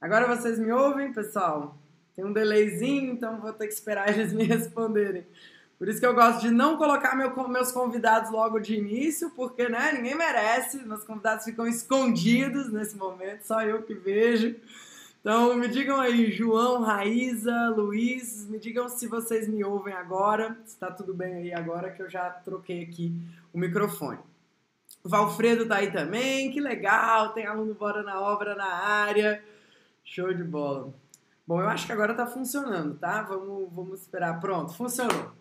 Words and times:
Agora 0.00 0.26
vocês 0.26 0.58
me 0.58 0.70
ouvem, 0.70 1.12
pessoal? 1.12 1.76
Tem 2.14 2.24
um 2.24 2.32
delayzinho, 2.32 3.12
então 3.12 3.40
vou 3.40 3.52
ter 3.52 3.66
que 3.66 3.74
esperar 3.74 4.08
eles 4.16 4.32
me 4.32 4.44
responderem. 4.44 5.26
Por 5.78 5.88
isso 5.88 6.00
que 6.00 6.06
eu 6.06 6.14
gosto 6.14 6.40
de 6.40 6.50
não 6.50 6.76
colocar 6.76 7.14
meu, 7.14 7.48
meus 7.48 7.70
convidados 7.70 8.30
logo 8.32 8.58
de 8.58 8.74
início, 8.74 9.30
porque 9.30 9.68
né, 9.68 9.92
ninguém 9.92 10.16
merece. 10.16 10.78
Meus 10.84 11.04
convidados 11.04 11.44
ficam 11.44 11.66
escondidos 11.68 12.72
nesse 12.72 12.96
momento, 12.96 13.42
só 13.42 13.62
eu 13.62 13.82
que 13.82 13.94
vejo. 13.94 14.56
Então 15.20 15.54
me 15.54 15.68
digam 15.68 16.00
aí, 16.00 16.32
João, 16.32 16.82
Raíza, 16.82 17.68
Luiz, 17.76 18.46
me 18.48 18.58
digam 18.58 18.88
se 18.88 19.06
vocês 19.06 19.48
me 19.48 19.62
ouvem 19.62 19.94
agora, 19.94 20.56
se 20.64 20.74
está 20.74 20.90
tudo 20.90 21.12
bem 21.14 21.34
aí 21.34 21.52
agora 21.52 21.90
que 21.90 22.02
eu 22.02 22.08
já 22.08 22.30
troquei 22.30 22.82
aqui 22.82 23.12
o 23.52 23.58
microfone. 23.58 24.18
Valfredo 25.04 25.66
tá 25.66 25.76
aí 25.76 25.90
também, 25.90 26.50
que 26.50 26.60
legal, 26.60 27.32
tem 27.32 27.46
aluno 27.46 27.74
Bora 27.74 28.02
na 28.02 28.20
Obra 28.20 28.54
na 28.54 28.66
área. 28.66 29.42
Show 30.04 30.32
de 30.32 30.44
bola. 30.44 30.92
Bom, 31.46 31.60
eu 31.60 31.68
acho 31.68 31.86
que 31.86 31.92
agora 31.92 32.14
tá 32.14 32.26
funcionando, 32.26 32.94
tá? 32.96 33.22
Vamos, 33.22 33.72
vamos 33.72 34.00
esperar. 34.00 34.38
Pronto, 34.40 34.74
funcionou. 34.74 35.32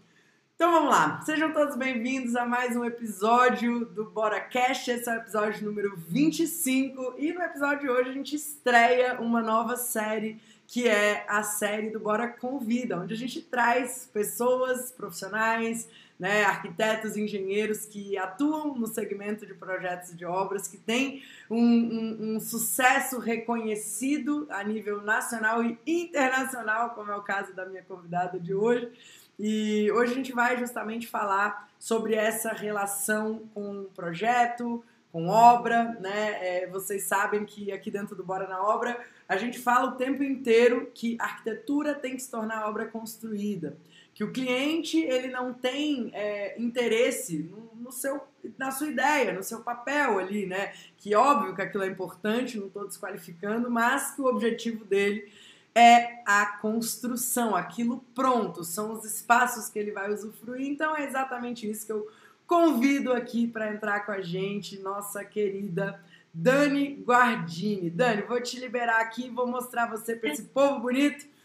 Então 0.56 0.72
vamos 0.72 0.90
lá, 0.90 1.22
sejam 1.22 1.53
todos 1.53 1.75
bem-vindos 1.75 2.35
a 2.35 2.44
mais 2.44 2.75
um 2.75 2.84
episódio 2.84 3.85
do 3.85 4.06
Bora 4.06 4.41
Cash. 4.41 4.88
Esse 4.88 5.07
é 5.07 5.13
o 5.13 5.18
episódio 5.18 5.63
número 5.63 5.95
25 5.95 7.13
e 7.19 7.31
no 7.31 7.44
episódio 7.44 7.81
de 7.81 7.89
hoje 7.89 8.09
a 8.09 8.13
gente 8.13 8.35
estreia 8.35 9.22
uma 9.22 9.39
nova 9.39 9.78
série 9.78 10.41
que 10.66 10.88
é 10.88 11.25
a 11.29 11.44
série 11.44 11.91
do 11.91 12.00
Bora 12.00 12.28
Convida, 12.28 13.00
onde 13.00 13.13
a 13.13 13.18
gente 13.18 13.39
traz 13.39 14.09
pessoas 14.12 14.91
profissionais, 14.91 15.88
né, 16.19 16.44
arquitetos, 16.44 17.16
engenheiros 17.16 17.85
que 17.85 18.17
atuam 18.17 18.75
no 18.75 18.88
segmento 18.88 19.45
de 19.45 19.53
projetos 19.53 20.16
de 20.16 20.25
obras, 20.25 20.67
que 20.67 20.78
têm 20.78 21.22
um, 21.50 21.59
um, 21.59 22.17
um, 22.35 22.39
sucesso 22.39 23.19
reconhecido 23.19 24.47
a 24.50 24.63
nível 24.63 25.01
nacional 25.01 25.63
e 25.63 25.77
internacional, 25.85 26.91
como 26.91 27.11
é 27.11 27.16
o 27.16 27.22
caso 27.22 27.53
da 27.53 27.66
minha 27.66 27.83
convidada 27.83 28.39
de 28.39 28.53
hoje. 28.53 28.91
E 29.39 29.91
hoje 29.91 30.13
a 30.13 30.16
gente 30.16 30.33
vai 30.33 30.57
justamente 30.57 31.07
falar 31.07 31.69
sobre 31.77 32.16
essa 32.16 32.51
relação 32.51 33.44
com 33.53 33.85
projeto, 33.95 34.83
com 35.11 35.27
obra, 35.27 35.97
né? 36.00 36.63
É, 36.63 36.67
vocês 36.67 37.03
sabem 37.03 37.45
que 37.45 37.72
aqui 37.72 37.91
dentro 37.91 38.16
do 38.16 38.23
Bora 38.23 38.47
na 38.47 38.61
Obra 38.63 39.00
a 39.27 39.38
gente 39.38 39.59
fala 39.59 39.89
o 39.89 39.95
tempo 39.95 40.23
inteiro 40.23 40.89
que 40.94 41.17
arquitetura 41.19 41.94
tem 41.94 42.16
que 42.16 42.22
se 42.22 42.31
tornar 42.31 42.67
obra 42.67 42.85
construída, 42.85 43.77
que 44.17 44.23
o 44.23 44.31
cliente 44.31 44.97
ele 44.97 45.28
não 45.28 45.53
tem 45.53 46.09
é, 46.11 46.59
interesse 46.59 47.38
no, 47.38 47.72
no, 47.75 47.91
seu, 47.91 48.19
na 48.57 48.72
sua 48.72 48.88
ideia, 48.88 49.31
no 49.31 49.44
seu 49.44 49.59
papel 49.59 50.17
ali, 50.17 50.47
né? 50.47 50.73
Que 50.97 51.13
óbvio 51.13 51.53
que 51.53 51.61
aquilo 51.61 51.83
é 51.83 51.88
importante, 51.88 52.57
não 52.57 52.66
estou 52.66 52.88
desqualificando, 52.88 53.69
mas 53.69 54.16
que 54.16 54.22
o 54.22 54.25
objetivo 54.25 54.83
dele 54.85 55.31
é 55.75 56.23
a 56.25 56.47
construção, 56.59 57.56
aquilo 57.56 58.03
pronto, 58.16 58.63
são 58.63 58.94
os 58.94 59.06
espaços 59.06 59.69
que 59.69 59.77
ele 59.77 59.91
vai 59.91 60.11
usufruir. 60.11 60.67
Então 60.67 60.97
é 60.97 61.06
exatamente 61.06 61.69
isso 61.69 61.85
que 61.85 61.91
eu 61.91 62.09
convido 62.47 63.13
aqui 63.13 63.45
para 63.45 63.72
entrar 63.72 64.00
com 64.03 64.13
a 64.13 64.19
gente, 64.19 64.79
nossa 64.79 65.23
querida 65.23 66.03
Dani 66.33 67.03
Guardini. 67.06 67.91
Dani, 67.91 68.23
vou 68.23 68.41
te 68.41 68.59
liberar 68.59 69.00
aqui, 69.00 69.29
vou 69.29 69.45
mostrar 69.45 69.85
você 69.85 70.16
para 70.16 70.31
esse 70.31 70.45
povo 70.45 70.79
bonito. 70.79 71.37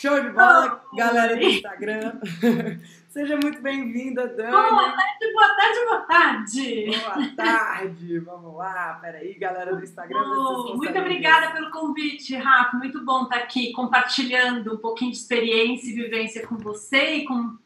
Show 0.00 0.20
de 0.20 0.30
bola, 0.30 0.80
galera 0.94 1.34
do 1.34 1.42
Instagram. 1.42 2.20
Seja 3.10 3.36
muito 3.36 3.60
bem-vinda, 3.60 4.28
Dani. 4.28 4.52
Boa 4.52 4.92
tarde, 4.92 5.32
boa 5.32 5.56
tarde, 5.56 5.84
boa 5.84 6.00
tarde. 6.02 6.84
Boa 6.86 7.36
tarde, 7.36 8.18
vamos 8.20 8.56
lá. 8.56 8.96
Peraí, 9.02 9.34
galera 9.34 9.74
do 9.74 9.82
Instagram. 9.82 10.20
Oh, 10.20 10.76
muito 10.76 10.96
obrigada 10.96 11.50
pelo 11.50 11.72
convite, 11.72 12.36
Rafa. 12.36 12.76
Muito 12.76 13.04
bom 13.04 13.24
estar 13.24 13.38
aqui 13.38 13.72
compartilhando 13.72 14.74
um 14.74 14.78
pouquinho 14.78 15.10
de 15.10 15.18
experiência 15.18 15.90
e 15.90 15.94
vivência 15.94 16.46
com 16.46 16.56
você 16.56 17.16
e 17.16 17.24
com 17.24 17.58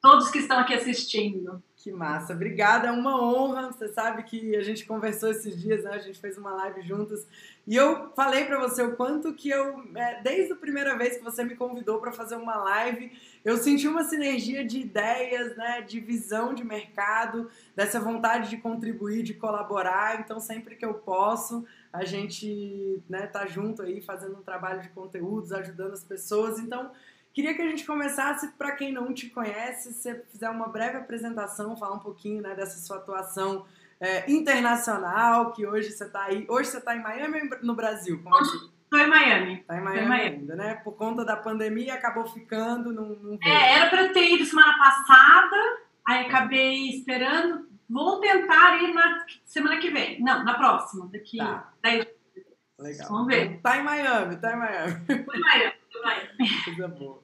todos 0.00 0.30
que 0.30 0.38
estão 0.38 0.60
aqui 0.60 0.74
assistindo. 0.74 1.60
Que 1.82 1.90
massa, 1.90 2.34
obrigada, 2.34 2.88
é 2.88 2.90
uma 2.90 3.18
honra. 3.18 3.72
Você 3.72 3.88
sabe 3.88 4.22
que 4.24 4.54
a 4.54 4.62
gente 4.62 4.84
conversou 4.84 5.30
esses 5.30 5.58
dias, 5.58 5.82
né? 5.82 5.92
A 5.92 5.98
gente 5.98 6.20
fez 6.20 6.36
uma 6.36 6.52
live 6.52 6.82
juntas 6.82 7.26
e 7.66 7.74
eu 7.74 8.12
falei 8.14 8.44
para 8.44 8.58
você 8.58 8.82
o 8.82 8.94
quanto 8.96 9.32
que 9.32 9.48
eu, 9.48 9.82
é, 9.96 10.20
desde 10.20 10.52
a 10.52 10.56
primeira 10.56 10.94
vez 10.98 11.16
que 11.16 11.24
você 11.24 11.42
me 11.42 11.56
convidou 11.56 11.98
para 11.98 12.12
fazer 12.12 12.36
uma 12.36 12.54
live, 12.56 13.10
eu 13.42 13.56
senti 13.56 13.88
uma 13.88 14.04
sinergia 14.04 14.62
de 14.62 14.78
ideias, 14.78 15.56
né? 15.56 15.80
De 15.80 16.00
visão 16.00 16.52
de 16.52 16.62
mercado, 16.62 17.50
dessa 17.74 17.98
vontade 17.98 18.50
de 18.50 18.58
contribuir, 18.58 19.22
de 19.22 19.32
colaborar. 19.32 20.20
Então, 20.20 20.38
sempre 20.38 20.76
que 20.76 20.84
eu 20.84 20.92
posso, 20.92 21.64
a 21.90 22.04
gente, 22.04 23.02
né? 23.08 23.26
Tá 23.26 23.46
junto 23.46 23.80
aí 23.80 24.02
fazendo 24.02 24.36
um 24.36 24.42
trabalho 24.42 24.82
de 24.82 24.90
conteúdos, 24.90 25.50
ajudando 25.50 25.94
as 25.94 26.04
pessoas. 26.04 26.58
Então 26.58 26.90
Queria 27.32 27.54
que 27.54 27.62
a 27.62 27.68
gente 27.68 27.86
começasse, 27.86 28.48
para 28.58 28.72
quem 28.72 28.92
não 28.92 29.14
te 29.14 29.28
conhece, 29.30 29.92
se 29.92 30.02
você 30.02 30.24
fizer 30.30 30.50
uma 30.50 30.68
breve 30.68 30.96
apresentação, 30.96 31.76
falar 31.76 31.94
um 31.94 32.00
pouquinho 32.00 32.42
né, 32.42 32.54
dessa 32.54 32.78
sua 32.78 32.96
atuação 32.96 33.64
é, 34.00 34.30
internacional, 34.30 35.52
que 35.52 35.66
hoje 35.66 35.92
você 35.92 36.04
está 36.04 36.24
aí. 36.24 36.44
Hoje 36.48 36.70
você 36.70 36.78
está 36.78 36.96
em 36.96 37.02
Miami 37.02 37.40
ou 37.40 37.58
no 37.62 37.74
Brasil? 37.74 38.20
Como 38.22 38.36
Estou 38.36 38.98
é 38.98 39.04
em 39.04 39.08
Miami. 39.08 39.54
Está 39.60 39.76
em 39.76 39.80
Miami, 39.80 40.08
Miami, 40.08 40.36
ainda, 40.36 40.56
né? 40.56 40.74
Por 40.82 40.96
conta 40.96 41.24
da 41.24 41.36
pandemia, 41.36 41.94
acabou 41.94 42.26
ficando 42.26 42.92
num, 42.92 43.14
num 43.14 43.38
É, 43.40 43.74
era 43.74 43.88
para 43.88 44.08
ter 44.08 44.34
ido 44.34 44.44
semana 44.44 44.76
passada, 44.76 45.56
aí 46.04 46.26
acabei 46.26 46.88
esperando. 46.88 47.68
Vou 47.88 48.18
tentar 48.20 48.82
ir 48.82 48.92
na 48.92 49.24
semana 49.44 49.78
que 49.78 49.90
vem. 49.90 50.20
Não, 50.20 50.42
na 50.42 50.54
próxima, 50.54 51.08
daqui 51.12 51.38
tá. 51.38 51.72
10 51.82 52.04
Legal. 52.80 53.08
Vamos 53.08 53.26
ver. 53.26 53.60
Tá 53.60 53.78
em 53.78 53.84
Miami, 53.84 54.36
tá 54.36 54.52
em 54.52 54.58
Miami. 54.58 55.06
Tô 55.06 55.34
em 55.34 55.40
Miami. 55.40 55.74
Coisa 56.64 56.88
boa. 56.88 57.22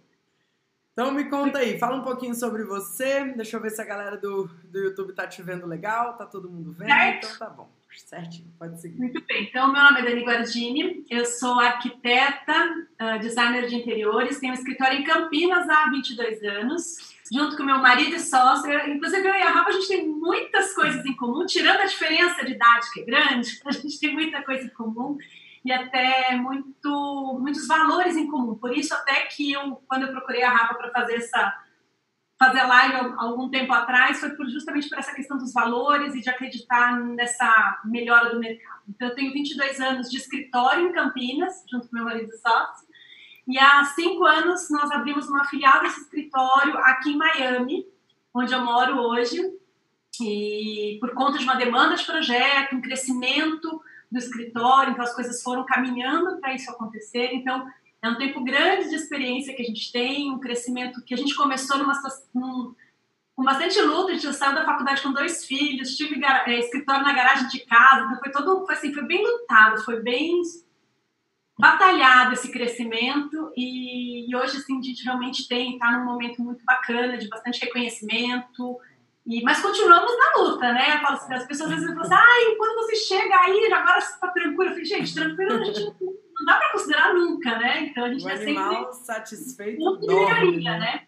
Então 0.93 1.13
me 1.13 1.25
conta 1.29 1.59
aí, 1.59 1.79
fala 1.79 1.97
um 1.97 2.03
pouquinho 2.03 2.35
sobre 2.35 2.65
você. 2.65 3.25
Deixa 3.37 3.57
eu 3.57 3.61
ver 3.61 3.71
se 3.71 3.83
a 3.83 3.85
galera 3.85 4.17
do, 4.17 4.47
do 4.65 4.79
YouTube 4.79 5.13
tá 5.13 5.27
te 5.27 5.43
vendo 5.43 5.67
legal, 5.67 6.17
tá 6.17 6.25
todo 6.25 6.51
mundo 6.51 6.73
vendo. 6.73 6.89
Certo. 6.89 7.27
Então 7.27 7.39
tá 7.39 7.51
bom. 7.51 7.69
Certinho, 7.97 8.53
pode 8.59 8.81
seguir. 8.81 8.99
Muito 8.99 9.23
bem. 9.27 9.45
Então, 9.45 9.73
meu 9.73 9.83
nome 9.83 10.01
é 10.01 10.05
Dani 10.05 10.23
Guardini, 10.23 11.05
eu 11.09 11.25
sou 11.25 11.59
arquiteta, 11.59 12.53
uh, 13.01 13.19
designer 13.19 13.67
de 13.67 13.77
interiores, 13.77 14.39
tenho 14.39 14.53
um 14.53 14.57
escritório 14.57 14.99
em 14.99 15.05
Campinas 15.05 15.69
há 15.69 15.89
22 15.91 16.43
anos, 16.43 17.17
junto 17.33 17.57
com 17.57 17.63
meu 17.63 17.79
marido 17.79 18.15
e 18.15 18.21
sócio. 18.21 18.71
Inclusive, 18.91 19.27
eu 19.27 19.35
e 19.35 19.43
a 19.43 19.51
Rafa, 19.51 19.71
a 19.71 19.73
gente 19.73 19.89
tem 19.89 20.07
muitas 20.07 20.75
coisas 20.75 21.05
em 21.07 21.17
comum, 21.17 21.47
tirando 21.47 21.81
a 21.81 21.87
diferença 21.87 22.45
de 22.45 22.53
idade, 22.53 22.93
que 22.93 23.01
é 23.01 23.05
grande, 23.05 23.61
a 23.65 23.73
gente 23.73 23.99
tem 23.99 24.13
muita 24.13 24.43
coisa 24.43 24.67
em 24.67 24.71
comum 24.71 25.17
e 25.67 25.73
até 25.73 26.37
muito, 26.37 27.39
muitos 27.41 27.67
valores 27.67 28.17
em 28.17 28.29
comum. 28.29 28.55
Por 28.55 28.73
isso, 28.73 28.95
até 28.95 29.23
que 29.23 29.53
eu, 29.53 29.83
quando 29.89 30.03
eu 30.03 30.13
procurei 30.13 30.45
a 30.45 30.51
Rafa 30.51 30.75
para 30.75 30.93
fazer 30.93 31.17
essa 31.17 31.63
fazer 32.39 32.63
live 32.63 33.15
algum 33.17 33.49
tempo 33.49 33.73
atrás, 33.73 34.21
foi 34.21 34.31
por, 34.37 34.47
justamente 34.49 34.89
por 34.91 34.99
essa 34.99 35.15
questão 35.15 35.39
dos 35.39 35.55
valores 35.55 36.15
e 36.15 36.21
de 36.21 36.29
acreditar 36.29 37.01
nessa 37.01 37.81
melhora 37.85 38.31
do 38.31 38.39
mercado. 38.39 38.83
Então, 38.89 39.09
eu 39.09 39.15
tenho 39.15 39.33
22 39.33 39.81
anos 39.81 40.11
de 40.11 40.19
escritório 40.19 40.87
em 40.87 40.93
Campinas, 40.93 41.65
junto 41.69 41.89
com 41.89 41.97
meu 41.97 42.05
marido 42.05 42.31
sócio, 42.37 42.87
e 43.49 43.59
há 43.59 43.83
cinco 43.87 44.25
anos 44.25 44.69
nós 44.71 44.91
abrimos 44.91 45.29
uma 45.29 45.47
filial 45.47 45.81
desse 45.81 46.03
escritório 46.03 46.77
aqui 46.79 47.13
em 47.13 47.17
Miami, 47.17 47.87
onde 48.35 48.53
eu 48.53 48.61
moro 48.61 49.01
hoje, 49.01 49.41
e 50.21 50.99
por 51.01 51.15
conta 51.15 51.39
de 51.39 51.45
uma 51.45 51.57
demanda 51.57 51.97
de 51.97 52.05
projeto, 52.05 52.77
um 52.77 52.83
crescimento 52.83 53.81
do 54.11 54.19
escritório, 54.19 54.93
então 54.93 55.05
as 55.05 55.15
coisas 55.15 55.43
foram 55.43 55.65
caminhando 55.65 56.39
para 56.41 56.55
isso 56.55 56.71
acontecer. 56.71 57.31
Então, 57.33 57.67
é 58.03 58.09
um 58.09 58.17
tempo 58.17 58.43
grande 58.45 58.89
de 58.89 58.95
experiência 58.95 59.55
que 59.55 59.63
a 59.63 59.65
gente 59.65 59.91
tem, 59.91 60.31
um 60.31 60.39
crescimento 60.39 61.03
que 61.05 61.15
a 61.15 61.17
gente 61.17 61.35
começou 61.35 61.79
numa 61.79 61.95
num, 62.35 62.75
com 63.35 63.45
bastante 63.45 63.81
luta, 63.83 64.13
a 64.13 64.15
gente 64.15 64.33
saiu 64.33 64.55
da 64.55 64.65
faculdade 64.65 65.03
com 65.03 65.13
dois 65.13 65.45
filhos, 65.45 65.97
tive 65.97 66.25
é, 66.25 66.59
escritório 66.59 67.05
na 67.05 67.13
garagem 67.13 67.49
de 67.49 67.61
casa, 67.67 68.07
então 68.07 68.19
foi 68.19 68.31
todo, 68.31 68.65
foi 68.65 68.75
assim, 68.75 68.95
foi 68.95 69.05
bem 69.05 69.23
lutado, 69.23 69.85
foi 69.85 70.01
bem 70.01 70.41
batalhado 71.59 72.33
esse 72.33 72.51
crescimento 72.51 73.53
e, 73.57 74.31
e 74.31 74.37
hoje 74.37 74.59
assim 74.59 74.79
a 74.79 74.83
gente 74.83 75.05
realmente 75.05 75.49
tem 75.49 75.75
está 75.75 75.91
num 75.91 76.05
momento 76.05 76.43
muito 76.43 76.65
bacana 76.65 77.17
de 77.17 77.29
bastante 77.29 77.61
reconhecimento 77.61 78.79
e, 79.27 79.43
mas 79.43 79.61
continuamos 79.61 80.13
na 80.17 80.41
luta, 80.41 80.73
né? 80.73 81.03
Assim, 81.05 81.35
as 81.35 81.47
pessoas 81.47 81.73
às 81.73 81.81
vezes 81.81 81.95
falam 81.95 82.03
assim, 82.03 82.15
ai, 82.15 82.55
quando 82.57 82.77
você 82.77 82.95
chega 82.95 83.35
aí, 83.41 83.73
agora 83.73 84.01
você 84.01 84.13
está 84.15 84.29
tranquilo. 84.29 84.65
Eu 84.65 84.71
falei, 84.71 84.85
gente, 84.85 85.15
tranquilo 85.15 85.53
a 85.53 85.65
gente 85.65 85.81
não 85.81 86.45
dá 86.45 86.55
para 86.55 86.73
considerar 86.73 87.15
nunca, 87.15 87.59
né? 87.59 87.81
Então 87.87 88.05
a 88.05 88.09
gente 88.09 88.25
o 88.25 88.29
é 88.29 88.35
animal 88.35 88.93
satisfeito 88.93 89.97
dorme, 89.97 90.63
né? 90.63 90.79
né? 90.79 91.07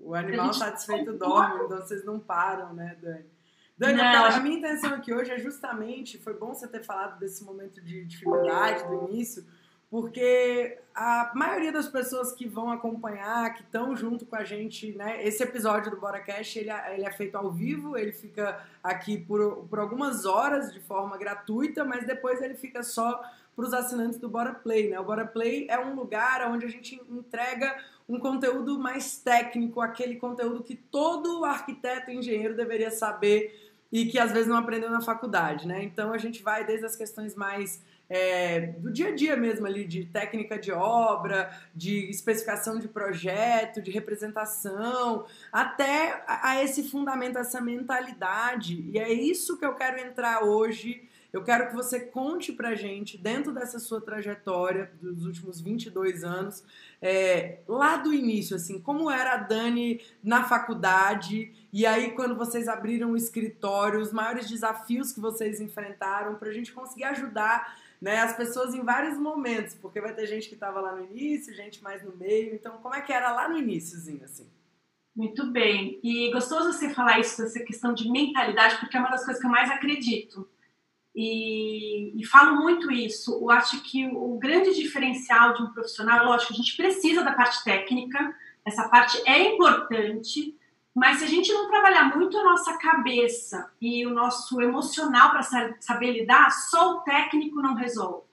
O 0.00 0.14
animal 0.14 0.52
satisfeito 0.52 1.12
dorme, 1.12 1.64
então 1.64 1.78
vocês 1.78 2.04
não 2.04 2.18
param, 2.18 2.74
né, 2.74 2.96
Dani? 3.00 3.24
Dani, 3.78 3.96
não. 3.96 4.24
a 4.24 4.40
minha 4.40 4.58
intenção 4.58 4.92
aqui 4.92 5.14
hoje 5.14 5.30
é 5.30 5.38
justamente, 5.38 6.18
foi 6.18 6.34
bom 6.34 6.52
você 6.52 6.66
ter 6.66 6.82
falado 6.82 7.18
desse 7.18 7.44
momento 7.44 7.80
de 7.80 8.04
dificuldade 8.04 8.86
do 8.88 9.08
início, 9.08 9.46
porque 9.90 10.78
a 10.94 11.32
maioria 11.34 11.72
das 11.72 11.88
pessoas 11.88 12.32
que 12.32 12.46
vão 12.46 12.70
acompanhar, 12.70 13.54
que 13.54 13.62
estão 13.62 13.96
junto 13.96 14.24
com 14.24 14.36
a 14.36 14.44
gente, 14.44 14.92
né? 14.92 15.26
Esse 15.26 15.42
episódio 15.42 15.90
do 15.90 15.96
BoraCast, 15.98 16.58
ele, 16.58 16.70
é, 16.70 16.94
ele 16.94 17.04
é 17.04 17.10
feito 17.10 17.36
ao 17.36 17.50
vivo, 17.50 17.96
ele 17.96 18.12
fica 18.12 18.64
aqui 18.82 19.18
por, 19.18 19.66
por 19.68 19.80
algumas 19.80 20.24
horas 20.24 20.72
de 20.72 20.78
forma 20.78 21.18
gratuita, 21.18 21.84
mas 21.84 22.06
depois 22.06 22.40
ele 22.40 22.54
fica 22.54 22.84
só 22.84 23.20
para 23.56 23.64
os 23.64 23.74
assinantes 23.74 24.18
do 24.18 24.28
Bora 24.28 24.54
Play, 24.54 24.90
né? 24.90 25.00
O 25.00 25.04
Bora 25.04 25.26
Play 25.26 25.66
é 25.68 25.78
um 25.78 25.94
lugar 25.94 26.48
onde 26.48 26.64
a 26.64 26.68
gente 26.68 27.02
entrega 27.10 27.76
um 28.08 28.18
conteúdo 28.18 28.78
mais 28.78 29.18
técnico, 29.18 29.80
aquele 29.80 30.16
conteúdo 30.16 30.62
que 30.62 30.76
todo 30.76 31.44
arquiteto 31.44 32.10
e 32.10 32.16
engenheiro 32.16 32.56
deveria 32.56 32.90
saber 32.90 33.69
e 33.92 34.06
que 34.06 34.18
às 34.18 34.32
vezes 34.32 34.46
não 34.46 34.56
aprendeu 34.56 34.90
na 34.90 35.00
faculdade, 35.00 35.66
né? 35.66 35.82
Então 35.82 36.12
a 36.12 36.18
gente 36.18 36.42
vai 36.42 36.64
desde 36.64 36.86
as 36.86 36.94
questões 36.94 37.34
mais 37.34 37.82
é, 38.08 38.60
do 38.78 38.92
dia 38.92 39.08
a 39.08 39.14
dia 39.14 39.36
mesmo 39.36 39.66
ali, 39.66 39.84
de 39.84 40.04
técnica 40.04 40.58
de 40.58 40.72
obra, 40.72 41.56
de 41.74 42.10
especificação 42.10 42.78
de 42.78 42.88
projeto, 42.88 43.80
de 43.80 43.90
representação, 43.90 45.24
até 45.52 46.24
a, 46.26 46.50
a 46.50 46.64
esse 46.64 46.88
fundamento, 46.90 47.38
essa 47.38 47.60
mentalidade. 47.60 48.84
E 48.92 48.98
é 48.98 49.12
isso 49.12 49.56
que 49.56 49.64
eu 49.64 49.74
quero 49.74 50.00
entrar 50.00 50.44
hoje 50.44 51.08
eu 51.32 51.44
quero 51.44 51.68
que 51.68 51.74
você 51.74 52.00
conte 52.00 52.52
pra 52.52 52.74
gente, 52.74 53.16
dentro 53.16 53.52
dessa 53.52 53.78
sua 53.78 54.00
trajetória 54.00 54.90
dos 55.00 55.24
últimos 55.24 55.60
22 55.60 56.24
anos, 56.24 56.64
é, 57.00 57.60
lá 57.68 57.96
do 57.96 58.12
início, 58.12 58.56
assim, 58.56 58.80
como 58.80 59.10
era 59.10 59.34
a 59.34 59.36
Dani 59.36 60.00
na 60.22 60.44
faculdade, 60.44 61.52
e 61.72 61.86
aí 61.86 62.12
quando 62.12 62.34
vocês 62.34 62.68
abriram 62.68 63.12
o 63.12 63.16
escritório, 63.16 64.00
os 64.00 64.12
maiores 64.12 64.48
desafios 64.48 65.12
que 65.12 65.20
vocês 65.20 65.60
enfrentaram, 65.60 66.34
pra 66.34 66.52
gente 66.52 66.72
conseguir 66.72 67.04
ajudar 67.04 67.78
né, 68.00 68.18
as 68.18 68.36
pessoas 68.36 68.74
em 68.74 68.82
vários 68.82 69.18
momentos, 69.18 69.74
porque 69.74 70.00
vai 70.00 70.14
ter 70.14 70.26
gente 70.26 70.48
que 70.48 70.54
estava 70.54 70.80
lá 70.80 70.96
no 70.96 71.04
início, 71.04 71.54
gente 71.54 71.82
mais 71.82 72.02
no 72.02 72.16
meio, 72.16 72.54
então 72.54 72.78
como 72.78 72.94
é 72.94 73.00
que 73.00 73.12
era 73.12 73.32
lá 73.32 73.48
no 73.48 73.58
iníciozinho, 73.58 74.24
assim? 74.24 74.48
Muito 75.14 75.50
bem. 75.50 76.00
E 76.02 76.30
gostoso 76.32 76.72
você 76.72 76.88
falar 76.90 77.18
isso, 77.18 77.42
essa 77.42 77.60
questão 77.60 77.92
de 77.92 78.10
mentalidade, 78.10 78.78
porque 78.78 78.96
é 78.96 79.00
uma 79.00 79.10
das 79.10 79.24
coisas 79.24 79.40
que 79.40 79.46
eu 79.46 79.50
mais 79.50 79.70
acredito. 79.70 80.48
E, 81.14 82.20
e, 82.20 82.24
falo 82.26 82.56
muito 82.56 82.90
isso. 82.90 83.32
Eu 83.32 83.50
acho 83.50 83.82
que 83.82 84.06
o, 84.06 84.38
grande 84.38 84.74
diferencial 84.74 85.54
de 85.54 85.62
um 85.62 85.72
profissional, 85.72 86.24
lógico, 86.24 86.52
a 86.52 86.56
gente 86.56 86.76
precisa 86.76 87.24
da 87.24 87.32
parte 87.32 87.64
técnica, 87.64 88.34
essa 88.64 88.88
parte 88.88 89.20
é 89.26 89.52
importante, 89.52 90.56
mas 90.94 91.18
se 91.18 91.24
a 91.24 91.28
gente 91.28 91.52
não 91.52 91.68
trabalhar 91.68 92.16
muito 92.16 92.38
a 92.38 92.44
nossa 92.44 92.78
cabeça 92.78 93.70
e 93.80 94.06
o 94.06 94.10
nosso 94.10 94.60
emocional 94.60 95.30
para 95.30 95.42
saber 95.80 96.12
lidar, 96.12 96.50
só 96.50 96.92
o 96.92 97.00
técnico 97.00 97.60
não 97.60 97.74
resolve. 97.74 98.28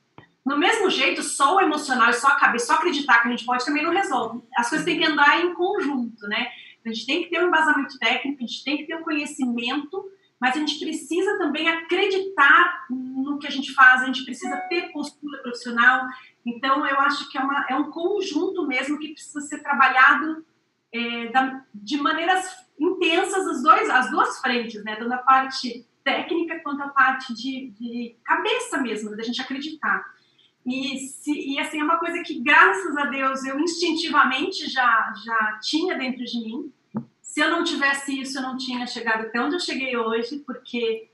No 0.46 0.58
mesmo 0.58 0.90
jeito, 0.90 1.24
só 1.24 1.58
o 1.58 1.62
emocional 1.62 2.10
e 2.10 2.14
só 2.14 2.28
a 2.28 2.36
cabeça, 2.36 2.68
só 2.68 2.74
acreditar 2.76 3.22
que 3.22 3.28
a 3.28 3.32
gente 3.32 3.46
pode 3.46 3.66
também 3.66 3.84
não 3.84 3.92
resolve. 3.92 4.42
As 4.56 4.70
coisas 4.70 4.86
têm 4.86 4.98
que 4.98 5.06
andar 5.06 5.44
em 5.44 5.54
conjunto, 5.54 6.26
né? 6.28 6.48
A 6.86 6.90
gente 6.90 7.06
tem 7.06 7.24
que 7.24 7.30
ter 7.30 7.44
um 7.44 7.48
embasamento 7.48 7.98
técnico, 8.00 8.42
a 8.42 8.48
gente 8.48 8.64
tem 8.64 8.78
que 8.78 8.86
ter 8.86 8.96
um 8.96 9.04
conhecimento 9.04 10.10
mas 10.40 10.56
a 10.56 10.60
gente 10.60 10.80
precisa 10.80 11.38
também 11.38 11.68
acreditar 11.68 12.86
no 12.90 13.40
que 13.40 13.48
a 13.48 13.52
gente 13.52 13.74
faz, 13.74 14.02
a 14.02 14.06
gente 14.06 14.24
precisa 14.24 14.56
ter 14.70 14.92
postura 14.92 15.42
profissional. 15.42 16.06
Então, 16.46 16.86
eu 16.86 17.00
acho 17.00 17.30
que 17.30 17.38
é, 17.38 17.42
uma, 17.42 17.66
é 17.70 17.76
um 17.76 17.90
conjunto 17.90 18.66
mesmo 18.68 19.00
que 19.00 19.14
precisa 19.14 19.42
ser 19.42 19.64
trabalhado 19.64 20.46
é, 20.94 21.28
da, 21.32 21.66
de 21.74 21.98
maneiras 21.98 22.46
intensas 22.80 23.48
as, 23.48 23.64
dois, 23.64 23.90
as 23.90 24.12
duas 24.12 24.40
frentes, 24.40 24.84
né? 24.84 24.96
Tanto 24.96 25.14
a 25.14 25.18
parte 25.18 25.86
técnica 26.04 26.60
quanto 26.64 26.84
a 26.84 26.90
parte 26.90 27.34
de, 27.34 27.72
de 27.72 28.16
cabeça 28.24 28.78
mesmo, 28.78 29.16
da 29.16 29.24
gente 29.24 29.42
acreditar. 29.42 30.06
E, 30.66 31.00
se, 31.00 31.32
e 31.32 31.60
assim, 31.60 31.80
é 31.80 31.84
uma 31.84 31.98
coisa 31.98 32.22
que, 32.24 32.42
graças 32.42 32.96
a 32.98 33.06
Deus, 33.06 33.44
eu 33.46 33.60
instintivamente 33.60 34.70
já, 34.70 35.14
já 35.26 35.60
tinha 35.62 35.98
dentro 35.98 36.24
de 36.24 36.40
mim, 36.40 36.72
se 37.38 37.42
eu 37.44 37.52
não 37.52 37.64
tivesse 37.64 38.20
isso, 38.20 38.40
eu 38.40 38.42
não 38.42 38.58
tinha 38.58 38.88
chegado 38.88 39.28
até 39.28 39.40
onde 39.40 39.56
eu 39.56 39.60
cheguei 39.60 39.96
hoje, 39.96 40.40
porque 40.40 41.08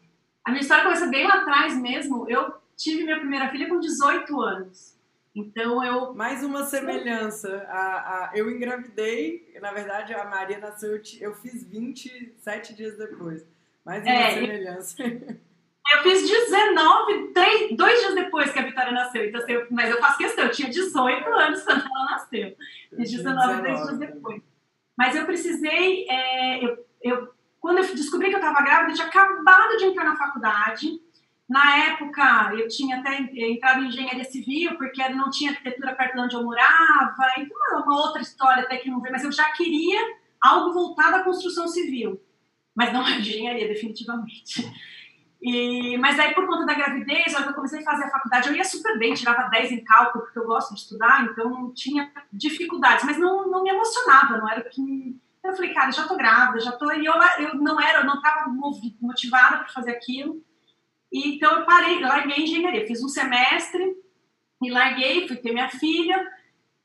a 0.45 0.51
minha 0.51 0.61
história 0.61 0.85
começa 0.85 1.06
bem 1.07 1.27
lá 1.27 1.42
atrás 1.42 1.75
mesmo. 1.75 2.30
Eu 2.30 2.53
tive 2.77 3.03
minha 3.03 3.19
primeira 3.19 3.49
filha 3.49 3.68
com 3.68 3.77
18 3.77 4.39
anos. 4.39 4.97
Então 5.35 5.83
eu. 5.83 6.13
Mais 6.13 6.42
uma 6.42 6.63
semelhança. 6.63 7.68
A, 7.68 7.81
a, 8.30 8.31
eu 8.35 8.49
engravidei, 8.49 9.53
na 9.61 9.73
verdade 9.73 10.13
a 10.13 10.23
Maria 10.23 10.59
nasceu, 10.59 10.95
eu, 10.95 11.01
eu 11.19 11.33
fiz 11.35 11.69
27 11.69 12.73
dias 12.73 12.97
depois. 12.97 13.45
Mais 13.85 14.01
uma 14.03 14.13
é, 14.13 14.33
semelhança. 14.33 14.95
Eu 15.94 16.01
fiz 16.01 16.27
19, 16.27 17.33
três, 17.33 17.75
dois 17.75 17.99
dias 17.99 18.15
depois 18.15 18.51
que 18.51 18.57
a 18.57 18.63
Vitória 18.63 18.94
nasceu. 18.94 19.25
Então, 19.25 19.42
assim, 19.42 19.53
mas 19.69 19.92
eu 19.92 19.99
faço 19.99 20.18
questão, 20.18 20.45
eu 20.45 20.51
tinha 20.51 20.69
18 20.69 21.30
anos 21.30 21.61
quando 21.61 21.85
ela 21.85 22.06
nasceu. 22.06 22.56
Fiz 22.95 23.11
19, 23.11 23.61
19 23.61 23.61
três 23.61 23.83
dias 23.83 23.99
depois. 23.99 24.42
Mas 24.97 25.16
eu 25.16 25.26
precisei, 25.26 26.06
é, 26.09 26.64
eu, 26.64 26.85
eu, 27.02 27.33
quando 27.59 27.80
eu 27.80 27.95
descobri 27.95 28.30
que 28.30 28.35
eu 28.35 28.40
estava 28.40 28.62
grávida, 28.62 28.92
eu 28.92 28.95
tinha 28.95 29.07
acabado 29.07 29.78
de 29.78 29.85
entrar 29.85 30.06
na 30.06 30.16
faculdade. 30.16 31.00
Na 31.50 31.78
época, 31.88 32.54
eu 32.57 32.68
tinha 32.68 33.00
até 33.00 33.18
entrado 33.18 33.83
em 33.83 33.88
engenharia 33.88 34.23
civil, 34.23 34.78
porque 34.78 35.07
não 35.09 35.30
tinha 35.30 35.52
arquitetura 35.52 35.95
perto 35.95 36.16
de 36.16 36.21
onde 36.21 36.35
eu 36.35 36.44
morava, 36.44 37.28
então 37.38 37.83
uma 37.83 38.02
outra 38.02 38.21
história 38.21 38.64
até 38.64 38.78
que 38.78 38.90
não 38.90 39.02
veio, 39.02 39.12
mas 39.12 39.23
eu 39.23 39.31
já 39.31 39.52
queria 39.52 40.00
algo 40.42 40.73
voltado 40.73 41.18
à 41.18 41.23
construção 41.23 41.68
civil, 41.68 42.21
mas 42.73 42.92
não 42.92 43.06
é 43.06 43.19
engenharia, 43.19 43.68
definitivamente. 43.68 44.71
E, 45.45 45.97
mas 45.97 46.18
aí, 46.18 46.33
por 46.33 46.47
conta 46.47 46.66
da 46.66 46.73
gravidez, 46.73 47.33
quando 47.33 47.50
eu 47.50 47.54
comecei 47.54 47.81
a 47.81 47.83
fazer 47.83 48.06
a 48.06 48.09
faculdade, 48.09 48.47
eu 48.47 48.56
ia 48.56 48.64
super 48.64 48.97
bem, 48.97 49.14
tirava 49.14 49.50
10 49.50 49.73
em 49.73 49.83
cálculo, 49.83 50.23
porque 50.23 50.40
eu 50.40 50.45
gosto 50.45 50.73
de 50.73 50.80
estudar, 50.80 51.26
então 51.26 51.73
tinha 51.73 52.09
dificuldades, 52.31 53.04
mas 53.04 53.18
não, 53.18 53.50
não 53.50 53.62
me 53.62 53.69
emocionava, 53.69 54.38
não 54.38 54.50
era 54.50 54.62
o 54.62 54.69
que 54.69 54.81
me... 54.81 55.21
Eu 55.44 55.54
falei, 55.54 55.73
cara, 55.73 55.92
já 55.92 56.07
tô 56.07 56.16
grávida, 56.16 56.62
já 56.62 56.71
tô... 56.71 56.90
E 56.94 57.06
eu, 57.06 57.14
eu 57.40 57.56
não 57.56 57.78
era, 57.78 58.00
eu 58.00 58.06
não 58.06 58.16
estava 58.16 58.50
motivada 59.02 59.57
para 59.57 59.68
fazer 59.68 59.92
aquilo. 59.92 60.42
E, 61.12 61.35
então 61.35 61.59
eu 61.59 61.66
parei, 61.66 62.00
larguei 62.00 62.45
engenharia, 62.45 62.88
fiz 62.88 63.04
um 63.04 63.09
semestre 63.09 63.83
e 64.62 64.71
larguei, 64.71 65.28
fui 65.28 65.35
ter 65.35 65.52
minha 65.52 65.68
filha 65.68 66.26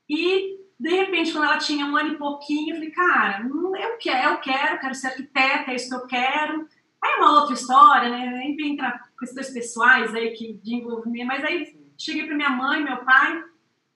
e 0.09 0.59
de 0.77 0.89
repente, 0.89 1.31
quando 1.31 1.45
ela 1.45 1.57
tinha 1.57 1.85
um 1.85 1.95
ano 1.95 2.13
e 2.13 2.17
pouquinho, 2.17 2.71
eu 2.71 2.75
falei, 2.75 2.91
cara, 2.91 3.41
eu 3.43 3.97
quero, 3.97 4.29
eu 4.29 4.37
quero, 4.37 4.79
quero 4.79 4.95
ser 4.95 5.07
arquiteta, 5.07 5.71
é 5.71 5.75
isso 5.75 5.89
que 5.89 5.95
eu 5.95 6.07
quero. 6.07 6.67
Aí 7.03 7.11
é 7.11 7.15
uma 7.17 7.39
outra 7.39 7.53
história, 7.53 8.09
né? 8.09 8.43
Enfim, 8.45 8.73
entra 8.73 8.99
questões 9.17 9.49
pessoais 9.51 10.13
aí 10.13 10.31
que, 10.31 10.53
de 10.53 10.75
envolvimento. 10.75 11.27
Mas 11.27 11.43
aí 11.43 11.77
cheguei 11.97 12.25
para 12.25 12.35
minha 12.35 12.49
mãe, 12.49 12.83
meu 12.83 12.97
pai, 12.97 13.43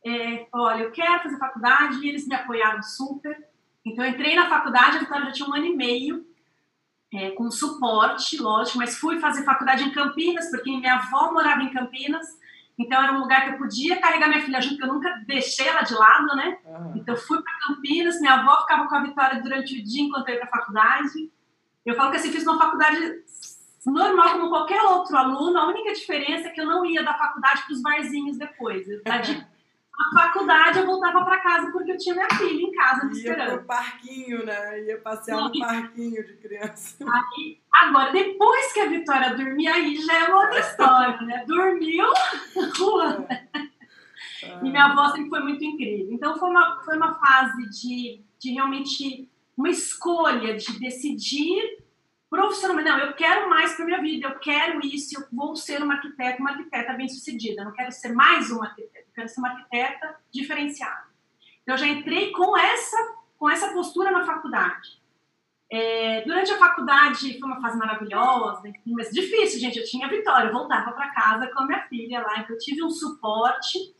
é, 0.06 0.48
olha, 0.52 0.84
eu 0.84 0.92
quero 0.92 1.24
fazer 1.24 1.38
faculdade, 1.38 2.00
e 2.00 2.10
eles 2.10 2.28
me 2.28 2.36
apoiaram 2.36 2.82
super. 2.84 3.38
Então, 3.86 4.04
eu 4.04 4.12
entrei 4.12 4.36
na 4.36 4.50
faculdade, 4.50 4.98
a 4.98 5.00
Vitória 5.00 5.26
já 5.26 5.32
tinha 5.32 5.50
um 5.50 5.54
ano 5.54 5.66
e 5.66 5.76
meio, 5.76 6.26
é, 7.14 7.32
com 7.32 7.50
suporte, 7.52 8.42
lógico, 8.42 8.78
mas 8.78 8.98
fui 8.98 9.20
fazer 9.20 9.44
faculdade 9.44 9.84
em 9.84 9.92
Campinas, 9.92 10.50
porque 10.50 10.70
minha 10.70 10.96
avó 10.96 11.32
morava 11.32 11.62
em 11.62 11.72
Campinas, 11.72 12.28
então 12.78 13.02
era 13.02 13.14
um 13.14 13.20
lugar 13.20 13.46
que 13.46 13.52
eu 13.52 13.58
podia 13.58 14.02
carregar 14.02 14.28
minha 14.28 14.42
filha 14.42 14.60
junto, 14.60 14.78
porque 14.78 14.90
eu 14.90 14.94
nunca 14.94 15.24
deixei 15.28 15.68
ela 15.68 15.84
de 15.84 15.94
lado, 15.94 16.36
né? 16.36 16.58
Uhum. 16.66 16.94
Então, 16.96 17.16
fui 17.16 17.42
para 17.42 17.68
Campinas, 17.68 18.20
minha 18.20 18.34
avó 18.34 18.62
ficava 18.62 18.88
com 18.88 18.96
a 18.96 19.04
Vitória 19.04 19.42
durante 19.42 19.80
o 19.80 19.84
dia 19.84 20.02
enquanto 20.02 20.28
eu 20.28 20.36
ia 20.36 20.40
para 20.42 20.50
a 20.50 20.60
faculdade. 20.60 21.32
Eu 21.86 21.96
falo 21.96 22.12
que 22.12 22.18
assim, 22.18 22.32
fiz 22.32 22.44
uma 22.44 22.58
faculdade 22.58 23.24
normal 23.86 24.32
como 24.32 24.50
qualquer 24.50 24.82
outro 24.84 25.18
aluno, 25.18 25.58
a 25.58 25.68
única 25.68 25.94
diferença 25.94 26.48
é 26.48 26.52
que 26.52 26.62
eu 26.62 26.66
não 26.66 26.86
ia 26.86 27.04
da 27.04 27.14
faculdade 27.14 27.64
para 27.64 27.74
os 27.74 27.82
barzinhos 27.82 28.38
depois. 28.38 28.88
Da 29.04 29.22
a 29.96 30.22
faculdade 30.22 30.80
eu 30.80 30.88
voltava 30.88 31.24
para 31.24 31.40
casa 31.40 31.72
porque 31.72 31.92
eu 31.92 31.98
tinha 31.98 32.16
minha 32.16 32.30
filha 32.30 32.62
em 32.62 32.72
casa 32.72 33.06
me 33.06 33.14
esperando. 33.14 33.52
Ia 33.52 33.58
pro 33.58 33.68
parquinho, 33.68 34.46
né? 34.46 34.84
Ia 34.86 34.98
passear 35.00 35.38
no 35.38 35.60
parquinho 35.60 36.26
de 36.26 36.34
criança. 36.38 37.06
Aí, 37.08 37.60
agora, 37.72 38.12
depois 38.12 38.74
que 38.74 38.80
a 38.80 38.88
Vitória 38.88 39.36
dormia, 39.36 39.76
aí 39.76 39.96
já 39.98 40.26
é 40.26 40.34
outra 40.34 40.60
história, 40.60 41.22
né? 41.22 41.46
Dormiu, 41.46 42.08
rua. 42.80 43.28
E 44.64 44.70
minha 44.70 44.86
avó 44.86 45.10
sempre 45.12 45.30
foi 45.30 45.40
muito 45.42 45.64
incrível. 45.64 46.12
Então 46.12 46.38
foi 46.40 46.50
uma, 46.50 46.82
foi 46.84 46.98
uma 46.98 47.14
fase 47.20 47.70
de, 47.70 48.22
de 48.40 48.52
realmente 48.52 49.30
uma 49.58 49.70
escolha 49.70 50.56
de 50.56 50.80
decidir 50.80 51.84
profissionalmente, 52.34 52.90
não, 52.90 52.98
eu 52.98 53.14
quero 53.14 53.48
mais 53.48 53.76
para 53.76 53.86
minha 53.86 54.02
vida, 54.02 54.28
eu 54.28 54.40
quero 54.40 54.84
isso, 54.84 55.16
eu 55.16 55.28
vou 55.32 55.56
ser 55.56 55.84
uma 55.84 55.94
arquiteta, 55.94 56.40
uma 56.40 56.50
arquiteta 56.50 56.94
bem-sucedida, 56.94 57.62
eu 57.62 57.66
não 57.66 57.72
quero 57.72 57.92
ser 57.92 58.12
mais 58.12 58.50
uma 58.50 58.66
arquiteta, 58.66 59.06
eu 59.08 59.14
quero 59.14 59.30
ser 59.30 59.40
uma 59.40 59.50
arquiteta 59.50 60.16
diferenciada. 60.32 61.04
Então, 61.62 61.76
eu 61.76 61.78
já 61.78 61.86
entrei 61.86 62.32
com 62.32 62.58
essa, 62.58 62.98
com 63.38 63.48
essa 63.48 63.72
postura 63.72 64.10
na 64.10 64.26
faculdade. 64.26 65.00
É, 65.72 66.22
durante 66.22 66.52
a 66.52 66.58
faculdade 66.58 67.40
foi 67.40 67.48
uma 67.48 67.62
fase 67.62 67.78
maravilhosa, 67.78 68.64
mas 68.84 69.12
difícil, 69.12 69.60
gente. 69.60 69.78
Eu 69.78 69.86
tinha 69.86 70.08
Vitória, 70.08 70.48
eu 70.48 70.54
voltava 70.54 70.92
para 70.92 71.14
casa 71.14 71.48
com 71.54 71.62
a 71.62 71.66
minha 71.68 71.88
filha 71.88 72.20
lá, 72.20 72.40
então 72.40 72.56
eu 72.56 72.60
tive 72.60 72.84
um 72.84 72.90
suporte 72.90 73.96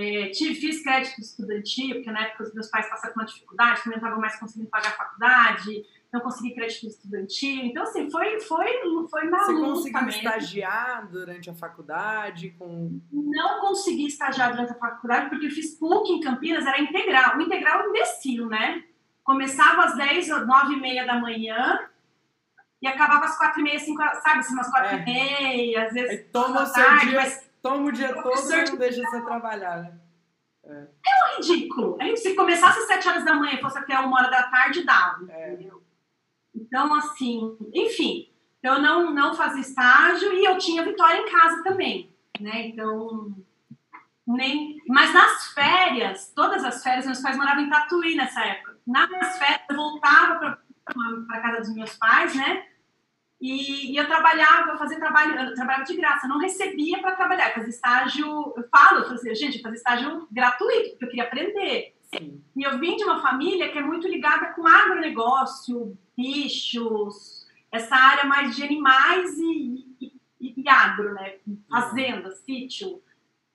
é, 0.00 0.30
tive, 0.30 0.54
fiz 0.54 0.82
crédito 0.82 1.20
estudantil, 1.20 1.96
porque 1.96 2.10
na 2.10 2.22
época 2.22 2.44
os 2.44 2.54
meus 2.54 2.68
pais 2.68 2.88
passaram 2.88 3.14
com 3.14 3.20
uma 3.20 3.26
dificuldade, 3.26 3.82
também 3.82 3.98
não 3.98 4.04
estavam 4.04 4.20
mais 4.20 4.38
conseguindo 4.38 4.70
pagar 4.70 4.88
a 4.88 4.92
faculdade. 4.92 5.86
não 6.12 6.20
consegui 6.20 6.54
crédito 6.54 6.86
estudantil. 6.86 7.64
Então, 7.64 7.82
assim, 7.82 8.10
foi, 8.10 8.40
foi, 8.40 8.68
foi 9.10 9.24
na 9.24 9.38
Você 9.38 9.52
conseguiu 9.52 10.02
mesmo. 10.02 10.20
estagiar 10.22 11.08
durante 11.08 11.50
a 11.50 11.54
faculdade? 11.54 12.50
Com... 12.58 13.00
Não 13.12 13.60
consegui 13.60 14.06
estagiar 14.06 14.52
durante 14.52 14.72
a 14.72 14.76
faculdade 14.76 15.28
porque 15.28 15.46
eu 15.46 15.50
fiz 15.50 15.74
PUC 15.78 16.12
em 16.12 16.20
Campinas, 16.20 16.66
era 16.66 16.80
integral. 16.80 17.36
O 17.36 17.42
integral 17.42 17.80
é 17.80 17.86
um 17.86 17.90
imbecil, 17.90 18.46
né? 18.46 18.82
Começava 19.22 19.84
às 19.84 19.96
10 19.96 20.30
ou 20.30 20.46
9 20.46 20.74
e 20.74 20.80
meia 20.80 21.06
da 21.06 21.20
manhã 21.20 21.78
e 22.82 22.86
acabava 22.86 23.26
às 23.26 23.36
4 23.36 23.60
e 23.60 23.62
meia, 23.62 23.78
5, 23.78 24.02
sabe? 24.22 24.38
Assim, 24.38 24.54
umas 24.54 24.70
4 24.70 24.96
e 24.96 25.04
meia, 25.04 25.86
às 25.86 25.94
Aí 25.94 26.02
vezes 26.02 26.26
toma 26.32 26.62
o 26.62 26.66
seu 26.66 26.82
tarde, 26.82 27.08
dia, 27.08 27.20
mas 27.20 27.39
toma 27.62 27.88
o 27.88 27.92
dia 27.92 28.14
todo 28.14 28.38
e 28.38 28.70
não 28.70 28.76
deixa 28.76 29.02
você 29.02 29.22
trabalhar, 29.22 29.82
né? 29.82 30.00
é 30.64 31.36
ridículo. 31.36 31.96
A 32.00 32.04
gente, 32.04 32.20
se 32.20 32.34
começasse 32.34 32.78
às 32.80 32.86
7 32.86 33.08
horas 33.08 33.24
da 33.24 33.34
manhã 33.34 33.54
e 33.54 33.60
fosse 33.60 33.78
até 33.78 33.98
uma 33.98 34.18
hora 34.18 34.30
da 34.30 34.44
tarde, 34.44 34.84
dava. 34.84 35.30
É. 35.30 35.52
Entendeu? 35.52 35.82
Então, 36.54 36.94
assim, 36.94 37.56
enfim, 37.72 38.30
então 38.58 38.74
eu 38.74 38.82
não, 38.82 39.10
não 39.10 39.34
fazia 39.34 39.60
estágio 39.60 40.32
e 40.32 40.44
eu 40.44 40.58
tinha 40.58 40.84
Vitória 40.84 41.18
em 41.18 41.30
casa 41.30 41.62
também, 41.62 42.14
né? 42.38 42.68
Então, 42.68 43.34
nem. 44.26 44.80
Mas 44.86 45.12
nas 45.12 45.52
férias, 45.52 46.32
todas 46.34 46.64
as 46.64 46.82
férias, 46.82 47.06
meus 47.06 47.20
pais 47.20 47.36
moravam 47.36 47.64
em 47.64 47.70
Tatuí 47.70 48.14
nessa 48.14 48.44
época. 48.44 48.78
Nas 48.86 49.38
férias, 49.38 49.62
eu 49.70 49.76
voltava 49.76 50.38
para 50.38 50.58
a 51.30 51.40
casa 51.40 51.60
dos 51.60 51.74
meus 51.74 51.96
pais, 51.96 52.34
né? 52.34 52.66
E, 53.40 53.92
e 53.92 53.96
eu 53.96 54.06
trabalhava, 54.06 54.76
fazia 54.76 54.98
trabalho, 54.98 55.34
eu 55.34 55.54
trabalhava 55.54 55.84
de 55.84 55.96
graça, 55.96 56.28
não 56.28 56.38
recebia 56.38 56.98
para 57.00 57.16
trabalhar, 57.16 57.54
fazia 57.54 57.70
estágio, 57.70 58.52
eu 58.54 58.68
falo, 58.70 58.98
eu 58.98 59.08
fazia, 59.08 59.34
gente, 59.34 59.56
eu 59.56 59.62
fazia 59.62 59.78
estágio 59.78 60.28
gratuito, 60.30 60.90
porque 60.90 61.04
eu 61.04 61.08
queria 61.08 61.24
aprender. 61.24 61.94
Sim. 62.14 62.42
E 62.54 62.62
eu 62.62 62.78
vim 62.78 62.96
de 62.96 63.04
uma 63.04 63.22
família 63.22 63.70
que 63.70 63.78
é 63.78 63.82
muito 63.82 64.06
ligada 64.06 64.52
com 64.52 64.66
agronegócio, 64.66 65.96
bichos, 66.16 67.46
essa 67.72 67.94
área 67.96 68.24
mais 68.24 68.54
de 68.54 68.62
animais 68.62 69.38
e, 69.38 69.86
e, 70.00 70.12
e- 70.40 70.68
agro, 70.68 71.14
né? 71.14 71.36
Fazenda, 71.70 72.30
sítio. 72.32 73.00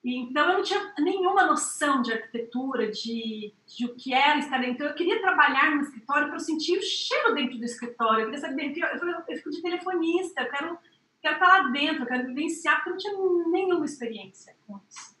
Então 0.08 0.48
eu 0.48 0.58
não 0.58 0.62
tinha 0.62 0.94
nenhuma 1.00 1.46
noção 1.46 2.00
de 2.00 2.12
arquitetura, 2.12 2.92
de, 2.92 3.52
de 3.66 3.86
o 3.86 3.96
que 3.96 4.14
era 4.14 4.38
estar 4.38 4.58
dentro. 4.58 4.74
Então 4.74 4.86
eu 4.86 4.94
queria 4.94 5.20
trabalhar 5.20 5.74
no 5.74 5.82
escritório 5.82 6.28
para 6.28 6.36
eu 6.36 6.40
sentir 6.40 6.78
o 6.78 6.82
cheiro 6.82 7.34
dentro 7.34 7.58
do 7.58 7.64
escritório. 7.64 8.20
Eu 8.20 8.24
queria 8.26 8.40
saber, 8.40 8.72
eu, 8.76 9.08
eu, 9.08 9.36
fico 9.36 9.50
de 9.50 9.60
telefonista, 9.60 10.42
eu 10.42 10.48
quero, 10.48 10.78
quero 11.20 11.34
estar 11.34 11.48
lá 11.48 11.68
dentro, 11.70 12.04
eu 12.04 12.06
quero 12.06 12.26
vivenciar, 12.28 12.84
porque 12.84 12.90
eu 12.90 12.92
não 12.92 12.98
tinha 12.98 13.50
nenhuma 13.50 13.84
experiência 13.84 14.56
com 14.64 14.78
isso. 14.88 15.16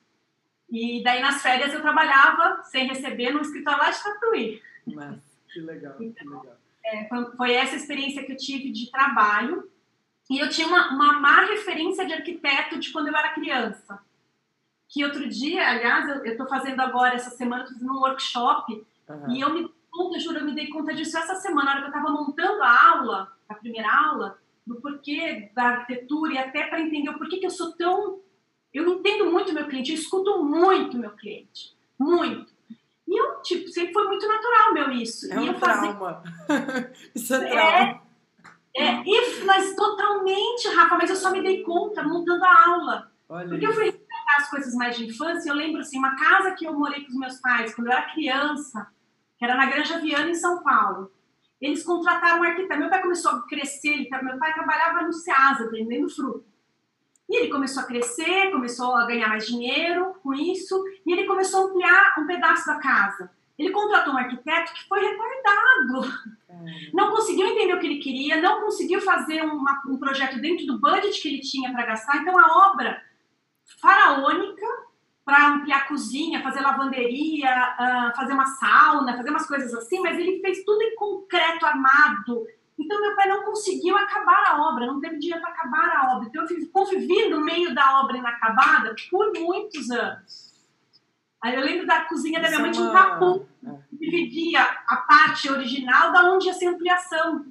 E 0.70 1.02
daí 1.02 1.20
nas 1.20 1.42
férias 1.42 1.74
eu 1.74 1.82
trabalhava 1.82 2.62
sem 2.62 2.86
receber 2.86 3.32
no 3.32 3.40
escritório 3.40 3.80
lá 3.80 3.90
de 3.90 4.00
Tatuí. 4.00 4.62
Mas, 4.86 5.18
que 5.52 5.60
legal, 5.62 5.94
que 5.94 6.14
legal. 6.16 6.58
É, 6.84 7.08
foi, 7.08 7.36
foi 7.36 7.52
essa 7.54 7.74
experiência 7.74 8.24
que 8.24 8.30
eu 8.30 8.36
tive 8.36 8.70
de 8.70 8.88
trabalho. 8.92 9.68
E 10.30 10.38
eu 10.38 10.48
tinha 10.48 10.68
uma, 10.68 10.90
uma 10.90 11.20
má 11.20 11.40
referência 11.44 12.06
de 12.06 12.12
arquiteto 12.12 12.78
de 12.78 12.92
quando 12.92 13.08
eu 13.08 13.16
era 13.16 13.34
criança. 13.34 14.05
Que 14.88 15.04
outro 15.04 15.28
dia, 15.28 15.68
aliás, 15.68 16.08
eu 16.24 16.32
estou 16.32 16.46
fazendo 16.48 16.80
agora, 16.80 17.14
essa 17.14 17.30
semana, 17.30 17.62
estou 17.64 17.78
fazendo 17.78 17.92
um 17.92 18.00
workshop. 18.00 18.86
Aham. 19.08 19.30
E 19.30 19.40
eu 19.40 19.50
me 19.52 19.60
dei 19.62 19.72
conta, 19.90 20.18
juro, 20.20 20.38
eu 20.38 20.44
me 20.44 20.54
dei 20.54 20.68
conta 20.68 20.94
disso 20.94 21.16
essa 21.18 21.34
semana, 21.36 21.64
na 21.64 21.70
hora 21.72 21.80
que 21.80 21.86
eu 21.86 21.98
estava 21.98 22.10
montando 22.12 22.62
a 22.62 22.90
aula, 22.90 23.32
a 23.48 23.54
primeira 23.54 23.88
aula, 23.90 24.38
do 24.66 24.76
porquê 24.80 25.50
da 25.54 25.62
arquitetura 25.64 26.34
e 26.34 26.38
até 26.38 26.66
para 26.66 26.80
entender 26.80 27.10
o 27.10 27.18
porquê 27.18 27.38
que 27.38 27.46
eu 27.46 27.50
sou 27.50 27.72
tão. 27.72 28.20
Eu 28.74 28.86
entendo 28.88 29.26
muito 29.30 29.52
meu 29.52 29.66
cliente, 29.66 29.92
eu 29.92 29.98
escuto 29.98 30.42
muito 30.44 30.98
meu 30.98 31.10
cliente. 31.12 31.74
Muito. 31.98 32.52
E 33.08 33.16
eu, 33.20 33.40
tipo, 33.40 33.68
sempre 33.68 33.92
foi 33.92 34.04
muito 34.08 34.26
natural 34.26 34.74
meu 34.74 34.90
isso. 34.90 35.32
É 35.32 35.36
e 35.36 35.38
um 35.38 35.46
eu 35.46 35.54
fazia 35.54 35.94
trauma. 35.94 36.22
Isso 37.14 37.34
é 37.34 37.36
É. 37.46 37.50
trauma. 37.50 38.02
É, 38.78 39.02
e, 39.06 39.44
mas 39.44 39.74
totalmente, 39.74 40.68
Rafa, 40.68 40.96
mas 40.96 41.08
eu 41.08 41.16
só 41.16 41.30
me 41.30 41.40
dei 41.40 41.62
conta 41.62 42.02
montando 42.02 42.44
a 42.44 42.68
aula. 42.68 43.10
Olha 43.28 43.48
Porque 43.48 43.64
eu 43.64 43.70
isso. 43.70 43.78
fui 43.80 43.84
resgatar 43.90 44.05
as 44.38 44.50
coisas 44.50 44.74
mais 44.74 44.96
de 44.96 45.06
infância, 45.06 45.50
eu 45.50 45.54
lembro 45.54 45.80
assim, 45.80 45.98
uma 45.98 46.16
casa 46.16 46.52
que 46.52 46.66
eu 46.66 46.72
morei 46.72 47.04
com 47.04 47.10
os 47.12 47.18
meus 47.18 47.36
pais 47.40 47.74
quando 47.74 47.88
eu 47.88 47.92
era 47.92 48.10
criança, 48.12 48.86
que 49.38 49.44
era 49.44 49.54
na 49.56 49.66
Granja 49.66 49.98
Viana, 49.98 50.30
em 50.30 50.34
São 50.34 50.62
Paulo. 50.62 51.10
Eles 51.60 51.82
contrataram 51.82 52.40
um 52.40 52.44
arquiteto. 52.44 52.78
Meu 52.80 52.90
pai 52.90 53.00
começou 53.00 53.30
a 53.32 53.46
crescer, 53.46 53.88
ele, 53.88 54.10
meu 54.22 54.38
pai 54.38 54.52
trabalhava 54.52 55.02
no 55.02 55.12
Ceasa, 55.12 55.70
vendendo 55.70 56.08
fruta. 56.08 56.44
E 57.28 57.36
ele 57.40 57.48
começou 57.50 57.82
a 57.82 57.86
crescer, 57.86 58.50
começou 58.52 58.94
a 58.94 59.06
ganhar 59.06 59.28
mais 59.28 59.46
dinheiro 59.46 60.14
com 60.22 60.32
isso, 60.32 60.84
e 61.04 61.12
ele 61.12 61.26
começou 61.26 61.60
a 61.62 61.64
ampliar 61.70 62.14
um 62.18 62.26
pedaço 62.26 62.66
da 62.66 62.76
casa. 62.78 63.30
Ele 63.58 63.70
contratou 63.70 64.12
um 64.12 64.18
arquiteto 64.18 64.72
que 64.74 64.86
foi 64.86 65.00
retardado 65.00 66.36
Cara, 66.46 66.64
não 66.92 67.10
conseguiu 67.10 67.46
entender 67.46 67.74
o 67.74 67.80
que 67.80 67.86
ele 67.86 67.98
queria, 67.98 68.40
não 68.40 68.60
conseguiu 68.60 69.00
fazer 69.00 69.42
uma- 69.42 69.82
um 69.88 69.98
projeto 69.98 70.38
dentro 70.40 70.66
do 70.66 70.78
budget 70.78 71.20
que 71.20 71.28
ele 71.28 71.40
tinha 71.40 71.72
para 71.72 71.86
gastar. 71.86 72.18
Então, 72.18 72.38
a 72.38 72.70
obra 72.70 73.02
faraônica 73.80 74.66
para 75.24 75.48
ampliar 75.48 75.78
a 75.78 75.88
cozinha, 75.88 76.42
fazer 76.42 76.60
lavanderia, 76.60 77.50
ah, 77.50 78.12
fazer 78.14 78.32
uma 78.32 78.46
sauna, 78.46 79.16
fazer 79.16 79.30
umas 79.30 79.46
coisas 79.46 79.74
assim, 79.74 80.00
mas 80.00 80.16
ele 80.18 80.40
fez 80.40 80.64
tudo 80.64 80.80
em 80.82 80.94
concreto 80.94 81.66
armado. 81.66 82.46
Então, 82.78 83.00
meu 83.00 83.16
pai 83.16 83.26
não 83.28 83.42
conseguiu 83.42 83.96
acabar 83.96 84.44
a 84.48 84.68
obra, 84.68 84.86
não 84.86 85.00
teve 85.00 85.18
dinheiro 85.18 85.40
para 85.40 85.50
acabar 85.50 85.96
a 85.96 86.14
obra. 86.14 86.28
Então, 86.28 86.42
eu 86.42 86.48
vivi- 86.48 86.66
convivi 86.66 87.28
no 87.28 87.40
meio 87.40 87.74
da 87.74 88.00
obra 88.02 88.18
inacabada 88.18 88.94
por 89.10 89.32
muitos 89.34 89.90
anos. 89.90 90.54
Aí 91.42 91.54
eu 91.54 91.60
lembro 91.62 91.86
da 91.86 92.02
cozinha 92.04 92.40
da 92.40 92.48
minha 92.48 92.60
mãe, 92.60 92.70
é 92.70 92.80
um 92.80 92.90
uma- 92.90 92.92
tapu 92.92 93.48
dividia 93.92 94.62
a 94.62 94.96
parte 94.96 95.50
original 95.50 96.12
da 96.12 96.30
onde 96.30 96.46
ia 96.46 96.52
ser 96.52 96.66
ampliação. 96.68 97.46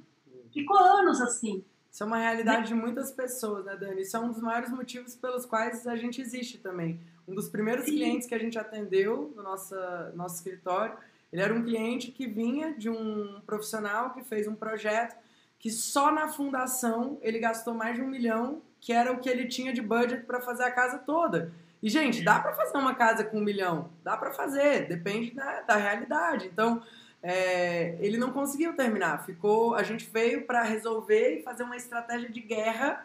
Ficou 0.52 0.78
anos 0.78 1.20
assim. 1.20 1.62
Isso 1.96 2.02
é 2.02 2.06
uma 2.06 2.18
realidade 2.18 2.68
de 2.68 2.74
muitas 2.74 3.10
pessoas, 3.10 3.64
né, 3.64 3.74
Dani? 3.74 4.02
Isso 4.02 4.14
é 4.14 4.20
um 4.20 4.30
dos 4.30 4.42
maiores 4.42 4.68
motivos 4.68 5.14
pelos 5.14 5.46
quais 5.46 5.86
a 5.86 5.96
gente 5.96 6.20
existe 6.20 6.58
também. 6.58 7.00
Um 7.26 7.34
dos 7.34 7.48
primeiros 7.48 7.86
Sim. 7.86 7.92
clientes 7.92 8.28
que 8.28 8.34
a 8.34 8.38
gente 8.38 8.58
atendeu 8.58 9.32
no 9.34 9.42
nossa, 9.42 10.12
nosso 10.14 10.34
escritório, 10.34 10.94
ele 11.32 11.40
era 11.40 11.54
um 11.54 11.62
cliente 11.64 12.12
que 12.12 12.26
vinha 12.26 12.74
de 12.74 12.90
um 12.90 13.40
profissional 13.46 14.10
que 14.10 14.22
fez 14.22 14.46
um 14.46 14.54
projeto 14.54 15.16
que 15.58 15.70
só 15.70 16.12
na 16.12 16.28
fundação 16.28 17.16
ele 17.22 17.38
gastou 17.38 17.72
mais 17.72 17.96
de 17.96 18.02
um 18.02 18.08
milhão, 18.08 18.60
que 18.78 18.92
era 18.92 19.10
o 19.10 19.18
que 19.18 19.30
ele 19.30 19.46
tinha 19.46 19.72
de 19.72 19.80
budget 19.80 20.22
para 20.26 20.42
fazer 20.42 20.64
a 20.64 20.70
casa 20.70 20.98
toda. 20.98 21.50
E, 21.82 21.88
gente, 21.88 22.22
dá 22.22 22.38
para 22.38 22.52
fazer 22.52 22.76
uma 22.76 22.94
casa 22.94 23.24
com 23.24 23.38
um 23.38 23.42
milhão? 23.42 23.88
Dá 24.04 24.18
para 24.18 24.32
fazer, 24.32 24.86
depende 24.86 25.30
da, 25.30 25.62
da 25.62 25.76
realidade. 25.76 26.46
Então, 26.46 26.82
é, 27.28 27.96
ele 27.98 28.18
não 28.18 28.30
conseguiu 28.30 28.74
terminar. 28.74 29.24
Ficou, 29.26 29.74
a 29.74 29.82
gente 29.82 30.08
veio 30.08 30.46
para 30.46 30.62
resolver 30.62 31.40
e 31.40 31.42
fazer 31.42 31.64
uma 31.64 31.76
estratégia 31.76 32.30
de 32.30 32.40
guerra 32.40 33.04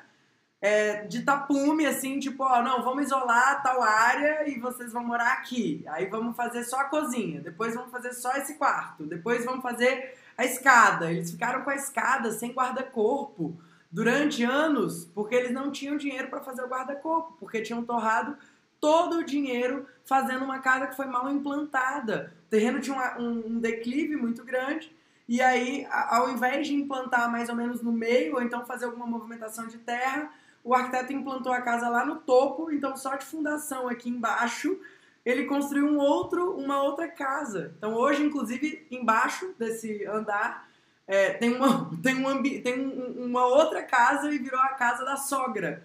é, 0.62 1.06
de 1.08 1.24
tapume, 1.24 1.88
assim, 1.88 2.20
tipo, 2.20 2.44
ó, 2.44 2.62
não, 2.62 2.84
vamos 2.84 3.06
isolar 3.06 3.64
tal 3.64 3.82
área 3.82 4.48
e 4.48 4.60
vocês 4.60 4.94
vão 4.94 5.04
morar 5.04 5.34
aqui. 5.34 5.84
Aí 5.88 6.06
vamos 6.06 6.36
fazer 6.36 6.64
só 6.64 6.82
a 6.82 6.84
cozinha, 6.84 7.42
depois 7.42 7.74
vamos 7.74 7.90
fazer 7.90 8.14
só 8.14 8.32
esse 8.34 8.54
quarto, 8.60 9.06
depois 9.06 9.44
vamos 9.44 9.64
fazer 9.64 10.16
a 10.38 10.46
escada. 10.46 11.12
Eles 11.12 11.32
ficaram 11.32 11.64
com 11.64 11.72
a 11.72 11.76
escada 11.76 12.32
sem 12.32 12.52
guarda-corpo 12.52 13.60
durante 13.92 14.44
anos, 14.44 15.06
porque 15.16 15.34
eles 15.34 15.52
não 15.52 15.72
tinham 15.72 15.98
dinheiro 15.98 16.28
para 16.28 16.42
fazer 16.42 16.62
o 16.62 16.70
guarda-corpo, 16.70 17.36
porque 17.40 17.64
tinham 17.64 17.84
torrado 17.84 18.38
todo 18.82 19.20
o 19.20 19.24
dinheiro 19.24 19.88
fazendo 20.04 20.44
uma 20.44 20.60
casa 20.60 20.88
que 20.88 20.96
foi 20.96 21.06
mal 21.06 21.30
implantada. 21.30 22.34
O 22.48 22.50
terreno 22.50 22.82
tinha 22.82 23.16
um, 23.20 23.48
um 23.56 23.60
declive 23.60 24.18
muito 24.18 24.44
grande. 24.44 24.94
E 25.30 25.42
aí, 25.42 25.88
ao 25.90 26.30
invés 26.30 26.68
de 26.68 26.74
implantar 26.74 27.32
mais 27.32 27.48
ou 27.48 27.56
menos 27.56 27.82
no 27.82 27.92
meio, 27.92 28.36
ou 28.36 28.42
então 28.42 28.66
fazer 28.66 28.86
alguma 28.86 29.06
movimentação 29.08 29.68
de 29.68 29.78
terra, 29.78 30.30
o 30.64 30.76
arquiteto 30.76 31.14
implantou 31.14 31.54
a 31.54 31.62
casa 31.62 31.88
lá 31.88 32.06
no 32.06 32.18
topo, 32.18 32.72
então 32.72 32.98
só 32.98 33.16
de 33.16 33.24
fundação 33.26 33.88
aqui 33.88 34.10
embaixo, 34.10 34.78
ele 35.26 35.46
construiu 35.46 35.86
um 35.86 35.98
outro, 35.98 36.52
uma 36.58 36.82
outra 36.82 37.08
casa. 37.08 37.74
Então 37.78 37.94
hoje, 37.94 38.24
inclusive, 38.24 38.86
embaixo 38.92 39.54
desse 39.58 40.06
andar, 40.06 40.68
é, 41.08 41.34
tem, 41.34 41.56
uma, 41.56 41.90
tem, 42.02 42.16
um 42.26 42.44
tem 42.44 42.80
um- 42.80 43.26
uma 43.26 43.46
outra 43.46 43.84
casa 43.84 44.34
e 44.34 44.38
virou 44.38 44.60
a 44.60 44.70
casa 44.70 45.06
da 45.06 45.16
sogra. 45.16 45.84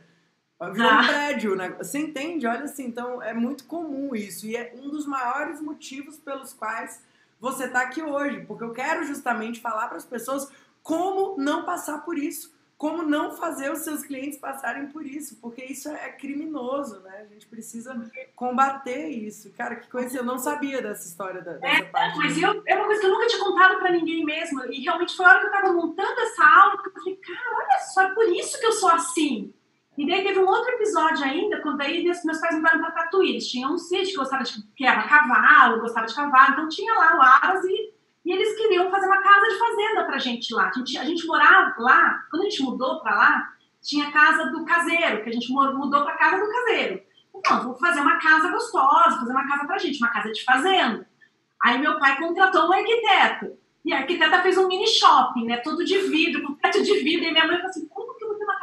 Virou 0.72 0.90
um 0.90 0.94
Ah. 0.94 1.06
prédio, 1.06 1.54
né? 1.54 1.68
Você 1.78 1.98
entende? 1.98 2.46
Olha 2.46 2.64
assim, 2.64 2.86
então 2.86 3.22
é 3.22 3.34
muito 3.34 3.64
comum 3.64 4.14
isso. 4.14 4.46
E 4.46 4.56
é 4.56 4.72
um 4.76 4.88
dos 4.88 5.04
maiores 5.06 5.60
motivos 5.60 6.16
pelos 6.16 6.52
quais 6.54 7.02
você 7.40 7.64
está 7.64 7.82
aqui 7.82 8.02
hoje. 8.02 8.40
Porque 8.46 8.64
eu 8.64 8.72
quero 8.72 9.04
justamente 9.04 9.60
falar 9.60 9.88
para 9.88 9.98
as 9.98 10.06
pessoas 10.06 10.50
como 10.82 11.36
não 11.38 11.64
passar 11.64 11.98
por 12.04 12.16
isso. 12.16 12.54
Como 12.78 13.02
não 13.02 13.34
fazer 13.34 13.72
os 13.72 13.78
seus 13.80 14.02
clientes 14.02 14.38
passarem 14.38 14.86
por 14.88 15.04
isso. 15.06 15.36
Porque 15.42 15.62
isso 15.64 15.88
é 15.90 16.10
criminoso, 16.12 17.00
né? 17.00 17.20
A 17.22 17.26
gente 17.26 17.46
precisa 17.46 17.94
combater 18.34 19.08
isso. 19.08 19.50
Cara, 19.56 19.76
que 19.76 19.88
coisa. 19.90 20.16
Eu 20.18 20.24
não 20.24 20.38
sabia 20.38 20.80
dessa 20.82 21.06
história, 21.06 21.40
da- 21.42 21.54
dessa 21.54 21.84
parte. 21.86 22.18
Mas 22.18 22.36
eu, 22.36 22.62
é 22.66 22.76
uma 22.76 22.84
coisa 22.86 23.00
que 23.00 23.06
eu 23.06 23.10
nunca 23.12 23.26
tinha 23.28 23.44
contado 23.44 23.78
pra 23.78 23.90
ninguém 23.92 24.24
mesmo. 24.24 24.64
E 24.72 24.80
realmente 24.82 25.16
foi 25.16 25.24
a 25.24 25.28
hora 25.30 25.40
que 25.40 25.46
eu 25.46 25.52
tava 25.52 25.72
montando 25.72 26.20
essa 26.20 26.44
aula 26.44 26.82
que 26.82 26.88
eu 26.88 26.92
falei, 26.92 27.16
cara, 27.16 27.56
olha 27.56 27.78
só, 27.80 28.02
é 28.02 28.14
por 28.14 28.24
isso 28.28 28.58
que 28.60 28.66
eu 28.66 28.72
sou 28.72 28.90
assim. 28.90 29.52
E 29.96 30.06
daí 30.06 30.22
teve 30.22 30.38
um 30.38 30.46
outro 30.46 30.70
episódio 30.74 31.24
ainda, 31.24 31.60
quando 31.62 31.80
aí 31.80 32.04
meus, 32.04 32.20
pais 32.20 32.54
mudaram 32.54 32.80
pra 32.80 32.90
Tatuí. 32.90 33.30
Eles 33.30 33.48
tinham 33.48 33.72
um 33.72 33.78
sítio 33.78 34.10
que 34.10 34.16
gostava 34.16 34.44
de 34.44 34.62
criava 34.76 35.08
cavalo, 35.08 35.80
gostava 35.80 36.06
de 36.06 36.14
cavalo. 36.14 36.52
Então 36.52 36.68
tinha 36.68 36.92
lá 36.94 37.16
o 37.16 37.22
Aras 37.22 37.64
e, 37.64 37.94
e 38.24 38.32
eles 38.32 38.56
queriam 38.56 38.90
fazer 38.90 39.06
uma 39.06 39.22
casa 39.22 39.46
de 39.48 39.58
fazenda 39.58 40.04
pra 40.04 40.18
gente 40.18 40.54
lá. 40.54 40.70
A 40.70 41.04
gente, 41.04 41.26
morava 41.26 41.74
lá, 41.78 42.24
quando 42.30 42.42
a 42.42 42.50
gente 42.50 42.62
mudou 42.62 43.00
pra 43.00 43.16
lá, 43.16 43.48
tinha 43.80 44.12
casa 44.12 44.50
do 44.50 44.64
caseiro, 44.66 45.22
que 45.22 45.30
a 45.30 45.32
gente 45.32 45.50
mudou 45.50 46.04
pra 46.04 46.16
casa 46.16 46.44
do 46.44 46.52
caseiro. 46.52 47.02
Então, 47.34 47.62
vou 47.62 47.74
fazer 47.76 48.00
uma 48.00 48.18
casa 48.18 48.48
gostosa, 48.48 49.18
fazer 49.18 49.32
uma 49.32 49.48
casa 49.48 49.66
pra 49.66 49.78
gente, 49.78 49.98
uma 49.98 50.10
casa 50.10 50.30
de 50.30 50.44
fazenda. 50.44 51.08
Aí 51.62 51.78
meu 51.78 51.98
pai 51.98 52.18
contratou 52.18 52.68
um 52.68 52.72
arquiteto. 52.72 53.56
E 53.84 53.92
a 53.92 53.98
arquiteta 53.98 54.42
fez 54.42 54.58
um 54.58 54.66
mini 54.66 54.86
shopping, 54.86 55.46
né? 55.46 55.58
Todo 55.58 55.84
de 55.84 55.98
vidro, 55.98 56.42
com 56.42 56.54
teto 56.54 56.82
de 56.82 56.98
vidro. 57.02 57.24
E 57.24 57.30
minha 57.30 57.46
mãe 57.46 57.56
falou 57.56 57.70
assim: 57.70 57.86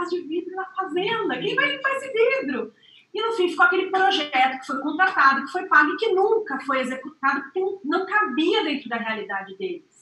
de 0.10 0.22
vidro 0.22 0.56
na 0.56 0.66
fazenda? 0.66 1.40
Quem 1.40 1.56
vai 1.56 1.72
limpar 1.72 1.92
esse 1.92 2.12
vidro? 2.12 2.74
E 3.14 3.22
no 3.22 3.34
fim 3.34 3.50
ficou 3.50 3.66
aquele 3.66 3.92
projeto 3.92 4.60
que 4.60 4.66
foi 4.66 4.80
contratado, 4.82 5.46
que 5.46 5.52
foi 5.52 5.66
pago 5.66 5.92
e 5.92 5.98
que 5.98 6.12
nunca 6.14 6.60
foi 6.62 6.80
executado, 6.80 7.44
porque 7.44 7.60
não 7.86 8.06
cabia 8.06 8.64
dentro 8.64 8.90
da 8.90 8.98
realidade 8.98 9.56
deles. 9.58 9.94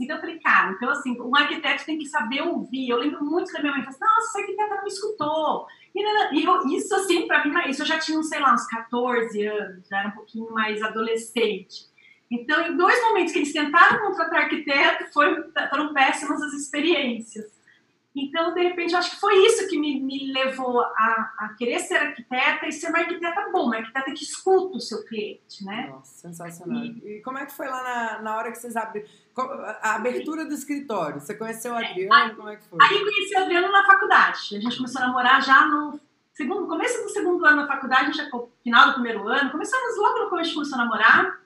Então 0.00 0.16
eu 0.16 0.20
falei, 0.20 0.38
cara, 0.38 0.72
então 0.72 0.88
assim, 0.90 1.20
um 1.20 1.34
arquiteto 1.36 1.84
tem 1.84 1.98
que 1.98 2.06
saber 2.06 2.42
ouvir. 2.42 2.88
Eu 2.88 2.98
lembro 2.98 3.22
muito 3.24 3.50
que 3.50 3.58
a 3.58 3.60
minha 3.60 3.72
mãe 3.72 3.82
falou 3.82 3.96
assim, 3.96 4.04
nossa, 4.04 4.28
esse 4.28 4.40
arquiteto 4.40 4.74
não 4.74 4.82
me 4.82 4.88
escutou. 4.88 5.66
E, 5.94 6.44
eu, 6.44 6.66
isso 6.68 6.94
assim, 6.94 7.26
para 7.26 7.44
mim, 7.44 7.52
isso 7.68 7.82
eu 7.82 7.86
já 7.86 7.98
tinha, 7.98 8.22
sei 8.22 8.40
lá, 8.40 8.54
uns 8.54 8.66
14 8.66 9.46
anos, 9.46 9.88
já 9.88 9.98
era 9.98 10.08
um 10.08 10.12
pouquinho 10.12 10.50
mais 10.52 10.80
adolescente. 10.82 11.88
Então, 12.30 12.68
em 12.68 12.76
dois 12.76 13.02
momentos 13.02 13.32
que 13.32 13.40
eles 13.40 13.52
tentaram 13.52 14.06
contratar 14.06 14.44
arquiteto, 14.44 15.12
foi, 15.12 15.34
foram 15.70 15.92
péssimas 15.92 16.42
as 16.42 16.52
experiências. 16.52 17.57
Então, 18.24 18.52
de 18.52 18.62
repente, 18.62 18.96
acho 18.96 19.12
que 19.12 19.20
foi 19.20 19.36
isso 19.46 19.68
que 19.68 19.78
me, 19.78 20.00
me 20.00 20.32
levou 20.32 20.80
a, 20.80 21.34
a, 21.38 21.54
querer 21.56 21.78
ser 21.78 21.96
arquiteta 21.96 22.66
e 22.66 22.72
ser 22.72 22.88
uma 22.88 22.98
arquiteta 22.98 23.48
boa, 23.50 23.66
uma 23.66 23.76
arquiteta 23.76 24.12
que 24.12 24.24
escuta 24.24 24.76
o 24.76 24.80
seu 24.80 25.04
cliente, 25.04 25.64
né? 25.64 25.88
Nossa, 25.90 26.28
sensacional. 26.28 26.84
E, 26.84 27.18
e 27.18 27.22
como 27.22 27.38
é 27.38 27.46
que 27.46 27.52
foi 27.52 27.68
lá 27.68 27.82
na, 27.82 28.22
na 28.22 28.36
hora 28.36 28.50
que 28.50 28.58
vocês 28.58 28.74
abriram? 28.76 29.06
A 29.82 29.94
abertura 29.94 30.44
do 30.44 30.52
escritório? 30.52 31.20
Você 31.20 31.34
conheceu 31.34 31.72
o 31.72 31.76
Adriano? 31.76 32.34
como 32.34 32.48
é 32.48 32.56
que 32.56 32.64
foi? 32.64 32.78
Aí 32.82 32.98
conheci 32.98 33.34
o 33.36 33.38
Adriano 33.38 33.70
na 33.70 33.86
faculdade. 33.86 34.56
A 34.56 34.60
gente 34.60 34.76
começou 34.76 35.00
a 35.00 35.06
namorar 35.06 35.42
já 35.42 35.66
no 35.66 36.00
segundo, 36.32 36.66
começo 36.66 37.02
do 37.02 37.08
segundo 37.10 37.44
ano 37.44 37.62
da 37.62 37.68
faculdade, 37.68 38.16
já, 38.16 38.28
final 38.64 38.88
do 38.88 38.94
primeiro 38.94 39.28
ano. 39.28 39.50
Começamos 39.50 39.96
logo 39.96 40.24
no 40.24 40.30
começo, 40.30 40.40
a 40.40 40.44
gente 40.44 40.54
começou 40.54 40.78
a 40.78 40.82
namorar. 40.84 41.40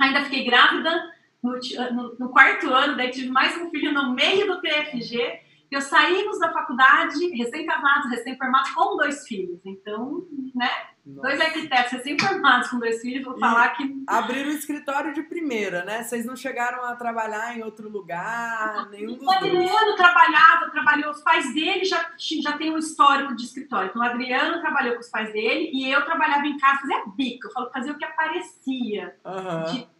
Ainda 0.00 0.24
fiquei 0.24 0.44
grávida 0.44 1.12
no, 1.42 1.58
no, 1.92 2.16
no 2.18 2.28
quarto 2.28 2.72
ano, 2.72 2.96
daí 2.96 3.10
tive 3.10 3.30
mais 3.30 3.56
um 3.56 3.70
filho 3.70 3.92
no 3.92 4.14
meio 4.14 4.46
do 4.46 4.60
TFG. 4.60 5.47
Eu 5.70 5.80
saímos 5.82 6.38
da 6.38 6.52
faculdade 6.52 7.28
recém-casados, 7.36 8.10
recém-formados, 8.10 8.70
com 8.70 8.96
dois 8.96 9.26
filhos. 9.26 9.60
Então, 9.64 10.26
né? 10.54 10.70
Nossa. 11.04 11.28
Dois 11.28 11.40
arquitetos 11.40 11.92
recém-formados 11.92 12.68
com 12.68 12.78
dois 12.78 13.00
filhos, 13.00 13.24
vou 13.24 13.36
e 13.36 13.40
falar 13.40 13.70
que. 13.70 14.04
Abriram 14.06 14.50
o 14.50 14.52
escritório 14.52 15.14
de 15.14 15.22
primeira, 15.22 15.84
né? 15.84 16.02
Vocês 16.02 16.26
não 16.26 16.36
chegaram 16.36 16.84
a 16.84 16.94
trabalhar 16.96 17.56
em 17.56 17.62
outro 17.62 17.88
lugar, 17.88 18.88
nenhum 18.90 19.16
dos 19.16 19.26
O 19.26 19.30
Adriano 19.30 19.96
trabalhava, 19.96 20.70
trabalhou, 20.70 21.10
os 21.10 21.22
pais 21.22 21.54
dele 21.54 21.84
já, 21.84 22.10
já 22.42 22.58
tem 22.58 22.74
um 22.74 22.78
histórico 22.78 23.34
de 23.34 23.44
escritório. 23.44 23.88
Então, 23.88 24.02
o 24.02 24.04
Adriano 24.04 24.60
trabalhou 24.60 24.94
com 24.94 25.00
os 25.00 25.08
pais 25.08 25.32
dele 25.32 25.70
e 25.72 25.90
eu 25.90 26.04
trabalhava 26.04 26.46
em 26.46 26.58
casa, 26.58 26.80
fazia 26.80 27.04
bico. 27.14 27.46
Eu 27.46 27.52
falo, 27.52 27.70
fazia 27.70 27.92
o 27.92 27.98
que 27.98 28.04
aparecia. 28.04 29.16
Uhum. 29.24 29.72
De 29.72 29.97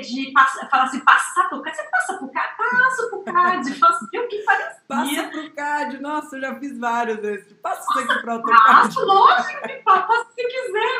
de 0.00 0.32
passar, 0.32 0.68
falar 0.68 0.84
assim, 0.84 1.00
passar 1.00 1.48
pro 1.48 1.62
CAD, 1.62 1.76
você 1.76 1.82
passa 1.90 2.14
pro 2.18 2.28
CAD? 2.28 2.56
Passo 2.56 3.10
pro 3.10 3.22
CAD, 3.22 3.74
faço 3.74 4.04
o 4.04 4.08
que 4.08 4.42
parecia. 4.44 4.82
Passa 4.88 5.28
pro 5.28 5.50
CAD, 5.52 5.98
nossa, 6.00 6.36
eu 6.36 6.40
já 6.40 6.54
fiz 6.56 6.78
vários 6.78 7.18
desses. 7.18 7.52
Passa 7.54 7.80
isso 7.80 8.10
aqui 8.10 8.22
pro 8.22 8.32
AutoCAD. 8.32 8.64
Passo, 8.64 9.04
lógico 9.04 9.62
que 9.62 9.74
passa 9.84 10.26
se 10.34 10.44
quiser. 10.44 10.96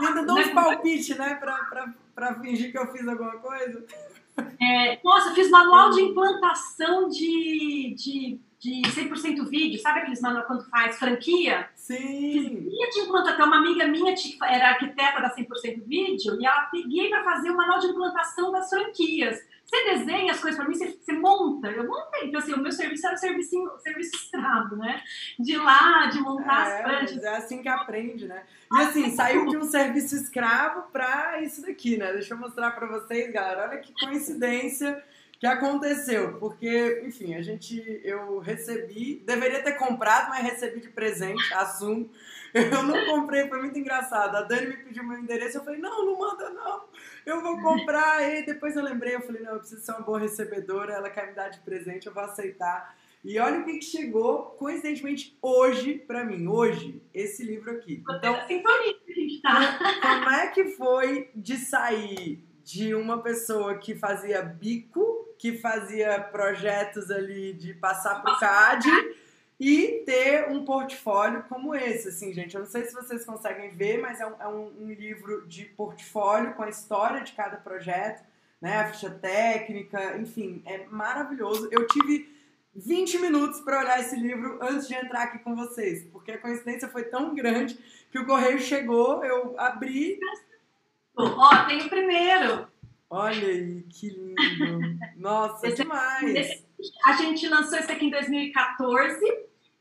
E 0.00 0.06
ainda 0.06 0.24
dou 0.24 0.38
uns 0.38 0.50
palpites, 0.50 1.16
né, 1.16 1.34
pra, 1.36 1.56
pra, 1.64 1.94
pra 2.14 2.34
fingir 2.40 2.72
que 2.72 2.78
eu 2.78 2.86
fiz 2.92 3.06
alguma 3.06 3.38
coisa. 3.38 3.84
É, 4.60 5.00
nossa, 5.02 5.34
fiz 5.34 5.50
manual 5.50 5.90
de 5.90 6.02
implantação 6.02 7.08
de, 7.08 7.94
de 7.96 8.40
de 8.58 8.82
100% 8.82 9.48
vídeo, 9.48 9.80
sabe 9.80 10.00
aqueles 10.00 10.20
manual 10.20 10.44
quando 10.44 10.68
faz 10.70 10.98
franquia? 10.98 11.68
Sim. 11.74 12.68
Ia 12.70 12.90
de 12.90 13.00
implantação, 13.00 13.46
uma 13.46 13.58
amiga 13.58 13.86
minha 13.86 14.14
era 14.44 14.70
arquiteta 14.70 15.20
da 15.20 15.34
100% 15.34 15.84
vídeo 15.86 16.40
e 16.40 16.46
ela 16.46 16.62
peguei 16.62 17.08
para 17.10 17.22
fazer 17.22 17.50
o 17.50 17.56
manual 17.56 17.78
de 17.78 17.88
implantação 17.88 18.50
das 18.50 18.68
franquias. 18.68 19.38
Você 19.66 19.84
desenha 19.84 20.32
as 20.32 20.40
coisas 20.40 20.58
para 20.58 20.68
mim, 20.68 20.76
você, 20.76 20.92
você, 20.92 21.12
monta. 21.12 21.68
Eu 21.68 21.88
montei. 21.88 22.28
Então, 22.28 22.40
assim, 22.40 22.52
o 22.52 22.58
meu 22.58 22.70
serviço 22.70 23.04
era 23.04 23.16
o 23.16 23.18
serviço, 23.18 23.78
serviço 23.80 24.14
escravo, 24.14 24.76
né? 24.76 25.02
De 25.40 25.56
lá, 25.56 26.06
de 26.06 26.20
montar 26.20 26.68
é, 26.68 26.76
as 26.76 26.82
plantas. 26.84 27.24
É 27.24 27.36
assim 27.36 27.62
que 27.62 27.68
aprende, 27.68 28.28
né? 28.28 28.44
E 28.72 28.80
assim, 28.80 29.10
saiu 29.10 29.46
de 29.46 29.56
um 29.56 29.64
serviço 29.64 30.14
escravo 30.14 30.82
para 30.92 31.42
isso 31.42 31.62
daqui, 31.62 31.96
né? 31.96 32.12
Deixa 32.12 32.34
eu 32.34 32.38
mostrar 32.38 32.70
para 32.72 32.86
vocês, 32.86 33.32
galera. 33.32 33.68
Olha 33.68 33.78
que 33.78 33.92
coincidência 33.92 35.02
que 35.38 35.46
aconteceu, 35.46 36.38
porque, 36.38 37.02
enfim, 37.04 37.34
a 37.34 37.42
gente, 37.42 38.00
eu 38.02 38.38
recebi, 38.38 39.22
deveria 39.26 39.62
ter 39.62 39.72
comprado, 39.72 40.30
mas 40.30 40.42
recebi 40.42 40.80
de 40.80 40.88
presente, 40.88 41.52
assumo. 41.54 42.10
Eu 42.54 42.82
não 42.82 43.04
comprei, 43.04 43.46
foi 43.48 43.60
muito 43.60 43.78
engraçado. 43.78 44.34
A 44.34 44.42
Dani 44.42 44.68
me 44.68 44.76
pediu 44.78 45.04
meu 45.04 45.18
endereço, 45.18 45.58
eu 45.58 45.64
falei, 45.64 45.78
não, 45.78 46.06
não 46.06 46.18
manda 46.18 46.48
não, 46.50 46.84
eu 47.26 47.42
vou 47.42 47.60
comprar. 47.60 48.22
E 48.22 48.46
depois 48.46 48.74
eu 48.76 48.82
lembrei, 48.82 49.14
eu 49.14 49.20
falei, 49.20 49.42
não, 49.42 49.52
eu 49.52 49.58
preciso 49.58 49.82
ser 49.82 49.92
uma 49.92 50.00
boa 50.00 50.18
recebedora, 50.18 50.94
ela 50.94 51.10
quer 51.10 51.26
me 51.26 51.34
dar 51.34 51.50
de 51.50 51.60
presente, 51.60 52.06
eu 52.06 52.14
vou 52.14 52.22
aceitar. 52.22 52.96
E 53.22 53.38
olha 53.38 53.60
o 53.60 53.64
que, 53.64 53.74
que 53.74 53.84
chegou, 53.84 54.54
coincidentemente, 54.58 55.36
hoje 55.42 55.94
para 55.94 56.24
mim, 56.24 56.46
hoje, 56.46 57.02
esse 57.12 57.44
livro 57.44 57.72
aqui. 57.72 58.02
Então, 58.08 58.46
sintonia, 58.46 58.94
gente, 59.08 59.42
tá? 59.42 59.78
Como 60.00 60.30
é 60.30 60.46
que 60.48 60.64
foi 60.76 61.28
de 61.34 61.56
sair 61.56 62.45
de 62.66 62.96
uma 62.96 63.22
pessoa 63.22 63.78
que 63.78 63.94
fazia 63.94 64.42
bico 64.42 65.24
que 65.38 65.58
fazia 65.58 66.18
projetos 66.20 67.10
ali 67.10 67.52
de 67.52 67.72
passar 67.74 68.22
pro 68.22 68.36
CAD 68.40 68.88
e 69.60 70.02
ter 70.04 70.50
um 70.50 70.64
portfólio 70.64 71.44
como 71.48 71.74
esse, 71.74 72.08
assim, 72.08 72.32
gente. 72.32 72.56
Eu 72.56 72.62
não 72.62 72.68
sei 72.68 72.84
se 72.84 72.92
vocês 72.92 73.24
conseguem 73.24 73.70
ver, 73.70 73.98
mas 74.00 74.20
é 74.20 74.26
um, 74.26 74.34
é 74.40 74.48
um, 74.48 74.72
um 74.80 74.92
livro 74.92 75.46
de 75.46 75.64
portfólio 75.64 76.54
com 76.54 76.64
a 76.64 76.68
história 76.68 77.20
de 77.20 77.32
cada 77.32 77.56
projeto, 77.56 78.24
né? 78.60 78.78
A 78.78 78.88
ficha 78.88 79.10
técnica, 79.10 80.16
enfim, 80.16 80.60
é 80.66 80.86
maravilhoso. 80.86 81.68
Eu 81.70 81.86
tive 81.86 82.28
20 82.74 83.18
minutos 83.18 83.60
para 83.60 83.78
olhar 83.78 84.00
esse 84.00 84.16
livro 84.16 84.58
antes 84.60 84.88
de 84.88 84.94
entrar 84.94 85.22
aqui 85.22 85.38
com 85.38 85.54
vocês, 85.54 86.02
porque 86.10 86.32
a 86.32 86.38
coincidência 86.38 86.88
foi 86.88 87.04
tão 87.04 87.32
grande 87.32 87.78
que 88.10 88.18
o 88.18 88.26
correio 88.26 88.58
chegou, 88.58 89.24
eu 89.24 89.54
abri. 89.56 90.18
Ó, 91.16 91.24
oh, 91.24 91.66
tem 91.66 91.80
o 91.80 91.88
primeiro. 91.88 92.68
Olha 93.08 93.48
aí, 93.48 93.82
que 93.84 94.10
lindo. 94.10 94.98
Nossa, 95.16 95.66
esse, 95.66 95.82
demais. 95.82 96.34
Esse, 96.34 96.64
a 97.06 97.12
gente 97.14 97.48
lançou 97.48 97.78
esse 97.78 97.90
aqui 97.90 98.06
em 98.06 98.10
2014 98.10 99.18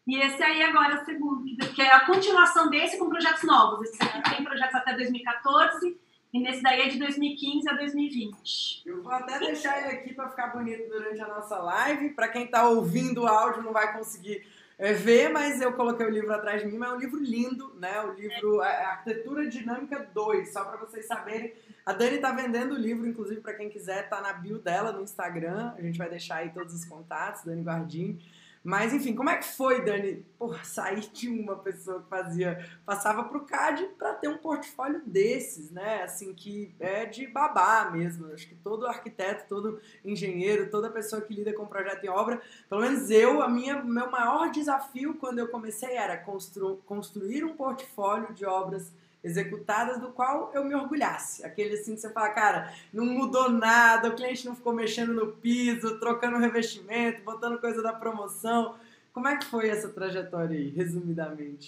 e 0.08 0.18
esse 0.18 0.42
aí 0.42 0.64
agora 0.64 0.96
é 0.96 1.02
o 1.02 1.06
segundo, 1.06 1.44
que 1.74 1.82
é 1.82 1.92
a 1.92 2.06
continuação 2.06 2.70
desse 2.70 2.98
com 2.98 3.10
projetos 3.10 3.44
novos. 3.44 3.90
Esse 3.90 4.04
aqui 4.04 4.36
tem 4.36 4.46
projetos 4.46 4.76
até 4.76 4.94
2014 4.96 5.98
e 6.32 6.40
nesse 6.40 6.62
daí 6.62 6.82
é 6.82 6.88
de 6.88 7.00
2015 7.00 7.70
a 7.70 7.74
2020. 7.74 8.84
Eu 8.86 9.02
vou 9.02 9.12
até 9.12 9.40
deixar 9.40 9.80
ele 9.80 9.98
aqui 9.98 10.14
para 10.14 10.30
ficar 10.30 10.48
bonito 10.48 10.88
durante 10.88 11.20
a 11.20 11.28
nossa 11.28 11.58
live. 11.58 12.12
Para 12.12 12.28
quem 12.28 12.46
está 12.46 12.70
ouvindo 12.70 13.24
o 13.24 13.28
áudio 13.28 13.64
não 13.64 13.74
vai 13.74 13.92
conseguir 13.94 14.46
é, 14.78 14.92
ver, 14.92 15.30
mas 15.30 15.62
eu 15.62 15.74
coloquei 15.74 16.06
o 16.06 16.10
livro 16.10 16.34
atrás 16.34 16.62
de 16.62 16.68
mim, 16.68 16.78
mas 16.78 16.92
é 16.92 16.94
um 16.94 17.00
livro 17.00 17.20
lindo, 17.22 17.74
né? 17.80 18.02
O 18.02 18.14
livro 18.14 18.62
Arquitetura 18.62 19.48
Dinâmica 19.48 20.08
2, 20.14 20.52
só 20.52 20.66
para 20.66 20.78
vocês 20.78 21.06
saberem. 21.06 21.54
A 21.86 21.94
Dani 21.94 22.18
tá 22.18 22.32
vendendo 22.32 22.74
o 22.74 22.78
livro, 22.78 23.08
inclusive, 23.08 23.40
para 23.40 23.54
quem 23.54 23.70
quiser, 23.70 24.10
tá 24.10 24.20
na 24.20 24.34
bio 24.34 24.60
dela 24.60 24.92
no 24.92 25.02
Instagram. 25.02 25.74
A 25.78 25.82
gente 25.82 25.98
vai 25.98 26.10
deixar 26.10 26.38
aí 26.38 26.50
todos 26.50 26.74
os 26.74 26.84
contatos, 26.84 27.44
Dani 27.44 27.64
Guardini. 27.64 28.22
Mas, 28.66 28.92
enfim, 28.96 29.14
como 29.14 29.30
é 29.30 29.38
que 29.38 29.46
foi, 29.46 29.86
Dani, 29.86 30.26
por 30.40 30.66
sair 30.66 31.02
de 31.02 31.30
uma 31.30 31.56
pessoa 31.56 32.02
que 32.02 32.10
fazia, 32.10 32.68
passava 32.84 33.24
para 33.24 33.38
o 33.38 33.46
CAD 33.46 33.84
para 33.96 34.16
ter 34.16 34.28
um 34.28 34.40
portfólio 34.40 35.04
desses, 35.06 35.70
né? 35.70 36.02
Assim, 36.02 36.34
que 36.34 36.74
é 36.80 37.06
de 37.06 37.28
babá 37.28 37.92
mesmo. 37.92 38.34
Acho 38.34 38.48
que 38.48 38.56
todo 38.56 38.88
arquiteto, 38.88 39.46
todo 39.48 39.80
engenheiro, 40.04 40.72
toda 40.72 40.90
pessoa 40.90 41.22
que 41.22 41.32
lida 41.32 41.54
com 41.54 41.68
projeto 41.68 42.06
e 42.06 42.10
obra, 42.10 42.42
pelo 42.68 42.82
menos 42.82 43.12
eu, 43.12 43.40
a 43.44 43.48
minha, 43.48 43.84
meu 43.84 44.10
maior 44.10 44.50
desafio 44.50 45.14
quando 45.14 45.38
eu 45.38 45.48
comecei 45.50 45.96
era 45.96 46.18
constru, 46.18 46.78
construir 46.88 47.44
um 47.44 47.56
portfólio 47.56 48.34
de 48.34 48.48
obras 48.48 48.92
executadas 49.26 50.00
do 50.00 50.10
qual 50.10 50.52
eu 50.54 50.64
me 50.64 50.76
orgulhasse. 50.76 51.44
Aquele 51.44 51.74
assim 51.74 51.96
que 51.96 52.02
você 52.02 52.10
fala, 52.12 52.30
cara, 52.30 52.72
não 52.94 53.06
mudou 53.06 53.50
nada, 53.50 54.10
o 54.10 54.16
cliente 54.16 54.46
não 54.46 54.56
ficou 54.56 54.72
mexendo 54.72 55.14
no 55.14 55.34
piso, 55.34 56.00
trocando 56.00 56.38
revestimento, 56.38 57.24
botando 57.24 57.60
coisa 57.60 57.82
da 57.82 57.92
promoção. 57.92 58.76
Como 59.12 59.28
é 59.28 59.36
que 59.36 59.46
foi 59.46 59.68
essa 59.68 59.90
trajetória 59.90 60.56
aí, 60.56 60.70
resumidamente? 60.70 61.68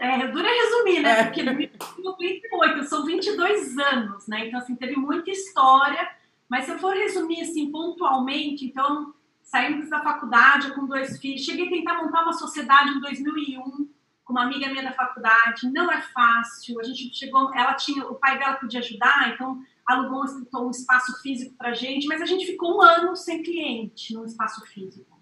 É, 0.00 0.28
dura 0.28 0.48
resumir, 0.48 1.00
né? 1.00 1.20
É. 1.20 1.24
Porque 1.24 1.42
no 1.42 2.14
38, 2.14 2.84
são 2.84 3.04
22 3.04 3.76
anos, 3.76 4.28
né? 4.28 4.46
Então, 4.46 4.60
assim, 4.60 4.76
teve 4.76 4.94
muita 4.94 5.30
história. 5.30 6.08
Mas 6.48 6.66
se 6.66 6.70
eu 6.70 6.78
for 6.78 6.94
resumir, 6.94 7.40
assim, 7.40 7.72
pontualmente, 7.72 8.66
então, 8.66 9.12
saímos 9.42 9.90
da 9.90 10.00
faculdade 10.00 10.72
com 10.74 10.86
dois 10.86 11.18
filhos. 11.18 11.44
Cheguei 11.44 11.66
a 11.66 11.70
tentar 11.70 12.00
montar 12.00 12.22
uma 12.22 12.32
sociedade 12.32 12.90
em 12.90 13.00
2001 13.00 13.88
com 14.24 14.32
uma 14.32 14.44
amiga 14.44 14.68
minha 14.68 14.82
da 14.82 14.92
faculdade, 14.92 15.70
não 15.70 15.90
é 15.92 16.00
fácil. 16.00 16.80
A 16.80 16.84
gente 16.84 17.14
chegou, 17.14 17.54
ela 17.54 17.74
tinha, 17.74 18.04
o 18.06 18.14
pai 18.14 18.38
dela 18.38 18.54
podia 18.54 18.80
ajudar, 18.80 19.32
então 19.34 19.62
alugou 19.86 20.24
um 20.54 20.70
espaço 20.70 21.20
físico 21.20 21.54
para 21.56 21.70
a 21.70 21.74
gente, 21.74 22.06
mas 22.06 22.22
a 22.22 22.26
gente 22.26 22.46
ficou 22.46 22.78
um 22.78 22.82
ano 22.82 23.14
sem 23.14 23.42
cliente 23.42 24.14
no 24.14 24.24
espaço 24.24 24.64
físico. 24.66 25.14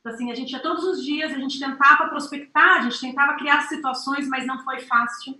Então, 0.00 0.14
assim, 0.14 0.30
a 0.30 0.34
gente 0.36 0.52
ia 0.52 0.60
todos 0.60 0.84
os 0.84 1.04
dias, 1.04 1.32
a 1.32 1.38
gente 1.38 1.58
tentava 1.58 2.08
prospectar, 2.08 2.78
a 2.78 2.82
gente 2.82 3.00
tentava 3.00 3.34
criar 3.34 3.62
situações, 3.62 4.28
mas 4.28 4.46
não 4.46 4.62
foi 4.62 4.78
fácil. 4.80 5.36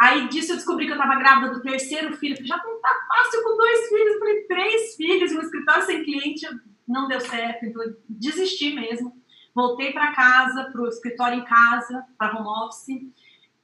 Aí 0.00 0.26
disso 0.28 0.52
eu 0.52 0.56
descobri 0.56 0.86
que 0.86 0.92
eu 0.92 0.96
estava 0.96 1.18
grávida 1.18 1.52
do 1.52 1.60
terceiro 1.60 2.16
filho, 2.16 2.34
que 2.34 2.46
já 2.46 2.56
não 2.56 2.80
tá 2.80 3.06
fácil 3.06 3.42
com 3.42 3.56
dois 3.58 3.88
filhos, 3.88 4.18
falei, 4.18 4.42
três 4.44 4.96
filhos, 4.96 5.32
um 5.32 5.42
escritório 5.42 5.84
sem 5.84 6.02
cliente, 6.02 6.48
não 6.88 7.06
deu 7.06 7.20
certo, 7.20 7.66
então 7.66 7.82
desisti 8.08 8.74
mesmo. 8.74 9.19
Voltei 9.54 9.92
para 9.92 10.12
casa, 10.12 10.64
para 10.70 10.80
o 10.80 10.88
escritório 10.88 11.38
em 11.38 11.44
casa, 11.44 12.04
para 12.16 12.36
home 12.36 12.48
office. 12.48 13.12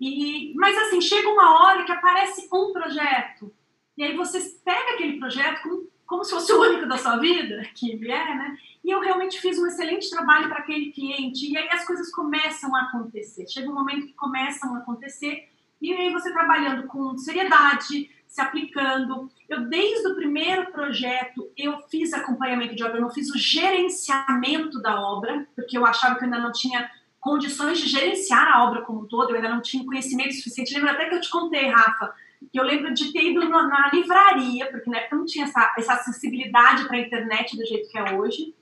E, 0.01 0.55
mas 0.57 0.77
assim, 0.77 1.01
chega 1.01 1.29
uma 1.29 1.61
hora 1.61 1.85
que 1.85 1.93
aparece 1.93 2.49
um 2.53 2.73
projeto, 2.73 3.53
e 3.97 4.05
aí 4.05 4.15
você 4.15 4.39
pega 4.63 4.93
aquele 4.93 5.19
projeto 5.19 5.63
como, 5.63 5.89
como 6.07 6.25
se 6.25 6.33
fosse 6.33 6.53
o 6.53 6.61
único 6.61 6.87
da 6.87 6.99
sua 6.99 7.17
vida, 7.17 7.63
que 7.75 7.91
ele 7.93 8.11
é, 8.11 8.35
né? 8.35 8.59
E 8.85 8.91
eu 8.91 9.01
realmente 9.01 9.41
fiz 9.41 9.59
um 9.59 9.67
excelente 9.67 10.11
trabalho 10.11 10.49
para 10.49 10.59
aquele 10.59 10.93
cliente, 10.93 11.51
e 11.51 11.57
aí 11.57 11.69
as 11.71 11.87
coisas 11.87 12.11
começam 12.13 12.75
a 12.77 12.83
acontecer. 12.83 13.49
Chega 13.49 13.71
um 13.71 13.75
momento 13.75 14.07
que 14.07 14.13
começam 14.13 14.75
a 14.75 14.79
acontecer, 14.79 15.49
e 15.81 15.93
aí 15.93 16.13
você 16.13 16.33
trabalhando 16.33 16.87
com 16.87 17.17
seriedade, 17.17 18.11
se 18.27 18.41
aplicando. 18.41 19.31
Eu, 19.49 19.69
desde 19.69 20.09
o 20.09 20.15
primeiro 20.15 20.71
projeto, 20.73 21.51
eu 21.57 21.79
fiz 21.89 22.13
acompanhamento 22.13 22.75
de 22.75 22.83
obra, 22.83 22.99
eu 22.99 23.03
não 23.03 23.11
fiz 23.11 23.31
o 23.31 23.39
gerenciamento 23.39 24.81
da 24.81 25.01
obra, 25.01 25.47
porque 25.55 25.79
eu 25.79 25.87
achava 25.87 26.17
que 26.17 26.23
eu 26.23 26.27
ainda 26.27 26.41
não 26.41 26.53
tinha 26.53 26.91
condições 27.21 27.79
de 27.79 27.89
gerenciar 27.89 28.47
a 28.47 28.65
obra 28.65 28.83
como 28.83 29.01
um 29.01 29.07
todo, 29.07 29.31
eu 29.31 29.37
ainda 29.37 29.49
não 29.49 29.61
tinha 29.61 29.85
conhecimento 29.85 30.35
suficiente. 30.35 30.75
Lembra 30.75 30.93
até 30.93 31.09
que 31.09 31.15
eu 31.15 31.21
te 31.21 31.31
contei, 31.31 31.67
Rafa, 31.67 32.15
que 32.53 32.61
eu 32.61 32.65
lembro 32.65 32.93
de 32.95 33.13
ter 33.13 33.31
ido 33.31 33.49
na, 33.49 33.67
na 33.67 33.91
livraria, 33.93 34.71
porque 34.71 34.91
na 34.91 34.99
época 34.99 35.17
não 35.17 35.25
tinha 35.25 35.45
essa, 35.45 35.75
essa 35.79 35.95
acessibilidade 35.95 36.87
para 36.87 36.97
a 36.97 37.01
internet 37.01 37.57
do 37.57 37.67
jeito 37.67 37.91
que 37.91 37.99
é 37.99 38.15
hoje. 38.15 38.55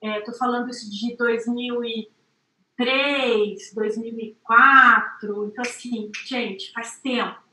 Estou 0.00 0.34
é, 0.34 0.38
falando 0.38 0.70
isso 0.70 0.88
de 0.90 1.16
2003, 1.16 3.74
2004, 3.74 5.46
então 5.46 5.62
assim, 5.62 6.10
gente, 6.26 6.70
faz 6.72 7.00
tempo. 7.00 7.45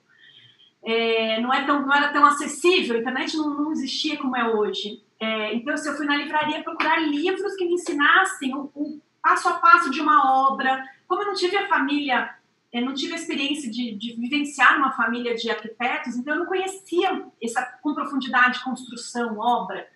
É, 0.85 1.39
não, 1.39 1.53
é 1.53 1.63
tão, 1.65 1.85
não 1.85 1.93
era 1.93 2.11
tão 2.11 2.25
acessível, 2.25 2.97
a 2.97 2.99
internet 2.99 3.37
não, 3.37 3.49
não 3.49 3.71
existia 3.71 4.17
como 4.17 4.35
é 4.35 4.47
hoje. 4.53 5.01
É, 5.19 5.53
então, 5.55 5.77
se 5.77 5.87
eu 5.87 5.95
fui 5.95 6.05
na 6.05 6.17
livraria 6.17 6.63
procurar 6.63 6.99
livros 6.99 7.55
que 7.55 7.65
me 7.65 7.73
ensinassem 7.73 8.53
o, 8.53 8.69
o 8.75 9.01
passo 9.21 9.47
a 9.47 9.53
passo 9.53 9.89
de 9.89 10.01
uma 10.01 10.49
obra, 10.49 10.83
como 11.07 11.21
eu 11.21 11.27
não 11.27 11.33
tive 11.33 11.55
a 11.55 11.67
família 11.67 12.29
eu 12.73 12.83
não 12.83 12.95
tive 12.95 13.13
a 13.13 13.17
experiência 13.17 13.69
de, 13.69 13.93
de, 13.93 14.13
vivenciar 14.13 14.77
uma 14.77 14.91
família 14.93 15.35
de 15.35 15.47
arquitetos, 15.47 16.15
então 16.15 16.33
eu 16.33 16.39
não 16.39 16.47
conhecia 16.47 17.23
essa 17.41 17.61
com 17.83 17.93
profundidade 17.93 18.63
construção, 18.63 19.37
obra. 19.37 19.87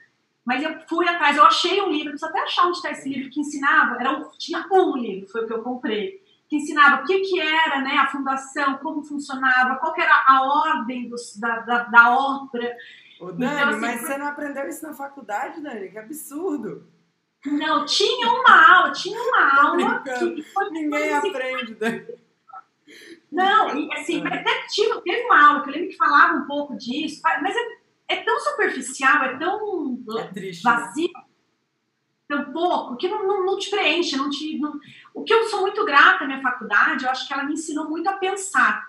Mas 0.46 0.64
eu 0.64 0.80
fui 0.88 1.10
atrás, 1.10 1.36
eu 1.36 1.44
achei 1.44 1.82
um 1.82 1.90
livro, 1.90 2.12
preciso 2.12 2.30
até 2.30 2.40
achar 2.42 2.68
onde 2.68 2.78
está 2.78 2.92
esse 2.92 3.10
livro 3.10 3.32
que 3.32 3.40
ensinava, 3.40 4.00
era 4.00 4.12
um, 4.12 4.30
tinha 4.38 4.64
um 4.72 4.96
livro, 4.96 5.28
foi 5.28 5.44
o 5.44 5.48
que 5.48 5.54
eu 5.54 5.64
comprei, 5.64 6.24
que 6.48 6.56
ensinava 6.56 7.04
o 7.04 7.06
que, 7.06 7.20
que 7.22 7.40
era 7.40 7.82
né, 7.82 7.98
a 7.98 8.08
fundação, 8.08 8.78
como 8.78 9.04
funcionava, 9.04 9.76
qual 9.78 9.94
era 9.98 10.24
a 10.28 10.44
ordem 10.44 11.10
dos, 11.10 11.38
da, 11.38 11.60
da, 11.60 11.84
da 11.84 12.18
obra. 12.18 12.76
Ô, 13.20 13.32
Dani, 13.32 13.54
então, 13.54 13.70
assim, 13.70 13.80
mas 13.80 14.02
você 14.02 14.18
não 14.18 14.28
aprendeu 14.28 14.68
isso 14.68 14.88
na 14.88 14.94
faculdade, 14.94 15.62
Dani? 15.62 15.90
Que 15.90 15.98
absurdo! 15.98 16.88
Não, 17.46 17.86
tinha 17.86 18.30
uma 18.30 18.76
aula, 18.76 18.92
tinha 18.92 19.20
uma 19.20 19.62
aula 19.62 20.04
que 20.04 20.42
foi, 20.44 20.70
Ninguém 20.72 21.14
assim, 21.14 21.30
aprende, 21.30 21.76
Dani. 21.76 22.06
Não, 23.32 23.78
e 23.78 23.94
assim, 23.94 24.24
é. 24.26 24.28
até 24.28 24.66
tive, 24.70 25.02
teve 25.02 25.26
uma 25.26 25.48
aula 25.48 25.64
que 25.64 25.70
eu 25.70 25.74
lembro 25.74 25.90
que 25.90 25.98
falava 25.98 26.38
um 26.38 26.48
pouco 26.48 26.76
disso, 26.78 27.22
mas 27.24 27.56
é, 27.56 28.16
é 28.16 28.24
tão 28.24 28.40
superficial, 28.40 29.24
é 29.24 29.38
tão 29.38 30.00
é 30.18 30.28
triste, 30.28 30.64
né? 30.64 30.72
vazio, 30.72 31.12
né? 31.14 31.24
tão 32.28 32.52
pouco, 32.52 32.96
que 32.98 33.08
não, 33.08 33.28
não, 33.28 33.46
não 33.46 33.58
te 33.58 33.70
preenche, 33.70 34.16
não 34.16 34.30
te. 34.30 34.58
Não... 34.58 34.80
O 35.18 35.24
que 35.24 35.34
eu 35.34 35.46
sou 35.46 35.62
muito 35.62 35.84
grata 35.84 36.24
à 36.24 36.28
minha 36.28 36.44
faculdade, 36.44 37.04
eu 37.04 37.10
acho 37.10 37.28
que 37.28 37.34
ela 37.34 37.44
me 37.44 37.54
ensinou 37.54 37.90
muito 37.90 38.08
a 38.08 38.14
pensar. 38.14 38.88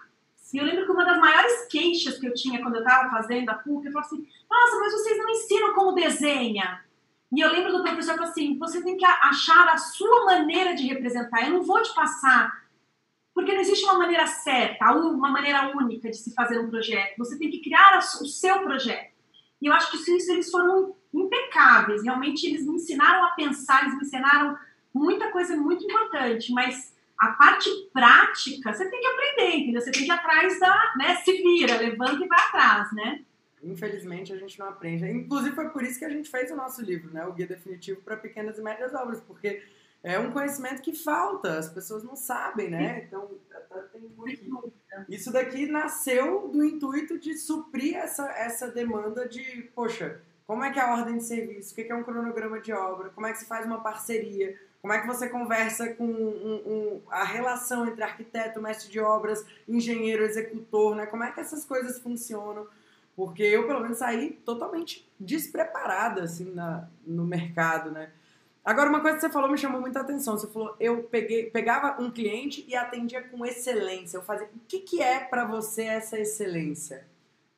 E 0.52 0.58
eu 0.58 0.64
lembro 0.64 0.84
que 0.84 0.92
uma 0.92 1.06
das 1.06 1.18
maiores 1.18 1.66
queixas 1.68 2.18
que 2.18 2.26
eu 2.26 2.34
tinha 2.34 2.60
quando 2.60 2.74
eu 2.74 2.82
estava 2.82 3.08
fazendo 3.08 3.48
a 3.48 3.54
PUC, 3.54 3.86
eu 3.86 3.92
falei 3.92 4.06
assim, 4.06 4.28
nossa, 4.50 4.78
mas 4.78 4.92
vocês 4.92 5.16
não 5.16 5.30
ensinam 5.30 5.72
como 5.72 5.94
desenha. 5.94 6.84
E 7.32 7.40
eu 7.40 7.50
lembro 7.50 7.72
do 7.72 7.82
professor 7.82 8.14
falou 8.14 8.28
assim, 8.28 8.58
você 8.58 8.82
tem 8.82 8.98
que 8.98 9.06
achar 9.06 9.68
a 9.68 9.78
sua 9.78 10.26
maneira 10.26 10.74
de 10.74 10.86
representar. 10.86 11.46
Eu 11.46 11.54
não 11.54 11.62
vou 11.62 11.82
te 11.82 11.94
passar 11.94 12.52
porque 13.34 13.54
não 13.54 13.60
existe 13.60 13.86
uma 13.86 13.96
maneira 13.96 14.26
certa, 14.26 14.92
uma 14.92 15.30
maneira 15.30 15.74
única 15.74 16.10
de 16.10 16.16
se 16.18 16.34
fazer 16.34 16.58
um 16.58 16.68
projeto. 16.68 17.16
Você 17.16 17.38
tem 17.38 17.50
que 17.50 17.62
criar 17.62 17.98
o 18.20 18.26
seu 18.26 18.60
projeto. 18.60 19.14
E 19.62 19.66
eu 19.66 19.72
acho 19.72 19.90
que 19.90 19.96
isso 19.96 20.30
eles 20.30 20.50
foram 20.50 20.94
impecáveis. 21.14 22.02
Realmente 22.02 22.46
eles 22.46 22.66
me 22.66 22.74
ensinaram 22.74 23.24
a 23.24 23.30
pensar, 23.30 23.82
eles 23.82 23.94
me 23.94 24.02
ensinaram 24.02 24.67
muita 24.92 25.31
coisa 25.31 25.57
muito 25.57 25.85
importante, 25.85 26.53
mas 26.53 26.94
a 27.18 27.29
parte 27.33 27.68
prática 27.92 28.72
você 28.72 28.88
tem 28.88 29.01
que 29.01 29.07
aprender, 29.07 29.57
entendeu? 29.57 29.81
Você 29.81 29.90
tem 29.90 30.03
que 30.03 30.09
ir 30.09 30.12
atrás 30.12 30.61
da, 30.61 30.94
né, 30.96 31.16
se 31.16 31.33
vira, 31.33 31.77
levanta 31.77 32.24
e 32.24 32.29
vai 32.29 32.40
atrás, 32.40 32.92
né? 32.92 33.24
Infelizmente 33.62 34.33
a 34.33 34.37
gente 34.37 34.59
não 34.59 34.68
aprende. 34.68 35.05
Inclusive 35.05 35.55
foi 35.55 35.68
por 35.70 35.83
isso 35.83 35.98
que 35.98 36.05
a 36.05 36.11
gente 36.11 36.31
fez 36.31 36.51
o 36.51 36.57
nosso 36.57 36.81
livro, 36.83 37.12
né? 37.12 37.27
O 37.27 37.33
Guia 37.33 37.46
Definitivo 37.46 38.01
para 38.03 38.16
Pequenas 38.16 38.59
e 38.59 38.62
Médias 38.62 38.94
Obras, 38.94 39.20
porque 39.20 39.62
é 40.03 40.18
um 40.18 40.31
conhecimento 40.31 40.81
que 40.81 40.94
falta, 40.94 41.59
as 41.59 41.68
pessoas 41.68 42.05
não 42.05 42.14
sabem, 42.14 42.70
né? 42.70 43.05
Então, 43.05 43.29
tem 43.92 44.03
muito... 44.16 44.72
isso 45.09 45.33
daqui 45.33 45.66
nasceu 45.66 46.48
do 46.48 46.64
intuito 46.64 47.18
de 47.18 47.37
suprir 47.37 47.96
essa, 47.96 48.31
essa 48.31 48.68
demanda 48.68 49.29
de, 49.29 49.68
poxa, 49.74 50.20
como 50.46 50.62
é 50.62 50.70
que 50.70 50.79
é 50.79 50.83
a 50.83 50.92
ordem 50.92 51.18
de 51.18 51.24
serviço? 51.24 51.72
O 51.72 51.74
que 51.74 51.92
é 51.92 51.94
um 51.94 52.05
cronograma 52.05 52.61
de 52.61 52.72
obra? 52.72 53.11
Como 53.11 53.27
é 53.27 53.33
que 53.33 53.38
se 53.38 53.46
faz 53.46 53.66
uma 53.66 53.81
parceria? 53.81 54.59
Como 54.80 54.92
é 54.92 55.00
que 55.00 55.06
você 55.06 55.28
conversa 55.28 55.92
com 55.94 56.04
um, 56.04 56.62
um, 56.66 57.02
a 57.10 57.24
relação 57.24 57.86
entre 57.86 58.02
arquiteto, 58.02 58.62
mestre 58.62 58.90
de 58.90 59.00
obras, 59.00 59.44
engenheiro, 59.68 60.24
executor, 60.24 60.94
né? 60.94 61.06
Como 61.06 61.24
é 61.24 61.32
que 61.32 61.40
essas 61.40 61.64
coisas 61.64 61.98
funcionam? 61.98 62.66
Porque 63.16 63.42
eu, 63.42 63.66
pelo 63.66 63.80
menos, 63.80 63.98
saí 63.98 64.30
totalmente 64.44 65.08
despreparada, 65.18 66.22
assim, 66.22 66.54
na, 66.54 66.88
no 67.04 67.24
mercado, 67.24 67.90
né? 67.90 68.12
Agora, 68.64 68.88
uma 68.88 69.00
coisa 69.00 69.16
que 69.16 69.22
você 69.22 69.30
falou 69.30 69.50
me 69.50 69.58
chamou 69.58 69.80
muita 69.80 70.00
atenção. 70.00 70.38
Você 70.38 70.46
falou, 70.46 70.76
eu 70.78 71.02
peguei, 71.02 71.50
pegava 71.50 72.00
um 72.00 72.10
cliente 72.10 72.64
e 72.68 72.76
atendia 72.76 73.22
com 73.22 73.44
excelência. 73.44 74.18
Eu 74.18 74.22
fazia, 74.22 74.46
o 74.46 74.60
que, 74.68 74.80
que 74.80 75.02
é 75.02 75.20
para 75.20 75.44
você 75.44 75.84
essa 75.84 76.18
excelência? 76.18 77.04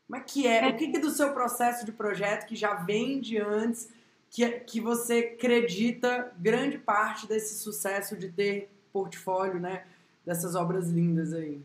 Como 0.07 0.21
é 0.21 0.25
que 0.25 0.47
é? 0.47 0.69
O 0.69 0.77
que, 0.77 0.89
que 0.89 0.99
do 0.99 1.11
seu 1.11 1.33
processo 1.33 1.85
de 1.85 1.93
projeto 1.93 2.47
que 2.47 2.57
já 2.57 2.75
vem 2.75 3.21
de 3.21 3.39
antes 3.39 3.89
que, 4.31 4.49
que 4.61 4.81
você 4.81 5.35
acredita 5.35 6.33
grande 6.39 6.79
parte 6.79 7.27
desse 7.27 7.59
sucesso 7.59 8.17
de 8.17 8.31
ter 8.31 8.71
portfólio, 8.93 9.61
né? 9.61 9.85
Dessas 10.25 10.55
obras 10.55 10.89
lindas 10.89 11.33
aí? 11.33 11.61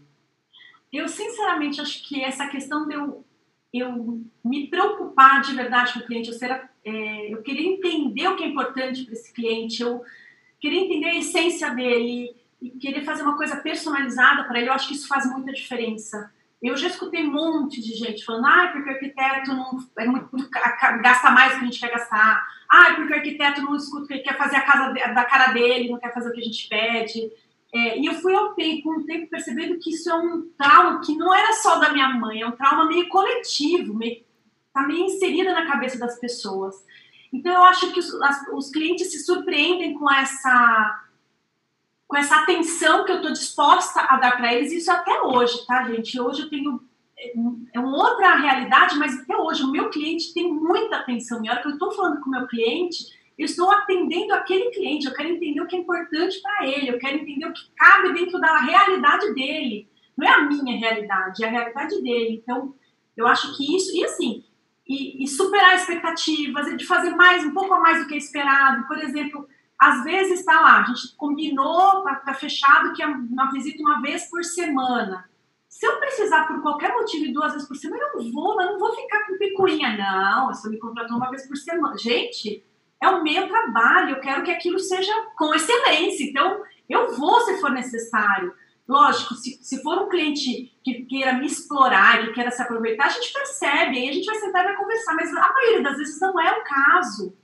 Eu, 0.92 1.08
sinceramente, 1.08 1.80
acho 1.80 2.08
que 2.08 2.24
essa 2.24 2.48
questão 2.48 2.88
de 2.88 2.96
eu, 2.96 3.24
eu 3.74 4.22
me 4.44 4.68
preocupar 4.68 5.42
de 5.42 5.54
verdade 5.54 5.94
com 5.94 6.00
o 6.00 6.06
cliente, 6.06 6.30
eu 6.30 6.34
ser 6.34 6.70
é, 6.84 7.34
eu 7.34 7.42
queria 7.42 7.68
entender 7.68 8.28
o 8.28 8.36
que 8.36 8.44
é 8.44 8.48
importante 8.48 9.04
para 9.04 9.14
esse 9.14 9.34
cliente, 9.34 9.82
eu 9.82 10.04
queria 10.60 10.82
entender 10.82 11.08
a 11.08 11.20
essência 11.20 11.72
dele 11.72 12.36
e 12.62 12.70
querer 12.72 13.04
fazer 13.04 13.24
uma 13.24 13.36
coisa 13.36 13.58
personalizada 13.58 14.44
para 14.44 14.60
ele. 14.60 14.70
Eu 14.70 14.74
acho 14.74 14.88
que 14.88 14.94
isso 14.94 15.08
faz 15.08 15.26
muita 15.30 15.52
diferença. 15.52 16.32
Eu 16.68 16.78
já 16.78 16.88
escutei 16.88 17.24
um 17.24 17.32
monte 17.32 17.82
de 17.82 17.94
gente 17.94 18.26
falando, 18.26 18.46
ah, 18.46 18.70
porque 18.74 18.90
o 18.90 18.94
arquiteto 18.94 19.54
não 19.54 19.78
é 19.98 20.06
muito, 20.06 20.30
gasta 21.02 21.30
mais 21.32 21.54
do 21.54 21.60
que 21.60 21.64
a 21.64 21.68
gente 21.68 21.80
quer 21.80 21.92
gastar. 21.92 22.48
Ah, 22.70 22.94
porque 22.96 23.14
o 23.14 23.16
arquiteto 23.16 23.62
não 23.62 23.76
escuta, 23.76 24.14
ele 24.14 24.24
quer 24.24 24.38
fazer 24.38 24.56
a 24.58 24.62
casa 24.62 24.94
da 24.94 25.26
cara 25.26 25.54
dele, 25.54 25.90
não 25.90 26.00
quer 26.00 26.14
fazer 26.14 26.30
o 26.30 26.34
que 26.34 26.42
a 26.42 26.44
gente 26.44 26.68
pede. 26.68 27.32
É, 27.74 28.00
e 28.00 28.06
eu 28.06 28.14
fui 28.16 28.34
ao 28.34 28.54
tempo, 28.54 28.84
com 28.84 29.02
o 29.02 29.06
tempo 29.06 29.30
percebendo 29.30 29.78
que 29.80 29.90
isso 29.90 30.10
é 30.10 30.16
um 30.16 30.50
trauma 30.58 31.02
que 31.02 31.16
não 31.16 31.34
era 31.34 31.54
só 31.54 31.78
da 31.78 31.92
minha 31.92 32.10
mãe, 32.10 32.42
é 32.42 32.48
um 32.48 32.52
trauma 32.52 32.86
meio 32.86 33.10
coletivo, 33.10 33.94
meio 33.94 34.24
está 34.76 34.86
meio 34.86 35.06
inserida 35.06 35.54
na 35.54 35.66
cabeça 35.66 35.98
das 35.98 36.20
pessoas. 36.20 36.76
Então 37.32 37.54
eu 37.54 37.64
acho 37.64 37.94
que 37.94 38.00
os, 38.00 38.14
as, 38.22 38.48
os 38.54 38.70
clientes 38.70 39.12
se 39.12 39.20
surpreendem 39.24 39.94
com 39.94 40.12
essa 40.12 41.05
com 42.08 42.18
essa 42.18 42.38
atenção 42.38 43.04
que 43.06 43.12
eu 43.12 43.18
estou 43.18 43.32
disposta 43.32 44.02
a 44.02 44.18
dar 44.18 44.38
para 44.38 44.54
eles, 44.54 44.72
isso 44.72 44.92
até 44.92 45.22
hoje, 45.22 45.66
tá, 45.66 45.84
gente? 45.90 46.20
Hoje 46.20 46.44
eu 46.44 46.50
tenho 46.50 46.82
é 47.74 47.80
uma 47.80 47.98
outra 47.98 48.36
realidade, 48.36 48.98
mas 48.98 49.18
até 49.20 49.36
hoje 49.38 49.64
o 49.64 49.72
meu 49.72 49.90
cliente 49.90 50.34
tem 50.34 50.54
muita 50.54 50.98
atenção. 50.98 51.44
E 51.44 51.48
a 51.48 51.54
hora 51.54 51.62
que 51.62 51.68
eu 51.70 51.74
estou 51.74 51.92
falando 51.92 52.20
com 52.22 52.28
o 52.28 52.32
meu 52.32 52.46
cliente, 52.46 53.06
eu 53.38 53.46
estou 53.46 53.72
atendendo 53.72 54.34
aquele 54.34 54.70
cliente, 54.72 55.06
eu 55.06 55.14
quero 55.14 55.30
entender 55.30 55.62
o 55.62 55.68
que 55.68 55.76
é 55.76 55.80
importante 55.80 56.42
para 56.42 56.68
ele, 56.68 56.90
eu 56.90 57.00
quero 57.00 57.18
entender 57.18 57.46
o 57.46 57.54
que 57.54 57.70
cabe 57.76 58.14
dentro 58.14 58.40
da 58.40 58.58
realidade 58.60 59.34
dele. 59.34 59.88
Não 60.18 60.28
é 60.28 60.32
a 60.32 60.42
minha 60.44 60.78
realidade, 60.78 61.44
é 61.44 61.48
a 61.48 61.52
realidade 61.52 62.02
dele. 62.02 62.42
Então, 62.42 62.74
eu 63.16 63.28
acho 63.28 63.56
que 63.58 63.76
isso, 63.76 63.96
e 63.96 64.04
assim, 64.04 64.44
e, 64.88 65.24
e, 65.24 65.28
superar 65.28 65.76
expectativas, 65.76 66.78
de 66.78 66.86
fazer 66.86 67.10
mais, 67.12 67.44
um 67.44 67.54
pouco 67.54 67.74
a 67.74 67.80
mais 67.80 68.02
do 68.02 68.08
que 68.08 68.14
é 68.14 68.18
esperado. 68.18 68.88
Por 68.88 68.98
exemplo, 69.00 69.48
às 69.80 70.04
vezes 70.04 70.40
está 70.40 70.62
lá, 70.62 70.82
a 70.82 70.84
gente 70.84 71.16
combinou, 71.18 72.00
está 72.00 72.16
tá 72.16 72.34
fechado 72.34 72.94
que 72.94 73.04
é 73.04 73.08
uma 73.08 73.52
visita 73.52 73.82
uma 73.82 74.02
vez 74.02 74.30
por 74.30 74.44
semana. 74.44 75.30
Se 75.68 75.86
eu 75.86 76.00
precisar 76.00 76.48
por 76.48 76.62
qualquer 76.62 76.94
motivo 76.94 77.34
duas 77.34 77.52
vezes 77.52 77.68
por 77.68 77.76
semana, 77.76 78.02
eu 78.02 78.24
não 78.24 78.32
vou, 78.32 78.62
eu 78.62 78.72
não 78.72 78.80
vou 78.80 78.96
ficar 78.96 79.26
com 79.26 79.38
picuinha. 79.38 79.98
Não, 79.98 80.48
você 80.48 80.70
me 80.70 80.80
contratou 80.80 81.18
uma 81.18 81.30
vez 81.30 81.46
por 81.46 81.58
semana. 81.58 81.98
Gente, 81.98 82.64
é 83.02 83.10
o 83.10 83.22
meu 83.22 83.48
trabalho, 83.50 84.12
eu 84.12 84.22
quero 84.22 84.44
que 84.44 84.52
aquilo 84.52 84.80
seja 84.80 85.12
com 85.38 85.54
excelência. 85.54 86.24
Então, 86.24 86.64
eu 86.88 87.14
vou 87.18 87.42
se 87.42 87.60
for 87.60 87.72
necessário. 87.72 88.54
Lógico, 88.88 89.34
se, 89.34 89.60
se 89.62 89.82
for 89.82 89.98
um 89.98 90.10
cliente 90.10 90.72
que 90.84 91.06
queira 91.06 91.34
me 91.34 91.48
explorar, 91.48 92.24
que 92.24 92.34
queira 92.34 92.52
se 92.52 92.62
aproveitar, 92.62 93.08
a 93.08 93.10
gente 93.10 93.34
percebe, 93.34 93.98
aí 93.98 94.10
a 94.10 94.14
gente 94.14 94.26
vai 94.26 94.36
sentar 94.36 94.64
e 94.64 94.68
vai 94.68 94.78
conversar, 94.78 95.16
mas 95.16 95.36
a 95.36 95.54
maioria 95.54 95.82
das 95.82 95.98
vezes 95.98 96.22
não 96.22 96.40
é 96.40 96.58
o 96.58 96.64
caso. 96.64 97.36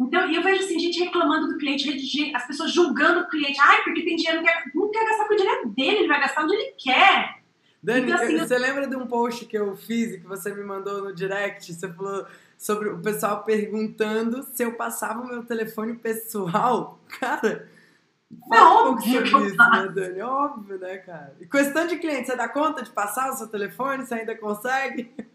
Então, 0.00 0.28
eu 0.32 0.42
vejo 0.42 0.64
assim, 0.64 0.78
gente 0.78 0.98
reclamando 0.98 1.48
do 1.48 1.58
cliente, 1.58 2.34
as 2.34 2.46
pessoas 2.46 2.72
julgando 2.72 3.20
o 3.20 3.28
cliente, 3.28 3.60
ai, 3.60 3.82
porque 3.84 4.02
tem 4.02 4.16
dinheiro, 4.16 4.38
não 4.38 4.44
quer, 4.44 4.64
não 4.74 4.90
quer 4.90 5.04
gastar 5.04 5.28
com 5.28 5.34
o 5.34 5.36
dinheiro 5.36 5.68
dele, 5.68 5.96
ele 5.98 6.08
vai 6.08 6.20
gastar 6.20 6.42
onde 6.42 6.54
ele 6.54 6.74
quer. 6.76 7.44
Dani, 7.80 8.10
então, 8.10 8.16
assim, 8.16 8.38
você 8.38 8.54
eu... 8.54 8.60
lembra 8.60 8.86
de 8.88 8.96
um 8.96 9.06
post 9.06 9.44
que 9.44 9.56
eu 9.56 9.76
fiz 9.76 10.14
e 10.14 10.20
que 10.20 10.26
você 10.26 10.52
me 10.52 10.64
mandou 10.64 11.02
no 11.02 11.14
direct? 11.14 11.72
Você 11.72 11.92
falou 11.92 12.26
sobre 12.56 12.88
o 12.88 12.98
pessoal 12.98 13.44
perguntando 13.44 14.42
se 14.42 14.62
eu 14.62 14.72
passava 14.72 15.20
o 15.20 15.26
meu 15.26 15.44
telefone 15.44 15.94
pessoal. 15.94 16.98
Cara, 17.20 17.68
é 18.52 18.60
óbvio 18.60 19.22
que 19.22 19.28
isso, 19.28 19.56
né, 19.56 19.88
Dani? 19.94 20.20
Óbvio, 20.22 20.78
né, 20.78 20.96
cara? 20.98 21.36
E 21.38 21.46
questão 21.46 21.86
de 21.86 21.98
cliente, 21.98 22.26
você 22.26 22.36
dá 22.36 22.48
conta 22.48 22.82
de 22.82 22.90
passar 22.90 23.30
o 23.30 23.36
seu 23.36 23.46
telefone? 23.46 24.04
Você 24.04 24.14
ainda 24.14 24.34
consegue? 24.34 25.12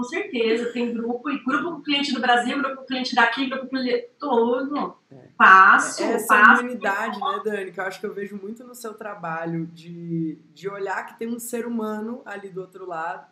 Com 0.00 0.04
certeza, 0.04 0.72
tem 0.72 0.94
grupo, 0.94 1.28
e 1.28 1.44
grupo 1.44 1.82
cliente 1.82 2.14
do 2.14 2.22
Brasil, 2.22 2.56
grupo 2.56 2.86
cliente 2.86 3.14
daqui, 3.14 3.50
grupo 3.50 3.68
cliente 3.68 4.08
todo. 4.18 4.96
É. 5.12 5.28
Passo, 5.36 6.02
Essa 6.02 6.26
passo. 6.26 6.62
humanidade, 6.62 7.20
né, 7.20 7.40
Dani, 7.44 7.70
que 7.70 7.78
eu 7.78 7.84
acho 7.84 8.00
que 8.00 8.06
eu 8.06 8.14
vejo 8.14 8.38
muito 8.40 8.64
no 8.64 8.74
seu 8.74 8.94
trabalho, 8.94 9.66
de, 9.66 10.38
de 10.54 10.70
olhar 10.70 11.04
que 11.04 11.18
tem 11.18 11.28
um 11.28 11.38
ser 11.38 11.66
humano 11.66 12.22
ali 12.24 12.48
do 12.48 12.62
outro 12.62 12.86
lado, 12.86 13.26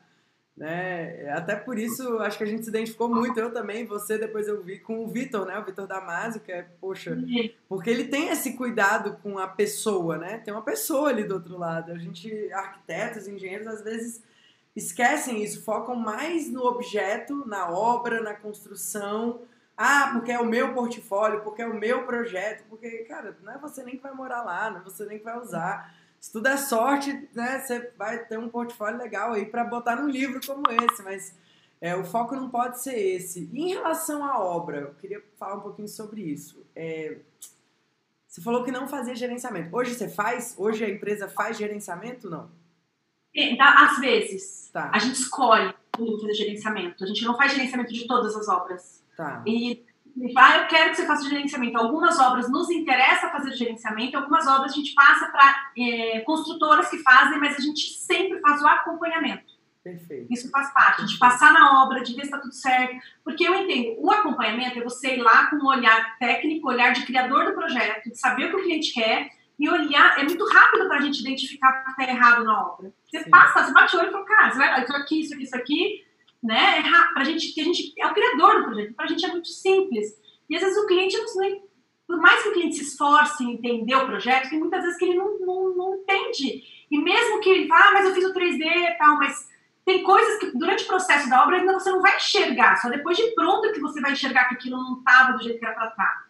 né? 0.55 1.31
Até 1.31 1.57
por 1.57 1.79
isso, 1.79 2.19
acho 2.19 2.37
que 2.37 2.45
a 2.45 2.47
gente 2.47 2.65
se 2.65 2.69
identificou 2.69 3.09
muito, 3.09 3.41
eu 3.41 3.51
também, 3.51 3.87
você 3.87 4.19
depois 4.19 4.47
eu 4.47 4.63
vi 4.63 4.79
com 4.79 5.07
o 5.07 5.09
Vitor, 5.09 5.47
né? 5.47 5.59
O 5.59 5.65
Vitor 5.65 5.87
Damasio, 5.87 6.43
que 6.43 6.53
é, 6.53 6.67
poxa, 6.79 7.17
porque 7.67 7.89
ele 7.89 8.09
tem 8.09 8.29
esse 8.29 8.59
cuidado 8.59 9.17
com 9.23 9.39
a 9.39 9.49
pessoa, 9.49 10.19
né? 10.19 10.37
Tem 10.45 10.53
uma 10.53 10.63
pessoa 10.63 11.09
ali 11.09 11.25
do 11.25 11.33
outro 11.33 11.57
lado. 11.57 11.93
A 11.93 11.97
gente, 11.97 12.53
arquitetos, 12.53 13.27
engenheiros, 13.27 13.67
às 13.67 13.83
vezes 13.83 14.23
esquecem 14.79 15.43
isso, 15.43 15.65
focam 15.65 15.95
mais 15.95 16.51
no 16.51 16.65
objeto, 16.65 17.45
na 17.47 17.69
obra, 17.71 18.23
na 18.23 18.35
construção. 18.35 19.43
Ah, 19.77 20.11
porque 20.13 20.33
é 20.33 20.41
o 20.41 20.47
meu 20.47 20.73
portfólio, 20.73 21.43
porque 21.43 21.63
é 21.63 21.67
o 21.67 21.79
meu 21.79 22.05
projeto, 22.05 22.65
porque, 22.69 22.91
cara, 23.05 23.37
não 23.43 23.53
é 23.53 23.59
você 23.59 23.83
nem 23.83 23.97
que 23.97 24.03
vai 24.03 24.15
morar 24.15 24.43
lá, 24.43 24.71
não 24.71 24.81
é 24.81 24.83
você 24.83 25.05
nem 25.05 25.19
que 25.19 25.25
vai 25.25 25.39
usar. 25.39 25.95
Se 26.21 26.33
tudo 26.33 26.49
é 26.49 26.57
sorte, 26.57 27.29
né, 27.35 27.61
você 27.61 27.93
vai 27.97 28.25
ter 28.25 28.39
um 28.39 28.49
portfólio 28.49 28.99
legal 28.99 29.35
aí 29.35 29.47
para 29.47 29.63
botar 29.63 29.97
num 29.97 30.09
livro 30.09 30.41
como 30.45 30.65
esse, 30.71 31.03
mas 31.03 31.35
é, 31.81 31.95
o 31.95 32.05
foco 32.05 32.35
não 32.35 32.51
pode 32.51 32.81
ser 32.81 32.99
esse. 32.99 33.49
E 33.53 33.61
em 33.61 33.69
relação 33.69 34.25
à 34.25 34.41
obra, 34.41 34.79
eu 34.79 34.95
queria 34.95 35.23
falar 35.39 35.57
um 35.57 35.61
pouquinho 35.61 35.89
sobre 35.89 36.23
isso. 36.23 36.65
É, 36.75 37.19
você 38.27 38.41
falou 38.41 38.65
que 38.65 38.73
não 38.73 38.89
fazia 38.89 39.15
gerenciamento. 39.15 39.75
Hoje 39.75 39.95
você 39.95 40.09
faz? 40.09 40.55
Hoje 40.59 40.85
a 40.85 40.91
empresa 40.91 41.29
faz 41.29 41.57
gerenciamento? 41.57 42.29
Não. 42.29 42.51
É, 43.35 43.57
às 43.61 43.99
vezes. 43.99 44.71
Tá. 44.73 44.91
A 44.93 44.99
gente 44.99 45.21
escolhe 45.21 45.73
fazer 46.21 46.35
gerenciamento. 46.35 47.03
A 47.03 47.07
gente 47.07 47.25
não 47.25 47.37
faz 47.37 47.53
gerenciamento 47.53 47.93
de 47.93 48.07
todas 48.07 48.37
as 48.37 48.49
obras. 48.49 49.05
Tá. 49.17 49.43
E 49.47 49.85
ah, 50.37 50.59
eu 50.59 50.67
quero 50.67 50.91
que 50.91 50.97
você 50.97 51.07
faça 51.07 51.29
gerenciamento. 51.29 51.79
Algumas 51.79 52.19
obras 52.19 52.51
nos 52.51 52.71
interessa 52.71 53.31
fazer 53.31 53.53
gerenciamento, 53.53 54.17
algumas 54.17 54.47
obras 54.47 54.73
a 54.73 54.75
gente 54.75 54.95
passa 54.95 55.27
para 55.31 55.71
é, 55.77 56.21
construtoras 56.21 56.89
que 56.89 56.99
fazem, 56.99 57.39
mas 57.39 57.57
a 57.57 57.61
gente 57.61 57.95
sempre 57.95 58.41
faz 58.41 58.61
o 58.63 58.67
acompanhamento. 58.67 59.59
Perfeito. 59.83 60.27
Isso 60.31 60.51
faz 60.51 60.73
parte, 60.75 61.07
de 61.07 61.19
passar 61.19 61.53
na 61.53 61.83
obra, 61.83 62.03
de 62.03 62.13
ver 62.15 62.23
se 62.23 62.27
está 62.27 62.39
tudo 62.39 62.53
certo. 62.53 62.97
Porque 63.25 63.47
eu 63.47 63.55
entendo, 63.55 63.97
o 64.01 64.11
acompanhamento 64.11 64.79
é 64.79 64.83
você 64.83 65.15
ir 65.15 65.23
lá 65.23 65.47
com 65.47 65.57
um 65.57 65.67
olhar 65.67 66.19
técnico, 66.19 66.69
olhar 66.69 66.93
de 66.93 67.07
criador 67.07 67.47
do 67.47 67.55
projeto, 67.55 68.11
de 68.11 68.19
saber 68.19 68.47
o 68.47 68.51
que 68.51 68.57
o 68.57 68.63
cliente 68.65 68.93
quer 68.93 69.31
e 69.59 69.69
olhar, 69.69 70.19
é 70.21 70.25
muito 70.25 70.47
rápido 70.47 70.87
para 70.87 70.99
a 70.99 71.01
gente 71.01 71.21
identificar 71.21 71.69
o 71.69 71.85
que 71.85 71.91
está 71.91 72.13
errado 72.13 72.45
na 72.45 72.67
obra. 72.67 72.93
Você 73.05 73.25
Sim. 73.25 73.31
passa, 73.31 73.65
você 73.65 73.73
bate 73.73 73.97
o 73.97 73.99
olho 73.99 74.09
e 74.09 74.13
fala, 74.13 74.25
cara, 74.25 74.51
você 74.51 74.59
vai, 74.59 74.85
isso 74.85 74.97
aqui, 74.97 75.21
isso 75.21 75.35
aqui, 75.35 75.43
isso 75.43 75.57
aqui, 75.57 76.05
né? 76.43 76.79
É 76.79 77.13
pra 77.13 77.25
gente, 77.25 77.53
que 77.53 77.61
a 77.61 77.65
gente 77.65 77.93
é 77.99 78.07
o 78.07 78.15
criador 78.15 78.59
do 78.59 78.65
projeto, 78.67 78.95
para 78.95 79.05
a 79.07 79.09
gente 79.09 79.25
é 79.25 79.29
muito 79.29 79.49
simples. 79.49 80.07
E 80.49 80.57
às 80.57 80.63
vezes 80.63 80.79
o 80.79 80.87
cliente 80.87 81.17
por 82.07 82.17
mais 82.19 82.43
que 82.43 82.49
o 82.49 82.53
cliente 82.53 82.77
se 82.77 82.85
esforce 82.85 83.45
em 83.45 83.53
entender 83.53 83.95
o 83.95 84.07
projeto, 84.07 84.49
tem 84.49 84.59
muitas 84.59 84.83
vezes 84.83 84.99
que 84.99 85.05
ele 85.05 85.19
não, 85.19 85.39
não, 85.41 85.77
não 85.77 85.95
entende. 85.97 86.63
E 86.91 86.99
mesmo 86.99 87.41
que 87.41 87.51
ele 87.51 87.69
fale, 87.69 87.83
ah, 87.83 87.93
mas 87.93 88.07
eu 88.07 88.15
fiz 88.15 88.25
o 88.25 88.33
3D 88.33 88.65
e 88.65 88.95
tal, 88.97 89.19
mas 89.19 89.47
tem 89.85 90.03
coisas 90.03 90.39
que 90.39 90.57
durante 90.57 90.85
o 90.85 90.87
processo 90.87 91.29
da 91.29 91.43
obra 91.43 91.57
ainda 91.57 91.75
você 91.75 91.91
não 91.91 92.01
vai 92.01 92.17
enxergar, 92.17 92.77
só 92.77 92.89
depois 92.89 93.17
de 93.17 93.35
pronto 93.35 93.73
que 93.73 93.81
você 93.81 94.01
vai 94.01 94.13
enxergar 94.13 94.49
que 94.49 94.55
aquilo 94.55 94.79
não 94.79 94.99
estava 94.99 95.33
do 95.33 95.43
jeito 95.43 95.59
que 95.59 95.67
era 95.67 95.75
para 95.75 95.89
estar. 95.89 96.28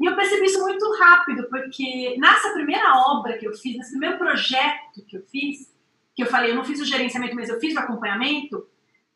E 0.00 0.06
eu 0.06 0.16
percebi 0.16 0.46
isso 0.46 0.60
muito 0.60 0.90
rápido, 0.98 1.48
porque 1.48 2.16
nessa 2.18 2.52
primeira 2.52 2.94
obra 2.96 3.38
que 3.38 3.46
eu 3.46 3.52
fiz, 3.52 3.76
nesse 3.76 3.90
primeiro 3.90 4.18
projeto 4.18 5.04
que 5.06 5.16
eu 5.16 5.22
fiz, 5.30 5.72
que 6.14 6.22
eu 6.22 6.26
falei, 6.26 6.50
eu 6.50 6.56
não 6.56 6.64
fiz 6.64 6.80
o 6.80 6.84
gerenciamento, 6.84 7.34
mas 7.34 7.48
eu 7.48 7.60
fiz 7.60 7.74
o 7.74 7.78
acompanhamento, 7.78 8.66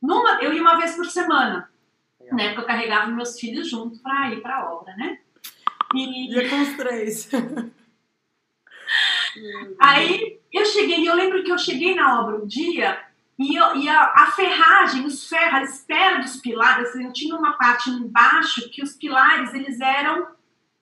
numa, 0.01 0.43
eu 0.43 0.53
ia 0.53 0.61
uma 0.61 0.77
vez 0.77 0.95
por 0.95 1.07
semana. 1.07 1.71
Na 2.31 2.37
né, 2.37 2.47
época 2.47 2.63
eu 2.63 2.67
carregava 2.67 3.11
meus 3.11 3.39
filhos 3.39 3.69
junto 3.69 4.01
para 4.01 4.31
ir 4.33 4.43
para 4.43 4.57
a 4.57 4.73
obra, 4.73 4.95
né? 4.97 5.19
E... 5.95 6.35
Ia 6.35 6.49
com 6.49 6.61
os 6.63 6.77
três. 6.77 7.31
Aí 9.79 10.41
eu 10.53 10.65
cheguei, 10.65 11.09
eu 11.09 11.15
lembro 11.15 11.45
que 11.45 11.53
eu 11.53 11.59
cheguei 11.59 11.95
na 11.95 12.21
obra 12.21 12.37
um 12.37 12.47
dia 12.47 12.99
e, 13.39 13.55
eu, 13.55 13.77
e 13.77 13.89
a, 13.89 14.03
a, 14.03 14.33
ferragem, 14.33 15.07
os 15.07 15.29
ferros, 15.29 15.55
a 15.55 15.63
espera 15.63 16.19
dos 16.21 16.37
pilares, 16.37 16.89
assim, 16.89 17.05
eu 17.05 17.13
tinha 17.13 17.37
uma 17.37 17.53
parte 17.53 17.89
embaixo 17.89 18.69
que 18.71 18.83
os 18.83 18.95
pilares 18.95 19.55
eles 19.55 19.81
eram 19.81 20.27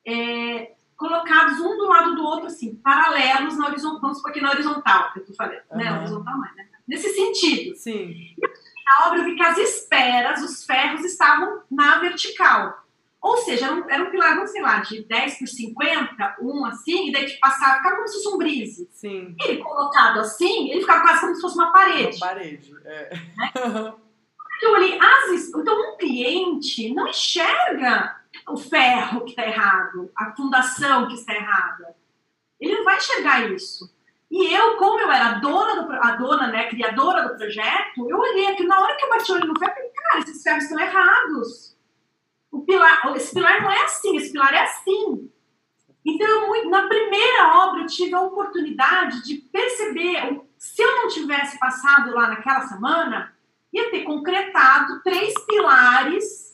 é, 0.06 0.72
colocados 0.96 1.60
um 1.60 1.76
do 1.76 1.88
lado 1.88 2.14
do 2.14 2.24
outro, 2.24 2.46
assim, 2.46 2.76
paralelos 2.76 3.58
na 3.58 3.66
horizontal, 3.66 4.00
vamos 4.00 4.16
supor 4.18 4.30
aqui 4.30 4.40
na 4.40 4.50
horizontal, 4.50 5.12
que 5.12 5.20
eu 5.20 5.26
tô 5.26 5.34
falando, 5.34 5.60
uhum. 5.70 5.78
né? 5.78 5.98
Horizontal 5.98 6.38
mais, 6.38 6.56
né? 6.56 6.66
Nesse 6.86 7.10
sentido. 7.10 7.76
Sim. 7.76 8.10
E 8.10 8.36
na 8.38 9.06
obra 9.06 9.18
eu 9.18 9.24
vi 9.24 9.34
que 9.34 9.42
as 9.42 9.58
esperas, 9.58 10.42
os 10.42 10.64
ferros 10.64 11.04
estavam 11.04 11.62
na 11.70 11.98
vertical. 11.98 12.86
Ou 13.20 13.38
seja, 13.38 13.66
era 13.66 13.74
um, 13.74 13.90
era 13.90 14.04
um 14.04 14.10
pilar, 14.10 14.36
não 14.36 14.46
sei 14.46 14.62
lá, 14.62 14.78
de 14.78 15.02
10 15.02 15.38
por 15.40 15.48
50, 15.48 16.36
um 16.40 16.64
assim, 16.64 17.08
e 17.08 17.12
daí 17.12 17.26
que 17.26 17.40
passava, 17.40 17.78
ficava 17.78 17.96
como 17.96 18.06
se 18.06 18.14
fosse 18.14 18.28
um 18.28 18.38
brise. 18.38 18.88
Sim. 18.92 19.34
Ele 19.42 19.62
colocado 19.62 20.20
assim, 20.20 20.70
ele 20.70 20.80
ficava 20.80 21.02
quase 21.02 21.20
como 21.22 21.34
se 21.34 21.40
fosse 21.40 21.56
uma 21.56 21.72
parede. 21.72 22.16
Uma 22.18 22.26
parede, 22.26 22.72
é. 22.84 23.10
Né? 23.36 23.92
eu 24.62 24.72
olhei, 24.72 24.98
as, 24.98 25.48
então 25.48 25.92
um 25.92 25.96
cliente 25.96 26.94
não 26.94 27.08
enxerga 27.08 28.15
o 28.48 28.56
ferro 28.56 29.24
que 29.24 29.30
está 29.30 29.46
errado, 29.46 30.10
a 30.16 30.32
fundação 30.32 31.08
que 31.08 31.14
está 31.14 31.34
errada. 31.34 31.96
Ele 32.60 32.76
não 32.76 32.84
vai 32.84 32.96
enxergar 32.96 33.50
isso. 33.50 33.92
E 34.30 34.52
eu, 34.52 34.76
como 34.76 35.00
eu 35.00 35.10
era 35.10 35.38
dona, 35.38 35.82
do, 35.82 35.92
a 35.92 36.16
dona, 36.16 36.46
né, 36.48 36.68
criadora 36.68 37.28
do 37.28 37.36
projeto, 37.36 38.08
eu 38.08 38.18
olhei 38.18 38.48
aqui, 38.48 38.64
na 38.64 38.80
hora 38.80 38.96
que 38.96 39.04
eu 39.04 39.08
bati 39.08 39.30
o 39.30 39.34
olho 39.34 39.46
no 39.46 39.58
ferro, 39.58 39.72
eu 39.72 39.76
falei, 39.76 39.90
cara, 39.90 40.18
esses 40.20 40.42
ferros 40.42 40.64
estão 40.64 40.80
errados. 40.80 41.76
O 42.50 42.60
pilar, 42.62 43.16
esse 43.16 43.34
pilar 43.34 43.62
não 43.62 43.70
é 43.70 43.84
assim, 43.84 44.16
esse 44.16 44.32
pilar 44.32 44.52
é 44.54 44.62
assim. 44.62 45.30
Então, 46.04 46.56
eu, 46.56 46.70
na 46.70 46.86
primeira 46.86 47.58
obra, 47.64 47.82
eu 47.82 47.86
tive 47.86 48.14
a 48.14 48.20
oportunidade 48.20 49.24
de 49.24 49.36
perceber, 49.36 50.40
se 50.56 50.82
eu 50.82 50.96
não 50.96 51.08
tivesse 51.08 51.58
passado 51.58 52.14
lá 52.14 52.28
naquela 52.28 52.62
semana, 52.62 53.34
ia 53.72 53.90
ter 53.90 54.02
concretado 54.02 55.02
três 55.02 55.34
pilares 55.46 56.45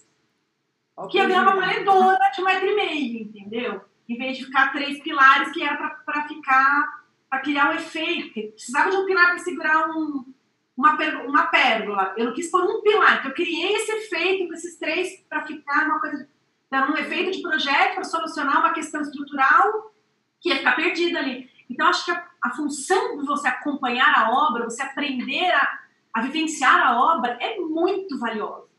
que 1.09 1.18
ia 1.18 1.26
virar 1.26 1.42
uma 1.42 1.57
valedora 1.57 2.31
de 2.35 2.40
um 2.40 2.44
metro 2.44 2.68
e 2.68 2.74
meio, 2.76 3.22
entendeu? 3.22 3.81
Em 4.09 4.18
vez 4.18 4.37
de 4.37 4.44
ficar 4.44 4.72
três 4.72 5.02
pilares 5.02 5.50
que 5.52 5.62
era 5.62 5.76
para 5.76 6.28
ficar, 6.28 7.05
para 7.31 7.40
criar 7.40 7.70
um 7.70 7.74
efeito. 7.74 8.52
Precisava 8.52 8.90
de 8.90 8.96
um 8.96 9.07
pilar 9.07 9.31
para 9.31 9.38
segurar 9.38 9.88
um, 9.90 10.24
uma, 10.76 10.96
uma 11.26 11.46
pérola. 11.46 12.14
Eu 12.16 12.26
não 12.26 12.35
quis 12.35 12.50
pôr 12.50 12.62
um 12.62 12.83
pilar, 12.83 13.18
então 13.18 13.31
eu 13.31 13.35
criei 13.35 13.74
esse 13.74 13.90
efeito 13.92 14.48
com 14.48 14.55
esses 14.55 14.78
três 14.78 15.24
para 15.28 15.46
ficar 15.46 15.87
uma 15.87 16.00
coisa, 16.00 16.28
dar 16.70 16.90
um 16.90 16.96
efeito 16.96 17.31
de 17.31 17.42
projeto 17.42 17.94
para 17.94 18.05
solucionar 18.05 18.61
uma 18.61 18.72
questão 18.72 19.00
estrutural 19.00 19.92
que 20.40 20.50
ia 20.50 20.59
ficar 20.59 20.76
perdida 20.76 21.18
ali. 21.20 21.48
Então, 21.70 21.87
acho 21.87 22.05
que 22.05 22.11
a, 22.11 22.26
a 22.42 22.50
função 22.50 23.16
de 23.16 23.24
você 23.24 23.48
acompanhar 23.48 24.12
a 24.14 24.31
obra, 24.31 24.64
você 24.64 24.83
aprender 24.83 25.50
a, 25.52 25.78
a 26.12 26.20
vivenciar 26.22 26.81
a 26.81 27.00
obra, 27.00 27.38
é 27.40 27.59
muito 27.59 28.18
valiosa. 28.18 28.71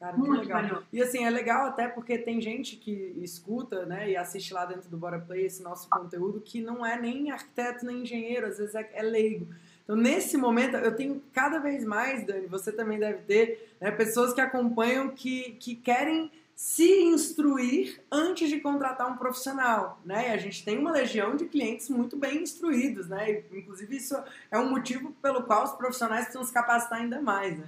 Cara, 0.00 0.16
muito 0.16 0.40
legal. 0.40 0.82
E 0.90 1.02
assim, 1.02 1.26
é 1.26 1.30
legal 1.30 1.66
até 1.66 1.86
porque 1.86 2.16
tem 2.16 2.40
gente 2.40 2.74
que 2.74 3.12
escuta, 3.18 3.84
né, 3.84 4.10
e 4.10 4.16
assiste 4.16 4.54
lá 4.54 4.64
dentro 4.64 4.88
do 4.88 4.96
Bora 4.96 5.18
Play 5.18 5.44
esse 5.44 5.62
nosso 5.62 5.90
conteúdo 5.90 6.40
que 6.40 6.62
não 6.62 6.84
é 6.84 6.98
nem 6.98 7.30
arquiteto 7.30 7.84
nem 7.84 8.00
engenheiro, 8.00 8.46
às 8.46 8.56
vezes 8.56 8.74
é, 8.74 8.88
é 8.94 9.02
leigo. 9.02 9.46
Então, 9.84 9.94
nesse 9.94 10.38
momento, 10.38 10.76
eu 10.76 10.96
tenho 10.96 11.22
cada 11.34 11.58
vez 11.58 11.84
mais, 11.84 12.24
Dani, 12.26 12.46
você 12.46 12.72
também 12.72 12.98
deve 12.98 13.18
ter, 13.24 13.74
né, 13.78 13.90
pessoas 13.90 14.32
que 14.32 14.40
acompanham 14.40 15.10
que, 15.10 15.52
que 15.60 15.74
querem 15.74 16.30
se 16.56 17.02
instruir 17.02 18.00
antes 18.10 18.48
de 18.48 18.60
contratar 18.60 19.10
um 19.10 19.16
profissional, 19.16 19.98
né? 20.04 20.28
E 20.28 20.32
a 20.32 20.36
gente 20.36 20.62
tem 20.62 20.76
uma 20.76 20.92
legião 20.92 21.34
de 21.34 21.46
clientes 21.46 21.88
muito 21.88 22.18
bem 22.18 22.42
instruídos, 22.42 23.08
né? 23.08 23.30
E, 23.50 23.58
inclusive 23.58 23.96
isso 23.96 24.14
é 24.50 24.58
um 24.58 24.68
motivo 24.68 25.10
pelo 25.22 25.42
qual 25.44 25.64
os 25.64 25.72
profissionais 25.72 26.24
precisam 26.24 26.44
se 26.44 26.52
capacitar 26.52 27.00
ainda 27.00 27.18
mais, 27.18 27.58
né? 27.58 27.66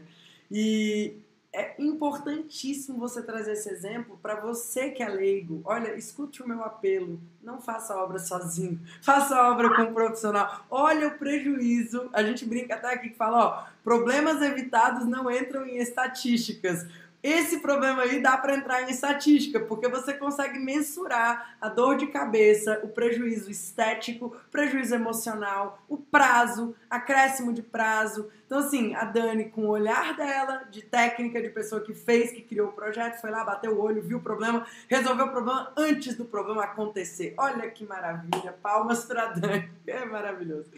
E 0.51 1.15
é 1.53 1.75
importantíssimo 1.79 2.99
você 2.99 3.23
trazer 3.23 3.53
esse 3.53 3.69
exemplo 3.69 4.19
para 4.23 4.41
você 4.41 4.89
que 4.89 5.03
é 5.03 5.09
leigo. 5.09 5.61
Olha, 5.65 5.95
escute 5.95 6.43
o 6.43 6.49
meu 6.49 6.65
apelo. 6.65 7.21
Não 7.43 7.61
faça 7.61 7.95
obra 7.95 8.19
sozinho. 8.19 8.81
Faça 9.03 9.39
obra 9.51 9.75
com 9.77 9.83
um 9.83 9.93
profissional. 9.93 10.65
Olha 10.71 11.09
o 11.09 11.19
prejuízo. 11.19 12.09
A 12.15 12.23
gente 12.23 12.47
brinca 12.47 12.75
até 12.75 12.95
aqui 12.95 13.11
que 13.11 13.17
fala, 13.17 13.45
ó, 13.45 13.65
problemas 13.85 14.41
evitados 14.41 15.07
não 15.07 15.31
entram 15.31 15.67
em 15.67 15.77
estatísticas. 15.77 16.87
Esse 17.23 17.61
problema 17.61 18.03
aí 18.03 18.21
dá 18.21 18.37
para 18.37 18.57
entrar 18.57 18.83
em 18.83 18.91
estatística, 18.91 19.61
porque 19.61 19.87
você 19.87 20.13
consegue 20.13 20.59
mensurar 20.59 21.57
a 21.61 21.69
dor 21.69 21.97
de 21.97 22.09
cabeça, 22.09 22.81
o 22.83 22.89
prejuízo 22.89 23.49
estético, 23.49 24.37
prejuízo 24.51 24.95
emocional, 24.95 25.81
o 25.89 25.97
prazo, 25.97 26.75
acréscimo 26.91 27.53
de 27.53 27.63
prazo. 27.63 28.29
Então, 28.45 28.59
assim, 28.59 28.95
a 28.97 29.05
Dani, 29.05 29.51
com 29.51 29.67
o 29.67 29.69
olhar 29.69 30.17
dela, 30.17 30.65
de 30.69 30.83
técnica, 30.83 31.41
de 31.41 31.49
pessoa 31.49 31.81
que 31.81 31.95
fez, 31.95 32.33
que 32.33 32.43
criou 32.43 32.69
o 32.69 32.73
projeto, 32.73 33.21
foi 33.21 33.31
lá, 33.31 33.45
bateu 33.45 33.73
o 33.73 33.81
olho, 33.81 34.03
viu 34.03 34.19
o 34.19 34.23
problema, 34.23 34.67
resolveu 34.89 35.27
o 35.27 35.31
problema 35.31 35.73
antes 35.77 36.17
do 36.17 36.25
problema 36.25 36.65
acontecer. 36.65 37.35
Olha 37.39 37.71
que 37.71 37.85
maravilha! 37.85 38.53
Palmas 38.61 39.05
para 39.05 39.27
Dani, 39.27 39.71
é 39.87 40.05
maravilhoso. 40.05 40.71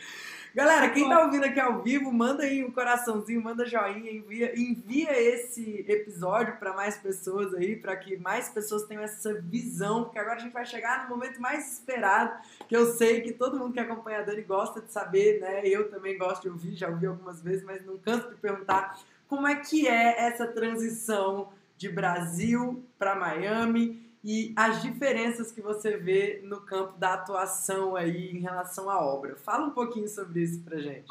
Galera, 0.55 0.89
quem 0.91 1.09
tá 1.09 1.21
ouvindo 1.25 1.47
aqui 1.47 1.59
ao 1.59 1.83
vivo, 1.83 2.13
manda 2.13 2.45
aí 2.45 2.65
um 2.65 2.71
coraçãozinho, 2.71 3.43
manda 3.43 3.67
joinha, 3.67 4.13
envia, 4.13 4.57
envia 4.57 5.21
esse 5.21 5.85
episódio 5.89 6.57
para 6.59 6.73
mais 6.73 6.97
pessoas 6.97 7.53
aí, 7.55 7.75
para 7.75 7.97
que 7.97 8.17
mais 8.19 8.51
pessoas 8.51 8.85
tenham 8.85 9.03
essa 9.03 9.35
visão, 9.35 10.05
porque 10.05 10.19
agora 10.21 10.37
a 10.37 10.39
gente 10.39 10.53
vai 10.53 10.65
chegar 10.65 11.03
no 11.03 11.17
momento 11.17 11.41
mais 11.41 11.73
esperado, 11.73 12.41
que 12.69 12.77
eu 12.77 12.87
sei 12.87 13.21
que 13.23 13.33
todo 13.33 13.59
mundo 13.59 13.73
que 13.73 13.81
acompanha 13.81 14.21
a 14.21 14.23
Dani 14.23 14.43
gosta 14.43 14.81
de 14.81 14.93
saber, 14.93 15.41
né? 15.41 15.67
Eu 15.67 15.91
também 15.91 16.17
gosto 16.17 16.43
de 16.43 16.49
ouvir, 16.49 16.77
já 16.77 16.89
ouvi 16.89 17.07
algumas 17.07 17.43
vezes, 17.43 17.65
mas 17.65 17.85
não 17.85 17.99
canso 17.99 18.29
de 18.29 18.37
perguntar 18.37 18.97
como 19.27 19.49
é 19.49 19.57
que 19.57 19.89
é 19.89 20.21
essa 20.25 20.47
transição 20.47 21.49
de 21.77 21.89
Brasil 21.89 22.81
para 22.97 23.17
Miami 23.17 24.05
e 24.25 24.55
as 24.57 24.81
diferenças 24.81 25.53
que 25.53 25.61
você 25.61 25.99
vê 25.99 26.41
no 26.43 26.63
campo 26.63 26.97
da 26.97 27.13
atuação 27.13 27.95
aí 27.95 28.31
em 28.31 28.41
relação 28.41 28.89
à 28.89 28.99
obra. 28.99 29.37
Fala 29.37 29.67
um 29.67 29.71
pouquinho 29.71 30.09
sobre 30.09 30.43
isso 30.43 30.63
pra 30.65 30.81
gente. 30.81 31.07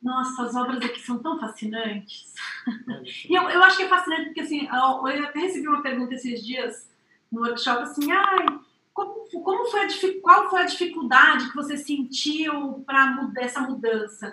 Nossa, 0.00 0.44
as 0.44 0.54
obras 0.54 0.82
aqui 0.84 1.00
são 1.00 1.18
tão 1.18 1.40
fascinantes. 1.40 2.32
e 3.28 3.34
eu, 3.34 3.42
eu 3.50 3.62
acho 3.64 3.76
que 3.76 3.82
é 3.82 3.88
fascinante 3.88 4.26
porque, 4.26 4.40
assim, 4.40 4.68
eu 4.70 5.24
até 5.24 5.40
recebi 5.40 5.66
uma 5.66 5.82
pergunta 5.82 6.14
esses 6.14 6.44
dias 6.44 6.88
no 7.30 7.40
workshop, 7.40 7.82
assim, 7.82 8.12
ai, 8.12 8.46
como, 8.94 9.26
como 9.42 9.64
foi 9.70 9.80
a, 9.80 9.88
qual 10.22 10.48
foi 10.48 10.60
a 10.60 10.66
dificuldade 10.66 11.48
que 11.48 11.56
você 11.56 11.76
sentiu 11.76 12.84
para 12.86 13.32
essa 13.38 13.60
mudança? 13.62 14.32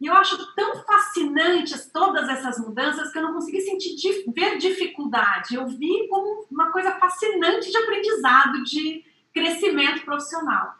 E 0.00 0.06
eu 0.06 0.14
acho 0.14 0.54
tão 0.54 0.82
fascinantes 0.84 1.90
todas 1.92 2.28
essas 2.28 2.58
mudanças 2.58 3.10
que 3.10 3.18
eu 3.18 3.22
não 3.22 3.34
consegui 3.34 3.60
sentir 3.60 4.24
ver 4.28 4.56
dificuldade. 4.56 5.56
Eu 5.56 5.66
vi 5.66 6.06
como 6.08 6.46
uma 6.50 6.70
coisa 6.70 6.92
fascinante 6.92 7.70
de 7.70 7.76
aprendizado, 7.76 8.62
de 8.62 9.04
crescimento 9.34 10.04
profissional. 10.04 10.76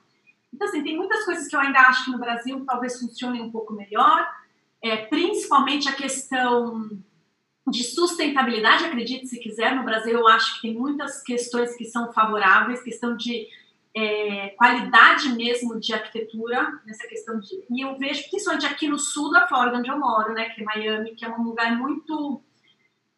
Então, 0.53 0.69
assim, 0.69 0.83
tem 0.83 0.97
muitas 0.97 1.25
coisas 1.25 1.49
que 1.49 1.55
eu 1.55 1.61
ainda 1.61 1.81
acho 1.81 2.05
que 2.05 2.11
no 2.13 2.19
Brasil 2.19 2.65
talvez 2.65 2.99
funcionem 2.99 3.43
um 3.43 3.51
pouco 3.51 3.73
melhor, 3.73 4.27
é, 4.83 4.97
principalmente 4.97 5.89
a 5.89 5.93
questão 5.93 6.89
de 7.69 7.85
sustentabilidade, 7.85 8.85
acredite 8.85 9.27
se 9.27 9.39
quiser. 9.41 9.75
No 9.75 9.85
Brasil, 9.85 10.13
eu 10.13 10.29
acho 10.29 10.55
que 10.55 10.63
tem 10.63 10.75
muitas 10.75 11.23
questões 11.23 11.77
que 11.77 11.85
são 11.85 12.13
favoráveis, 12.13 12.83
questão 12.83 13.17
de 13.17 13.47
é, 13.95 14.51
qualidade 14.51 15.31
mesmo 15.31 15.79
de 15.81 15.93
arquitetura, 15.93 16.81
nessa 16.87 17.07
questão 17.07 17.39
de. 17.41 17.65
E 17.71 17.85
eu 17.85 17.97
vejo, 17.99 18.29
principalmente 18.31 18.67
aqui 18.67 18.89
no 18.89 18.99
sul 18.99 19.31
da 19.31 19.47
Flórida, 19.47 19.79
onde 19.79 19.91
eu 19.91 19.99
moro, 19.99 20.33
né, 20.35 20.51
que 20.51 20.61
é 20.61 20.65
Miami, 20.65 21.15
que 21.15 21.25
é 21.25 21.29
um 21.29 21.43
lugar 21.43 21.77
muito 21.77 22.43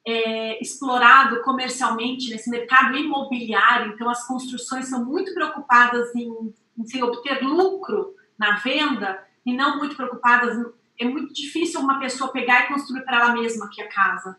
é, 0.06 0.60
explorado 0.62 1.42
comercialmente 1.42 2.30
nesse 2.30 2.48
mercado 2.50 2.96
imobiliário, 2.96 3.92
então 3.92 4.08
as 4.08 4.26
construções 4.26 4.88
são 4.88 5.04
muito 5.04 5.34
preocupadas 5.34 6.14
em, 6.14 6.54
em 6.78 6.84
se 6.84 7.02
obter 7.02 7.42
lucro 7.42 8.14
na 8.38 8.56
venda 8.56 9.22
e 9.44 9.54
não 9.54 9.78
muito 9.78 9.96
preocupadas. 9.96 10.56
É 10.98 11.04
muito 11.04 11.32
difícil 11.32 11.80
uma 11.80 11.98
pessoa 11.98 12.32
pegar 12.32 12.64
e 12.64 12.68
construir 12.68 13.02
para 13.02 13.20
ela 13.20 13.32
mesma 13.32 13.66
aqui 13.66 13.80
a 13.80 13.88
casa. 13.88 14.38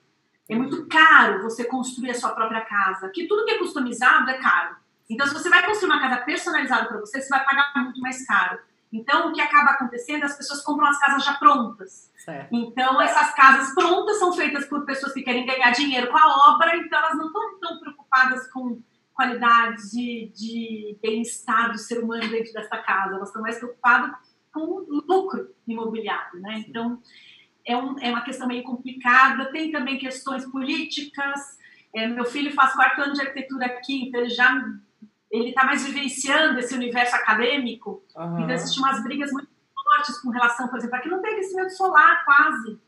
É 0.50 0.56
muito 0.56 0.86
caro 0.88 1.42
você 1.42 1.64
construir 1.64 2.12
a 2.12 2.14
sua 2.14 2.32
própria 2.32 2.62
casa. 2.62 3.10
Que 3.10 3.26
tudo 3.28 3.46
que 3.46 3.52
é 3.52 3.58
customizado 3.58 4.30
é 4.30 4.38
caro. 4.38 4.76
Então, 5.12 5.28
se 5.28 5.34
você 5.34 5.50
vai 5.50 5.66
construir 5.66 5.92
uma 5.92 6.00
casa 6.00 6.18
personalizada 6.22 6.88
para 6.88 7.00
você, 7.00 7.22
você 7.22 7.30
vai 7.30 7.44
pagar 7.44 7.72
muito 7.76 8.00
mais 8.00 8.26
caro. 8.26 8.60
Então, 8.92 9.30
o 9.30 9.34
que 9.34 9.42
acaba 9.42 9.72
acontecendo, 9.72 10.24
as 10.24 10.36
pessoas 10.36 10.62
compram 10.64 10.88
as 10.88 11.00
casas 11.00 11.24
já 11.24 11.34
prontas. 11.36 12.12
Certo. 12.18 12.50
Então, 12.52 13.02
essas 13.02 13.34
casas 13.34 13.74
prontas 13.74 14.20
são 14.20 14.34
feitas 14.34 14.66
por 14.66 14.86
pessoas 14.86 15.14
que 15.14 15.22
querem 15.22 15.46
ganhar 15.46 15.72
dinheiro 15.72 16.10
com 16.10 16.18
a 16.18 16.54
obra, 16.54 16.76
então 16.78 17.00
elas 17.00 17.18
não 17.18 17.28
estão 17.28 17.60
tão 17.60 17.80
preocupadas 17.80 18.48
com 18.52 18.82
qualidade 19.14 19.92
de, 19.92 20.32
de 20.34 20.98
bem-estar 21.02 21.72
do 21.72 21.78
ser 21.78 22.04
humano 22.04 22.30
dentro 22.30 22.54
dessa 22.54 22.78
casa, 22.78 23.16
elas 23.16 23.30
estão 23.30 23.42
mais 23.42 23.58
preocupadas 23.58 24.12
com 24.54 24.86
lucro 25.08 25.54
imobiliário, 25.68 26.40
né? 26.42 26.64
Então, 26.68 27.02
é, 27.66 27.76
um, 27.78 27.98
é 28.00 28.10
uma 28.10 28.22
questão 28.22 28.48
meio 28.48 28.64
complicada. 28.64 29.52
Tem 29.52 29.72
também 29.72 29.98
questões 29.98 30.46
políticas. 30.46 31.58
É, 31.94 32.08
meu 32.08 32.26
filho 32.26 32.54
faz 32.54 32.74
quarto 32.74 33.02
ano 33.02 33.14
de 33.14 33.22
arquitetura 33.22 33.66
aqui, 33.68 34.08
então 34.08 34.22
ele 34.22 34.30
já 34.30 34.54
ele 35.32 35.50
está 35.50 35.64
mais 35.64 35.86
vivenciando 35.86 36.60
esse 36.60 36.74
universo 36.76 37.16
acadêmico, 37.16 38.04
uhum. 38.16 38.40
então 38.42 38.52
existem 38.52 38.84
umas 38.84 39.02
brigas 39.02 39.32
muito 39.32 39.48
fortes 39.84 40.20
com 40.20 40.30
relação, 40.30 40.68
por 40.68 40.78
exemplo, 40.78 40.96
aqui 40.98 41.10
não 41.10 41.22
tem 41.22 41.34
aquecimento 41.34 41.76
solar 41.76 42.24
quase, 42.26 42.80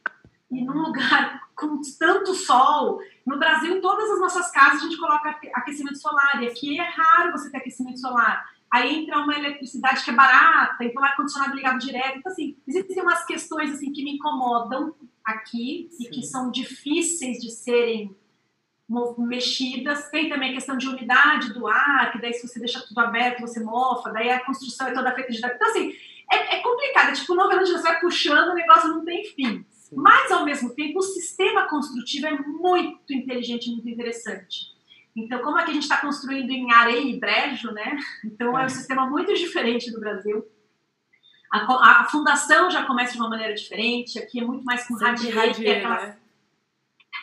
e 0.51 0.63
num 0.63 0.81
lugar 0.81 1.41
com 1.55 1.79
tanto 1.97 2.35
sol, 2.35 2.99
no 3.25 3.39
Brasil, 3.39 3.77
em 3.77 3.81
todas 3.81 4.09
as 4.11 4.19
nossas 4.19 4.51
casas 4.51 4.81
a 4.81 4.83
gente 4.83 4.97
coloca 4.97 5.29
aquecimento 5.53 5.97
solar, 5.97 6.43
e 6.43 6.47
aqui 6.47 6.79
é 6.79 6.89
raro 6.89 7.31
você 7.31 7.49
ter 7.49 7.57
aquecimento 7.57 7.99
solar. 7.99 8.51
Aí 8.71 9.03
entra 9.03 9.19
uma 9.19 9.37
eletricidade 9.37 10.03
que 10.03 10.09
é 10.09 10.13
barata, 10.13 10.83
então 10.83 11.03
ar-condicionado 11.03 11.55
ligado 11.55 11.77
direto. 11.77 12.17
Então, 12.17 12.31
assim, 12.31 12.57
existem 12.67 13.03
umas 13.03 13.23
questões 13.23 13.71
assim, 13.71 13.93
que 13.93 14.03
me 14.03 14.15
incomodam 14.15 14.95
aqui 15.23 15.89
Sim. 15.91 16.05
e 16.05 16.09
que 16.09 16.23
são 16.23 16.49
difíceis 16.49 17.37
de 17.37 17.51
serem 17.51 18.15
mexidas. 19.17 20.09
Tem 20.09 20.29
também 20.29 20.51
a 20.51 20.53
questão 20.53 20.77
de 20.77 20.87
umidade 20.87 21.53
do 21.53 21.67
ar, 21.67 22.11
que 22.11 22.21
daí 22.21 22.33
se 22.33 22.47
você 22.47 22.59
deixa 22.59 22.81
tudo 22.87 22.99
aberto, 22.99 23.41
você 23.41 23.59
mofa, 23.59 24.11
daí 24.11 24.29
a 24.29 24.43
construção 24.45 24.87
é 24.87 24.93
toda 24.93 25.13
feita 25.13 25.31
de... 25.31 25.37
Então, 25.37 25.67
assim, 25.69 25.93
é, 26.31 26.57
é 26.57 26.59
complicado. 26.61 27.09
É 27.09 27.13
tipo, 27.13 27.35
novela 27.35 27.65
você 27.65 27.81
vai 27.81 27.99
puxando, 27.99 28.51
o 28.51 28.55
negócio 28.55 28.89
não 28.89 29.05
tem 29.05 29.23
fim. 29.23 29.65
Sim. 29.69 29.95
Mas, 29.95 30.31
ao 30.31 30.45
mesmo 30.45 30.73
tempo, 30.73 30.99
o 30.99 31.03
sistema 31.03 31.67
construtivo 31.67 32.27
é 32.27 32.37
muito 32.37 33.13
inteligente, 33.13 33.69
muito 33.69 33.89
interessante. 33.89 34.73
Então, 35.15 35.39
como 35.39 35.57
aqui 35.57 35.71
a 35.71 35.73
gente 35.73 35.83
está 35.83 35.97
construindo 35.97 36.49
em 36.49 36.71
areia 36.71 37.01
e 37.01 37.19
brejo, 37.19 37.71
né? 37.71 37.97
Então, 38.25 38.57
é 38.57 38.63
um 38.63 38.65
é. 38.65 38.69
sistema 38.69 39.07
muito 39.07 39.33
diferente 39.33 39.91
do 39.91 39.99
Brasil. 39.99 40.43
A, 41.51 42.01
a, 42.01 42.03
fundação 42.05 42.71
já 42.71 42.83
começa 42.83 43.13
de 43.13 43.19
uma 43.19 43.29
maneira 43.29 43.53
diferente. 43.53 44.17
Aqui 44.17 44.39
é 44.39 44.43
muito 44.43 44.65
mais 44.65 44.87
com 44.87 44.95
radier, 44.95 45.35
radier 45.35 45.87
né? 45.87 46.17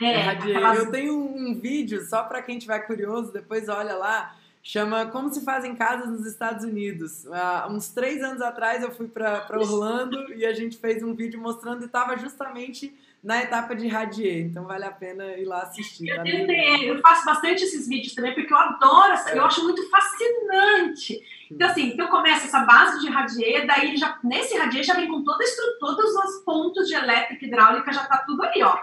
É, 0.01 0.29
aquelas... 0.29 0.79
Eu 0.79 0.91
tenho 0.91 1.15
um 1.15 1.55
vídeo, 1.55 2.03
só 2.07 2.23
para 2.23 2.43
quem 2.43 2.59
tiver 2.59 2.79
curioso, 2.81 3.33
depois 3.33 3.69
olha 3.69 3.95
lá, 3.95 4.35
chama 4.63 5.07
Como 5.07 5.33
se 5.33 5.45
fazem 5.45 5.75
casas 5.75 6.09
nos 6.09 6.27
Estados 6.27 6.65
Unidos. 6.65 7.25
Uh, 7.25 7.71
uns 7.71 7.89
três 7.89 8.23
anos 8.23 8.41
atrás 8.41 8.83
eu 8.83 8.91
fui 8.91 9.09
para 9.09 9.47
Orlando 9.51 10.33
e 10.35 10.47
a 10.47 10.53
gente 10.53 10.79
fez 10.79 11.03
um 11.03 11.15
vídeo 11.15 11.41
mostrando 11.41 11.83
e 11.83 11.87
estava 11.87 12.17
justamente 12.17 12.95
na 13.23 13.43
etapa 13.43 13.77
de 13.77 13.87
radier, 13.87 14.47
então 14.47 14.65
vale 14.65 14.87
a 14.87 14.91
pena 14.91 15.37
ir 15.37 15.45
lá 15.45 15.61
assistir. 15.61 16.07
Tá 16.07 16.27
eu, 16.27 16.95
eu, 16.95 17.01
faço 17.03 17.23
bastante 17.27 17.65
esses 17.65 17.87
vídeos 17.87 18.15
também, 18.15 18.35
porque 18.35 18.51
eu 18.51 18.57
adoro, 18.57 19.13
é. 19.13 19.37
eu 19.37 19.45
acho 19.45 19.63
muito 19.63 19.87
fascinante. 19.91 21.21
Então, 21.51 21.69
assim, 21.69 21.89
então 21.89 22.09
começa 22.09 22.47
essa 22.47 22.61
base 22.61 22.99
de 23.01 23.11
radier, 23.11 23.67
daí 23.67 23.95
já, 23.99 24.19
nesse 24.25 24.57
radier 24.57 24.83
já 24.83 24.95
vem 24.95 25.07
com 25.07 25.23
toda 25.23 25.45
a 25.45 25.47
estrutura, 25.47 25.97
todos 25.97 26.15
os 26.15 26.45
pontos 26.45 26.89
de 26.89 26.95
elétrica 26.95 27.45
hidráulica, 27.45 27.93
já 27.93 28.07
tá 28.07 28.25
tudo 28.27 28.43
ali, 28.43 28.63
ó 28.63 28.79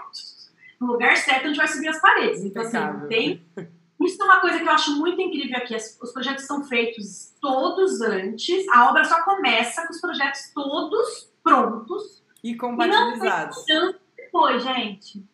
no 0.80 0.92
lugar 0.92 1.16
certo 1.16 1.48
onde 1.48 1.58
vai 1.58 1.68
subir 1.68 1.88
as 1.88 2.00
paredes. 2.00 2.44
Então, 2.44 2.62
assim, 2.62 3.06
tem. 3.08 3.44
Isso 4.00 4.22
é 4.22 4.24
uma 4.24 4.40
coisa 4.40 4.58
que 4.58 4.64
eu 4.64 4.70
acho 4.70 4.96
muito 4.96 5.20
incrível 5.20 5.56
aqui. 5.56 5.74
Os 5.74 6.12
projetos 6.12 6.44
são 6.44 6.62
feitos 6.64 7.34
todos 7.40 8.00
antes, 8.00 8.66
a 8.68 8.88
obra 8.88 9.04
só 9.04 9.24
começa 9.24 9.86
com 9.86 9.92
os 9.92 10.00
projetos 10.00 10.52
todos 10.54 11.32
prontos. 11.42 12.22
E 12.42 12.54
compatibilizados. 12.54 13.68
E 13.68 13.74
não 13.74 13.94
depois, 14.16 14.62
gente. 14.62 15.24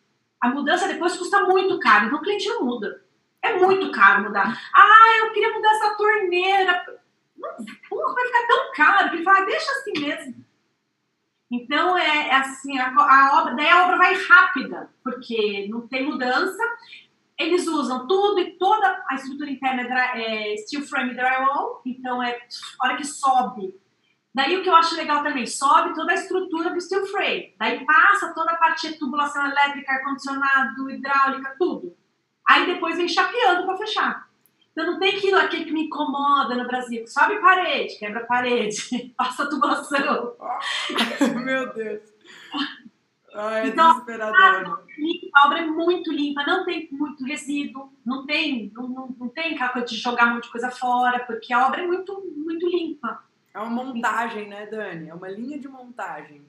A 0.41 0.49
mudança 0.49 0.87
depois 0.87 1.15
custa 1.15 1.41
muito 1.41 1.79
caro, 1.79 2.07
então 2.07 2.19
o 2.19 2.21
cliente 2.21 2.47
não 2.49 2.63
muda. 2.63 3.03
É 3.41 3.57
muito 3.57 3.91
caro 3.91 4.23
mudar. 4.23 4.59
Ah, 4.73 5.17
eu 5.19 5.31
queria 5.31 5.53
mudar 5.53 5.71
essa 5.71 5.95
torneira. 5.95 6.85
Não, 7.37 7.49
porra, 7.87 8.13
vai 8.13 8.25
ficar 8.25 8.47
tão 8.47 8.71
caro 8.73 9.09
que 9.09 9.15
ele 9.17 9.23
fala, 9.23 9.39
ah, 9.39 9.45
deixa 9.45 9.71
assim 9.71 9.93
mesmo. 9.99 10.44
Então, 11.55 11.97
é, 11.97 12.27
é 12.27 12.35
assim, 12.35 12.77
a, 12.77 12.93
a, 12.93 13.39
obra, 13.39 13.55
daí 13.55 13.69
a 13.69 13.85
obra 13.85 13.97
vai 13.97 14.13
rápida, 14.13 14.89
porque 15.01 15.67
não 15.69 15.87
tem 15.87 16.03
mudança. 16.03 16.61
eles 17.39 17.65
usam 17.65 18.07
tudo 18.07 18.39
e 18.41 18.57
toda 18.57 19.03
a 19.09 19.15
estrutura 19.15 19.49
interna 19.49 19.83
é, 19.83 20.53
é 20.53 20.57
steel 20.57 20.83
frame 20.83 21.13
drywall, 21.13 21.81
então 21.85 22.21
é 22.21 22.37
hora 22.81 22.97
que 22.97 23.05
sobe. 23.05 23.73
Daí 24.33 24.57
o 24.57 24.63
que 24.63 24.69
eu 24.69 24.75
acho 24.75 24.97
legal 24.97 25.23
também, 25.23 25.47
sobe 25.47 25.95
toda 25.95 26.11
a 26.11 26.15
estrutura 26.15 26.71
do 26.71 26.81
steel 26.81 27.05
frame, 27.05 27.55
daí 27.57 27.85
passa 27.85 28.33
toda 28.33 28.51
a 28.51 28.57
parte 28.57 28.89
de 28.89 28.99
tubulação 28.99 29.45
elétrica, 29.45 29.93
ar-condicionado, 29.93 30.89
hidráulica, 30.89 31.55
tudo. 31.57 31.95
Aí 32.45 32.65
depois 32.65 32.97
vem 32.97 33.07
chapeando 33.07 33.65
para 33.65 33.77
fechar. 33.77 34.24
Então 34.75 34.91
não 34.91 34.99
tem 34.99 35.15
aquilo 35.15 35.37
aqui 35.37 35.63
que 35.63 35.71
me 35.71 35.85
incomoda 35.85 36.53
no 36.53 36.67
Brasil. 36.67 37.07
Sobe 37.07 37.39
parede, 37.39 37.97
quebra 37.97 38.25
parede, 38.25 39.13
passa 39.15 39.49
tubulação. 39.49 40.35
Meu 41.41 41.73
Deus. 41.73 42.01
Ai, 43.33 43.61
é 43.61 43.67
então, 43.67 43.93
desesperador. 43.93 44.83
A 45.33 45.47
obra 45.47 45.59
é 45.59 45.65
muito 45.65 46.11
limpa, 46.11 46.43
não 46.45 46.65
tem 46.65 46.89
muito 46.91 47.23
resíduo, 47.23 47.89
não 48.05 48.25
tem, 48.25 48.69
não, 48.73 48.87
não, 48.87 49.15
não 49.17 49.29
tem 49.29 49.53
aquela 49.53 49.69
coisa 49.69 49.87
de 49.87 49.95
jogar 49.95 50.27
muita 50.27 50.49
coisa 50.49 50.69
fora, 50.69 51.19
porque 51.19 51.53
a 51.53 51.67
obra 51.67 51.81
é 51.81 51.87
muito, 51.87 52.21
muito 52.35 52.67
limpa. 52.67 53.23
É 53.53 53.59
uma 53.59 53.83
montagem, 53.83 54.49
né, 54.49 54.65
Dani? 54.65 55.07
É 55.07 55.13
uma 55.13 55.29
linha 55.29 55.57
de 55.57 55.69
montagem. 55.69 56.45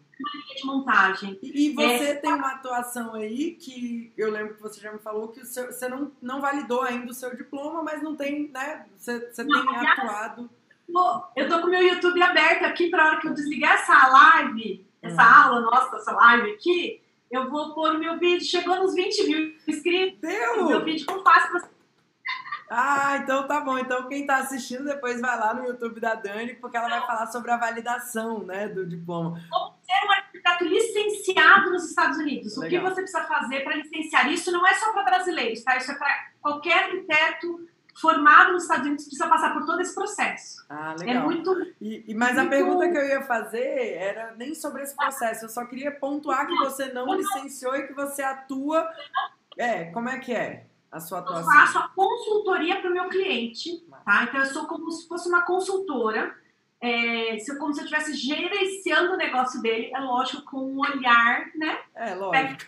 De 0.56 0.64
montagem. 0.64 1.38
E, 1.42 1.66
e 1.66 1.74
você 1.74 2.04
é... 2.04 2.14
tem 2.14 2.32
uma 2.32 2.52
atuação 2.52 3.14
aí 3.14 3.52
que 3.52 4.12
eu 4.16 4.30
lembro 4.30 4.54
que 4.54 4.62
você 4.62 4.80
já 4.80 4.92
me 4.92 4.98
falou 4.98 5.28
que 5.28 5.44
seu, 5.44 5.66
você 5.66 5.88
não, 5.88 6.10
não 6.22 6.40
validou 6.40 6.82
ainda 6.82 7.10
o 7.10 7.14
seu 7.14 7.36
diploma, 7.36 7.82
mas 7.82 8.02
não 8.02 8.16
tem, 8.16 8.48
né? 8.48 8.86
Você, 8.96 9.30
você 9.30 9.44
não, 9.44 9.66
tem 9.66 9.86
atuado. 9.86 10.48
Eu 11.34 11.48
tô 11.48 11.60
com 11.60 11.66
o 11.66 11.70
meu 11.70 11.82
YouTube 11.82 12.22
aberto 12.22 12.64
aqui 12.64 12.88
para 12.88 13.06
hora 13.06 13.20
que 13.20 13.28
eu 13.28 13.34
desligar 13.34 13.74
essa 13.74 14.08
live 14.08 14.86
essa 15.06 15.22
hum. 15.22 15.44
aula 15.44 15.60
nossa, 15.60 15.96
essa 15.96 16.12
live 16.12 16.52
aqui, 16.52 17.00
eu 17.30 17.50
vou 17.50 17.74
pôr 17.74 17.94
o 17.94 17.98
meu 17.98 18.18
vídeo. 18.18 18.44
Chegou 18.44 18.76
nos 18.76 18.94
20 18.94 19.26
mil 19.26 19.54
inscritos. 19.66 20.20
Deu! 20.20 20.66
Meu 20.66 20.84
vídeo 20.84 21.06
como 21.06 21.22
fácil 21.22 21.50
pra 21.50 21.76
ah, 22.68 23.18
então 23.22 23.46
tá 23.46 23.60
bom. 23.60 23.78
Então 23.78 24.08
quem 24.08 24.26
tá 24.26 24.38
assistindo 24.38 24.84
depois 24.84 25.20
vai 25.20 25.38
lá 25.38 25.54
no 25.54 25.66
YouTube 25.66 26.00
da 26.00 26.14
Dani, 26.14 26.54
porque 26.54 26.76
ela 26.76 26.88
vai 26.88 27.00
falar 27.06 27.28
sobre 27.28 27.52
a 27.52 27.56
validação, 27.56 28.40
né, 28.42 28.66
do 28.66 28.84
diploma. 28.84 29.40
Ser 29.99 30.07
um 30.07 30.12
arquiteto 30.12 30.64
licenciado 30.64 31.70
nos 31.70 31.88
Estados 31.88 32.18
Unidos. 32.18 32.57
Legal. 32.57 32.66
O 32.66 32.70
que 32.84 32.90
você 32.90 33.03
precisa 33.03 33.24
fazer 33.24 33.61
para 33.61 33.76
licenciar? 33.76 34.30
Isso 34.32 34.51
não 34.53 34.66
é 34.66 34.74
só 34.74 34.92
para 34.92 35.05
brasileiros, 35.05 35.62
tá? 35.62 35.76
Isso 35.76 35.92
é 35.92 35.94
para 35.94 36.30
qualquer 36.40 36.84
arquiteto 36.84 37.66
formado 38.01 38.53
nos 38.53 38.64
Estados 38.64 38.86
Unidos 38.86 39.05
precisa 39.05 39.28
passar 39.28 39.53
por 39.53 39.64
todo 39.64 39.80
esse 39.80 39.94
processo. 39.94 40.64
Ah, 40.68 40.94
é 40.97 41.01
legal. 41.01 41.22
É 41.22 41.24
muito. 41.24 41.74
E, 41.80 42.05
e 42.09 42.14
mas 42.14 42.34
muito... 42.34 42.47
a 42.47 42.51
pergunta 42.51 42.90
que 42.90 42.99
eu 42.99 43.07
ia 43.07 43.22
fazer 43.22 43.94
era 43.94 44.34
nem 44.36 44.55
sobre 44.55 44.82
esse 44.82 44.94
processo. 44.94 45.47
Eu 45.47 45.49
só 45.49 45.64
queria 45.64 45.90
pontuar 45.90 46.47
que 46.47 46.57
você 46.57 46.92
não 46.92 47.14
licenciou 47.14 47.74
e 47.76 47.86
que 47.86 47.94
você 47.94 48.22
atua. 48.22 48.88
É, 49.57 49.86
como 49.86 50.09
é 50.09 50.18
que 50.18 50.32
é 50.32 50.66
a 50.92 51.01
sua 51.01 51.20
atuação? 51.20 51.51
Eu 51.51 51.59
faço 51.59 51.78
a 51.78 51.88
consultoria 51.88 52.80
para 52.80 52.90
o 52.90 52.92
meu 52.92 53.09
cliente, 53.09 53.84
tá? 54.05 54.24
Então 54.24 54.40
eu 54.40 54.47
sou 54.47 54.66
como 54.66 54.90
se 54.90 55.09
fosse 55.09 55.28
uma 55.28 55.42
consultora. 55.42 56.34
É, 56.80 57.38
se 57.38 57.58
como 57.58 57.72
se 57.72 57.80
eu 57.80 57.84
estivesse 57.84 58.14
gerenciando 58.14 59.14
o 59.14 59.16
negócio 59.16 59.62
dele, 59.62 59.90
é 59.94 59.98
lógico, 59.98 60.42
com 60.42 60.72
um 60.72 60.78
olhar, 60.80 61.46
né? 61.54 61.78
É, 61.94 62.14
lógico. 62.14 62.64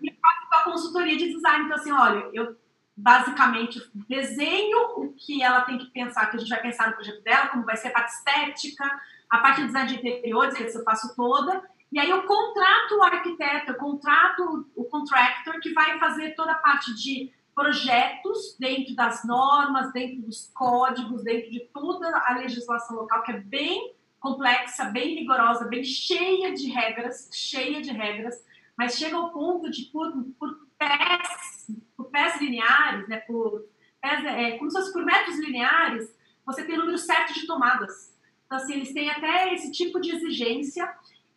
E 0.00 0.10
faço 0.12 0.48
a 0.52 0.64
consultoria 0.64 1.16
de 1.16 1.32
design. 1.32 1.64
Então, 1.64 1.76
assim, 1.76 1.92
olha, 1.92 2.30
eu 2.32 2.56
basicamente 2.96 3.80
desenho 4.08 4.78
o 4.96 5.12
que 5.14 5.42
ela 5.42 5.62
tem 5.62 5.78
que 5.78 5.86
pensar, 5.86 6.26
que 6.26 6.36
a 6.36 6.38
gente 6.38 6.48
vai 6.48 6.60
pensar 6.60 6.88
no 6.88 6.94
projeto 6.94 7.22
dela, 7.22 7.48
como 7.48 7.64
vai 7.64 7.76
ser 7.76 7.88
a 7.88 7.92
parte 7.92 8.12
estética, 8.12 9.00
a 9.28 9.38
parte 9.38 9.60
de 9.62 9.66
design 9.66 9.88
de 9.88 9.96
interiores, 9.96 10.56
que 10.56 10.78
eu 10.78 10.84
faço 10.84 11.14
toda, 11.16 11.62
e 11.90 11.98
aí 11.98 12.08
eu 12.08 12.22
contrato 12.22 12.96
o 12.96 13.02
arquiteto, 13.02 13.72
eu 13.72 13.76
contrato 13.76 14.66
o 14.74 14.84
contractor 14.84 15.60
que 15.60 15.72
vai 15.72 15.98
fazer 15.98 16.34
toda 16.34 16.52
a 16.52 16.56
parte 16.56 16.94
de 16.94 17.30
projetos 17.54 18.56
dentro 18.58 18.94
das 18.94 19.24
normas, 19.24 19.92
dentro 19.92 20.22
dos 20.22 20.50
códigos, 20.54 21.22
dentro 21.22 21.50
de 21.50 21.60
toda 21.72 22.08
a 22.26 22.34
legislação 22.38 22.96
local, 22.96 23.22
que 23.22 23.32
é 23.32 23.40
bem 23.40 23.94
complexa, 24.18 24.84
bem 24.86 25.16
rigorosa, 25.16 25.66
bem 25.66 25.82
cheia 25.82 26.54
de 26.54 26.70
regras, 26.70 27.28
cheia 27.32 27.82
de 27.82 27.90
regras, 27.90 28.42
mas 28.76 28.96
chega 28.96 29.16
ao 29.16 29.32
ponto 29.32 29.70
de, 29.70 29.86
por, 29.86 30.12
por 30.38 30.66
pés, 30.78 31.66
por 31.96 32.06
pés 32.06 32.40
lineares, 32.40 33.08
né, 33.08 33.18
por 33.20 33.64
pés, 34.00 34.24
é, 34.24 34.58
como 34.58 34.70
se 34.70 34.78
fosse 34.78 34.92
por 34.92 35.04
metros 35.04 35.38
lineares, 35.38 36.14
você 36.46 36.64
tem 36.64 36.76
o 36.76 36.78
número 36.78 36.98
certo 36.98 37.34
de 37.34 37.46
tomadas. 37.46 38.12
Então, 38.46 38.58
assim, 38.58 38.74
eles 38.74 38.92
têm 38.92 39.10
até 39.10 39.52
esse 39.54 39.70
tipo 39.72 40.00
de 40.00 40.14
exigência 40.14 40.86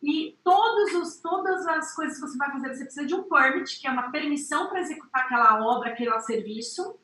e 0.06 0.38
todos 0.44 0.94
os, 0.94 1.20
todas 1.20 1.66
as 1.66 1.92
coisas 1.92 2.14
que 2.14 2.20
você 2.20 2.38
vai 2.38 2.52
fazer, 2.52 2.68
você 2.68 2.84
precisa 2.84 3.04
de 3.04 3.14
um 3.16 3.24
permit, 3.24 3.80
que 3.80 3.88
é 3.88 3.90
uma 3.90 4.12
permissão 4.12 4.68
para 4.68 4.78
executar 4.78 5.24
aquela 5.24 5.60
obra, 5.66 5.90
aquele 5.90 6.16
serviço, 6.20 6.96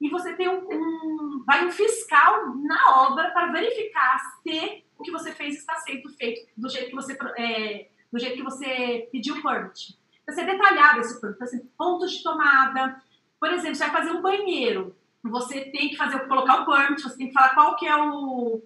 e 0.00 0.08
você 0.08 0.34
tem 0.34 0.48
um, 0.48 0.64
um, 0.70 1.42
vai 1.44 1.66
um 1.66 1.72
fiscal 1.72 2.54
na 2.58 3.08
obra 3.08 3.32
para 3.32 3.50
verificar 3.50 4.20
se 4.40 4.84
o 4.96 5.02
que 5.02 5.10
você 5.10 5.32
fez 5.32 5.56
está 5.56 5.74
sendo 5.78 6.08
feito 6.10 6.48
do 6.56 6.68
jeito 6.68 6.90
que 6.90 6.94
você, 6.94 7.18
é, 7.36 7.88
do 8.12 8.20
jeito 8.20 8.36
que 8.36 8.44
você 8.44 9.08
pediu 9.10 9.34
o 9.34 9.42
permit. 9.42 9.98
Então, 10.22 10.34
ser 10.36 10.46
detalhado 10.46 11.00
esse. 11.00 11.16
Então, 11.16 11.34
assim, 11.40 11.58
pontos 11.76 12.12
de 12.12 12.22
tomada. 12.22 13.02
Por 13.40 13.52
exemplo, 13.52 13.74
você 13.74 13.84
vai 13.84 13.92
fazer 13.92 14.12
um 14.12 14.22
banheiro. 14.22 14.96
Você 15.24 15.60
tem 15.72 15.88
que 15.88 15.96
fazer, 15.96 16.20
colocar 16.28 16.60
o 16.60 16.66
permit, 16.66 17.02
você 17.02 17.16
tem 17.16 17.26
que 17.26 17.32
falar 17.32 17.54
qual 17.54 17.74
que 17.74 17.86
é 17.88 17.96
o, 17.96 18.62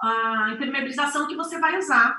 a 0.00 0.52
impermeabilização 0.54 1.26
que 1.26 1.36
você 1.36 1.58
vai 1.58 1.76
usar. 1.76 2.16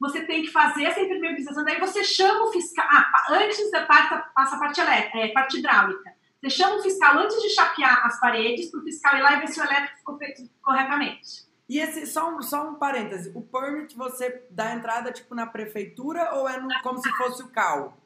Você 0.00 0.24
tem 0.24 0.42
que 0.42 0.50
fazer 0.50 0.84
essa 0.84 1.00
impermeabilização, 1.00 1.62
daí 1.62 1.78
você 1.78 2.02
chama 2.02 2.44
o 2.44 2.52
fiscal. 2.52 2.86
Ah, 2.90 3.12
antes 3.30 3.70
da 3.70 3.84
parte, 3.84 4.32
passa 4.34 4.56
a 4.56 4.58
parte, 4.58 4.80
elétrica, 4.80 5.18
é, 5.18 5.28
parte 5.28 5.58
hidráulica. 5.58 6.14
Você 6.40 6.50
chama 6.50 6.76
o 6.76 6.82
fiscal 6.82 7.18
antes 7.18 7.40
de 7.42 7.50
chapear 7.50 8.06
as 8.06 8.18
paredes, 8.18 8.70
para 8.70 8.80
o 8.80 8.82
fiscal 8.82 9.16
ir 9.18 9.22
lá 9.22 9.34
e 9.34 9.40
ver 9.40 9.48
se 9.48 9.60
o 9.60 9.64
elétrico 9.64 9.98
ficou 9.98 10.16
feito 10.16 10.50
corretamente. 10.62 11.50
E 11.68 11.78
esse, 11.78 12.06
só 12.06 12.34
um, 12.34 12.42
só 12.42 12.68
um 12.68 12.74
parêntese, 12.76 13.30
o 13.34 13.42
permit 13.42 13.94
você 13.94 14.42
dá 14.50 14.72
entrada 14.72 15.12
tipo 15.12 15.34
na 15.34 15.46
prefeitura 15.46 16.34
ou 16.34 16.48
é 16.48 16.58
no, 16.58 16.68
como 16.82 16.98
se 16.98 17.08
fosse 17.10 17.42
o 17.42 17.48
CAL? 17.48 17.96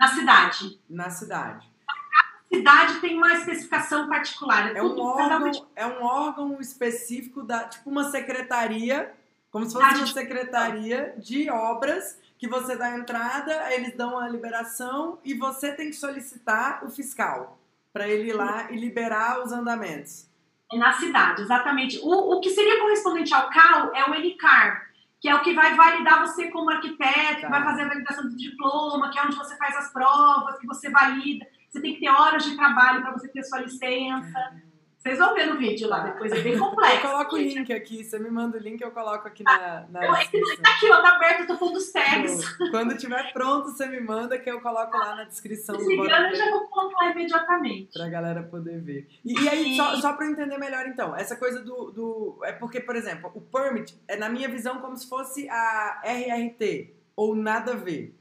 Na 0.00 0.08
cidade. 0.08 0.80
Na 0.88 1.10
cidade. 1.10 1.70
A 1.86 2.56
cidade 2.56 3.00
tem 3.00 3.16
uma 3.16 3.34
especificação 3.34 4.08
particular. 4.08 4.74
É, 4.74 4.78
é 4.78 4.82
um, 4.82 4.98
órgão, 4.98 5.68
é 5.76 5.86
um 5.86 6.02
órgão 6.02 6.58
específico, 6.58 7.42
da, 7.42 7.68
tipo 7.68 7.90
uma 7.90 8.10
secretaria, 8.10 9.14
como 9.58 9.66
se 9.66 9.72
fosse 9.74 9.96
uma 9.96 10.06
secretaria 10.06 11.14
de 11.18 11.50
obras 11.50 12.20
que 12.38 12.46
você 12.46 12.76
dá 12.76 12.96
entrada, 12.96 13.72
eles 13.72 13.96
dão 13.96 14.16
a 14.16 14.28
liberação 14.28 15.18
e 15.24 15.34
você 15.34 15.72
tem 15.72 15.90
que 15.90 15.96
solicitar 15.96 16.84
o 16.84 16.90
fiscal 16.90 17.58
para 17.92 18.06
ele 18.06 18.30
ir 18.30 18.34
lá 18.34 18.70
e 18.70 18.76
liberar 18.76 19.42
os 19.42 19.50
andamentos. 19.50 20.28
É 20.72 20.78
na 20.78 20.92
cidade, 20.92 21.42
exatamente. 21.42 21.98
O, 22.02 22.36
o 22.36 22.40
que 22.40 22.50
seria 22.50 22.80
correspondente 22.80 23.34
ao 23.34 23.50
CAL 23.50 23.92
é 23.94 24.08
o 24.08 24.14
ENICAR, 24.14 24.86
que 25.20 25.28
é 25.28 25.34
o 25.34 25.42
que 25.42 25.54
vai 25.54 25.74
validar 25.74 26.20
você 26.20 26.48
como 26.50 26.70
arquiteto, 26.70 27.40
tá. 27.40 27.48
vai 27.48 27.64
fazer 27.64 27.82
a 27.82 27.88
validação 27.88 28.28
do 28.28 28.36
diploma, 28.36 29.10
que 29.10 29.18
é 29.18 29.22
onde 29.24 29.36
você 29.36 29.56
faz 29.56 29.74
as 29.76 29.92
provas, 29.92 30.58
que 30.58 30.66
você 30.66 30.88
valida. 30.90 31.44
Você 31.68 31.80
tem 31.80 31.94
que 31.94 32.00
ter 32.00 32.08
horas 32.08 32.44
de 32.44 32.56
trabalho 32.56 33.02
para 33.02 33.12
você 33.12 33.26
ter 33.28 33.42
sua 33.42 33.60
licença. 33.60 34.62
Vocês 35.08 35.18
vão 35.18 35.34
ver 35.34 35.46
no 35.46 35.56
vídeo 35.56 35.88
lá 35.88 36.00
depois, 36.00 36.30
é 36.30 36.40
bem 36.42 36.58
complexo. 36.58 36.96
Eu 36.96 37.10
coloco 37.10 37.34
o 37.34 37.38
link 37.38 37.72
aqui, 37.72 38.04
você 38.04 38.18
me 38.18 38.30
manda 38.30 38.58
o 38.58 38.60
link, 38.60 38.78
eu 38.78 38.90
coloco 38.90 39.26
aqui 39.26 39.42
na. 39.42 39.86
na 39.88 40.04
eu, 40.04 40.12
tá 40.12 40.20
aqui, 40.20 40.92
ó, 40.92 41.00
tá 41.00 41.14
aberto, 41.14 41.40
eu 41.40 41.46
tô 41.46 41.56
pondo 41.56 41.78
os 41.78 41.90
tags. 41.90 42.46
Quando 42.70 42.94
tiver 42.94 43.32
pronto, 43.32 43.70
você 43.70 43.86
me 43.86 44.00
manda 44.00 44.38
que 44.38 44.50
eu 44.50 44.60
coloco 44.60 44.94
lá 44.94 45.16
na 45.16 45.24
descrição 45.24 45.78
Se 45.78 45.84
do 45.86 45.92
engano, 45.92 46.28
eu 46.28 46.34
já 46.34 46.50
vou 46.50 46.68
colocar 46.68 47.10
imediatamente. 47.10 47.90
Pra 47.94 48.06
galera 48.10 48.42
poder 48.42 48.82
ver. 48.82 49.08
E, 49.24 49.32
e 49.32 49.48
aí, 49.48 49.76
só, 49.76 49.96
só 49.96 50.12
pra 50.12 50.26
eu 50.26 50.32
entender 50.32 50.58
melhor 50.58 50.86
então, 50.86 51.16
essa 51.16 51.36
coisa 51.36 51.62
do, 51.62 51.90
do. 51.90 52.40
É 52.44 52.52
porque, 52.52 52.78
por 52.78 52.94
exemplo, 52.94 53.32
o 53.34 53.40
permit 53.40 53.98
é, 54.06 54.14
na 54.14 54.28
minha 54.28 54.48
visão, 54.50 54.78
como 54.82 54.94
se 54.94 55.08
fosse 55.08 55.48
a 55.48 56.02
RRT, 56.04 56.94
ou 57.16 57.34
nada 57.34 57.72
a 57.72 57.76
ver. 57.76 58.14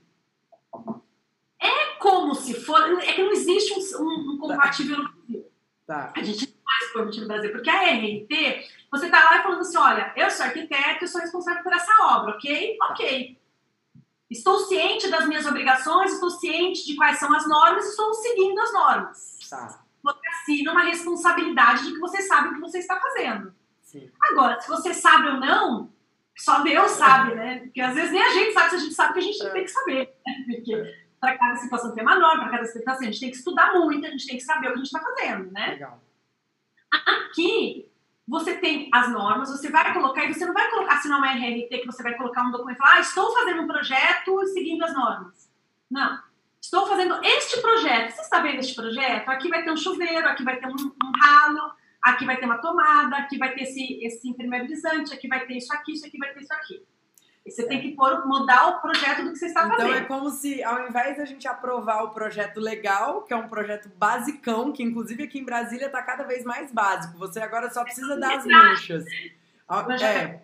É 1.61 1.95
como 1.99 2.33
se 2.33 2.53
fosse. 2.53 3.09
É 3.09 3.11
que 3.11 3.23
não 3.23 3.33
existe 3.33 3.73
um, 3.73 4.03
um, 4.03 4.31
um 4.31 4.37
compatível 4.37 4.99
no 4.99 5.09
Brasil. 5.09 5.51
Tá. 5.85 6.13
A 6.15 6.23
gente 6.23 6.56
mais 6.67 7.17
no 7.17 7.27
Brasil, 7.27 7.51
porque 7.51 7.69
a 7.69 7.83
RNT, 7.83 8.67
você 8.91 9.05
está 9.05 9.23
lá 9.23 9.41
falando 9.41 9.61
assim, 9.61 9.77
olha, 9.77 10.13
eu 10.15 10.29
sou 10.29 10.45
arquiteto, 10.45 11.03
eu 11.03 11.07
sou 11.07 11.21
responsável 11.21 11.63
por 11.63 11.73
essa 11.73 11.91
obra, 12.05 12.35
ok? 12.35 12.77
Tá. 12.77 12.85
Ok. 12.87 13.37
Estou 14.29 14.59
ciente 14.59 15.09
das 15.09 15.25
minhas 15.25 15.45
obrigações, 15.45 16.11
estou 16.11 16.29
ciente 16.29 16.85
de 16.85 16.95
quais 16.95 17.17
são 17.17 17.33
as 17.33 17.47
normas, 17.47 17.87
estou 17.87 18.13
seguindo 18.13 18.59
as 18.59 18.73
normas. 18.73 19.39
Tá. 19.49 19.79
Você 20.03 20.27
assina 20.27 20.71
uma 20.73 20.83
responsabilidade 20.83 21.85
de 21.85 21.93
que 21.93 21.99
você 21.99 22.21
sabe 22.21 22.49
o 22.49 22.53
que 22.55 22.59
você 22.59 22.79
está 22.79 22.99
fazendo. 22.99 23.55
Sim. 23.81 24.11
Agora, 24.21 24.59
se 24.59 24.67
você 24.67 24.93
sabe 24.93 25.27
ou 25.29 25.37
não, 25.37 25.89
só 26.37 26.61
Deus 26.61 26.91
sabe, 26.91 27.35
né? 27.35 27.59
Porque 27.59 27.79
às 27.79 27.95
vezes 27.95 28.11
nem 28.11 28.21
a 28.21 28.29
gente 28.29 28.53
sabe 28.53 28.69
se 28.69 28.75
a 28.75 28.79
gente 28.79 28.93
sabe 28.93 29.13
que 29.13 29.19
a 29.19 29.23
gente 29.23 29.45
é. 29.45 29.49
tem 29.49 29.63
que 29.63 29.71
saber. 29.71 30.13
Né? 30.25 30.33
Porque 30.45 30.75
é. 30.75 30.95
para 31.21 31.37
cada 31.37 31.55
situação 31.55 31.95
tem 31.95 32.03
uma 32.03 32.19
norma, 32.19 32.43
para 32.43 32.57
cada 32.57 32.65
situação 32.65 33.03
a 33.03 33.05
gente 33.05 33.19
tem 33.21 33.31
que 33.31 33.37
estudar 33.37 33.73
muito, 33.73 34.05
a 34.05 34.09
gente 34.09 34.27
tem 34.27 34.37
que 34.37 34.43
saber 34.43 34.67
o 34.67 34.73
que 34.73 34.79
a 34.79 34.83
gente 34.83 34.93
está 34.93 34.99
fazendo, 34.99 35.51
né? 35.51 35.71
Legal. 35.71 36.01
Aqui, 37.05 37.89
você 38.27 38.55
tem 38.55 38.89
as 38.93 39.09
normas, 39.11 39.49
você 39.49 39.69
vai 39.69 39.93
colocar, 39.93 40.25
e 40.25 40.33
você 40.33 40.45
não 40.45 40.53
vai 40.53 40.69
colocar, 40.69 40.95
assinar 40.95 41.17
uma 41.17 41.31
RRT, 41.31 41.79
que 41.79 41.85
você 41.85 42.03
vai 42.03 42.15
colocar 42.15 42.43
um 42.43 42.51
documento 42.51 42.75
e 42.75 42.79
falar, 42.79 42.95
ah, 42.95 42.99
estou 42.99 43.33
fazendo 43.33 43.61
um 43.61 43.67
projeto 43.67 44.45
seguindo 44.47 44.83
as 44.83 44.93
normas. 44.93 45.49
Não. 45.89 46.19
Estou 46.61 46.85
fazendo 46.87 47.23
este 47.23 47.61
projeto. 47.61 48.11
Você 48.11 48.21
está 48.21 48.39
vendo 48.39 48.59
este 48.59 48.75
projeto? 48.75 49.29
Aqui 49.29 49.47
vai 49.47 49.63
ter 49.63 49.71
um 49.71 49.77
chuveiro, 49.77 50.27
aqui 50.27 50.43
vai 50.43 50.59
ter 50.59 50.67
um, 50.67 50.75
um 50.75 51.11
ralo, 51.17 51.71
aqui 52.01 52.25
vai 52.25 52.37
ter 52.37 52.45
uma 52.45 52.57
tomada, 52.57 53.15
aqui 53.15 53.37
vai 53.37 53.53
ter 53.53 53.63
esse, 53.63 54.03
esse 54.03 54.27
impermeabilizante, 54.27 55.13
aqui 55.13 55.27
vai 55.27 55.45
ter 55.45 55.55
isso 55.55 55.73
aqui, 55.73 55.93
isso 55.93 56.05
aqui 56.05 56.17
vai 56.17 56.33
ter 56.33 56.41
isso 56.41 56.53
aqui. 56.53 56.83
E 57.47 57.51
você 57.51 57.65
tem 57.65 57.81
que 57.81 57.95
pôr, 57.95 58.27
mudar 58.27 58.67
o 58.67 58.81
projeto 58.81 59.23
do 59.23 59.31
que 59.31 59.37
você 59.37 59.45
está 59.45 59.61
então 59.61 59.77
fazendo. 59.77 59.91
Então 59.91 60.03
é 60.03 60.05
como 60.05 60.29
se, 60.29 60.61
ao 60.61 60.85
invés 60.85 61.15
da 61.15 61.23
gente 61.23 61.47
aprovar 61.47 62.03
o 62.03 62.09
projeto 62.09 62.59
legal, 62.59 63.21
que 63.21 63.33
é 63.33 63.37
um 63.37 63.47
projeto 63.47 63.89
basicão, 63.95 64.73
que 64.73 64.83
inclusive 64.83 65.23
aqui 65.23 65.39
em 65.39 65.45
Brasília 65.45 65.85
está 65.85 66.03
cada 66.03 66.25
vez 66.25 66.43
mais 66.43 66.73
básico. 66.73 67.17
Você 67.17 67.39
agora 67.39 67.69
só 67.69 67.85
precisa 67.85 68.15
é 68.15 68.19
das 68.19 68.45
manchas. 68.45 69.05
Ao, 69.65 69.89
é, 69.89 70.41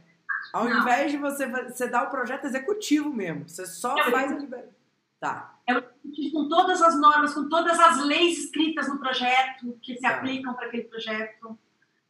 ao 0.54 0.70
invés 0.70 1.12
de 1.12 1.18
você, 1.18 1.46
você 1.46 1.90
dar 1.90 2.04
o 2.04 2.10
projeto 2.10 2.46
executivo 2.46 3.14
mesmo, 3.14 3.50
você 3.50 3.66
só 3.66 3.98
é 3.98 4.10
faz 4.10 4.32
a 4.32 4.36
liberação. 4.36 4.74
Tá. 5.20 5.56
É 5.68 5.74
com 6.32 6.48
todas 6.48 6.82
as 6.82 6.98
normas, 6.98 7.34
com 7.34 7.50
todas 7.50 7.78
as 7.82 8.02
leis 8.06 8.46
escritas 8.46 8.88
no 8.88 8.98
projeto, 8.98 9.78
que 9.82 9.96
se 9.96 10.02
tá. 10.02 10.12
aplicam 10.12 10.54
para 10.54 10.68
aquele 10.68 10.84
projeto. 10.84 11.60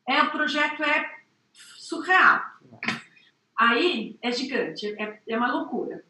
É, 0.07 0.21
o 0.21 0.29
projeto 0.29 0.83
é 0.83 1.15
surreal. 1.51 2.43
Aí 3.57 4.17
é 4.21 4.31
gigante, 4.31 4.87
é, 4.99 5.19
é 5.27 5.37
uma 5.37 5.51
loucura. 5.51 6.03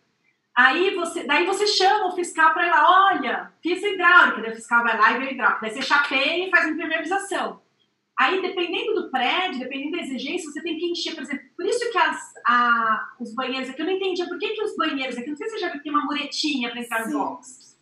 Aí 0.55 0.93
você, 0.95 1.23
daí 1.23 1.45
você 1.45 1.65
chama 1.65 2.07
o 2.07 2.15
fiscal 2.15 2.53
para 2.53 2.67
ir 2.67 2.69
lá, 2.69 3.11
olha, 3.11 3.51
fiz 3.61 3.81
hidráulica, 3.81 4.41
daí 4.41 4.51
o 4.51 4.55
fiscal 4.55 4.83
vai 4.83 4.97
lá 4.97 5.11
e 5.11 5.19
vê 5.19 5.31
hidráulica, 5.31 5.61
daí 5.61 5.71
você 5.71 5.81
chapeia 5.81 6.47
e 6.47 6.51
faz 6.51 6.67
impermeabilização. 6.67 7.61
Aí, 8.17 8.41
dependendo 8.43 8.93
do 8.93 9.09
prédio, 9.09 9.59
dependendo 9.59 9.97
da 9.97 10.03
exigência, 10.03 10.51
você 10.51 10.61
tem 10.61 10.77
que 10.77 10.85
encher, 10.85 11.15
por 11.15 11.23
exemplo, 11.23 11.43
por 11.57 11.65
isso 11.65 11.91
que 11.91 11.97
as, 11.97 12.33
a, 12.45 13.09
os 13.19 13.33
banheiros 13.33 13.69
aqui, 13.69 13.81
eu 13.81 13.85
não 13.87 13.93
entendia 13.93 14.27
por 14.27 14.37
que, 14.37 14.49
que 14.49 14.63
os 14.63 14.75
banheiros 14.75 15.17
aqui, 15.17 15.29
não 15.29 15.35
sei 15.35 15.47
se 15.47 15.53
você 15.53 15.59
já 15.59 15.69
viu 15.69 15.77
que 15.77 15.83
tem 15.83 15.91
uma 15.91 16.05
muretinha 16.05 16.69
para 16.69 16.79
entrar 16.79 17.07
no 17.07 17.17
box. 17.17 17.73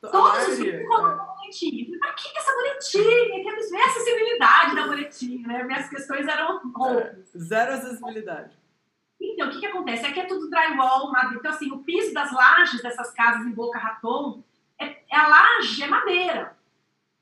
Todos 0.00 0.48
os 0.48 0.58
filmes 0.58 0.86
colocam 0.86 1.24
uma 1.24 1.34
muretinha. 1.36 1.86
Por 1.86 2.14
que, 2.14 2.30
que 2.30 2.38
essa 2.38 2.52
muretinha? 2.54 3.42
Que 3.42 3.76
é 3.76 3.82
a 3.82 3.86
acessibilidade 3.86 4.76
da 4.76 4.86
muretinha, 4.86 5.48
né? 5.48 5.64
Minhas 5.64 5.88
questões 5.88 6.28
eram 6.28 6.60
roupas. 6.70 7.32
Zero 7.36 7.72
acessibilidade. 7.72 8.57
Então, 9.20 9.48
o 9.48 9.50
que, 9.50 9.60
que 9.60 9.66
acontece? 9.66 10.06
Aqui 10.06 10.20
é 10.20 10.26
tudo 10.26 10.48
drywall, 10.48 11.10
madeira. 11.10 11.36
Então, 11.36 11.50
assim, 11.50 11.70
o 11.72 11.78
piso 11.78 12.14
das 12.14 12.32
lajes 12.32 12.82
dessas 12.82 13.10
casas 13.12 13.46
em 13.46 13.52
Boca 13.52 13.78
Raton, 13.78 14.42
é, 14.78 14.86
é 15.10 15.16
a 15.16 15.28
laje 15.28 15.82
é 15.82 15.88
madeira. 15.88 16.56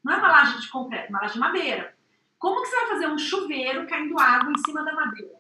Não 0.04 0.12
é 0.12 0.16
uma 0.18 0.28
laje 0.28 0.60
de 0.60 0.68
concreto, 0.68 1.06
é 1.06 1.08
uma 1.08 1.20
laje 1.20 1.34
de 1.34 1.40
madeira. 1.40 1.96
Como 2.38 2.62
que 2.62 2.68
você 2.68 2.76
vai 2.76 2.88
fazer 2.88 3.06
um 3.08 3.18
chuveiro 3.18 3.86
caindo 3.86 4.18
água 4.18 4.52
em 4.52 4.58
cima 4.58 4.84
da 4.84 4.92
madeira? 4.92 5.36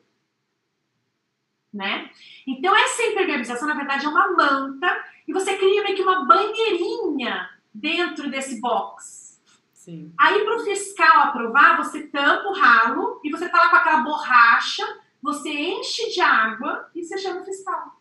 Né? 1.72 2.10
Então, 2.46 2.74
essa 2.74 3.02
impermeabilização, 3.02 3.68
na 3.68 3.74
verdade, 3.74 4.06
é 4.06 4.08
uma 4.08 4.32
manta 4.32 5.04
e 5.28 5.32
você 5.32 5.56
cria 5.56 5.82
meio 5.82 5.94
que 5.94 6.02
uma 6.02 6.24
banheirinha 6.24 7.50
dentro 7.72 8.30
desse 8.30 8.60
box. 8.60 9.42
Sim. 9.74 10.12
Aí, 10.18 10.42
para 10.42 10.56
o 10.56 10.64
fiscal 10.64 11.24
aprovar, 11.24 11.76
você 11.76 12.08
tampa 12.08 12.48
o 12.48 12.54
ralo 12.54 13.20
e 13.22 13.30
você 13.30 13.48
tá 13.48 13.58
lá 13.58 13.68
com 13.68 13.76
aquela 13.76 14.00
borracha, 14.00 14.84
você 15.26 15.50
enche 15.50 16.08
de 16.08 16.20
água 16.20 16.88
e 16.94 17.02
você 17.02 17.18
chama 17.18 17.40
o 17.40 17.44
fiscal. 17.44 18.00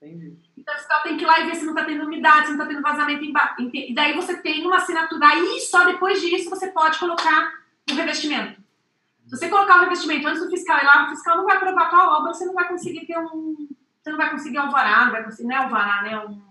Entendi. 0.00 0.38
Então, 0.56 0.74
o 0.74 0.78
fiscal 0.78 1.02
tem 1.02 1.18
que 1.18 1.22
ir 1.22 1.26
lá 1.26 1.40
e 1.40 1.46
ver 1.46 1.56
se 1.56 1.66
não 1.66 1.74
está 1.74 1.84
tendo 1.84 2.04
umidade, 2.04 2.46
se 2.46 2.52
não 2.52 2.58
está 2.58 2.66
tendo 2.66 2.82
vazamento 2.82 3.24
embaixo. 3.24 3.56
E 3.60 3.94
daí 3.94 4.14
você 4.14 4.40
tem 4.40 4.66
uma 4.66 4.76
assinatura. 4.76 5.26
Aí, 5.26 5.60
só 5.60 5.84
depois 5.84 6.18
disso, 6.22 6.48
você 6.48 6.68
pode 6.68 6.98
colocar 6.98 7.52
o 7.90 7.94
revestimento. 7.94 8.58
Se 9.26 9.36
você 9.36 9.50
colocar 9.50 9.76
o 9.76 9.80
revestimento 9.80 10.26
antes 10.26 10.42
do 10.42 10.50
fiscal 10.50 10.78
ir 10.78 10.86
lá, 10.86 11.06
o 11.06 11.10
fiscal 11.10 11.36
não 11.36 11.44
vai 11.44 11.56
aprovar 11.56 11.82
a 11.82 11.90
tua 11.90 12.18
obra, 12.18 12.32
você 12.32 12.46
não 12.46 12.54
vai 12.54 12.66
conseguir 12.68 13.04
ter 13.04 13.18
um. 13.18 13.68
Você 14.00 14.10
não 14.10 14.16
vai 14.16 14.30
conseguir 14.30 14.56
alvará, 14.56 15.04
não 15.04 15.12
vai 15.12 15.24
conseguir, 15.24 15.48
não 15.48 15.56
é 15.56 15.58
alvará, 15.58 16.02
né? 16.02 16.18
Um, 16.24 16.42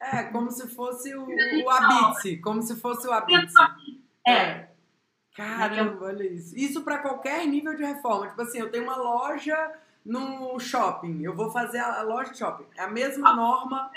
é, 0.00 0.24
como 0.24 0.50
se 0.50 0.66
fosse 0.74 1.14
o, 1.14 1.26
o 1.26 1.70
Abitse, 1.70 2.38
como 2.38 2.60
se 2.60 2.74
fosse 2.74 3.06
o 3.06 3.12
Abitse. 3.12 3.54
É. 4.26 4.68
Caramba, 5.36 6.06
olha 6.06 6.24
isso. 6.24 6.56
Isso 6.56 6.82
para 6.82 6.98
qualquer 6.98 7.46
nível 7.46 7.76
de 7.76 7.84
reforma. 7.84 8.28
Tipo 8.28 8.42
assim, 8.42 8.58
eu 8.58 8.70
tenho 8.70 8.84
uma 8.84 8.96
loja 8.96 9.72
no 10.04 10.58
shopping, 10.58 11.22
eu 11.22 11.34
vou 11.34 11.50
fazer 11.50 11.78
a 11.78 12.02
loja 12.02 12.30
de 12.30 12.38
shopping. 12.38 12.64
É 12.76 12.84
a 12.84 12.88
mesma 12.88 13.30
ah, 13.30 13.36
norma. 13.36 13.90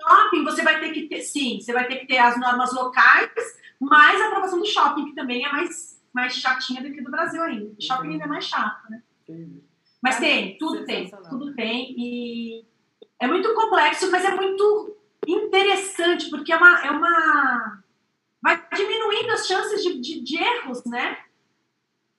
Shopping, 0.00 0.42
você 0.42 0.62
vai 0.62 0.80
ter 0.80 0.90
que 0.90 1.06
ter, 1.06 1.20
sim, 1.20 1.60
você 1.60 1.72
vai 1.72 1.86
ter 1.86 1.96
que 1.96 2.06
ter 2.06 2.18
as 2.18 2.38
normas 2.40 2.72
locais, 2.72 3.30
mais 3.78 4.20
a 4.20 4.28
aprovação 4.28 4.58
do 4.58 4.66
shopping, 4.66 5.04
que 5.06 5.14
também 5.14 5.44
é 5.44 5.52
mais 5.52 6.00
mais 6.12 6.34
chatinha 6.34 6.82
do 6.82 6.92
que 6.92 7.02
do 7.02 7.10
Brasil 7.10 7.42
ainda. 7.42 7.72
O 7.78 7.82
shopping 7.82 8.08
ainda 8.12 8.24
é 8.24 8.28
mais 8.28 8.44
chato, 8.44 8.90
né? 8.90 9.02
Entendi. 9.22 9.62
Mas 10.02 10.18
tem, 10.18 10.56
tudo 10.58 10.84
tem, 10.84 11.10
tudo 11.28 11.54
tem. 11.54 11.94
E 11.96 12.64
é 13.20 13.26
muito 13.26 13.54
complexo, 13.54 14.10
mas 14.10 14.24
é 14.24 14.34
muito 14.34 14.96
interessante, 15.26 16.30
porque 16.30 16.52
é 16.52 16.56
uma. 16.56 16.80
É 16.86 16.90
uma 16.90 17.82
vai 18.42 18.62
diminuindo 18.74 19.30
as 19.32 19.46
chances 19.46 19.82
de, 19.82 20.00
de, 20.00 20.20
de 20.22 20.38
erros, 20.38 20.84
né? 20.84 21.18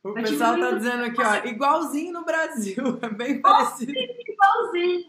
O 0.04 0.14
vai 0.14 0.24
pessoal 0.24 0.60
tá 0.60 0.72
dizendo 0.72 1.04
aqui, 1.04 1.22
ó, 1.22 1.48
igualzinho 1.48 2.14
no 2.14 2.26
Brasil, 2.26 3.00
é 3.02 3.10
bem 3.10 3.42
parecido. 3.42 3.94
Igualzinho. 3.94 5.06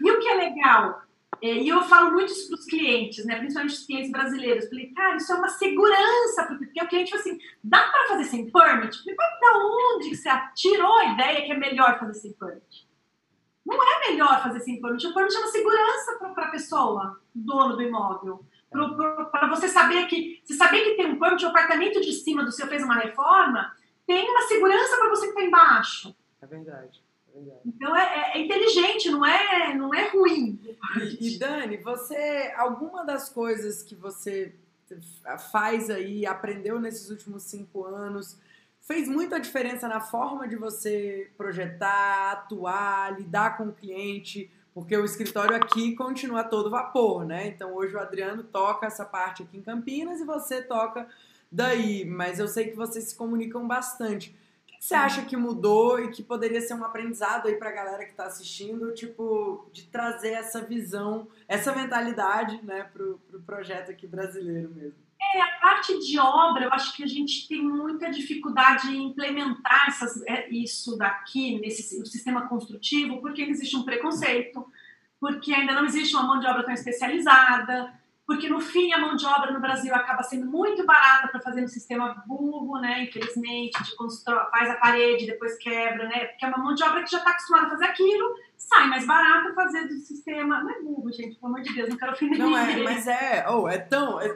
E 0.00 0.10
o 0.10 0.18
que 0.18 0.28
é 0.28 0.34
legal? 0.34 1.02
É, 1.42 1.54
e 1.54 1.68
eu 1.68 1.82
falo 1.82 2.12
muito 2.12 2.30
isso 2.30 2.48
para 2.48 2.58
os 2.60 2.64
clientes, 2.66 3.24
né? 3.26 3.36
principalmente 3.36 3.74
os 3.74 3.84
clientes 3.84 4.12
brasileiros. 4.12 4.68
Falei, 4.68 4.92
cara, 4.94 5.16
isso 5.16 5.32
é 5.32 5.34
uma 5.34 5.48
segurança, 5.48 6.46
porque 6.56 6.82
o 6.82 6.88
cliente 6.88 7.10
fala 7.10 7.20
assim: 7.20 7.38
dá 7.64 7.82
para 7.90 8.08
fazer 8.08 8.24
sem 8.24 8.48
permit? 8.48 8.96
Falei, 8.96 9.16
mas 9.18 9.40
da 9.40 9.58
onde 9.58 10.16
você 10.16 10.30
tirou 10.54 10.96
a 10.98 11.06
ideia 11.06 11.44
que 11.44 11.52
é 11.52 11.56
melhor 11.56 11.98
fazer 11.98 12.14
sem 12.14 12.32
permit? 12.32 12.88
Não 13.66 13.76
é 13.82 14.10
melhor 14.10 14.40
fazer 14.42 14.60
sem 14.60 14.80
permit. 14.80 15.04
O 15.04 15.14
permit 15.14 15.34
é 15.34 15.38
uma 15.40 15.48
segurança 15.48 16.18
para 16.32 16.46
a 16.46 16.50
pessoa, 16.50 17.20
dono 17.34 17.76
do 17.76 17.82
imóvel. 17.82 18.44
Para 18.72 19.48
você 19.48 19.68
saber 19.68 20.06
que, 20.06 20.40
se 20.44 20.54
saber 20.54 20.82
que 20.82 20.96
tem 20.96 21.06
um 21.06 21.18
permit, 21.18 21.44
o 21.44 21.48
apartamento 21.48 22.00
de 22.00 22.12
cima 22.12 22.44
do 22.44 22.50
seu 22.50 22.66
fez 22.66 22.82
uma 22.82 22.96
reforma, 22.96 23.72
tem 24.06 24.28
uma 24.28 24.42
segurança 24.42 24.96
para 24.96 25.10
você 25.10 25.26
que 25.26 25.32
está 25.32 25.42
embaixo. 25.42 26.16
É 26.40 26.46
verdade. 26.46 27.02
Então 27.64 27.96
é, 27.96 28.02
é, 28.02 28.38
é, 28.38 28.44
inteligente, 28.44 29.10
não 29.10 29.24
é, 29.24 29.74
não 29.74 29.94
é 29.94 30.08
ruim. 30.08 30.60
E, 30.98 31.34
e 31.34 31.38
Dani, 31.38 31.78
você, 31.78 32.52
alguma 32.56 33.04
das 33.04 33.28
coisas 33.28 33.82
que 33.82 33.94
você 33.94 34.54
faz 35.50 35.88
aí, 35.88 36.26
aprendeu 36.26 36.78
nesses 36.78 37.08
últimos 37.08 37.44
cinco 37.44 37.84
anos, 37.84 38.38
fez 38.82 39.08
muita 39.08 39.40
diferença 39.40 39.88
na 39.88 40.00
forma 40.00 40.46
de 40.46 40.56
você 40.56 41.30
projetar, 41.36 42.32
atuar, 42.32 43.18
lidar 43.18 43.56
com 43.56 43.68
o 43.68 43.72
cliente, 43.72 44.50
porque 44.74 44.96
o 44.96 45.04
escritório 45.04 45.56
aqui 45.56 45.94
continua 45.94 46.44
todo 46.44 46.70
vapor, 46.70 47.24
né? 47.24 47.48
Então 47.48 47.74
hoje 47.74 47.94
o 47.94 48.00
Adriano 48.00 48.42
toca 48.42 48.86
essa 48.86 49.04
parte 49.04 49.42
aqui 49.42 49.58
em 49.58 49.62
Campinas 49.62 50.20
e 50.20 50.24
você 50.24 50.62
toca 50.62 51.06
daí, 51.50 52.04
mas 52.04 52.38
eu 52.38 52.48
sei 52.48 52.68
que 52.70 52.76
vocês 52.76 53.04
se 53.04 53.14
comunicam 53.14 53.66
bastante 53.66 54.34
você 54.82 54.96
acha 54.96 55.24
que 55.24 55.36
mudou 55.36 56.00
e 56.00 56.10
que 56.10 56.24
poderia 56.24 56.60
ser 56.60 56.74
um 56.74 56.84
aprendizado 56.84 57.46
aí 57.46 57.54
pra 57.54 57.70
galera 57.70 58.04
que 58.04 58.14
tá 58.14 58.26
assistindo, 58.26 58.92
tipo, 58.92 59.64
de 59.72 59.84
trazer 59.84 60.30
essa 60.30 60.60
visão, 60.60 61.28
essa 61.46 61.72
mentalidade, 61.72 62.60
né, 62.64 62.90
pro, 62.92 63.16
pro 63.30 63.38
projeto 63.42 63.92
aqui 63.92 64.08
brasileiro 64.08 64.68
mesmo? 64.70 64.98
É, 65.34 65.40
a 65.40 65.48
parte 65.60 65.98
de 65.98 66.18
obra, 66.18 66.64
eu 66.64 66.72
acho 66.72 66.94
que 66.94 67.04
a 67.04 67.06
gente 67.06 67.48
tem 67.48 67.62
muita 67.62 68.10
dificuldade 68.10 68.88
em 68.88 69.08
implementar 69.08 69.88
essas, 69.88 70.22
é, 70.26 70.48
isso 70.50 70.96
daqui, 70.96 71.58
nesse 71.60 71.98
no 71.98 72.06
sistema 72.06 72.48
construtivo, 72.48 73.20
porque 73.20 73.42
existe 73.42 73.76
um 73.76 73.84
preconceito, 73.84 74.66
porque 75.20 75.54
ainda 75.54 75.72
não 75.72 75.84
existe 75.84 76.14
uma 76.14 76.26
mão 76.26 76.40
de 76.40 76.46
obra 76.46 76.64
tão 76.64 76.74
especializada, 76.74 77.94
porque 78.26 78.48
no 78.48 78.60
fim 78.60 78.92
a 78.92 78.98
mão 78.98 79.16
de 79.16 79.26
obra 79.26 79.52
no 79.52 79.60
Brasil 79.60 79.94
acaba 79.94 80.22
sendo 80.22 80.46
muito 80.46 80.84
barata 80.84 81.28
para 81.28 81.40
fazer 81.40 81.60
no 81.60 81.68
sistema 81.68 82.22
burro, 82.26 82.80
né? 82.80 83.04
Infelizmente, 83.04 83.82
de 83.82 83.96
constrói, 83.96 84.50
faz 84.50 84.70
a 84.70 84.76
parede, 84.76 85.26
depois 85.26 85.56
quebra, 85.58 86.08
né? 86.08 86.26
Porque 86.26 86.44
é 86.44 86.48
uma 86.48 86.58
mão 86.58 86.74
de 86.74 86.82
obra 86.84 87.02
que 87.02 87.10
já 87.10 87.18
está 87.18 87.30
acostumada 87.30 87.66
a 87.66 87.70
fazer 87.70 87.84
aquilo, 87.86 88.34
sai 88.56 88.86
mais 88.86 89.06
barato 89.06 89.54
fazer 89.54 89.86
do 89.86 89.94
sistema. 89.94 90.62
Não 90.62 90.70
é 90.70 90.80
burro, 90.82 91.12
gente, 91.12 91.36
pelo 91.36 91.52
amor 91.52 91.62
de 91.62 91.74
Deus, 91.74 91.88
não 91.88 91.96
quero 91.96 92.12
ofender 92.12 92.38
Não 92.38 92.56
é, 92.56 92.76
mas 92.82 93.06
é, 93.06 93.44
oh, 93.48 93.68
é 93.68 93.78
tão. 93.78 94.20
É, 94.20 94.28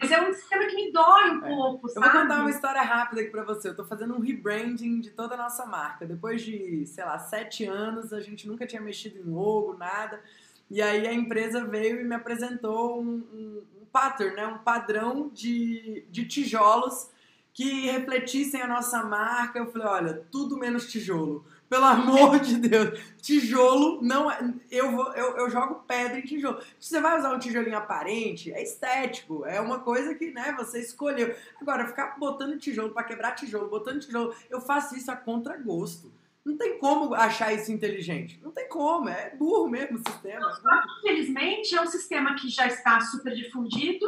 mas 0.00 0.10
é 0.10 0.20
um 0.20 0.32
sistema 0.32 0.66
que 0.66 0.74
me 0.74 0.92
dói 0.92 1.30
um 1.30 1.44
é. 1.44 1.48
pouco, 1.48 1.88
sabe? 1.88 2.06
Eu 2.06 2.12
vou 2.12 2.22
contar 2.22 2.40
uma 2.40 2.50
história 2.50 2.82
rápida 2.82 3.20
aqui 3.20 3.30
pra 3.30 3.44
você. 3.44 3.68
Eu 3.68 3.76
tô 3.76 3.84
fazendo 3.84 4.14
um 4.14 4.20
rebranding 4.20 5.00
de 5.00 5.10
toda 5.10 5.34
a 5.34 5.38
nossa 5.38 5.66
marca. 5.66 6.06
Depois 6.06 6.42
de, 6.42 6.84
sei 6.86 7.04
lá, 7.04 7.18
sete 7.18 7.64
anos, 7.64 8.12
a 8.12 8.20
gente 8.20 8.46
nunca 8.46 8.66
tinha 8.66 8.80
mexido 8.80 9.18
em 9.18 9.30
logo, 9.30 9.76
nada. 9.76 10.22
E 10.70 10.80
aí 10.80 11.06
a 11.06 11.12
empresa 11.12 11.64
veio 11.64 12.00
e 12.00 12.04
me 12.04 12.14
apresentou 12.14 13.02
um, 13.02 13.22
um, 13.32 13.62
um 13.82 13.84
pattern, 13.92 14.36
né? 14.36 14.46
um 14.46 14.58
padrão 14.58 15.30
de, 15.32 16.04
de 16.10 16.24
tijolos 16.26 17.10
que 17.52 17.90
refletissem 17.90 18.62
a 18.62 18.66
nossa 18.66 19.02
marca. 19.04 19.58
Eu 19.58 19.70
falei, 19.70 19.86
olha, 19.86 20.26
tudo 20.30 20.58
menos 20.58 20.90
tijolo. 20.90 21.44
Pelo 21.72 21.86
amor 21.86 22.38
de 22.38 22.58
Deus, 22.58 23.00
tijolo 23.22 24.02
não 24.02 24.30
é. 24.30 24.38
Eu, 24.70 24.90
vou, 24.90 25.10
eu, 25.14 25.38
eu 25.38 25.48
jogo 25.48 25.76
pedra 25.88 26.18
em 26.18 26.22
tijolo. 26.22 26.60
Se 26.78 26.90
você 26.90 27.00
vai 27.00 27.18
usar 27.18 27.32
um 27.32 27.38
tijolinho 27.38 27.78
aparente, 27.78 28.52
é 28.52 28.62
estético, 28.62 29.46
é 29.46 29.58
uma 29.58 29.78
coisa 29.78 30.14
que 30.14 30.32
né, 30.32 30.54
você 30.54 30.80
escolheu. 30.80 31.34
Agora, 31.58 31.86
ficar 31.86 32.18
botando 32.18 32.58
tijolo 32.58 32.90
para 32.90 33.04
quebrar 33.04 33.32
tijolo, 33.32 33.70
botando 33.70 34.00
tijolo, 34.00 34.36
eu 34.50 34.60
faço 34.60 34.94
isso 34.94 35.10
a 35.10 35.16
contragosto. 35.16 36.12
Não 36.44 36.58
tem 36.58 36.78
como 36.78 37.14
achar 37.14 37.54
isso 37.54 37.72
inteligente. 37.72 38.38
Não 38.42 38.50
tem 38.50 38.68
como, 38.68 39.08
é 39.08 39.34
burro 39.34 39.66
mesmo 39.66 39.96
o 39.96 40.10
sistema. 40.10 40.52
Infelizmente, 40.98 41.74
é 41.74 41.80
um 41.80 41.86
sistema 41.86 42.34
que 42.34 42.50
já 42.50 42.66
está 42.66 43.00
super 43.00 43.34
difundido, 43.34 44.04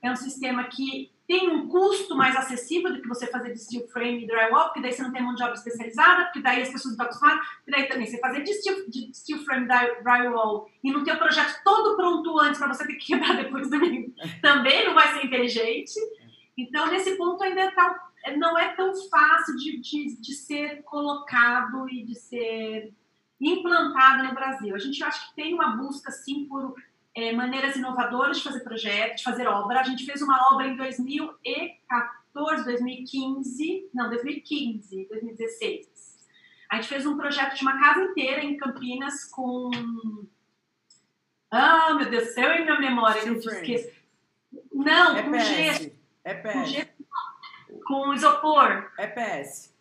é 0.00 0.12
um 0.12 0.16
sistema 0.16 0.62
que 0.68 1.10
tem 1.30 1.48
um 1.48 1.68
custo 1.68 2.16
mais 2.16 2.34
acessível 2.34 2.92
do 2.92 3.00
que 3.00 3.06
você 3.06 3.24
fazer 3.28 3.52
de 3.52 3.60
steel 3.60 3.86
frame 3.86 4.24
e 4.24 4.26
drywall, 4.26 4.64
porque 4.64 4.80
daí 4.80 4.92
você 4.92 5.00
não 5.00 5.12
tem 5.12 5.22
mão 5.22 5.32
de 5.32 5.40
obra 5.44 5.54
especializada, 5.54 6.24
porque 6.24 6.40
daí 6.40 6.60
as 6.60 6.70
pessoas 6.70 6.86
não 6.86 6.90
estão 6.90 7.06
acostumadas, 7.06 7.46
porque 7.58 7.70
daí 7.70 7.88
também 7.88 8.06
você 8.08 8.18
fazer 8.18 8.42
de 8.42 8.52
steel, 8.54 8.90
de 8.90 9.14
steel 9.14 9.38
frame 9.44 9.68
drywall 10.02 10.68
e 10.82 10.90
não 10.90 11.04
ter 11.04 11.12
o 11.12 11.18
projeto 11.18 11.62
todo 11.62 11.94
pronto 11.94 12.36
antes 12.40 12.58
para 12.58 12.74
você 12.74 12.84
ter 12.84 12.94
que 12.94 13.06
quebrar 13.14 13.36
depois 13.36 13.68
também, 14.42 14.84
não 14.84 14.92
vai 14.92 15.14
ser 15.14 15.24
inteligente. 15.24 15.94
Então, 16.58 16.88
nesse 16.88 17.16
ponto 17.16 17.44
ainda 17.44 17.70
tá, 17.70 18.10
não 18.36 18.58
é 18.58 18.74
tão 18.74 18.92
fácil 19.08 19.54
de, 19.56 19.78
de, 19.78 20.20
de 20.20 20.34
ser 20.34 20.82
colocado 20.82 21.88
e 21.88 22.04
de 22.04 22.16
ser 22.16 22.92
implantado 23.40 24.24
no 24.24 24.34
Brasil. 24.34 24.74
A 24.74 24.78
gente 24.78 25.00
acha 25.04 25.28
que 25.28 25.36
tem 25.36 25.54
uma 25.54 25.76
busca, 25.76 26.10
sim, 26.10 26.46
por 26.46 26.74
é, 27.16 27.32
maneiras 27.32 27.76
inovadoras 27.76 28.38
de 28.38 28.44
fazer 28.44 28.60
projeto, 28.60 29.16
de 29.16 29.22
fazer 29.22 29.46
obra. 29.48 29.80
A 29.80 29.84
gente 29.84 30.04
fez 30.06 30.22
uma 30.22 30.52
obra 30.52 30.66
em 30.68 30.76
2014, 30.76 32.64
2015, 32.64 33.90
não, 33.94 34.08
2015, 34.08 35.06
2016. 35.08 35.88
A 36.70 36.76
gente 36.76 36.88
fez 36.88 37.04
um 37.06 37.16
projeto 37.16 37.54
de 37.56 37.62
uma 37.62 37.78
casa 37.80 38.00
inteira 38.02 38.44
em 38.44 38.56
Campinas 38.56 39.24
com. 39.24 39.70
Ah, 41.50 41.94
meu 41.94 42.08
Deus 42.08 42.28
do 42.28 42.32
céu, 42.32 42.52
em 42.52 42.62
minha 42.64 42.78
memória, 42.78 43.20
eu 43.26 43.36
esqueço. 43.36 43.90
Não, 44.72 45.16
é 45.16 45.22
com 45.24 45.38
gesso. 45.38 45.90
É 46.22 46.34
PS. 46.34 46.52
Com, 46.52 46.64
gesso, 46.64 46.90
com 47.86 48.14
isopor. 48.14 48.92
É 48.98 49.06
PS. 49.08 49.74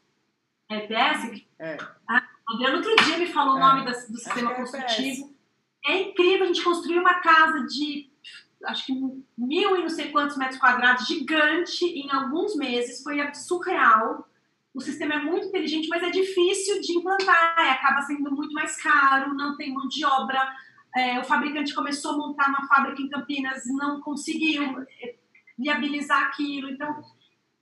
É 0.70 0.80
PS? 0.88 1.46
É. 1.60 1.78
Ah, 2.08 2.24
Adriano 2.48 2.78
outro 2.78 2.96
dia 3.06 3.18
me 3.20 3.28
falou 3.28 3.56
o 3.56 3.58
É. 3.58 3.62
nome 3.62 3.86
da- 3.86 3.92
do 3.92 4.18
sistema 4.18 4.52
é 4.52 4.56
construtivo. 4.56 5.36
É 5.86 6.02
incrível, 6.02 6.44
a 6.44 6.48
gente 6.48 6.64
construiu 6.64 7.02
uma 7.02 7.16
casa 7.16 7.66
de 7.66 8.10
acho 8.66 8.86
que 8.86 8.94
mil 9.38 9.78
e 9.78 9.82
não 9.82 9.90
sei 9.90 10.12
quantos 10.12 10.38
metros 10.38 10.60
quadrados, 10.60 11.08
gigante, 11.08 11.86
em 11.86 12.12
alguns 12.12 12.56
meses, 12.56 13.02
foi 13.02 13.18
surreal. 13.34 14.28
O 14.74 14.82
sistema 14.82 15.16
é 15.16 15.20
muito 15.20 15.48
inteligente, 15.48 15.88
mas 15.88 16.04
é 16.04 16.10
difícil 16.10 16.82
de 16.82 16.98
implantar, 16.98 17.56
é, 17.58 17.72
acaba 17.72 18.02
sendo 18.02 18.32
muito 18.32 18.54
mais 18.54 18.76
caro, 18.82 19.34
não 19.34 19.56
tem 19.56 19.74
mão 19.74 19.88
de 19.88 20.06
obra. 20.06 20.54
É, 20.96 21.20
o 21.20 21.24
fabricante 21.24 21.74
começou 21.74 22.12
a 22.12 22.18
montar 22.18 22.50
uma 22.50 22.68
fábrica 22.68 23.02
em 23.02 23.10
Campinas, 23.10 23.64
não 23.68 24.02
conseguiu 24.02 24.64
é, 25.02 25.16
viabilizar 25.58 26.24
aquilo. 26.24 26.70
Então, 26.70 27.02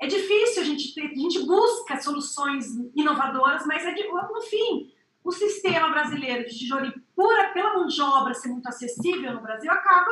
é 0.02 0.08
difícil, 0.08 0.64
a 0.64 0.66
gente, 0.66 1.00
a 1.00 1.16
gente 1.16 1.46
busca 1.46 2.02
soluções 2.02 2.66
inovadoras, 2.96 3.66
mas 3.66 3.86
é 3.86 3.94
de- 3.94 4.08
no 4.08 4.42
fim, 4.42 4.92
o 5.28 5.32
sistema 5.34 5.90
brasileiro 5.90 6.48
de 6.48 6.58
tijolinho, 6.58 7.04
pura, 7.14 7.50
pela 7.50 7.74
mão 7.74 7.86
de 7.86 8.02
obra 8.02 8.34
ser 8.34 8.48
muito 8.48 8.68
acessível 8.70 9.34
no 9.34 9.42
Brasil, 9.42 9.70
acaba 9.70 10.10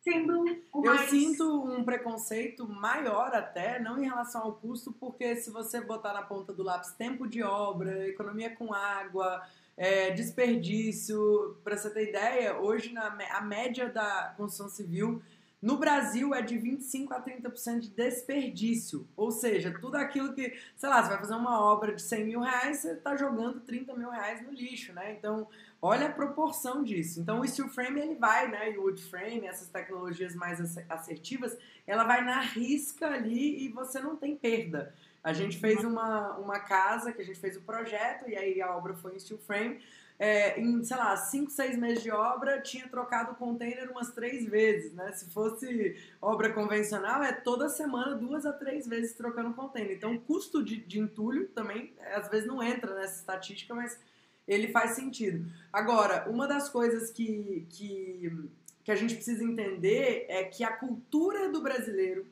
sendo 0.00 0.44
o 0.72 0.84
Eu 0.84 0.94
mais... 0.94 1.10
sinto 1.10 1.64
um 1.64 1.82
preconceito 1.82 2.68
maior 2.68 3.34
até, 3.34 3.80
não 3.80 3.98
em 3.98 4.04
relação 4.04 4.42
ao 4.42 4.52
custo, 4.52 4.92
porque 4.92 5.34
se 5.34 5.50
você 5.50 5.80
botar 5.80 6.12
na 6.12 6.22
ponta 6.22 6.52
do 6.52 6.62
lápis 6.62 6.92
tempo 6.92 7.26
de 7.26 7.42
obra, 7.42 8.06
economia 8.06 8.54
com 8.54 8.72
água, 8.72 9.42
é, 9.76 10.10
desperdício, 10.10 11.58
para 11.64 11.76
você 11.76 11.90
ter 11.90 12.10
ideia, 12.10 12.56
hoje 12.60 12.92
na, 12.92 13.08
a 13.32 13.40
média 13.40 13.88
da 13.88 14.34
construção 14.36 14.68
civil 14.68 15.20
no 15.64 15.78
Brasil 15.78 16.34
é 16.34 16.42
de 16.42 16.58
25 16.58 17.14
a 17.14 17.22
30% 17.22 17.80
de 17.80 17.88
desperdício. 17.88 19.08
Ou 19.16 19.30
seja, 19.30 19.74
tudo 19.80 19.96
aquilo 19.96 20.34
que, 20.34 20.52
sei 20.76 20.88
lá, 20.90 21.02
você 21.02 21.08
vai 21.08 21.18
fazer 21.18 21.34
uma 21.34 21.58
obra 21.58 21.94
de 21.94 22.02
100 22.02 22.24
mil 22.26 22.40
reais, 22.40 22.80
você 22.80 22.92
está 22.92 23.16
jogando 23.16 23.60
30 23.60 23.94
mil 23.94 24.10
reais 24.10 24.42
no 24.42 24.52
lixo, 24.52 24.92
né? 24.92 25.14
Então, 25.14 25.48
olha 25.80 26.08
a 26.08 26.12
proporção 26.12 26.84
disso. 26.84 27.18
Então, 27.18 27.40
o 27.40 27.48
steel 27.48 27.70
frame, 27.70 27.98
ele 27.98 28.14
vai, 28.14 28.46
né? 28.46 28.72
E 28.72 28.76
o 28.76 28.82
wood 28.82 29.02
frame, 29.04 29.46
essas 29.46 29.68
tecnologias 29.68 30.34
mais 30.34 30.60
assertivas, 30.86 31.56
ela 31.86 32.04
vai 32.04 32.22
na 32.22 32.42
risca 32.42 33.06
ali 33.06 33.64
e 33.64 33.70
você 33.70 33.98
não 34.00 34.16
tem 34.16 34.36
perda. 34.36 34.94
A 35.22 35.32
gente 35.32 35.56
fez 35.56 35.82
uma, 35.82 36.36
uma 36.36 36.60
casa, 36.60 37.10
que 37.10 37.22
a 37.22 37.24
gente 37.24 37.40
fez 37.40 37.56
o 37.56 37.62
projeto, 37.62 38.28
e 38.28 38.36
aí 38.36 38.60
a 38.60 38.76
obra 38.76 38.92
foi 38.92 39.14
em 39.14 39.18
steel 39.18 39.38
frame. 39.38 39.80
É, 40.16 40.60
em, 40.60 40.82
sei 40.84 40.96
lá, 40.96 41.16
5, 41.16 41.50
6 41.50 41.76
meses 41.76 42.02
de 42.02 42.10
obra, 42.10 42.60
tinha 42.60 42.88
trocado 42.88 43.32
o 43.32 43.34
container 43.34 43.90
umas 43.90 44.12
três 44.12 44.46
vezes, 44.46 44.92
né? 44.92 45.10
Se 45.12 45.28
fosse 45.30 45.96
obra 46.22 46.52
convencional, 46.52 47.22
é 47.22 47.32
toda 47.32 47.68
semana, 47.68 48.14
duas 48.14 48.46
a 48.46 48.52
três 48.52 48.86
vezes 48.86 49.14
trocando 49.14 49.50
o 49.50 49.54
container. 49.54 49.96
Então, 49.96 50.14
o 50.14 50.20
custo 50.20 50.62
de, 50.62 50.76
de 50.76 51.00
entulho 51.00 51.48
também, 51.48 51.92
às 52.14 52.28
vezes, 52.28 52.46
não 52.46 52.62
entra 52.62 52.94
nessa 52.94 53.18
estatística, 53.18 53.74
mas 53.74 53.98
ele 54.46 54.68
faz 54.68 54.92
sentido. 54.92 55.50
Agora, 55.72 56.28
uma 56.30 56.46
das 56.46 56.68
coisas 56.68 57.10
que, 57.10 57.66
que, 57.70 58.48
que 58.84 58.92
a 58.92 58.96
gente 58.96 59.14
precisa 59.14 59.42
entender 59.42 60.26
é 60.28 60.44
que 60.44 60.62
a 60.62 60.72
cultura 60.72 61.48
do 61.50 61.62
brasileiro 61.62 62.26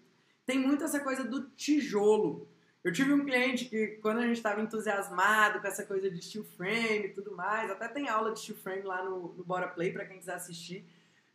tem 0.44 0.58
muito 0.58 0.84
essa 0.84 1.00
coisa 1.00 1.24
do 1.24 1.48
tijolo. 1.50 2.46
Eu 2.84 2.92
tive 2.92 3.12
um 3.12 3.24
cliente 3.24 3.66
que, 3.66 3.98
quando 4.02 4.18
a 4.18 4.26
gente 4.26 4.36
estava 4.36 4.60
entusiasmado 4.60 5.60
com 5.60 5.66
essa 5.68 5.84
coisa 5.84 6.10
de 6.10 6.20
steel 6.20 6.44
frame 6.56 7.06
e 7.06 7.12
tudo 7.14 7.34
mais, 7.36 7.70
até 7.70 7.86
tem 7.86 8.08
aula 8.08 8.32
de 8.32 8.40
steel 8.40 8.58
frame 8.58 8.82
lá 8.82 9.04
no, 9.04 9.34
no 9.34 9.44
Bora 9.44 9.68
Play 9.68 9.92
para 9.92 10.04
quem 10.04 10.18
quiser 10.18 10.34
assistir. 10.34 10.84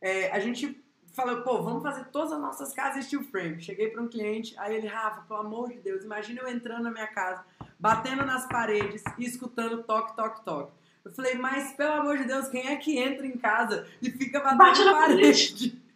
É, 0.00 0.30
a 0.30 0.38
gente 0.40 0.78
falou, 1.14 1.42
pô, 1.42 1.62
vamos 1.62 1.82
fazer 1.82 2.04
todas 2.06 2.32
as 2.32 2.40
nossas 2.40 2.72
casas 2.74 3.06
steel 3.06 3.22
frame. 3.24 3.62
Cheguei 3.62 3.88
para 3.88 4.02
um 4.02 4.08
cliente, 4.08 4.54
aí 4.58 4.76
ele, 4.76 4.86
Rafa, 4.86 5.22
pelo 5.22 5.40
amor 5.40 5.70
de 5.70 5.80
Deus, 5.80 6.04
imagina 6.04 6.42
eu 6.42 6.48
entrando 6.48 6.82
na 6.82 6.90
minha 6.90 7.06
casa, 7.06 7.44
batendo 7.78 8.24
nas 8.26 8.46
paredes 8.46 9.02
e 9.16 9.24
escutando 9.24 9.82
toque, 9.82 10.14
toque, 10.14 10.44
toque. 10.44 10.72
Eu 11.04 11.12
falei, 11.12 11.34
mas 11.34 11.72
pelo 11.72 11.92
amor 11.92 12.18
de 12.18 12.24
Deus, 12.24 12.48
quem 12.48 12.68
é 12.68 12.76
que 12.76 12.98
entra 12.98 13.26
em 13.26 13.38
casa 13.38 13.86
e 14.02 14.10
fica 14.10 14.40
batendo 14.40 14.58
Bate 14.58 14.84
na 14.84 14.92
na 14.92 14.98
parede? 14.98 15.80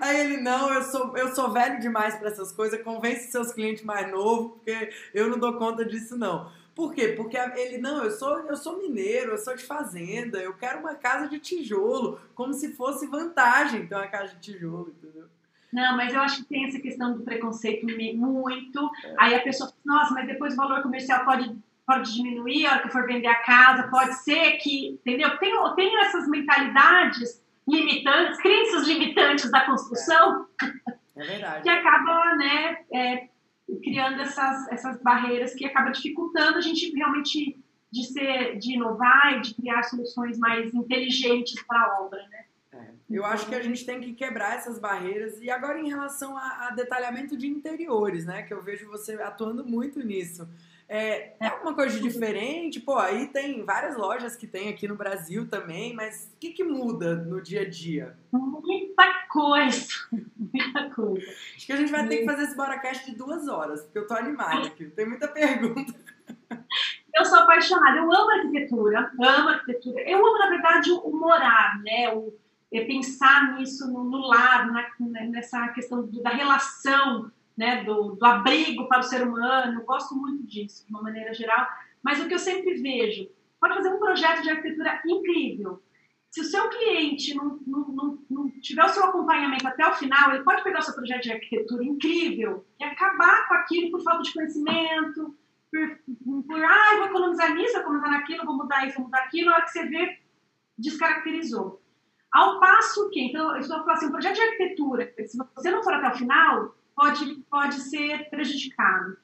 Aí 0.00 0.20
ele, 0.20 0.36
não, 0.38 0.72
eu 0.72 0.82
sou, 0.82 1.16
eu 1.16 1.34
sou 1.34 1.52
velho 1.52 1.80
demais 1.80 2.16
para 2.16 2.28
essas 2.28 2.52
coisas, 2.52 2.82
convence 2.82 3.30
seus 3.30 3.52
clientes 3.52 3.84
mais 3.84 4.10
novos, 4.10 4.52
porque 4.52 4.90
eu 5.12 5.28
não 5.28 5.38
dou 5.38 5.54
conta 5.54 5.84
disso, 5.84 6.16
não. 6.16 6.50
Por 6.74 6.94
quê? 6.94 7.08
Porque 7.08 7.36
ele, 7.36 7.78
não, 7.78 8.04
eu 8.04 8.10
sou, 8.10 8.38
eu 8.46 8.56
sou 8.56 8.78
mineiro, 8.78 9.32
eu 9.32 9.38
sou 9.38 9.54
de 9.56 9.64
fazenda, 9.64 10.38
eu 10.38 10.54
quero 10.54 10.80
uma 10.80 10.94
casa 10.94 11.28
de 11.28 11.38
tijolo, 11.38 12.20
como 12.34 12.54
se 12.54 12.72
fosse 12.74 13.06
vantagem 13.06 13.86
ter 13.86 13.94
uma 13.94 14.06
casa 14.06 14.34
de 14.34 14.52
tijolo, 14.52 14.94
entendeu? 14.96 15.26
Não, 15.72 15.96
mas 15.96 16.12
eu 16.12 16.20
acho 16.20 16.38
que 16.38 16.48
tem 16.48 16.66
essa 16.66 16.80
questão 16.80 17.16
do 17.16 17.22
preconceito 17.22 17.86
muito. 18.16 18.90
Aí 19.18 19.34
a 19.34 19.42
pessoa 19.42 19.70
fala, 19.70 19.98
nossa, 19.98 20.14
mas 20.14 20.26
depois 20.26 20.54
o 20.54 20.56
valor 20.56 20.82
comercial 20.82 21.24
pode, 21.24 21.56
pode 21.86 22.12
diminuir 22.12 22.66
a 22.66 22.72
hora 22.72 22.80
que 22.80 22.88
eu 22.88 22.92
for 22.92 23.06
vender 23.06 23.28
a 23.28 23.42
casa, 23.42 23.88
pode 23.88 24.14
ser 24.14 24.52
que, 24.58 24.88
entendeu? 24.88 25.36
Tem, 25.38 25.52
tem 25.76 26.00
essas 26.00 26.28
mentalidades 26.28 27.39
limitantes, 27.68 28.40
crenças 28.40 28.86
limitantes 28.86 29.50
da 29.50 29.64
construção, 29.66 30.46
É 31.16 31.22
verdade. 31.22 31.62
que 31.62 31.68
acaba, 31.68 32.36
né, 32.36 32.78
é, 32.92 33.28
criando 33.82 34.20
essas, 34.20 34.68
essas 34.68 35.02
barreiras 35.02 35.54
que 35.54 35.64
acaba 35.64 35.90
dificultando 35.90 36.58
a 36.58 36.60
gente 36.60 36.90
realmente 36.94 37.58
de 37.92 38.04
ser, 38.04 38.58
de 38.58 38.74
inovar 38.74 39.38
e 39.38 39.40
de 39.40 39.54
criar 39.54 39.82
soluções 39.82 40.38
mais 40.38 40.72
inteligentes 40.72 41.60
para 41.64 41.80
a 41.80 42.02
obra, 42.02 42.22
né? 42.28 42.44
É, 42.72 42.92
eu 43.10 43.24
acho 43.24 43.48
que 43.48 43.54
a 43.54 43.62
gente 43.62 43.84
tem 43.84 44.00
que 44.00 44.12
quebrar 44.12 44.54
essas 44.54 44.78
barreiras. 44.78 45.40
E 45.42 45.50
agora, 45.50 45.80
em 45.80 45.88
relação 45.88 46.36
a, 46.36 46.68
a 46.68 46.70
detalhamento 46.70 47.36
de 47.36 47.48
interiores, 47.48 48.24
né? 48.24 48.42
Que 48.42 48.54
eu 48.54 48.62
vejo 48.62 48.88
você 48.88 49.14
atuando 49.14 49.64
muito 49.64 49.98
nisso. 50.04 50.48
É, 50.92 51.36
é 51.38 51.46
alguma 51.46 51.72
coisa 51.72 51.96
de 51.96 52.02
diferente? 52.02 52.80
Pô, 52.80 52.98
aí 52.98 53.28
tem 53.28 53.64
várias 53.64 53.96
lojas 53.96 54.34
que 54.34 54.44
tem 54.44 54.68
aqui 54.68 54.88
no 54.88 54.96
Brasil 54.96 55.48
também, 55.48 55.94
mas 55.94 56.32
o 56.34 56.38
que, 56.40 56.50
que 56.50 56.64
muda 56.64 57.14
no 57.14 57.40
dia 57.40 57.60
a 57.60 57.68
dia? 57.68 58.18
Muita 58.32 59.28
coisa, 59.28 59.86
muita 60.36 60.90
coisa. 60.90 61.24
Acho 61.54 61.64
que 61.64 61.72
a 61.72 61.76
gente 61.76 61.92
vai 61.92 62.08
ter 62.08 62.16
que 62.16 62.24
fazer 62.24 62.42
esse 62.42 62.56
Boracast 62.56 63.08
de 63.08 63.16
duas 63.16 63.46
horas, 63.46 63.82
porque 63.82 64.00
eu 64.00 64.06
tô 64.08 64.14
animada 64.14 64.66
aqui. 64.66 64.86
Tem 64.86 65.06
muita 65.06 65.28
pergunta. 65.28 65.94
Eu 67.14 67.24
sou 67.24 67.38
apaixonada, 67.38 67.98
eu 67.98 68.12
amo 68.12 68.30
arquitetura, 68.32 69.12
amo 69.20 69.48
arquitetura. 69.48 70.02
Eu 70.10 70.26
amo, 70.26 70.38
na 70.38 70.48
verdade, 70.48 70.90
o 70.90 71.10
morar, 71.10 71.80
né? 71.84 72.12
O, 72.12 72.34
é 72.72 72.84
pensar 72.84 73.56
nisso 73.56 73.86
no, 73.92 74.02
no 74.02 74.26
lar, 74.26 74.66
na, 74.66 74.90
nessa 75.26 75.68
questão 75.68 76.04
da 76.20 76.30
relação, 76.30 77.30
né? 77.60 77.84
Do, 77.84 78.16
do 78.16 78.24
abrigo 78.24 78.88
para 78.88 79.00
o 79.00 79.02
ser 79.02 79.22
humano. 79.22 79.80
Eu 79.80 79.84
gosto 79.84 80.16
muito 80.16 80.42
disso, 80.46 80.86
de 80.86 80.90
uma 80.90 81.02
maneira 81.02 81.34
geral. 81.34 81.68
Mas 82.02 82.18
o 82.18 82.26
que 82.26 82.32
eu 82.32 82.38
sempre 82.38 82.80
vejo, 82.80 83.28
pode 83.60 83.74
fazer 83.74 83.90
um 83.90 83.98
projeto 83.98 84.42
de 84.42 84.48
arquitetura 84.48 85.02
incrível. 85.06 85.82
Se 86.30 86.40
o 86.40 86.44
seu 86.44 86.70
cliente 86.70 87.34
não, 87.34 87.58
não, 87.66 87.88
não, 87.88 88.18
não 88.30 88.50
tiver 88.62 88.84
o 88.84 88.88
seu 88.88 89.04
acompanhamento 89.04 89.68
até 89.68 89.86
o 89.86 89.92
final, 89.92 90.32
ele 90.32 90.42
pode 90.42 90.62
pegar 90.62 90.78
o 90.78 90.82
seu 90.82 90.94
projeto 90.94 91.22
de 91.24 91.32
arquitetura 91.32 91.84
incrível 91.84 92.64
e 92.80 92.84
acabar 92.84 93.46
com 93.46 93.54
aquilo 93.54 93.90
por 93.90 94.02
falta 94.02 94.22
de 94.22 94.32
conhecimento, 94.32 95.36
por, 95.70 96.44
por 96.46 96.64
ah, 96.64 96.96
vou 96.96 97.06
economizar 97.08 97.54
nisso, 97.54 97.74
vou 97.74 97.82
economizar 97.82 98.10
naquilo, 98.12 98.46
vou 98.46 98.56
mudar 98.56 98.86
isso, 98.86 98.96
vou 98.96 99.04
mudar 99.04 99.18
aquilo, 99.18 99.50
na 99.50 99.56
hora 99.56 99.64
que 99.64 99.72
você 99.72 99.84
vê, 99.86 100.18
descaracterizou. 100.78 101.82
Ao 102.32 102.58
passo 102.60 103.10
que, 103.10 103.20
então, 103.20 103.50
eu 103.50 103.60
estou 103.60 103.76
falando 103.78 103.90
assim, 103.90 104.06
um 104.06 104.12
projeto 104.12 104.36
de 104.36 104.40
arquitetura, 104.40 105.12
se 105.26 105.36
você 105.36 105.70
não 105.70 105.82
for 105.82 105.92
até 105.92 106.08
o 106.08 106.16
final, 106.16 106.74
pode, 106.94 107.34
pode 107.50 107.80
ser 107.80 108.28
prejudicado. 108.30 109.16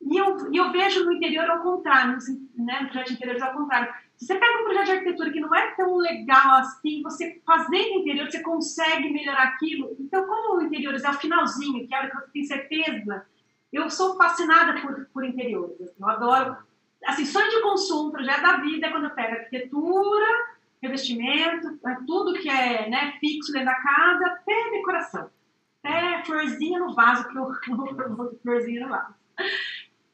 E 0.00 0.16
eu, 0.16 0.36
eu 0.52 0.70
vejo 0.70 1.04
no 1.04 1.12
interior 1.12 1.48
ao 1.50 1.60
contrário, 1.60 2.18
né, 2.56 2.80
no 2.80 2.88
projeto 2.88 3.08
de 3.08 3.14
interiores 3.14 3.42
ao 3.42 3.52
contrário. 3.52 3.92
Se 4.16 4.26
você 4.26 4.34
pega 4.36 4.60
um 4.60 4.64
projeto 4.64 4.84
de 4.84 4.92
arquitetura 4.92 5.30
que 5.30 5.40
não 5.40 5.54
é 5.54 5.74
tão 5.74 5.96
legal 5.96 6.56
assim, 6.56 7.02
você 7.02 7.40
fazendo 7.44 7.98
interior, 7.98 8.30
você 8.30 8.42
consegue 8.42 9.10
melhorar 9.10 9.42
aquilo. 9.44 9.96
Então, 9.98 10.26
como 10.26 10.58
o 10.58 10.62
interiores 10.62 11.04
é 11.04 11.10
o 11.10 11.14
finalzinho, 11.14 11.86
que 11.86 11.94
é 11.94 11.96
a 11.96 12.00
hora 12.00 12.10
que 12.10 12.16
você 12.16 12.30
tem 12.32 12.44
certeza, 12.44 13.26
eu 13.72 13.90
sou 13.90 14.16
fascinada 14.16 14.80
por, 14.80 15.06
por 15.12 15.24
interiores. 15.24 15.80
Assim, 15.80 16.00
eu 16.00 16.08
adoro. 16.08 16.56
Assim, 17.04 17.24
sonho 17.24 17.50
de 17.50 17.62
consumo, 17.62 18.12
projeto 18.12 18.42
da 18.42 18.56
vida, 18.56 18.86
é 18.86 18.90
quando 18.90 19.04
eu 19.04 19.10
pego 19.10 19.36
arquitetura, 19.36 20.26
revestimento, 20.82 21.78
é 21.86 21.94
tudo 22.06 22.34
que 22.34 22.48
é 22.48 22.88
né, 22.88 23.16
fixo 23.20 23.52
dentro 23.52 23.66
da 23.66 23.74
casa, 23.74 24.26
até 24.26 24.70
decoração. 24.70 25.30
Até 25.88 26.22
florzinha 26.24 26.78
no 26.78 26.94
vaso, 26.94 27.26
que 27.28 27.38
eu 27.38 27.44
amo 27.44 28.38
florzinha 28.42 28.82
no 28.82 28.90
vaso. 28.90 29.14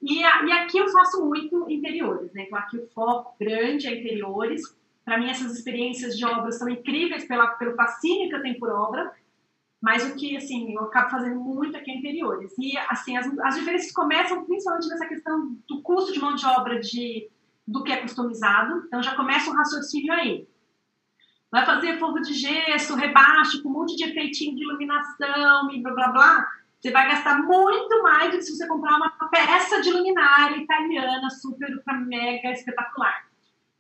E, 0.01 0.21
e 0.21 0.53
aqui 0.53 0.79
eu 0.79 0.89
faço 0.89 1.25
muito 1.25 1.69
interiores, 1.69 2.33
né? 2.33 2.45
Então 2.45 2.59
aqui 2.59 2.79
o 2.79 2.87
foco 2.89 3.35
grande 3.41 3.89
é 3.89 3.99
interiores. 3.99 4.63
Para 5.05 5.19
mim 5.19 5.29
essas 5.29 5.53
experiências 5.53 6.17
de 6.17 6.25
obras 6.25 6.59
são 6.59 6.69
incríveis 6.69 7.27
pela, 7.27 7.49
pelo 7.49 7.75
fascínio 7.75 8.29
que 8.29 8.37
eu 8.37 8.43
tenho 8.43 8.59
por 8.59 8.71
obra, 8.71 9.13
mas 9.83 10.03
o 10.09 10.15
que, 10.15 10.37
assim, 10.37 10.73
eu 10.73 10.85
acabo 10.85 11.11
fazendo 11.11 11.39
muito 11.41 11.77
aqui 11.77 11.91
é 11.91 11.97
interiores. 11.97 12.55
E, 12.59 12.77
assim, 12.89 13.17
as, 13.17 13.27
as 13.41 13.57
diferenças 13.57 13.93
começam 13.93 14.45
principalmente 14.45 14.89
nessa 14.89 15.07
questão 15.07 15.59
do 15.69 15.83
custo 15.83 16.13
de 16.13 16.21
mão 16.21 16.35
de 16.35 16.47
obra 16.47 16.81
de, 16.81 17.29
do 17.67 17.83
que 17.83 17.93
é 17.93 18.01
customizado. 18.01 18.85
Então 18.87 19.03
já 19.03 19.15
começa 19.15 19.51
um 19.51 19.55
raciocínio 19.55 20.13
aí. 20.13 20.49
Vai 21.55 21.65
fazer 21.65 22.01
fogo 22.01 22.19
de 22.19 22.35
gesso, 22.35 22.97
rebaixo, 22.97 23.63
com 23.63 23.69
um 23.69 23.75
monte 23.75 23.95
de 23.95 24.03
efeitinho 24.03 24.57
de 24.57 24.65
iluminação 24.65 25.71
e 25.71 25.81
blá 25.81 25.93
blá 25.93 26.09
blá 26.09 26.49
você 26.81 26.91
vai 26.91 27.09
gastar 27.09 27.39
muito 27.45 28.03
mais 28.03 28.33
do 28.33 28.39
que 28.39 28.43
se 28.43 28.57
você 28.57 28.67
comprar 28.67 28.97
uma 28.97 29.09
peça 29.31 29.81
de 29.81 29.93
luminária 29.93 30.57
italiana 30.57 31.31
super, 31.31 31.71
mega 32.09 32.51
espetacular. 32.51 33.29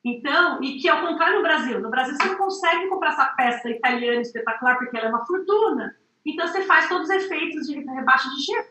Então, 0.04 0.62
e 0.62 0.78
que 0.78 0.88
ao 0.88 1.00
contrário 1.00 1.38
no 1.38 1.42
Brasil, 1.42 1.80
no 1.80 1.90
Brasil 1.90 2.14
você 2.14 2.28
não 2.28 2.36
consegue 2.36 2.86
comprar 2.86 3.10
essa 3.10 3.24
peça 3.36 3.68
italiana 3.68 4.20
espetacular 4.20 4.78
porque 4.78 4.96
ela 4.96 5.06
é 5.06 5.10
uma 5.10 5.26
fortuna. 5.26 5.96
Então 6.24 6.46
você 6.46 6.62
faz 6.62 6.88
todos 6.88 7.08
os 7.08 7.14
efeitos 7.16 7.66
de 7.66 7.74
rebaixa 7.74 8.30
de 8.30 8.40
cheiro, 8.40 8.68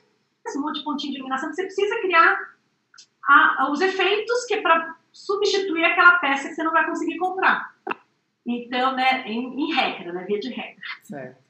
esse 0.47 0.57
monte 0.57 0.79
de 0.79 0.85
pontinho 0.85 1.11
de 1.11 1.17
iluminação 1.19 1.49
que 1.49 1.55
você 1.55 1.63
precisa 1.63 1.99
criar 1.99 2.39
a, 3.27 3.69
os 3.69 3.81
efeitos 3.81 4.45
que 4.45 4.53
é 4.53 4.61
para 4.61 4.95
substituir 5.11 5.83
aquela 5.83 6.19
peça 6.19 6.47
que 6.47 6.55
você 6.55 6.63
não 6.63 6.71
vai 6.71 6.85
conseguir 6.85 7.17
comprar. 7.17 7.73
Então, 8.45 8.95
né, 8.95 9.25
em, 9.25 9.69
em 9.69 9.73
regra, 9.73 10.11
né, 10.11 10.25
via 10.25 10.39
de 10.39 10.49
regra. 10.49 10.81
Certo. 11.01 11.43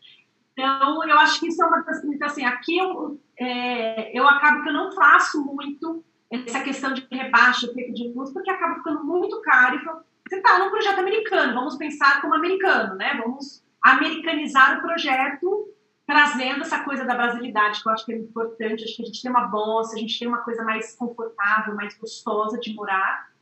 Então, 0.54 1.04
eu 1.08 1.18
acho 1.18 1.40
que 1.40 1.48
isso 1.48 1.64
é 1.64 1.66
uma 1.66 1.82
das 1.82 2.04
então, 2.04 2.28
assim, 2.28 2.46
aqui 2.46 2.78
eu, 2.78 3.20
é, 3.40 4.18
eu 4.18 4.28
acabo 4.28 4.62
que 4.62 4.70
eu 4.70 4.74
não 4.74 4.92
faço 4.92 5.44
muito 5.44 6.04
essa 6.30 6.62
questão 6.62 6.94
de 6.94 7.08
rebaixo, 7.12 7.68
efeito 7.68 7.94
de 7.94 8.08
luz, 8.10 8.32
porque 8.32 8.50
acaba 8.50 8.76
ficando 8.76 9.04
muito 9.04 9.42
caro. 9.42 9.76
E 9.76 9.84
você 10.28 10.38
está 10.38 10.60
num 10.60 10.70
projeto 10.70 11.00
americano, 11.00 11.54
vamos 11.54 11.76
pensar 11.76 12.22
como 12.22 12.36
americano, 12.36 12.96
né? 12.96 13.20
Vamos 13.24 13.64
americanizar 13.82 14.78
o 14.78 14.82
projeto, 14.82 15.70
trazendo 16.06 16.62
essa 16.62 16.84
coisa 16.84 17.04
da 17.04 17.16
brasilidade, 17.16 17.82
que 17.82 17.90
eu 17.90 17.94
acho 17.94 18.06
que 18.06 18.14
é 18.14 18.18
importante. 18.18 18.84
Acho 18.84 18.96
que 18.96 19.04
a 19.04 19.06
gente 19.06 19.22
tem 19.22 19.32
uma 19.32 19.48
bossa, 19.48 19.96
a 19.96 20.00
gente 20.00 20.18
tem 20.18 20.28
uma 20.28 20.40
coisa 20.40 20.64
mais 20.64 20.96
confortável, 20.96 21.76
mais 21.76 21.98
gostosa 21.98 22.60
de 22.60 22.74
morar 22.74 23.33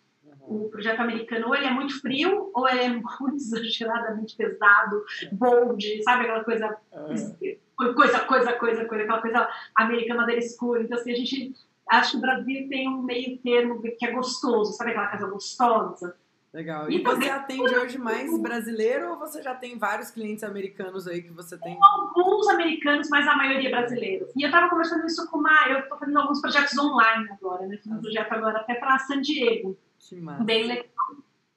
o 0.52 0.70
projeto 0.70 1.00
americano 1.00 1.48
ou 1.48 1.56
ele 1.56 1.66
é 1.66 1.72
muito 1.72 2.00
frio 2.02 2.52
ou 2.54 2.68
ele 2.68 2.80
é 2.82 2.90
muito 2.90 3.36
exageradamente 3.36 4.36
pesado, 4.36 5.04
bold, 5.32 6.04
sabe 6.04 6.24
aquela 6.24 6.44
coisa, 6.44 6.78
é. 6.92 7.58
coisa, 7.76 8.20
coisa, 8.20 8.20
coisa, 8.56 8.86
coisa, 8.86 9.04
aquela 9.04 9.22
coisa 9.22 9.50
americana 9.76 10.22
madeira 10.22 10.42
escura. 10.42 10.84
Então, 10.84 10.98
assim, 10.98 11.12
a 11.12 11.16
gente 11.16 11.54
acho 11.90 12.12
que 12.12 12.18
o 12.18 12.22
Brasil 12.22 12.68
tem 12.70 12.90
um 12.90 13.02
meio 13.02 13.38
termo 13.40 13.82
que 13.82 14.06
é 14.06 14.12
gostoso, 14.12 14.74
sabe 14.74 14.92
aquela 14.92 15.08
coisa 15.08 15.28
gostosa? 15.28 16.16
Legal. 16.54 16.92
E, 16.92 16.98
e 16.98 17.02
você 17.04 17.30
atende 17.30 17.76
hoje 17.76 17.98
mais 17.98 18.38
brasileiro 18.38 19.12
ou 19.12 19.18
você 19.18 19.42
já 19.42 19.56
tem 19.56 19.78
vários 19.78 20.12
clientes 20.12 20.44
americanos 20.44 21.08
aí 21.08 21.22
que 21.22 21.32
você 21.32 21.58
tem? 21.58 21.78
Alguns 21.82 22.50
americanos, 22.50 23.08
mas 23.10 23.26
a 23.26 23.38
maioria 23.38 23.70
brasileiros. 23.70 24.30
E 24.36 24.44
eu 24.44 24.48
estava 24.48 24.70
conversando 24.70 25.06
isso 25.06 25.26
com 25.30 25.38
uma. 25.38 25.70
Eu 25.70 25.80
estou 25.80 25.98
fazendo 25.98 26.20
alguns 26.20 26.42
projetos 26.42 26.78
online 26.78 27.30
agora, 27.32 27.66
né? 27.68 27.78
Fiz 27.78 27.90
um 27.90 28.02
projeto 28.02 28.34
agora 28.34 28.60
até 28.60 28.74
para 28.74 29.00
San 29.00 29.22
Diego. 29.22 29.78
Que 30.08 30.20
massa. 30.20 30.44
Bem 30.44 30.68
legal. 30.68 30.86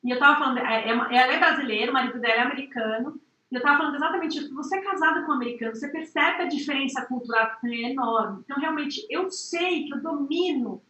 E 0.05 0.11
eu 0.11 0.19
tava 0.19 0.39
falando, 0.39 0.59
é, 0.59 0.89
é 0.89 0.91
ela 0.91 1.33
é 1.33 1.39
brasileira, 1.39 1.91
o 1.91 1.95
marido 1.95 2.21
dela 2.21 2.35
é 2.35 2.43
americano. 2.43 3.21
E 3.51 3.57
eu 3.57 3.63
tava 3.63 3.79
falando 3.79 3.95
exatamente 3.95 4.39
isso. 4.39 4.55
Você 4.55 4.77
é 4.77 4.83
casada 4.83 5.23
com 5.23 5.33
um 5.33 5.35
americano, 5.35 5.75
você 5.75 5.89
percebe 5.89 6.43
a 6.43 6.47
diferença 6.47 7.07
cultural 7.07 7.57
que 7.61 7.67
é 7.69 7.91
enorme. 7.91 8.43
Então, 8.45 8.59
realmente, 8.59 9.07
eu 9.09 9.31
sei 9.31 9.85
que 9.85 9.95
eu 9.95 10.03
domino 10.03 10.83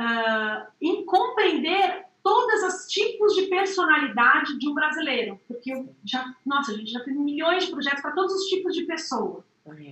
uh, 0.00 0.66
em 0.80 1.04
compreender 1.04 2.06
todos 2.22 2.62
os 2.62 2.86
tipos 2.86 3.34
de 3.34 3.42
personalidade 3.42 4.58
de 4.58 4.68
um 4.68 4.74
brasileiro. 4.74 5.40
Porque 5.46 5.72
eu 5.72 5.94
já, 6.04 6.34
nossa, 6.44 6.72
a 6.72 6.74
gente 6.76 6.90
já 6.90 7.02
fez 7.04 7.16
milhões 7.16 7.66
de 7.66 7.70
projetos 7.70 8.00
para 8.00 8.12
todos 8.12 8.32
os 8.34 8.44
tipos 8.46 8.74
de 8.74 8.84
pessoa. 8.84 9.44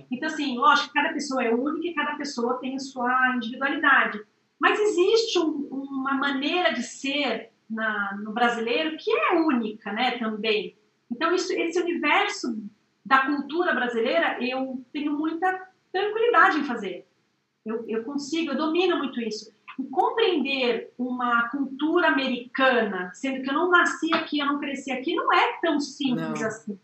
Então, 0.09 0.27
assim, 0.27 0.57
lógico, 0.57 0.93
cada 0.93 1.13
pessoa 1.13 1.43
é 1.43 1.53
única 1.53 1.87
e 1.87 1.93
cada 1.93 2.15
pessoa 2.15 2.57
tem 2.57 2.75
a 2.75 2.79
sua 2.79 3.35
individualidade. 3.35 4.19
Mas 4.59 4.79
existe 4.79 5.39
um, 5.39 5.67
uma 5.71 6.13
maneira 6.13 6.73
de 6.73 6.83
ser 6.83 7.51
na, 7.69 8.17
no 8.23 8.31
brasileiro 8.31 8.97
que 8.97 9.11
é 9.11 9.33
única, 9.35 9.91
né, 9.91 10.17
também. 10.17 10.75
Então, 11.11 11.33
isso, 11.33 11.53
esse 11.53 11.79
universo 11.79 12.57
da 13.05 13.25
cultura 13.25 13.73
brasileira, 13.73 14.37
eu 14.43 14.83
tenho 14.91 15.13
muita 15.13 15.69
tranquilidade 15.91 16.59
em 16.59 16.63
fazer. 16.63 17.07
Eu, 17.65 17.85
eu 17.87 18.03
consigo, 18.03 18.51
eu 18.51 18.57
domino 18.57 18.97
muito 18.97 19.19
isso. 19.21 19.51
E 19.79 19.83
compreender 19.85 20.91
uma 20.97 21.49
cultura 21.49 22.07
americana, 22.07 23.11
sendo 23.13 23.43
que 23.43 23.49
eu 23.49 23.53
não 23.53 23.69
nasci 23.69 24.13
aqui, 24.13 24.39
eu 24.39 24.47
não 24.47 24.59
cresci 24.59 24.91
aqui, 24.91 25.13
não 25.15 25.31
é 25.31 25.59
tão 25.61 25.79
simples 25.79 26.39
não. 26.39 26.47
assim. 26.47 26.79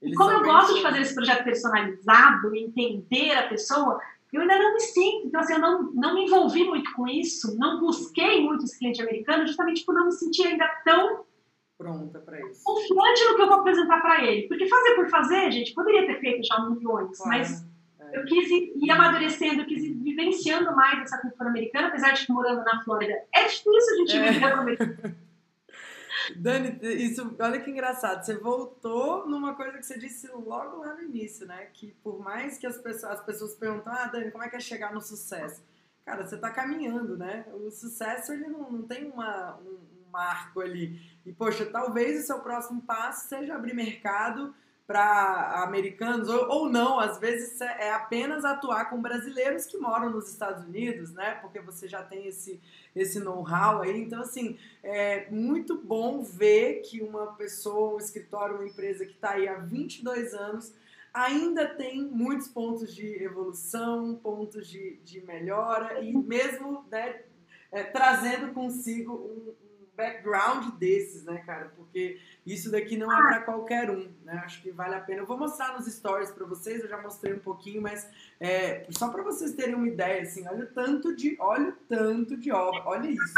E 0.00 0.14
como 0.14 0.30
eu 0.30 0.44
gosto 0.44 0.74
de 0.74 0.82
fazer 0.82 1.00
esse 1.00 1.14
projeto 1.14 1.44
personalizado, 1.44 2.54
entender 2.54 3.32
a 3.32 3.48
pessoa, 3.48 4.00
eu 4.36 4.42
ainda 4.42 4.58
não 4.58 4.74
me 4.74 4.80
sinto, 4.80 5.26
então 5.26 5.40
assim, 5.40 5.54
eu 5.54 5.58
não, 5.58 5.92
não 5.92 6.14
me 6.14 6.26
envolvi 6.26 6.64
muito 6.64 6.92
com 6.92 7.06
isso, 7.06 7.56
não 7.58 7.80
busquei 7.80 8.42
muito 8.42 8.64
esse 8.64 8.78
cliente 8.78 9.00
americano, 9.00 9.46
justamente 9.46 9.84
por 9.84 9.94
não 9.94 10.06
me 10.06 10.12
sentir 10.12 10.46
ainda 10.46 10.68
tão 10.84 11.24
pronta 11.78 12.18
para 12.18 12.40
isso. 12.40 12.62
Confiante 12.64 13.24
no 13.24 13.36
que 13.36 13.42
eu 13.42 13.46
vou 13.46 13.60
apresentar 13.60 14.00
para 14.00 14.24
ele. 14.24 14.48
Porque 14.48 14.68
fazer 14.68 14.94
por 14.96 15.08
fazer, 15.08 15.50
gente, 15.52 15.72
poderia 15.72 16.06
ter 16.06 16.18
feito 16.18 16.44
já 16.44 16.60
milhões, 16.68 17.16
claro. 17.16 17.38
mas 17.38 17.64
é. 18.00 18.18
eu 18.18 18.24
quis 18.24 18.50
ir, 18.50 18.90
amadurecendo, 18.90 19.62
eu 19.62 19.66
quis 19.66 19.84
ir 19.84 19.94
vivenciando 19.94 20.74
mais 20.74 21.00
essa 21.02 21.18
cultura 21.18 21.48
americana, 21.48 21.88
apesar 21.88 22.12
de 22.12 22.26
que 22.26 22.32
morando 22.32 22.64
na 22.64 22.82
Flórida 22.82 23.14
é 23.32 23.44
difícil 23.44 23.70
a 23.70 23.96
gente 23.96 24.16
é. 24.16 24.32
viver 24.32 24.52
americano. 24.52 25.16
Dani, 26.36 26.78
isso, 26.82 27.36
olha 27.38 27.60
que 27.60 27.70
engraçado. 27.70 28.24
Você 28.24 28.36
voltou 28.36 29.28
numa 29.28 29.54
coisa 29.54 29.78
que 29.78 29.86
você 29.86 29.98
disse 29.98 30.28
logo 30.28 30.78
lá 30.78 30.94
no 30.94 31.02
início, 31.02 31.46
né? 31.46 31.66
Que 31.72 31.92
por 32.02 32.18
mais 32.20 32.58
que 32.58 32.66
as 32.66 32.78
pessoas, 32.78 33.12
as 33.12 33.24
pessoas 33.24 33.54
perguntam, 33.54 33.92
ah, 33.92 34.06
Dani, 34.06 34.30
como 34.30 34.44
é 34.44 34.48
que 34.48 34.56
é 34.56 34.60
chegar 34.60 34.92
no 34.92 35.00
sucesso? 35.00 35.62
Cara, 36.04 36.26
você 36.26 36.36
está 36.36 36.50
caminhando, 36.50 37.16
né? 37.16 37.46
O 37.52 37.70
sucesso 37.70 38.32
ele 38.32 38.48
não, 38.48 38.70
não 38.70 38.82
tem 38.82 39.10
uma, 39.10 39.58
um, 39.58 39.78
um 40.06 40.10
marco 40.10 40.60
ali. 40.60 41.00
E, 41.24 41.32
poxa, 41.32 41.66
talvez 41.66 42.22
o 42.22 42.26
seu 42.26 42.40
próximo 42.40 42.82
passo 42.82 43.28
seja 43.28 43.54
abrir 43.54 43.74
mercado 43.74 44.54
para 44.88 45.64
americanos, 45.64 46.30
ou, 46.30 46.48
ou 46.48 46.68
não, 46.70 46.98
às 46.98 47.18
vezes 47.18 47.60
é, 47.60 47.92
apenas 47.92 48.42
atuar 48.42 48.88
com 48.88 49.02
brasileiros 49.02 49.66
que 49.66 49.76
moram 49.76 50.08
nos 50.08 50.30
Estados 50.30 50.64
Unidos, 50.64 51.12
né? 51.12 51.32
Porque 51.42 51.60
você 51.60 51.86
já 51.86 52.02
tem 52.02 52.26
esse, 52.26 52.58
esse 52.96 53.20
know-how 53.20 53.82
aí. 53.82 54.00
Então, 54.00 54.22
assim, 54.22 54.58
é 54.82 55.28
muito 55.30 55.76
bom 55.76 56.22
ver 56.22 56.80
que 56.80 57.02
uma 57.02 57.34
pessoa, 57.34 57.96
um 57.96 57.98
escritório, 57.98 58.56
uma 58.56 58.66
empresa 58.66 59.04
que 59.04 59.12
está 59.12 59.32
aí 59.32 59.46
há 59.46 59.56
22 59.56 60.32
anos 60.32 60.72
ainda 61.12 61.66
tem 61.66 62.02
muitos 62.02 62.48
pontos 62.48 62.94
de 62.94 63.22
evolução, 63.22 64.14
pontos 64.22 64.66
de, 64.66 64.98
de 65.04 65.20
melhora 65.20 66.00
e 66.00 66.16
mesmo 66.16 66.84
né, 66.90 67.22
é, 67.70 67.82
trazendo 67.82 68.54
consigo 68.54 69.12
um, 69.12 69.67
background 69.98 70.74
desses, 70.78 71.24
né, 71.24 71.38
cara? 71.44 71.72
Porque 71.76 72.20
isso 72.46 72.70
daqui 72.70 72.96
não 72.96 73.12
é 73.12 73.16
para 73.16 73.40
qualquer 73.40 73.90
um, 73.90 74.08
né? 74.24 74.40
Acho 74.44 74.62
que 74.62 74.70
vale 74.70 74.94
a 74.94 75.00
pena. 75.00 75.22
Eu 75.22 75.26
vou 75.26 75.36
mostrar 75.36 75.74
nos 75.74 75.86
stories 75.86 76.30
para 76.30 76.46
vocês, 76.46 76.80
eu 76.80 76.88
já 76.88 77.02
mostrei 77.02 77.34
um 77.34 77.40
pouquinho, 77.40 77.82
mas 77.82 78.08
é, 78.38 78.86
só 78.90 79.08
para 79.08 79.24
vocês 79.24 79.54
terem 79.54 79.74
uma 79.74 79.88
ideia, 79.88 80.22
assim, 80.22 80.46
olha 80.46 80.64
o 80.64 80.68
tanto 80.68 81.14
de, 81.16 81.36
olha 81.40 81.70
o 81.70 81.72
tanto 81.88 82.36
de 82.36 82.52
obra, 82.52 82.80
olha 82.86 83.08
isso. 83.08 83.34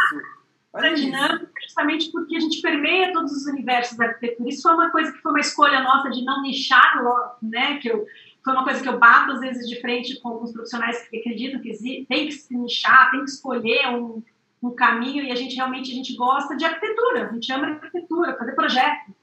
Olha 0.72 0.94
dinâmica, 0.94 1.50
justamente 1.64 2.12
porque 2.12 2.36
a 2.36 2.40
gente 2.40 2.62
permeia 2.62 3.12
todos 3.12 3.32
os 3.32 3.46
universos 3.46 3.96
da 3.96 4.04
arquitetura. 4.04 4.48
Isso 4.48 4.62
foi 4.62 4.72
uma 4.72 4.90
coisa 4.90 5.10
que 5.10 5.18
foi 5.18 5.32
uma 5.32 5.40
escolha 5.40 5.80
nossa 5.80 6.10
de 6.10 6.24
não 6.24 6.42
nichar, 6.42 6.94
né? 7.42 7.78
Que 7.78 7.90
eu, 7.90 8.06
foi 8.44 8.52
uma 8.52 8.62
coisa 8.62 8.80
que 8.80 8.88
eu 8.88 8.98
bato 8.98 9.32
às 9.32 9.40
vezes 9.40 9.68
de 9.68 9.80
frente 9.80 10.20
com 10.20 10.28
alguns 10.28 10.52
profissionais 10.52 11.08
que 11.08 11.18
acreditam 11.18 11.60
que 11.60 12.06
tem 12.08 12.28
que 12.28 12.32
se 12.32 12.54
nichar, 12.54 13.10
tem 13.10 13.24
que 13.24 13.30
escolher 13.30 13.88
um, 13.88 14.22
um 14.62 14.74
caminho 14.74 15.24
e 15.24 15.30
a 15.32 15.34
gente 15.34 15.56
realmente 15.56 15.90
a 15.90 15.94
gente 15.94 16.14
gosta 16.16 16.56
de 16.56 16.64
arquitetura, 16.64 17.28
a 17.28 17.32
gente 17.32 17.52
ama 17.52 17.66
arquitetura, 17.68 18.36
fazer 18.36 18.52
projeto. 18.52 19.14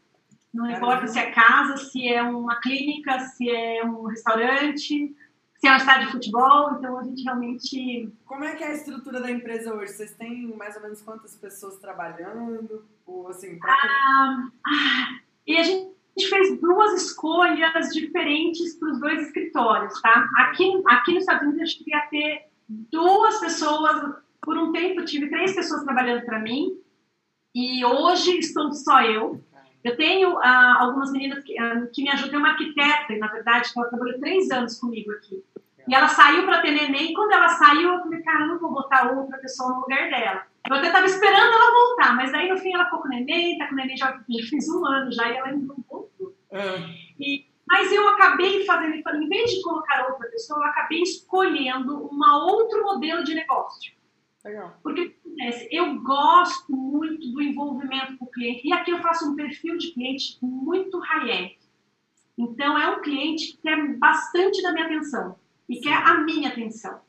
Não 0.53 0.69
importa 0.69 1.05
se 1.07 1.19
é 1.19 1.29
casa, 1.31 1.77
se 1.77 2.07
é 2.07 2.23
uma 2.23 2.55
clínica, 2.59 3.19
se 3.19 3.49
é 3.49 3.83
um 3.85 4.05
restaurante, 4.05 5.15
ser 5.59 5.67
uma 5.69 5.79
cidade 5.79 6.05
de 6.05 6.11
futebol, 6.11 6.73
então 6.73 6.97
a 6.97 7.03
gente 7.03 7.23
realmente. 7.23 8.11
Como 8.25 8.43
é 8.43 8.55
que 8.55 8.63
é 8.63 8.67
a 8.67 8.73
estrutura 8.73 9.21
da 9.21 9.29
empresa 9.29 9.73
hoje? 9.73 9.93
Vocês 9.93 10.13
têm 10.15 10.47
mais 10.55 10.75
ou 10.75 10.81
menos 10.81 11.01
quantas 11.01 11.35
pessoas 11.35 11.77
trabalhando? 11.77 12.85
Ou 13.05 13.27
assim, 13.27 13.59
pra... 13.59 13.71
ah, 13.71 14.49
ah, 14.65 15.19
e 15.45 15.57
a 15.57 15.63
gente 15.63 16.29
fez 16.29 16.59
duas 16.59 17.03
escolhas 17.03 17.93
diferentes 17.93 18.75
para 18.75 18.89
os 18.89 18.99
dois 18.99 19.27
escritórios, 19.27 20.01
tá? 20.01 20.27
Aqui, 20.37 20.81
aqui 20.87 21.13
nos 21.13 21.23
Estados 21.23 21.43
Unidos 21.43 21.61
a 21.61 21.65
gente 21.65 21.83
queria 21.83 22.01
ter 22.09 22.47
duas 22.67 23.39
pessoas, 23.39 24.15
por 24.47 24.57
um 24.57 24.71
tempo 24.71 25.03
tive 25.03 25.29
três 25.29 25.53
pessoas 25.53 25.83
trabalhando 25.83 26.23
para 26.23 26.39
mim, 26.39 26.79
e 27.53 27.83
hoje 27.83 28.39
estou 28.39 28.71
só 28.71 29.01
eu. 29.01 29.43
Eu 29.83 29.97
tenho 29.97 30.37
ah, 30.37 30.77
algumas 30.79 31.11
meninas 31.11 31.43
que, 31.43 31.59
ah, 31.59 31.85
que 31.93 32.01
me 32.01 32.09
ajudam, 32.11 32.29
tem 32.29 32.39
uma 32.39 32.51
arquiteta, 32.51 33.17
na 33.17 33.27
verdade, 33.27 33.73
que 33.73 33.77
ela 33.77 33.89
trabalhou 33.89 34.17
três 34.21 34.49
anos 34.49 34.79
comigo 34.79 35.11
aqui. 35.11 35.43
E 35.85 35.93
ela 35.93 36.07
saiu 36.07 36.45
para 36.45 36.61
ter 36.61 36.71
neném, 36.71 37.11
e 37.11 37.13
quando 37.13 37.33
ela 37.33 37.49
saiu, 37.49 37.93
eu 37.93 37.99
falei, 37.99 38.21
cara, 38.21 38.43
eu 38.43 38.47
não 38.47 38.59
vou 38.59 38.71
botar 38.71 39.11
outra 39.11 39.37
pessoa 39.37 39.73
no 39.73 39.81
lugar 39.81 40.09
dela. 40.09 40.43
Eu 40.69 40.77
até 40.77 40.87
estava 40.87 41.05
esperando 41.05 41.53
ela 41.53 41.71
voltar, 41.73 42.15
mas 42.15 42.33
aí 42.33 42.47
no 42.49 42.57
fim 42.57 42.73
ela 42.73 42.85
ficou 42.85 43.01
com 43.01 43.09
neném, 43.09 43.57
tá 43.57 43.67
com 43.67 43.75
neném 43.75 43.97
já, 43.97 44.13
já 44.29 44.49
fez 44.49 44.69
um 44.69 44.85
ano 44.85 45.11
já, 45.11 45.27
e 45.27 45.35
ela 45.35 45.47
ainda 45.49 45.65
não 45.65 45.83
voltou. 45.89 46.33
É. 46.51 47.43
Mas 47.67 47.91
eu 47.91 48.07
acabei 48.07 48.65
fazendo, 48.65 48.95
em 48.95 49.27
vez 49.27 49.51
de 49.51 49.61
colocar 49.61 50.07
outra 50.09 50.29
pessoa, 50.29 50.61
eu 50.61 50.69
acabei 50.69 51.01
escolhendo 51.01 52.09
um 52.09 52.19
outro 52.45 52.81
modelo 52.83 53.25
de 53.25 53.35
negócio. 53.35 53.96
Legal. 54.47 54.79
Porque 54.81 55.01
o 55.01 55.09
que 55.09 55.17
acontece? 55.25 55.67
Eu 55.69 55.99
gosto 56.01 56.71
muito 56.73 57.31
do 57.31 57.41
envolvimento 57.41 58.17
com 58.17 58.25
o 58.25 58.31
cliente. 58.31 58.65
E 58.65 58.71
aqui 58.71 58.91
eu 58.91 59.01
faço 59.01 59.29
um 59.29 59.35
perfil 59.35 59.77
de 59.77 59.91
cliente 59.91 60.37
muito 60.41 60.97
high-end. 60.99 61.57
Então, 62.37 62.77
é 62.77 62.89
um 62.89 63.01
cliente 63.01 63.53
que 63.53 63.61
quer 63.63 63.97
bastante 63.97 64.61
da 64.61 64.71
minha 64.71 64.85
atenção 64.85 65.35
e 65.67 65.81
quer 65.81 65.95
a 65.95 66.19
minha 66.21 66.49
atenção. 66.49 67.01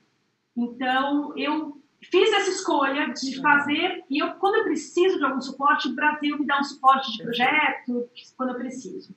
Então, 0.57 1.33
eu 1.37 1.81
fiz 2.11 2.33
essa 2.33 2.51
escolha 2.51 3.13
de 3.13 3.41
fazer, 3.41 4.05
e 4.11 4.19
eu, 4.21 4.33
quando 4.35 4.57
eu 4.57 4.65
preciso 4.65 5.19
de 5.19 5.25
algum 5.25 5.41
suporte, 5.41 5.89
o 5.89 5.95
Brasil 5.95 6.39
me 6.39 6.47
dá 6.47 6.59
um 6.59 6.65
suporte 6.65 7.13
de 7.13 7.23
projeto, 7.23 8.09
quando 8.37 8.51
eu 8.51 8.57
preciso. 8.57 9.15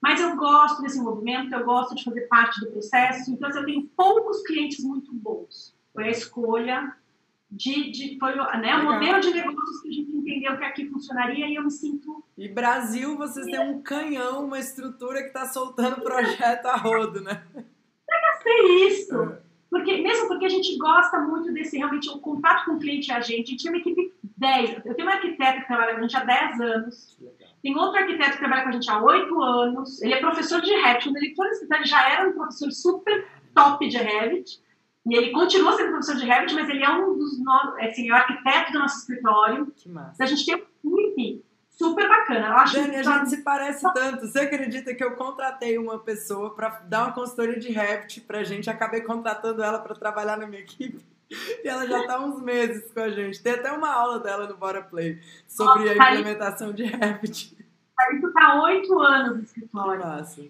Mas 0.00 0.20
eu 0.20 0.36
gosto 0.36 0.82
desse 0.82 1.00
movimento, 1.00 1.52
eu 1.52 1.64
gosto 1.64 1.94
de 1.94 2.04
fazer 2.04 2.22
parte 2.28 2.60
do 2.60 2.70
processo, 2.70 3.32
então 3.32 3.48
assim, 3.48 3.60
eu 3.60 3.64
tenho 3.64 3.86
poucos 3.96 4.42
clientes 4.42 4.84
muito 4.84 5.12
bons. 5.14 5.74
Foi 5.92 6.04
a 6.04 6.10
escolha 6.10 6.94
de, 7.50 7.90
de 7.90 8.18
foi 8.18 8.34
né, 8.34 8.76
o 8.76 8.84
modelo 8.84 9.20
de 9.20 9.30
negócios 9.30 9.80
que 9.82 9.88
a 9.88 9.92
gente 9.92 10.10
entendeu 10.10 10.56
que 10.56 10.64
aqui 10.64 10.88
funcionaria 10.88 11.46
e 11.46 11.54
eu 11.54 11.62
me 11.62 11.70
sinto. 11.70 12.24
E 12.36 12.48
Brasil, 12.48 13.16
vocês 13.16 13.46
têm 13.46 13.60
um 13.60 13.82
canhão, 13.82 14.44
uma 14.44 14.58
estrutura 14.58 15.20
que 15.20 15.28
está 15.28 15.46
soltando 15.46 16.00
projeto 16.02 16.66
a 16.66 16.76
rodo, 16.76 17.20
né? 17.20 17.44
Deve 17.54 18.42
ser 18.42 18.88
isso. 18.88 19.22
É. 19.22 19.44
Porque, 19.70 20.00
mesmo 20.00 20.28
porque 20.28 20.46
a 20.46 20.48
gente 20.48 20.76
gosta 20.78 21.18
muito 21.18 21.52
desse 21.52 21.76
realmente 21.76 22.08
o 22.08 22.20
contato 22.20 22.64
com 22.64 22.72
o 22.72 22.78
cliente 22.78 23.10
e 23.10 23.12
a 23.12 23.20
gente. 23.20 23.34
A 23.34 23.36
gente 23.36 23.56
tinha 23.56 23.72
uma 23.72 23.80
equipe 23.80 24.12
10. 24.36 24.86
Eu 24.86 24.94
tenho 24.94 25.08
uma 25.08 25.16
arquiteta 25.16 25.60
que 25.60 25.66
trabalha 25.66 25.94
com 25.94 25.98
a 25.98 26.02
gente 26.02 26.16
há 26.16 26.24
10 26.24 26.60
anos. 26.60 27.18
Tem 27.60 27.76
outro 27.76 27.98
arquiteto 27.98 28.32
que 28.32 28.38
trabalha 28.38 28.62
com 28.62 28.68
a 28.68 28.72
gente 28.72 28.88
há 28.88 29.02
8 29.02 29.42
anos. 29.42 30.00
Ele 30.00 30.14
é 30.14 30.20
professor 30.20 30.60
de 30.60 30.72
Revit. 30.72 31.04
Quando 31.04 31.16
ele 31.16 31.34
foi 31.34 31.48
já 31.84 32.08
era 32.08 32.28
um 32.28 32.32
professor 32.34 32.70
super 32.70 33.26
top 33.52 33.88
de 33.88 33.96
Revit. 33.96 34.60
E 35.06 35.16
ele 35.16 35.32
continua 35.32 35.76
sendo 35.76 35.90
professor 35.90 36.16
de 36.16 36.24
Revit, 36.24 36.54
mas 36.54 36.68
ele 36.68 36.82
é 36.82 36.90
um 36.90 37.16
dos 37.18 37.38
nossos, 37.42 37.78
assim, 37.78 38.08
é 38.08 38.12
o 38.12 38.16
arquiteto 38.16 38.72
do 38.72 38.78
nosso 38.78 38.98
escritório. 39.00 39.72
Que 39.76 39.88
massa. 39.88 40.22
A 40.22 40.26
gente 40.26 40.46
tem 40.46 40.54
um 40.82 40.98
equipe 40.98 41.44
super 41.70 42.08
bacana. 42.08 42.46
Eu 42.46 42.52
acho 42.54 42.74
Dani, 42.74 42.90
que 42.90 42.96
a 42.96 43.02
gente 43.02 43.30
se 43.30 43.42
parece 43.42 43.92
tanto. 43.92 44.26
Você 44.26 44.40
acredita 44.40 44.94
que 44.94 45.04
eu 45.04 45.14
contratei 45.16 45.76
uma 45.76 45.98
pessoa 45.98 46.54
para 46.54 46.80
dar 46.86 47.04
uma 47.04 47.12
consultoria 47.12 47.58
de 47.58 47.70
Revit 47.70 48.22
pra 48.22 48.44
gente, 48.44 48.70
acabei 48.70 49.02
contratando 49.02 49.62
ela 49.62 49.78
para 49.78 49.94
trabalhar 49.94 50.36
na 50.36 50.46
minha 50.46 50.62
equipe? 50.62 51.04
E 51.62 51.68
ela 51.68 51.86
já 51.86 52.00
está 52.00 52.20
uns 52.20 52.40
meses 52.40 52.92
com 52.92 53.00
a 53.00 53.10
gente. 53.10 53.42
Tem 53.42 53.54
até 53.54 53.72
uma 53.72 53.92
aula 53.92 54.20
dela 54.20 54.46
no 54.46 54.56
Bora 54.56 54.82
Play 54.82 55.20
sobre 55.48 55.94
Nossa, 55.94 56.02
a 56.02 56.10
implementação 56.12 56.72
de 56.72 56.84
Revit. 56.84 57.56
Isso 58.12 58.26
está 58.26 58.62
oito 58.62 59.00
anos 59.00 59.36
no 59.36 59.42
escritório. 59.42 60.00
Que 60.00 60.06
massa. 60.06 60.42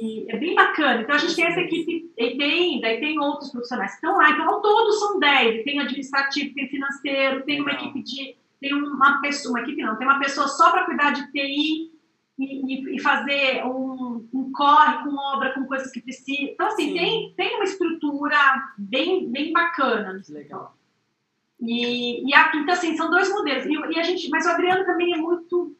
E 0.00 0.26
é 0.28 0.36
bem 0.36 0.54
bacana. 0.54 1.02
Então 1.02 1.14
a 1.14 1.18
gente 1.18 1.34
tem 1.34 1.46
essa 1.46 1.60
equipe, 1.60 2.12
e 2.16 2.36
tem, 2.36 2.80
daí 2.80 3.00
tem 3.00 3.18
outros 3.18 3.50
profissionais 3.50 3.92
que 3.92 3.96
estão 3.96 4.16
lá. 4.16 4.30
Então 4.30 4.48
ao 4.48 4.60
todo 4.60 4.92
são 4.92 5.18
10. 5.18 5.64
Tem 5.64 5.80
administrativo, 5.80 6.54
tem 6.54 6.68
financeiro, 6.68 7.44
tem 7.44 7.60
uma 7.60 7.72
equipe 7.72 8.02
de. 8.02 8.36
Tem 8.60 8.74
uma 8.74 9.20
pessoa, 9.22 9.54
uma 9.54 9.62
equipe 9.62 9.82
não, 9.82 9.96
tem 9.96 10.06
uma 10.06 10.18
pessoa 10.18 10.46
só 10.46 10.70
para 10.70 10.84
cuidar 10.84 11.12
de 11.12 11.32
TI 11.32 11.90
e, 12.38 12.96
e, 12.96 13.00
fazer 13.00 13.64
um, 13.64 14.26
um 14.32 14.52
corre 14.52 15.02
com 15.02 15.16
obra, 15.16 15.52
com 15.54 15.64
coisas 15.64 15.90
que 15.90 16.00
precisa. 16.00 16.42
Então, 16.42 16.66
assim, 16.66 16.92
tem, 16.92 17.34
tem 17.36 17.54
uma 17.56 17.64
estrutura 17.64 18.36
bem, 18.78 19.30
bem 19.30 19.52
bacana. 19.52 20.20
Legal. 20.28 20.76
E, 21.60 22.26
e 22.28 22.34
aqui, 22.34 22.58
então, 22.58 22.74
assim, 22.74 22.96
são 22.96 23.10
dois 23.10 23.30
modelos. 23.30 23.66
E, 23.66 23.94
e, 23.94 23.98
a 23.98 24.02
gente, 24.02 24.28
mas 24.30 24.46
o 24.46 24.50
Adriano 24.50 24.84
também 24.84 25.12
é 25.12 25.18
muito 25.18 25.76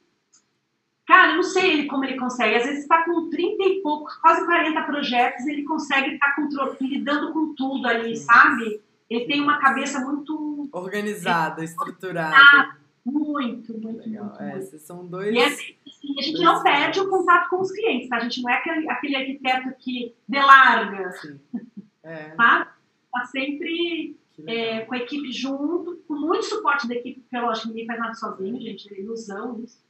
Cara, 1.20 1.32
eu 1.32 1.36
não 1.36 1.42
sei 1.42 1.70
ele 1.70 1.86
como 1.86 2.02
ele 2.02 2.16
consegue. 2.16 2.56
Às 2.56 2.64
vezes 2.64 2.80
está 2.80 3.04
com 3.04 3.28
30 3.28 3.62
e 3.62 3.82
pouco, 3.82 4.10
quase 4.22 4.42
40 4.46 4.82
projetos, 4.84 5.46
ele 5.46 5.64
consegue 5.64 6.14
estar 6.14 6.34
tá 6.34 6.76
lidando 6.80 7.30
com 7.34 7.54
tudo 7.54 7.86
ali, 7.86 8.16
sabe? 8.16 8.80
Ele 9.10 9.26
tem 9.26 9.38
uma 9.42 9.58
cabeça 9.58 10.00
muito 10.00 10.70
organizada, 10.72 11.60
é, 11.60 11.64
estruturada. 11.66 12.74
Muito, 13.04 13.74
muito, 13.78 13.98
Legal. 13.98 14.24
muito. 14.24 14.42
É, 14.42 14.56
muito. 14.56 14.78
são 14.78 15.06
dois. 15.06 15.34
E 15.34 15.38
assim, 15.40 15.74
a 16.18 16.22
gente 16.22 16.42
não 16.42 16.62
perde 16.62 17.00
o 17.00 17.10
contato 17.10 17.50
com 17.50 17.60
os 17.60 17.70
clientes, 17.70 18.08
tá? 18.08 18.16
A 18.16 18.20
gente 18.20 18.40
não 18.40 18.48
é 18.48 18.54
aquele, 18.54 18.88
aquele 18.88 19.16
arquiteto 19.16 19.74
que 19.78 20.14
delarga. 20.26 21.12
Sim. 21.12 21.38
É. 22.02 22.30
Tá? 22.34 22.74
Tá 23.12 23.24
sempre 23.26 24.16
é, 24.46 24.80
com 24.86 24.94
a 24.94 24.98
equipe 24.98 25.30
junto, 25.32 26.02
com 26.08 26.14
muito 26.14 26.46
suporte 26.46 26.88
da 26.88 26.94
equipe, 26.94 27.20
porque 27.20 27.38
lógico, 27.38 27.68
ninguém 27.68 27.84
faz 27.84 27.98
nada 27.98 28.14
sozinho, 28.14 28.58
gente, 28.58 28.94
é 28.94 29.00
ilusão 29.00 29.60
isso. 29.62 29.89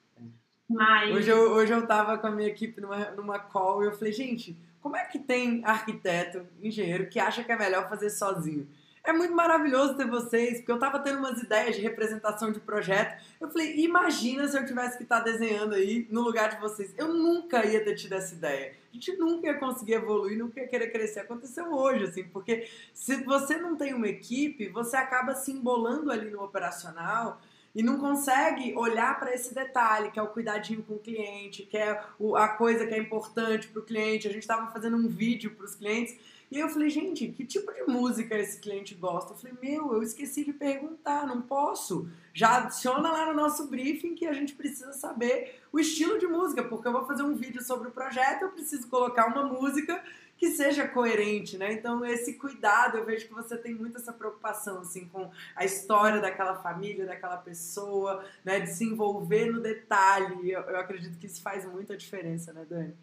Mas... 0.71 1.13
Hoje, 1.13 1.29
eu, 1.29 1.51
hoje 1.51 1.73
eu 1.73 1.85
tava 1.85 2.17
com 2.17 2.29
a 2.29 2.31
minha 2.31 2.49
equipe 2.49 2.81
numa, 2.81 3.11
numa 3.11 3.39
call 3.41 3.83
e 3.83 3.87
eu 3.87 3.93
falei, 3.93 4.13
gente, 4.13 4.57
como 4.81 4.97
é 4.97 5.05
que 5.05 5.19
tem 5.19 5.63
arquiteto, 5.65 6.47
engenheiro, 6.63 7.09
que 7.09 7.19
acha 7.19 7.43
que 7.43 7.51
é 7.51 7.59
melhor 7.59 7.89
fazer 7.89 8.09
sozinho? 8.09 8.69
É 9.03 9.13
muito 9.13 9.35
maravilhoso 9.35 9.97
ter 9.97 10.07
vocês, 10.07 10.59
porque 10.59 10.71
eu 10.71 10.79
tava 10.79 11.01
tendo 11.01 11.19
umas 11.19 11.43
ideias 11.43 11.75
de 11.75 11.83
representação 11.83 12.53
de 12.53 12.61
projeto. 12.61 13.21
Eu 13.41 13.51
falei, 13.51 13.81
imagina 13.81 14.47
se 14.47 14.57
eu 14.57 14.65
tivesse 14.65 14.97
que 14.97 15.03
estar 15.03 15.19
tá 15.19 15.25
desenhando 15.25 15.75
aí 15.75 16.07
no 16.11 16.21
lugar 16.21 16.51
de 16.51 16.61
vocês. 16.61 16.95
Eu 16.97 17.09
nunca 17.09 17.65
ia 17.65 17.83
ter 17.83 17.95
tido 17.95 18.13
essa 18.13 18.35
ideia. 18.35 18.75
A 18.91 18.95
gente 18.95 19.17
nunca 19.17 19.47
ia 19.47 19.55
conseguir 19.55 19.95
evoluir, 19.95 20.39
nunca 20.39 20.61
ia 20.61 20.69
querer 20.69 20.93
crescer. 20.93 21.21
Aconteceu 21.21 21.73
hoje, 21.73 22.05
assim, 22.05 22.25
porque 22.25 22.69
se 22.93 23.25
você 23.25 23.57
não 23.57 23.75
tem 23.75 23.95
uma 23.95 24.07
equipe, 24.07 24.69
você 24.69 24.97
acaba 24.97 25.35
se 25.35 25.51
embolando 25.51 26.13
ali 26.13 26.31
no 26.31 26.45
operacional 26.45 27.41
e 27.75 27.83
não 27.83 27.99
consegue 27.99 28.75
olhar 28.75 29.19
para 29.19 29.35
esse 29.35 29.55
detalhe, 29.55 30.11
que 30.11 30.19
é 30.19 30.23
o 30.23 30.29
cuidadinho 30.29 30.83
com 30.83 30.95
o 30.95 30.99
cliente, 30.99 31.63
que 31.63 31.77
é 31.77 32.01
a 32.37 32.49
coisa 32.49 32.87
que 32.87 32.95
é 32.95 32.99
importante 32.99 33.69
para 33.69 33.81
o 33.81 33.85
cliente. 33.85 34.27
A 34.27 34.33
gente 34.33 34.43
estava 34.43 34.71
fazendo 34.73 34.97
um 34.97 35.09
vídeo 35.09 35.53
para 35.53 35.65
os 35.65 35.75
clientes 35.75 36.17
e 36.51 36.59
eu 36.59 36.69
falei, 36.69 36.91
gente, 36.91 37.29
que 37.29 37.45
tipo 37.45 37.73
de 37.73 37.85
música 37.85 38.37
esse 38.37 38.59
cliente 38.59 38.93
gosta? 38.97 39.33
Eu 39.33 39.37
falei, 39.37 39.57
meu, 39.63 39.95
eu 39.95 40.03
esqueci 40.03 40.45
de 40.45 40.53
perguntar, 40.53 41.25
não 41.25 41.41
posso. 41.41 42.09
Já 42.35 42.57
adiciona 42.57 43.13
lá 43.13 43.27
no 43.27 43.35
nosso 43.35 43.69
briefing 43.69 44.17
que 44.17 44.27
a 44.27 44.33
gente 44.33 44.55
precisa 44.55 44.93
saber 44.93 45.61
o 45.73 45.79
estilo 45.79 46.19
de 46.19 46.27
música, 46.27 46.65
porque 46.65 46.89
eu 46.89 46.93
vou 46.93 47.07
fazer 47.07 47.23
um 47.23 47.37
vídeo 47.37 47.63
sobre 47.63 47.87
o 47.87 47.93
projeto, 47.93 48.43
eu 48.43 48.51
preciso 48.51 48.89
colocar 48.89 49.27
uma 49.27 49.45
música 49.45 50.03
que 50.41 50.53
seja 50.53 50.89
coerente, 50.89 51.59
né? 51.59 51.71
Então, 51.71 52.03
esse 52.03 52.39
cuidado, 52.39 52.97
eu 52.97 53.05
vejo 53.05 53.29
que 53.29 53.35
você 53.35 53.59
tem 53.59 53.75
muito 53.75 53.99
essa 53.99 54.11
preocupação, 54.11 54.81
assim, 54.81 55.07
com 55.07 55.31
a 55.55 55.67
história 55.67 56.19
daquela 56.19 56.55
família, 56.55 57.05
daquela 57.05 57.37
pessoa, 57.37 58.25
né? 58.43 58.59
De 58.59 58.71
se 58.71 58.87
envolver 58.87 59.53
no 59.53 59.61
detalhe. 59.61 60.51
Eu, 60.51 60.63
eu 60.63 60.81
acredito 60.81 61.19
que 61.19 61.27
isso 61.27 61.43
faz 61.43 61.71
muita 61.71 61.95
diferença, 61.95 62.55
né, 62.55 62.65
Dani? 62.65 62.95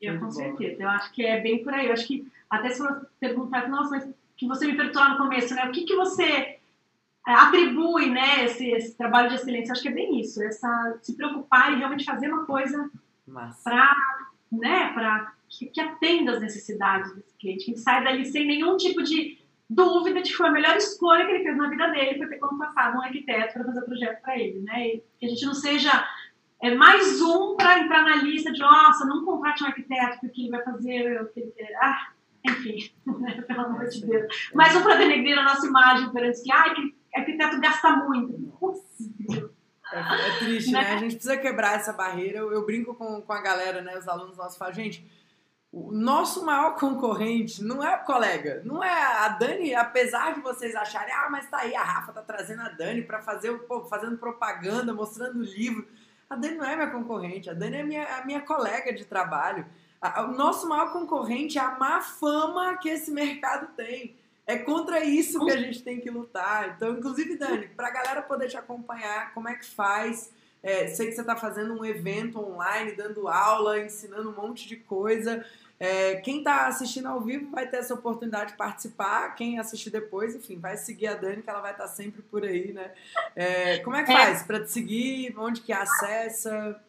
Eu, 0.00 0.18
com 0.18 0.30
certeza. 0.30 0.82
Eu 0.82 0.88
acho 0.88 1.12
que 1.12 1.22
é 1.22 1.38
bem 1.38 1.62
por 1.62 1.74
aí. 1.74 1.88
Eu 1.88 1.92
acho 1.92 2.06
que, 2.06 2.26
até 2.48 2.70
se 2.70 2.78
você 2.78 3.06
perguntar, 3.20 3.68
nossa, 3.68 3.90
mas 3.90 4.08
que 4.34 4.48
você 4.48 4.66
me 4.66 4.74
perguntou 4.74 5.02
lá 5.02 5.10
no 5.10 5.18
começo, 5.18 5.54
né? 5.54 5.66
O 5.66 5.70
que, 5.70 5.84
que 5.84 5.96
você 5.96 6.24
é, 6.24 6.60
atribui, 7.26 8.08
né, 8.08 8.46
esse, 8.46 8.70
esse 8.70 8.94
trabalho 8.94 9.28
de 9.28 9.34
excelência? 9.34 9.68
Eu 9.68 9.72
acho 9.72 9.82
que 9.82 9.88
é 9.88 9.92
bem 9.92 10.18
isso. 10.18 10.42
Essa, 10.42 10.98
se 11.02 11.14
preocupar 11.14 11.74
e 11.74 11.76
realmente 11.76 12.06
fazer 12.06 12.32
uma 12.32 12.46
coisa 12.46 12.90
para 13.62 13.94
né, 14.50 14.94
para 14.94 15.34
que, 15.48 15.66
que 15.66 15.80
atenda 15.80 16.32
às 16.32 16.40
necessidades 16.40 17.14
desse 17.14 17.36
cliente, 17.38 17.64
que 17.64 17.76
sai 17.78 18.04
dali 18.04 18.24
sem 18.24 18.46
nenhum 18.46 18.76
tipo 18.76 19.02
de 19.02 19.38
dúvida 19.68 20.22
de 20.22 20.30
que 20.30 20.36
foi 20.36 20.48
a 20.48 20.52
melhor 20.52 20.76
escolha 20.76 21.26
que 21.26 21.32
ele 21.32 21.44
fez 21.44 21.56
na 21.56 21.68
vida 21.68 21.88
dele 21.88 22.18
foi 22.18 22.26
ter 22.28 22.38
contratado 22.38 22.96
um 22.96 23.02
arquiteto 23.02 23.52
para 23.52 23.64
fazer 23.64 23.80
o 23.80 23.84
projeto 23.84 24.22
para 24.22 24.38
ele, 24.38 24.60
né? 24.60 24.88
E 24.88 25.04
que 25.18 25.26
a 25.26 25.28
gente 25.28 25.44
não 25.44 25.54
seja 25.54 26.08
é, 26.62 26.74
mais 26.74 27.20
um 27.20 27.54
para 27.54 27.78
entrar 27.80 28.02
na 28.02 28.16
lista 28.16 28.50
de, 28.50 28.60
nossa, 28.60 29.04
não 29.04 29.24
contrate 29.24 29.62
um 29.62 29.66
arquiteto 29.66 30.18
porque 30.20 30.42
ele 30.42 30.50
vai 30.50 30.62
fazer 30.62 31.22
o 31.22 31.28
que 31.28 31.40
ele 31.40 31.50
quer. 31.52 31.76
Ah, 31.76 32.08
enfim, 32.44 32.90
né? 33.20 33.42
pelo 33.42 33.60
amor 33.60 33.86
de 33.86 34.04
Deus. 34.04 34.50
Mais 34.54 34.74
um 34.74 34.82
para 34.82 34.96
denegrir 34.96 35.38
a 35.38 35.44
nossa 35.44 35.66
imagem 35.66 36.10
perante 36.10 36.42
que, 36.42 36.50
ah, 36.50 36.74
que 36.74 36.94
arquiteto 37.14 37.60
gasta 37.60 37.96
muito. 37.96 38.48
É, 39.92 39.98
é, 40.00 40.38
triste, 40.38 40.70
né? 40.70 40.82
né? 40.82 40.92
A 40.92 40.96
gente 40.98 41.14
precisa 41.14 41.36
quebrar 41.36 41.76
essa 41.76 41.92
barreira. 41.92 42.38
Eu, 42.38 42.52
eu, 42.52 42.64
brinco 42.64 42.94
com, 42.94 43.22
com 43.22 43.32
a 43.32 43.40
galera, 43.40 43.80
né? 43.80 43.96
Os 43.96 44.06
alunos 44.06 44.36
nossos 44.36 44.58
falam, 44.58 44.74
gente, 44.74 45.06
o 45.70 45.92
nosso 45.92 46.44
maior 46.44 46.76
concorrente 46.76 47.62
não 47.62 47.84
é 47.84 47.96
o 47.96 48.04
colega, 48.04 48.62
não 48.64 48.82
é 48.82 48.90
a 48.90 49.28
Dani, 49.28 49.74
apesar 49.74 50.34
de 50.34 50.40
vocês 50.40 50.74
acharem, 50.74 51.12
ah, 51.12 51.28
mas 51.30 51.48
tá 51.48 51.58
aí, 51.58 51.74
a 51.76 51.82
Rafa 51.82 52.12
tá 52.12 52.22
trazendo 52.22 52.62
a 52.62 52.70
Dani 52.70 53.02
para 53.02 53.20
fazer, 53.20 53.52
pô, 53.60 53.84
fazendo 53.84 54.16
propaganda, 54.16 54.94
mostrando 54.94 55.40
o 55.40 55.44
livro. 55.44 55.86
A 56.28 56.36
Dani 56.36 56.56
não 56.56 56.64
é 56.64 56.74
minha 56.74 56.90
concorrente, 56.90 57.50
a 57.50 57.54
Dani 57.54 57.76
é 57.76 57.82
minha, 57.82 58.16
a 58.16 58.24
minha 58.24 58.40
colega 58.40 58.92
de 58.92 59.04
trabalho. 59.04 59.66
O 60.18 60.28
nosso 60.28 60.68
maior 60.68 60.92
concorrente 60.92 61.58
é 61.58 61.60
a 61.60 61.78
má 61.78 62.00
fama 62.00 62.76
que 62.78 62.88
esse 62.88 63.10
mercado 63.10 63.68
tem. 63.76 64.16
É 64.46 64.56
contra 64.56 65.04
isso 65.04 65.44
que 65.44 65.50
a 65.50 65.56
gente 65.58 65.82
tem 65.82 66.00
que 66.00 66.08
lutar. 66.08 66.74
Então, 66.76 66.92
inclusive, 66.92 67.36
Dani, 67.36 67.68
para 67.68 67.88
a 67.88 67.90
galera 67.90 68.22
poder 68.22 68.48
te 68.48 68.56
acompanhar, 68.56 69.34
como 69.34 69.48
é 69.48 69.54
que 69.54 69.66
faz? 69.66 70.32
É, 70.62 70.88
sei 70.88 71.06
que 71.06 71.12
você 71.12 71.20
está 71.20 71.36
fazendo 71.36 71.78
um 71.78 71.84
evento 71.84 72.38
online, 72.38 72.92
dando 72.92 73.28
aula, 73.28 73.78
ensinando 73.80 74.30
um 74.30 74.34
monte 74.34 74.66
de 74.66 74.76
coisa. 74.76 75.44
É, 75.80 76.16
quem 76.16 76.38
está 76.38 76.66
assistindo 76.66 77.06
ao 77.06 77.20
vivo 77.20 77.50
vai 77.50 77.68
ter 77.68 77.76
essa 77.76 77.94
oportunidade 77.94 78.52
de 78.52 78.56
participar. 78.56 79.34
Quem 79.36 79.58
assistir 79.58 79.90
depois, 79.90 80.34
enfim, 80.34 80.58
vai 80.58 80.76
seguir 80.76 81.06
a 81.06 81.14
Dani, 81.14 81.42
que 81.42 81.48
ela 81.48 81.60
vai 81.60 81.72
estar 81.72 81.84
tá 81.84 81.90
sempre 81.90 82.20
por 82.22 82.44
aí, 82.44 82.72
né? 82.72 82.90
É, 83.36 83.78
como 83.78 83.94
é 83.94 84.02
que 84.02 84.10
é. 84.10 84.16
faz 84.16 84.42
para 84.42 84.60
te 84.60 84.72
seguir? 84.72 85.34
Onde 85.38 85.60
que 85.60 85.72
acessa? 85.72 86.80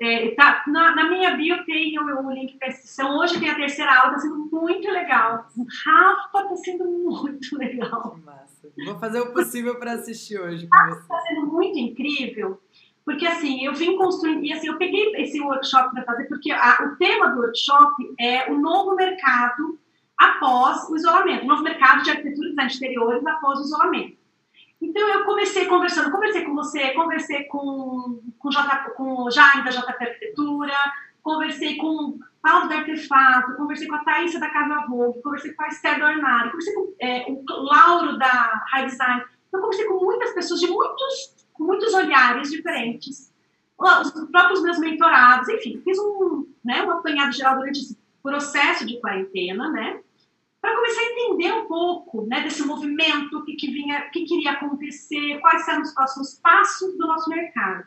É, 0.00 0.30
tá, 0.34 0.64
na, 0.66 0.94
na, 0.94 1.10
minha 1.10 1.36
bio 1.36 1.64
tem 1.64 1.98
o, 1.98 2.26
o 2.26 2.30
link 2.32 2.56
para 2.58 2.68
inscrição. 2.68 3.18
Hoje 3.18 3.38
tem 3.38 3.50
a 3.50 3.54
terceira 3.54 3.94
aula, 3.94 4.16
está 4.16 4.28
sendo 4.28 4.48
muito 4.50 4.88
legal. 4.90 5.46
O 5.56 5.66
Rafa 5.84 6.38
está 6.42 6.56
sendo 6.56 6.84
muito 6.84 7.58
legal. 7.58 8.12
Que 8.12 8.20
massa. 8.22 8.72
Vou 8.84 8.98
fazer 8.98 9.20
o 9.20 9.32
possível 9.32 9.78
para 9.78 9.92
assistir 9.92 10.38
hoje. 10.38 10.64
Está 10.64 11.20
sendo 11.28 11.46
muito 11.46 11.78
incrível, 11.78 12.60
porque 13.04 13.26
assim, 13.26 13.64
eu 13.64 13.74
vim 13.74 13.96
construindo, 13.96 14.44
e 14.44 14.52
assim, 14.52 14.68
eu 14.68 14.78
peguei 14.78 15.12
esse 15.16 15.40
workshop 15.40 15.92
para 15.92 16.04
fazer, 16.04 16.24
porque 16.24 16.50
a, 16.50 16.78
o 16.84 16.96
tema 16.96 17.28
do 17.28 17.40
workshop 17.40 17.94
é 18.18 18.50
o 18.50 18.58
novo 18.58 18.94
mercado 18.96 19.78
após 20.16 20.88
o 20.88 20.96
isolamento, 20.96 21.44
o 21.44 21.48
novo 21.48 21.62
mercado 21.62 22.02
de 22.02 22.10
arquitetura 22.10 22.46
e 22.46 22.50
design 22.50 22.68
de 22.68 22.74
exteriores 22.74 23.26
após 23.26 23.60
o 23.60 23.62
isolamento. 23.64 24.23
Então 24.84 25.08
eu 25.08 25.24
comecei 25.24 25.66
conversando, 25.66 26.10
conversei 26.10 26.44
com 26.44 26.54
você, 26.54 26.90
conversei 26.92 27.44
com, 27.44 28.20
com, 28.38 29.22
o 29.22 29.30
Jaime 29.30 29.64
da 29.64 29.70
JP 29.70 30.04
Arquitetura, 30.04 30.74
conversei 31.22 31.76
com 31.76 32.18
Paulo 32.42 32.68
do 32.68 32.74
Artefato, 32.74 33.56
conversei 33.56 33.88
com 33.88 33.94
a 33.94 34.04
Thaísa 34.04 34.38
da 34.38 34.50
Casa 34.50 34.86
Vogue, 34.86 35.22
conversei 35.22 35.54
com 35.54 35.62
a 35.62 35.68
Esther 35.68 35.98
do 35.98 36.04
Armário, 36.04 36.50
conversei 36.50 36.74
com 36.74 36.94
é, 37.00 37.26
o 37.30 37.62
Lauro 37.62 38.18
da 38.18 38.62
High 38.72 38.86
Design. 38.86 39.24
Então, 39.48 39.60
conversei 39.62 39.86
com 39.86 40.04
muitas 40.04 40.34
pessoas 40.34 40.60
de 40.60 40.66
muitos, 40.66 41.46
com 41.54 41.64
muitos 41.64 41.94
olhares 41.94 42.50
diferentes. 42.50 43.32
Os 43.78 44.10
próprios 44.30 44.62
meus 44.62 44.78
mentorados, 44.78 45.48
enfim, 45.48 45.80
fiz 45.82 45.98
um, 45.98 46.46
né, 46.62 46.82
um 46.82 46.90
apanhado 46.90 47.32
geral 47.32 47.56
durante 47.56 47.80
esse 47.80 47.98
processo 48.22 48.86
de 48.86 49.00
quarentena, 49.00 49.70
né? 49.70 50.00
Para 50.64 50.76
começar 50.76 51.02
a 51.02 51.04
entender 51.04 51.52
um 51.52 51.66
pouco 51.66 52.26
né, 52.26 52.40
desse 52.40 52.66
movimento, 52.66 53.36
o 53.36 53.44
que, 53.44 53.54
que, 53.54 53.70
vinha, 53.70 54.06
o 54.08 54.10
que 54.10 54.24
queria 54.24 54.52
acontecer, 54.52 55.38
quais 55.40 55.68
eram 55.68 55.82
os 55.82 55.92
próximos 55.92 56.40
passos 56.42 56.96
do 56.96 57.06
nosso 57.06 57.28
mercado. 57.28 57.84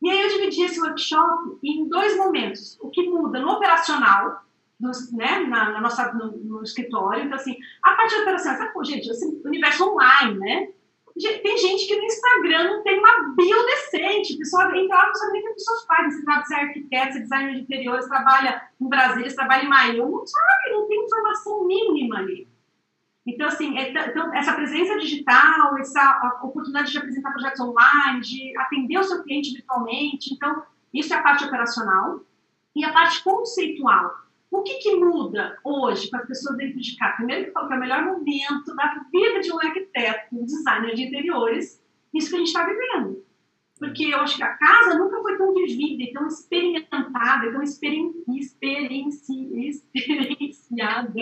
E 0.00 0.08
aí 0.08 0.22
eu 0.22 0.28
dividi 0.30 0.62
esse 0.62 0.80
workshop 0.80 1.58
em 1.62 1.86
dois 1.86 2.16
momentos. 2.16 2.78
O 2.80 2.88
que 2.88 3.10
muda 3.10 3.40
no 3.40 3.50
operacional, 3.50 4.42
né, 5.12 5.40
na, 5.40 5.72
na, 5.72 5.80
nossa, 5.82 6.14
no, 6.14 6.34
no, 6.38 6.62
escritório. 6.62 7.24
Então, 7.24 7.36
assim, 7.36 7.58
a 7.82 7.92
parte 7.92 8.14
operacional, 8.14 8.58
sabe, 8.58 8.72
pô, 8.72 8.82
gente, 8.82 9.06
esse 9.06 9.42
universo 9.44 9.90
online, 9.90 10.38
né? 10.38 10.68
Tem 11.14 11.56
gente 11.58 11.86
que 11.86 11.96
no 11.96 12.04
Instagram 12.04 12.64
não 12.64 12.82
tem 12.82 12.98
uma 12.98 13.34
bio 13.36 13.66
decente. 13.66 14.34
A 14.34 14.38
pessoa 14.38 14.76
entra 14.76 14.96
lá, 14.96 15.06
não 15.06 15.14
sabe 15.14 15.32
nem 15.32 15.40
o 15.42 15.44
que 15.44 15.50
a 15.50 15.54
pessoa 15.54 15.86
faz. 15.86 16.14
Você 16.14 16.22
sabe 16.22 16.46
se 16.46 16.54
é 16.54 16.60
arquiteto, 16.60 17.12
se 17.12 17.18
é 17.18 17.22
designer 17.22 17.54
de 17.54 17.60
interiores, 17.60 18.08
trabalha 18.08 18.68
em 18.80 18.88
Brasília, 18.88 19.34
trabalha 19.34 19.64
em 19.64 19.68
Miami. 19.68 19.98
Não 19.98 20.26
sabe, 20.26 20.72
não 20.72 20.88
tem 20.88 21.04
informação 21.04 21.66
mínima 21.66 22.18
ali. 22.18 22.48
Então, 23.24 23.46
assim, 23.46 23.78
é, 23.78 23.90
então, 23.90 24.34
essa 24.34 24.54
presença 24.54 24.98
digital, 24.98 25.78
essa 25.78 26.40
oportunidade 26.42 26.90
de 26.90 26.98
apresentar 26.98 27.30
projetos 27.30 27.60
online, 27.60 28.20
de 28.20 28.58
atender 28.58 28.98
o 28.98 29.04
seu 29.04 29.22
cliente 29.22 29.52
virtualmente. 29.52 30.34
Então, 30.34 30.64
isso 30.92 31.14
é 31.14 31.16
a 31.16 31.22
parte 31.22 31.44
operacional. 31.44 32.20
E 32.74 32.84
a 32.84 32.92
parte 32.92 33.22
conceitual 33.22 34.24
o 34.54 34.62
que, 34.62 34.74
que 34.74 34.94
muda 34.96 35.58
hoje 35.64 36.08
para 36.08 36.20
as 36.20 36.28
pessoas 36.28 36.56
dentro 36.56 36.80
de 36.80 36.96
casa? 36.96 37.16
Primeiro 37.16 37.46
que 37.46 37.50
falo 37.52 37.66
que 37.66 37.74
é 37.74 37.76
o 37.76 37.80
melhor 37.80 38.04
momento 38.04 38.76
da 38.76 39.04
vida 39.12 39.40
de 39.40 39.52
um 39.52 39.58
arquiteto, 39.58 40.36
um 40.36 40.44
designer 40.44 40.94
de 40.94 41.02
interiores, 41.02 41.82
isso 42.12 42.30
que 42.30 42.36
a 42.36 42.38
gente 42.38 42.48
está 42.48 42.64
vivendo. 42.64 43.24
Porque 43.78 44.04
eu 44.04 44.20
acho 44.20 44.36
que 44.36 44.42
a 44.44 44.56
casa 44.56 44.96
nunca 44.98 45.20
foi 45.20 45.36
tão 45.36 45.52
vivida, 45.52 46.12
tão 46.12 46.28
experimentada, 46.28 47.52
tão 47.52 47.62
experien 47.62 48.12
experienci 48.28 49.68
experienciada 49.68 51.12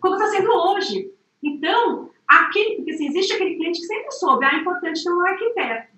como 0.00 0.14
está 0.14 0.26
sendo 0.28 0.50
hoje. 0.50 1.12
Então, 1.42 2.10
aquele, 2.26 2.76
porque 2.76 2.92
assim, 2.92 3.08
existe 3.08 3.32
aquele 3.32 3.56
cliente 3.56 3.80
que 3.80 3.86
sempre 3.86 4.12
soube, 4.12 4.44
ah, 4.44 4.54
é 4.54 4.60
importante 4.60 5.02
ter 5.02 5.10
um 5.10 5.26
arquiteto, 5.26 5.96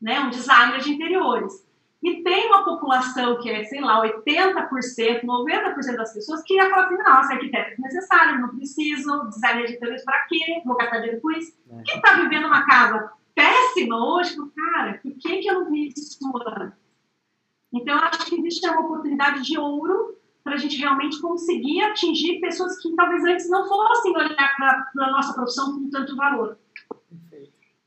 né, 0.00 0.20
um 0.20 0.30
designer 0.30 0.80
de 0.80 0.92
interiores. 0.92 1.66
E 2.02 2.22
tem 2.22 2.46
uma 2.46 2.64
população 2.64 3.40
que 3.40 3.50
é, 3.50 3.64
sei 3.64 3.80
lá, 3.80 4.00
80%, 4.02 5.22
90% 5.24 5.96
das 5.96 6.14
pessoas 6.14 6.42
que 6.42 6.54
ia 6.54 6.70
falar 6.70 6.86
assim, 6.86 6.96
nossa, 6.96 7.32
arquiteto 7.32 7.70
é 7.70 7.70
desnecessário, 7.70 8.40
não 8.40 8.54
preciso, 8.54 9.28
designer 9.28 9.66
de 9.66 9.74
interiores 9.74 10.04
para 10.04 10.20
quê? 10.28 10.62
Vou 10.64 10.76
gastar 10.76 10.98
dinheiro 10.98 11.20
com 11.20 11.32
isso. 11.32 11.52
É. 11.68 11.82
Quem 11.82 11.96
está 11.96 12.14
vivendo 12.14 12.46
uma 12.46 12.64
casa 12.66 13.10
péssima 13.34 13.96
hoje, 13.96 14.36
cara, 14.54 15.00
por 15.02 15.12
que, 15.18 15.38
que 15.38 15.48
eu 15.48 15.60
não 15.60 15.70
vi 15.70 15.88
isso 15.88 16.18
antes? 16.46 16.78
Então, 17.72 17.98
eu 17.98 18.04
acho 18.04 18.26
que 18.26 18.36
existe 18.36 18.66
uma 18.68 18.80
oportunidade 18.80 19.42
de 19.42 19.58
ouro 19.58 20.16
para 20.44 20.54
a 20.54 20.58
gente 20.58 20.78
realmente 20.78 21.20
conseguir 21.20 21.82
atingir 21.82 22.40
pessoas 22.40 22.80
que 22.80 22.94
talvez 22.94 23.24
antes 23.24 23.50
não 23.50 23.68
fossem 23.68 24.16
olhar 24.16 24.56
para 24.56 24.88
a 24.98 25.10
nossa 25.10 25.34
profissão 25.34 25.74
com 25.74 25.90
tanto 25.90 26.16
valor. 26.16 26.56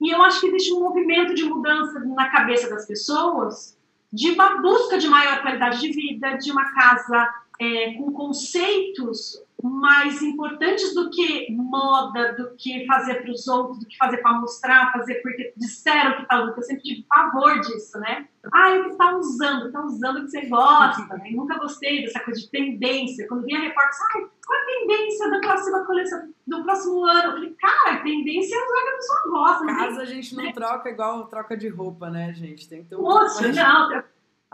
E 0.01 0.13
eu 0.13 0.21
acho 0.21 0.41
que 0.41 0.47
existe 0.47 0.73
um 0.73 0.79
movimento 0.81 1.33
de 1.33 1.43
mudança 1.45 1.99
na 2.01 2.29
cabeça 2.29 2.69
das 2.69 2.85
pessoas 2.85 3.79
de 4.11 4.31
uma 4.31 4.61
busca 4.61 4.97
de 4.97 5.07
maior 5.07 5.41
qualidade 5.41 5.79
de 5.79 5.91
vida, 5.91 6.37
de 6.37 6.51
uma 6.51 6.73
casa 6.73 7.29
é, 7.59 7.93
com 7.93 8.11
conceitos 8.11 9.41
mais 9.63 10.21
importantes 10.21 10.93
do 10.93 11.09
que 11.09 11.51
moda, 11.51 12.33
do 12.33 12.55
que 12.55 12.85
fazer 12.85 13.21
para 13.21 13.31
os 13.31 13.47
outros, 13.47 13.79
do 13.79 13.85
que 13.85 13.97
fazer 13.97 14.17
para 14.17 14.39
mostrar, 14.39 14.91
fazer 14.91 15.15
porque 15.15 15.53
disseram 15.57 16.15
que 16.15 16.23
está 16.23 16.41
usando. 16.41 16.57
Eu 16.57 16.63
sempre 16.63 16.83
tive 16.83 17.05
pavor 17.07 17.59
disso, 17.59 17.99
né? 17.99 18.27
Ah, 18.53 18.71
o 18.71 18.83
que 18.83 18.89
está 18.89 19.15
usando, 19.15 19.67
está 19.67 19.81
usando 19.81 20.17
o 20.17 20.25
que 20.25 20.31
você 20.31 20.45
gosta. 20.47 21.17
Né? 21.17 21.31
Nunca 21.31 21.57
gostei 21.59 22.03
dessa 22.03 22.19
coisa 22.19 22.39
de 22.39 22.49
tendência. 22.49 23.27
Quando 23.27 23.45
vinha 23.45 23.59
repórter, 23.59 23.99
ah, 24.01 24.27
qual 24.45 24.59
é 24.59 24.61
a 24.61 24.65
tendência 24.65 25.29
da 25.29 25.39
próxima 25.39 25.85
coleção, 25.85 26.33
do 26.47 26.63
próximo 26.63 27.05
ano? 27.05 27.23
Eu 27.23 27.31
falei, 27.33 27.55
cara, 27.59 27.97
a 27.97 28.03
tendência 28.03 28.55
é 28.55 28.57
usar 28.57 28.73
o 28.73 28.83
que 28.83 28.89
a 28.89 28.95
pessoa 28.95 29.21
gosta. 29.25 29.65
Casa 29.67 30.01
a 30.01 30.05
gente 30.05 30.35
não 30.35 30.43
né? 30.43 30.51
troca 30.53 30.89
igual 30.89 31.27
troca 31.27 31.55
de 31.55 31.67
roupa, 31.67 32.09
né, 32.09 32.33
gente? 32.33 32.67
Tem 32.67 32.83
que 32.83 32.89
ter 32.89 32.95
um. 32.95 33.03
Nossa, 33.03 33.47
não. 33.51 34.03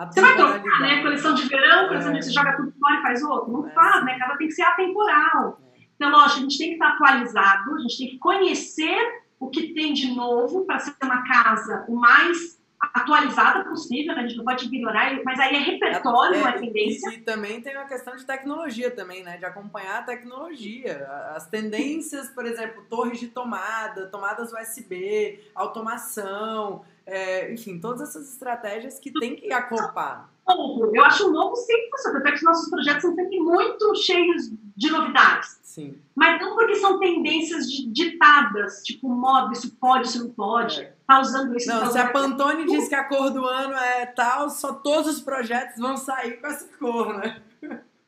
Você 0.05 0.21
vai 0.21 0.35
trocar, 0.35 0.79
né? 0.79 1.01
Coleção 1.01 1.33
de 1.33 1.47
verão, 1.47 1.87
coleção 1.87 2.11
é. 2.11 2.19
de 2.19 2.25
você 2.25 2.31
joga 2.31 2.55
tudo 2.55 2.71
fora 2.79 2.99
e 2.99 3.01
faz 3.01 3.23
outro. 3.23 3.51
Não 3.51 3.67
é. 3.67 3.71
faz, 3.71 4.05
né? 4.05 4.17
Cada 4.19 4.37
tem 4.37 4.47
que 4.47 4.53
ser 4.53 4.61
atemporal. 4.61 5.59
É. 5.73 5.79
Então, 5.95 6.11
lógico, 6.11 6.39
a 6.39 6.41
gente 6.43 6.57
tem 6.57 6.67
que 6.67 6.73
estar 6.73 6.89
atualizado, 6.89 7.75
a 7.75 7.79
gente 7.79 7.97
tem 7.97 8.09
que 8.09 8.19
conhecer 8.19 9.23
o 9.39 9.49
que 9.49 9.73
tem 9.73 9.93
de 9.93 10.13
novo 10.13 10.65
para 10.65 10.79
ser 10.79 10.93
uma 11.03 11.23
casa 11.27 11.85
o 11.87 11.95
mais 11.95 12.57
atualizada 12.79 13.63
possível, 13.65 14.13
né? 14.13 14.21
a 14.21 14.27
gente 14.27 14.37
não 14.37 14.45
pode 14.45 14.65
ignorar, 14.65 15.19
mas 15.25 15.39
aí 15.39 15.55
é 15.55 15.59
repertório, 15.59 16.35
é, 16.35 16.41
uma 16.41 16.53
tendência. 16.53 17.09
E, 17.09 17.15
e, 17.15 17.21
também 17.21 17.59
tem 17.59 17.75
uma 17.75 17.87
questão 17.87 18.15
de 18.15 18.23
tecnologia 18.23 18.91
também, 18.91 19.23
né? 19.23 19.37
De 19.37 19.45
acompanhar 19.45 19.99
a 19.99 20.03
tecnologia. 20.03 21.07
As 21.35 21.47
tendências, 21.47 22.29
por 22.29 22.45
exemplo, 22.45 22.85
torres 22.87 23.19
de 23.19 23.29
tomada, 23.29 24.07
tomadas 24.07 24.51
USB, 24.53 25.39
automação, 25.55 26.85
é, 27.08 27.53
enfim, 27.53 27.80
todas 27.80 28.10
essas 28.10 28.34
estratégias 28.34 28.99
que 28.99 29.12
tem 29.12 29.36
que 29.36 29.51
acoplar. 29.51 30.30
Eu 30.47 31.03
acho 31.03 31.28
o 31.28 31.32
novo 31.32 31.55
sempre 31.55 31.89
funciona, 31.89 32.20
até 32.20 32.30
que 32.32 32.38
os 32.38 32.43
nossos 32.43 32.70
projetos 32.70 33.01
são 33.01 33.16
sempre 33.16 33.39
muito 33.39 33.95
cheios 33.95 34.51
de 34.76 34.91
novidades. 34.91 35.60
Sim. 35.64 35.97
Mas 36.16 36.41
não 36.41 36.55
porque 36.55 36.76
são 36.76 36.99
tendências 36.99 37.68
ditadas, 37.68 38.82
tipo 38.84 39.10
moda, 39.10 39.53
isso 39.53 39.76
pode, 39.76 40.08
isso 40.08 40.24
não 40.24 40.30
pode. 40.32 40.82
É. 40.82 40.93
Tá 41.05 41.20
usando 41.20 41.55
isso. 41.55 41.70
Não, 41.70 41.80
tá 41.82 41.86
se 41.88 41.97
a 41.97 42.10
Pantone 42.10 42.66
diz 42.66 42.88
que 42.88 42.95
a 42.95 43.03
cor 43.05 43.30
do 43.30 43.45
ano 43.45 43.74
é 43.74 44.05
tal, 44.05 44.49
só 44.49 44.74
todos 44.74 45.18
os 45.18 45.22
projetos 45.22 45.80
vão 45.80 45.97
sair 45.97 46.41
com 46.41 46.47
essa 46.47 46.68
cor, 46.78 47.18
né? 47.18 47.41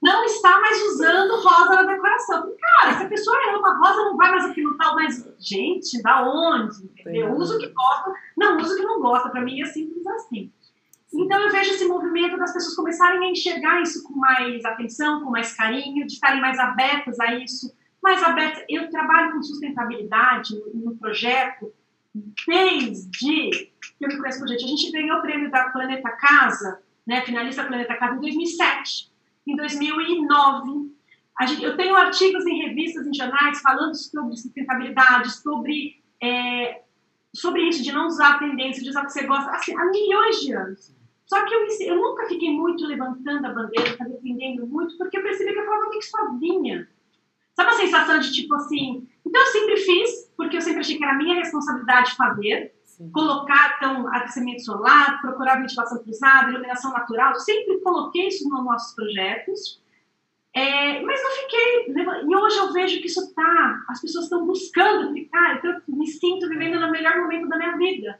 Não 0.01 0.23
está 0.23 0.59
mais 0.61 0.81
usando 0.83 1.41
rosa 1.41 1.75
na 1.75 1.83
decoração. 1.83 2.55
Cara, 2.59 2.97
se 2.97 3.03
a 3.03 3.09
pessoa 3.09 3.37
ama 3.53 3.77
rosa, 3.77 4.05
não 4.05 4.15
vai 4.17 4.31
mais 4.31 4.45
aqui 4.45 4.61
no 4.61 4.77
tal, 4.77 4.95
mas, 4.95 5.27
gente, 5.37 6.01
da 6.01 6.23
onde? 6.23 6.85
Entendeu? 6.85 7.33
Usa 7.35 7.55
o 7.55 7.59
que 7.59 7.67
gosta, 7.67 8.13
não 8.37 8.57
usa 8.57 8.73
o 8.73 8.77
que 8.77 8.83
não 8.83 9.01
gosta. 9.01 9.29
Para 9.29 9.41
mim 9.41 9.61
é 9.61 9.65
simples 9.65 10.05
assim. 10.07 10.51
Então 11.13 11.41
eu 11.41 11.51
vejo 11.51 11.71
esse 11.71 11.85
movimento 11.85 12.37
das 12.37 12.53
pessoas 12.53 12.75
começarem 12.75 13.27
a 13.27 13.31
enxergar 13.31 13.81
isso 13.81 14.03
com 14.03 14.13
mais 14.15 14.63
atenção, 14.63 15.23
com 15.23 15.31
mais 15.31 15.53
carinho, 15.53 16.05
de 16.05 16.13
estarem 16.13 16.39
mais 16.39 16.57
abertas 16.59 17.19
a 17.19 17.35
isso. 17.35 17.75
Mais 18.01 18.23
abertas. 18.23 18.63
Eu 18.69 18.89
trabalho 18.89 19.33
com 19.33 19.43
sustentabilidade 19.43 20.55
no, 20.55 20.91
no 20.91 20.97
projeto 20.97 21.73
desde 22.47 23.09
que 23.17 23.71
eu 23.99 24.07
me 24.07 24.17
conheço 24.17 24.39
por 24.39 24.47
gente. 24.47 24.63
A 24.63 24.67
gente 24.67 24.91
ganhou 24.91 25.17
o 25.17 25.21
prêmio 25.21 25.51
da 25.51 25.69
Planeta 25.69 26.09
Casa, 26.11 26.81
né, 27.05 27.21
finalista 27.21 27.65
Planeta 27.65 27.95
Casa 27.95 28.15
em 28.15 28.21
2007. 28.21 29.09
Em 29.47 29.55
2009. 29.55 30.89
Gente, 31.47 31.63
eu 31.63 31.77
tenho 31.77 31.95
artigos 31.95 32.45
em 32.45 32.65
revistas, 32.65 33.07
em 33.07 33.13
jornais, 33.13 33.61
falando 33.61 33.95
sobre 33.95 34.35
sustentabilidade, 34.35 35.31
sobre, 35.31 36.01
é, 36.21 36.81
sobre 37.33 37.61
isso, 37.69 37.81
de 37.81 37.93
não 37.93 38.07
usar 38.07 38.35
a 38.35 38.39
tendência, 38.39 38.83
de 38.83 38.89
usar 38.89 39.03
o 39.03 39.05
que 39.05 39.13
você 39.13 39.25
gosta, 39.25 39.51
assim, 39.51 39.75
há 39.75 39.85
milhões 39.85 40.41
de 40.41 40.53
anos. 40.53 40.93
Só 41.25 41.45
que 41.45 41.53
eu, 41.53 41.67
eu 41.81 41.95
nunca 41.95 42.25
fiquei 42.25 42.51
muito 42.51 42.85
levantando 42.85 43.45
a 43.45 43.53
bandeira, 43.53 43.95
defendendo 43.97 44.67
muito, 44.67 44.97
porque 44.97 45.17
eu 45.17 45.23
percebi 45.23 45.53
que 45.53 45.59
eu 45.59 45.65
falava 45.65 45.89
meio 45.89 46.01
que 46.01 46.07
sozinha. 46.07 46.89
Sabe 47.53 47.69
a 47.69 47.73
sensação 47.73 48.19
de 48.19 48.33
tipo 48.33 48.55
assim, 48.55 49.07
então 49.25 49.41
eu 49.41 49.47
sempre 49.47 49.77
fiz, 49.77 50.33
porque 50.35 50.57
eu 50.57 50.61
sempre 50.61 50.79
achei 50.79 50.97
que 50.97 51.03
era 51.03 51.17
minha 51.17 51.35
responsabilidade 51.35 52.15
fazer, 52.15 52.73
Sim. 52.99 53.11
colocar 53.11 53.77
então 53.77 54.05
aquecimento 54.09 54.61
solar, 54.61 55.21
procurar 55.21 55.61
ventilação 55.61 56.03
cruzada, 56.03 56.49
iluminação 56.49 56.91
natural, 56.91 57.33
sempre 57.39 57.79
coloquei 57.79 58.27
isso 58.27 58.47
nos 58.49 58.65
nossos 58.65 58.93
projetos. 58.93 59.81
É, 60.53 61.01
mas 61.01 61.23
não 61.23 61.31
fiquei. 61.31 61.93
E 62.27 62.35
hoje 62.35 62.57
eu 62.57 62.73
vejo 62.73 62.99
que 62.99 63.07
isso 63.07 63.33
tá. 63.33 63.85
As 63.87 64.01
pessoas 64.01 64.25
estão 64.25 64.45
buscando 64.45 65.13
ficar. 65.13 65.55
Então 65.55 65.71
eu 65.71 65.95
me 65.95 66.07
sinto 66.07 66.49
vivendo 66.49 66.79
no 66.79 66.91
melhor 66.91 67.17
momento 67.17 67.47
da 67.47 67.57
minha 67.57 67.77
vida. 67.77 68.19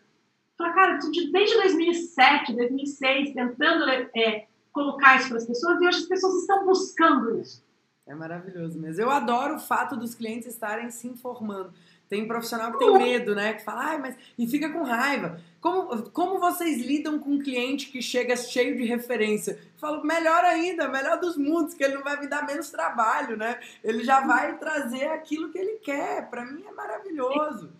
Fala, 0.57 0.73
cara, 0.73 0.99
desde 1.31 1.55
2007, 1.57 2.55
2006, 2.55 3.33
tentando 3.33 3.89
é, 3.89 4.47
colocar 4.71 5.17
isso 5.17 5.27
para 5.27 5.37
as 5.37 5.45
pessoas 5.45 5.81
e 5.81 5.87
hoje 5.87 5.97
as 5.97 6.05
pessoas 6.05 6.35
estão 6.35 6.65
buscando 6.65 7.39
isso. 7.39 7.63
É 8.07 8.15
maravilhoso 8.15 8.79
mesmo. 8.79 9.01
Eu 9.01 9.09
adoro 9.09 9.55
o 9.55 9.59
fato 9.59 9.97
dos 9.97 10.15
clientes 10.15 10.47
estarem 10.47 10.89
se 10.89 11.07
informando. 11.07 11.73
Tem 12.09 12.27
profissional 12.27 12.71
que 12.71 12.79
tem 12.79 12.91
medo, 12.97 13.35
né? 13.35 13.53
Que 13.53 13.63
fala, 13.63 13.91
ai, 13.91 13.99
mas. 13.99 14.15
E 14.37 14.47
fica 14.47 14.67
com 14.69 14.81
raiva. 14.81 15.39
Como, 15.61 16.09
como 16.09 16.39
vocês 16.39 16.83
lidam 16.83 17.19
com 17.19 17.33
um 17.33 17.39
cliente 17.39 17.91
que 17.91 18.01
chega 18.01 18.35
cheio 18.35 18.75
de 18.75 18.83
referência? 18.83 19.51
Eu 19.51 19.79
falo, 19.79 20.03
melhor 20.03 20.43
ainda, 20.43 20.87
melhor 20.87 21.19
dos 21.19 21.37
mundos, 21.37 21.75
que 21.75 21.83
ele 21.83 21.93
não 21.93 22.03
vai 22.03 22.19
me 22.19 22.27
dar 22.27 22.47
menos 22.47 22.71
trabalho, 22.71 23.37
né? 23.37 23.59
Ele 23.83 24.03
já 24.03 24.21
vai 24.21 24.57
trazer 24.57 25.05
aquilo 25.05 25.49
que 25.49 25.59
ele 25.59 25.73
quer. 25.83 26.27
Para 26.31 26.43
mim 26.43 26.63
é 26.67 26.71
maravilhoso. 26.71 27.71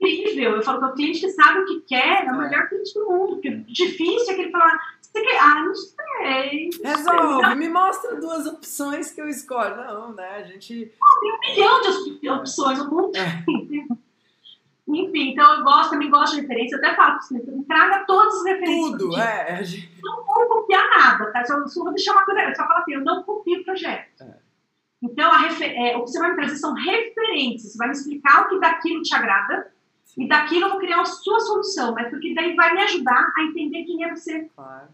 Incrível. 0.00 0.56
Eu 0.56 0.62
falo 0.62 0.80
que 0.80 0.86
o 0.86 0.94
cliente 0.94 1.20
que 1.20 1.30
sabe 1.30 1.60
o 1.60 1.66
que 1.66 1.80
quer 1.82 2.26
é 2.26 2.32
o 2.32 2.38
melhor 2.38 2.68
cliente 2.68 2.94
do 2.94 3.10
mundo. 3.10 3.34
Porque 3.34 3.50
difícil 3.50 4.30
é 4.30 4.34
que 4.34 4.40
ele 4.42 4.50
falar, 4.50 4.95
quer? 5.22 5.38
Ah, 5.40 5.62
não 5.64 5.74
sei. 5.74 6.70
Resolve, 6.82 7.54
me 7.56 7.68
mostra 7.68 8.16
duas 8.16 8.46
opções 8.46 9.10
que 9.12 9.20
eu 9.20 9.28
escolho. 9.28 9.76
Não, 9.76 10.12
né? 10.12 10.36
A 10.36 10.42
gente. 10.42 10.92
tem 11.20 11.32
um 11.32 11.38
milhão 11.40 12.18
de 12.20 12.30
opções, 12.30 12.78
o 12.80 12.90
mundo 12.90 13.16
é. 13.16 13.44
Enfim, 14.88 15.32
então 15.32 15.58
eu 15.58 15.64
gosto, 15.64 15.90
também 15.90 16.08
gosto 16.08 16.36
de 16.36 16.42
referência. 16.42 16.76
Eu 16.76 16.78
até 16.78 16.94
falo 16.94 17.18
para 17.18 17.22
você, 17.22 17.64
traga 17.66 18.04
todas 18.06 18.36
as 18.36 18.44
referências. 18.44 18.90
Tudo, 18.92 19.16
é. 19.18 19.64
Gente... 19.64 20.00
Não 20.00 20.24
vou 20.24 20.46
copiar 20.46 20.88
nada, 20.96 21.32
tá? 21.32 21.44
Só, 21.44 21.66
só 21.66 21.82
vou 21.82 21.92
deixar 21.92 22.12
uma 22.12 22.24
coisa. 22.24 22.42
Eu 22.42 22.54
só 22.54 22.66
falo 22.66 22.80
assim, 22.80 22.94
eu 22.94 23.04
não 23.04 23.24
copio 23.24 23.60
o 23.60 23.64
projeto. 23.64 24.22
É. 24.22 24.36
Então, 25.02 25.28
a 25.30 25.38
refer... 25.38 25.74
é, 25.76 25.96
o 25.96 26.04
que 26.04 26.10
você 26.10 26.20
vai 26.20 26.30
me 26.30 26.36
trazer 26.36 26.56
são 26.56 26.72
referências. 26.72 27.72
Você 27.72 27.78
vai 27.78 27.88
me 27.88 27.94
explicar 27.94 28.42
o 28.42 28.48
que 28.48 28.60
daquilo 28.60 29.02
te 29.02 29.14
agrada 29.14 29.72
e 30.16 30.26
daquilo 30.26 30.66
eu 30.66 30.70
vou 30.70 30.78
criar 30.78 31.00
a 31.00 31.04
sua 31.04 31.40
solução, 31.40 31.92
mas 31.92 32.08
porque 32.08 32.32
daí 32.32 32.54
vai 32.54 32.72
me 32.72 32.82
ajudar 32.82 33.32
a 33.36 33.42
entender 33.42 33.84
quem 33.84 34.04
é 34.04 34.14
você. 34.14 34.48
Claro. 34.54 34.88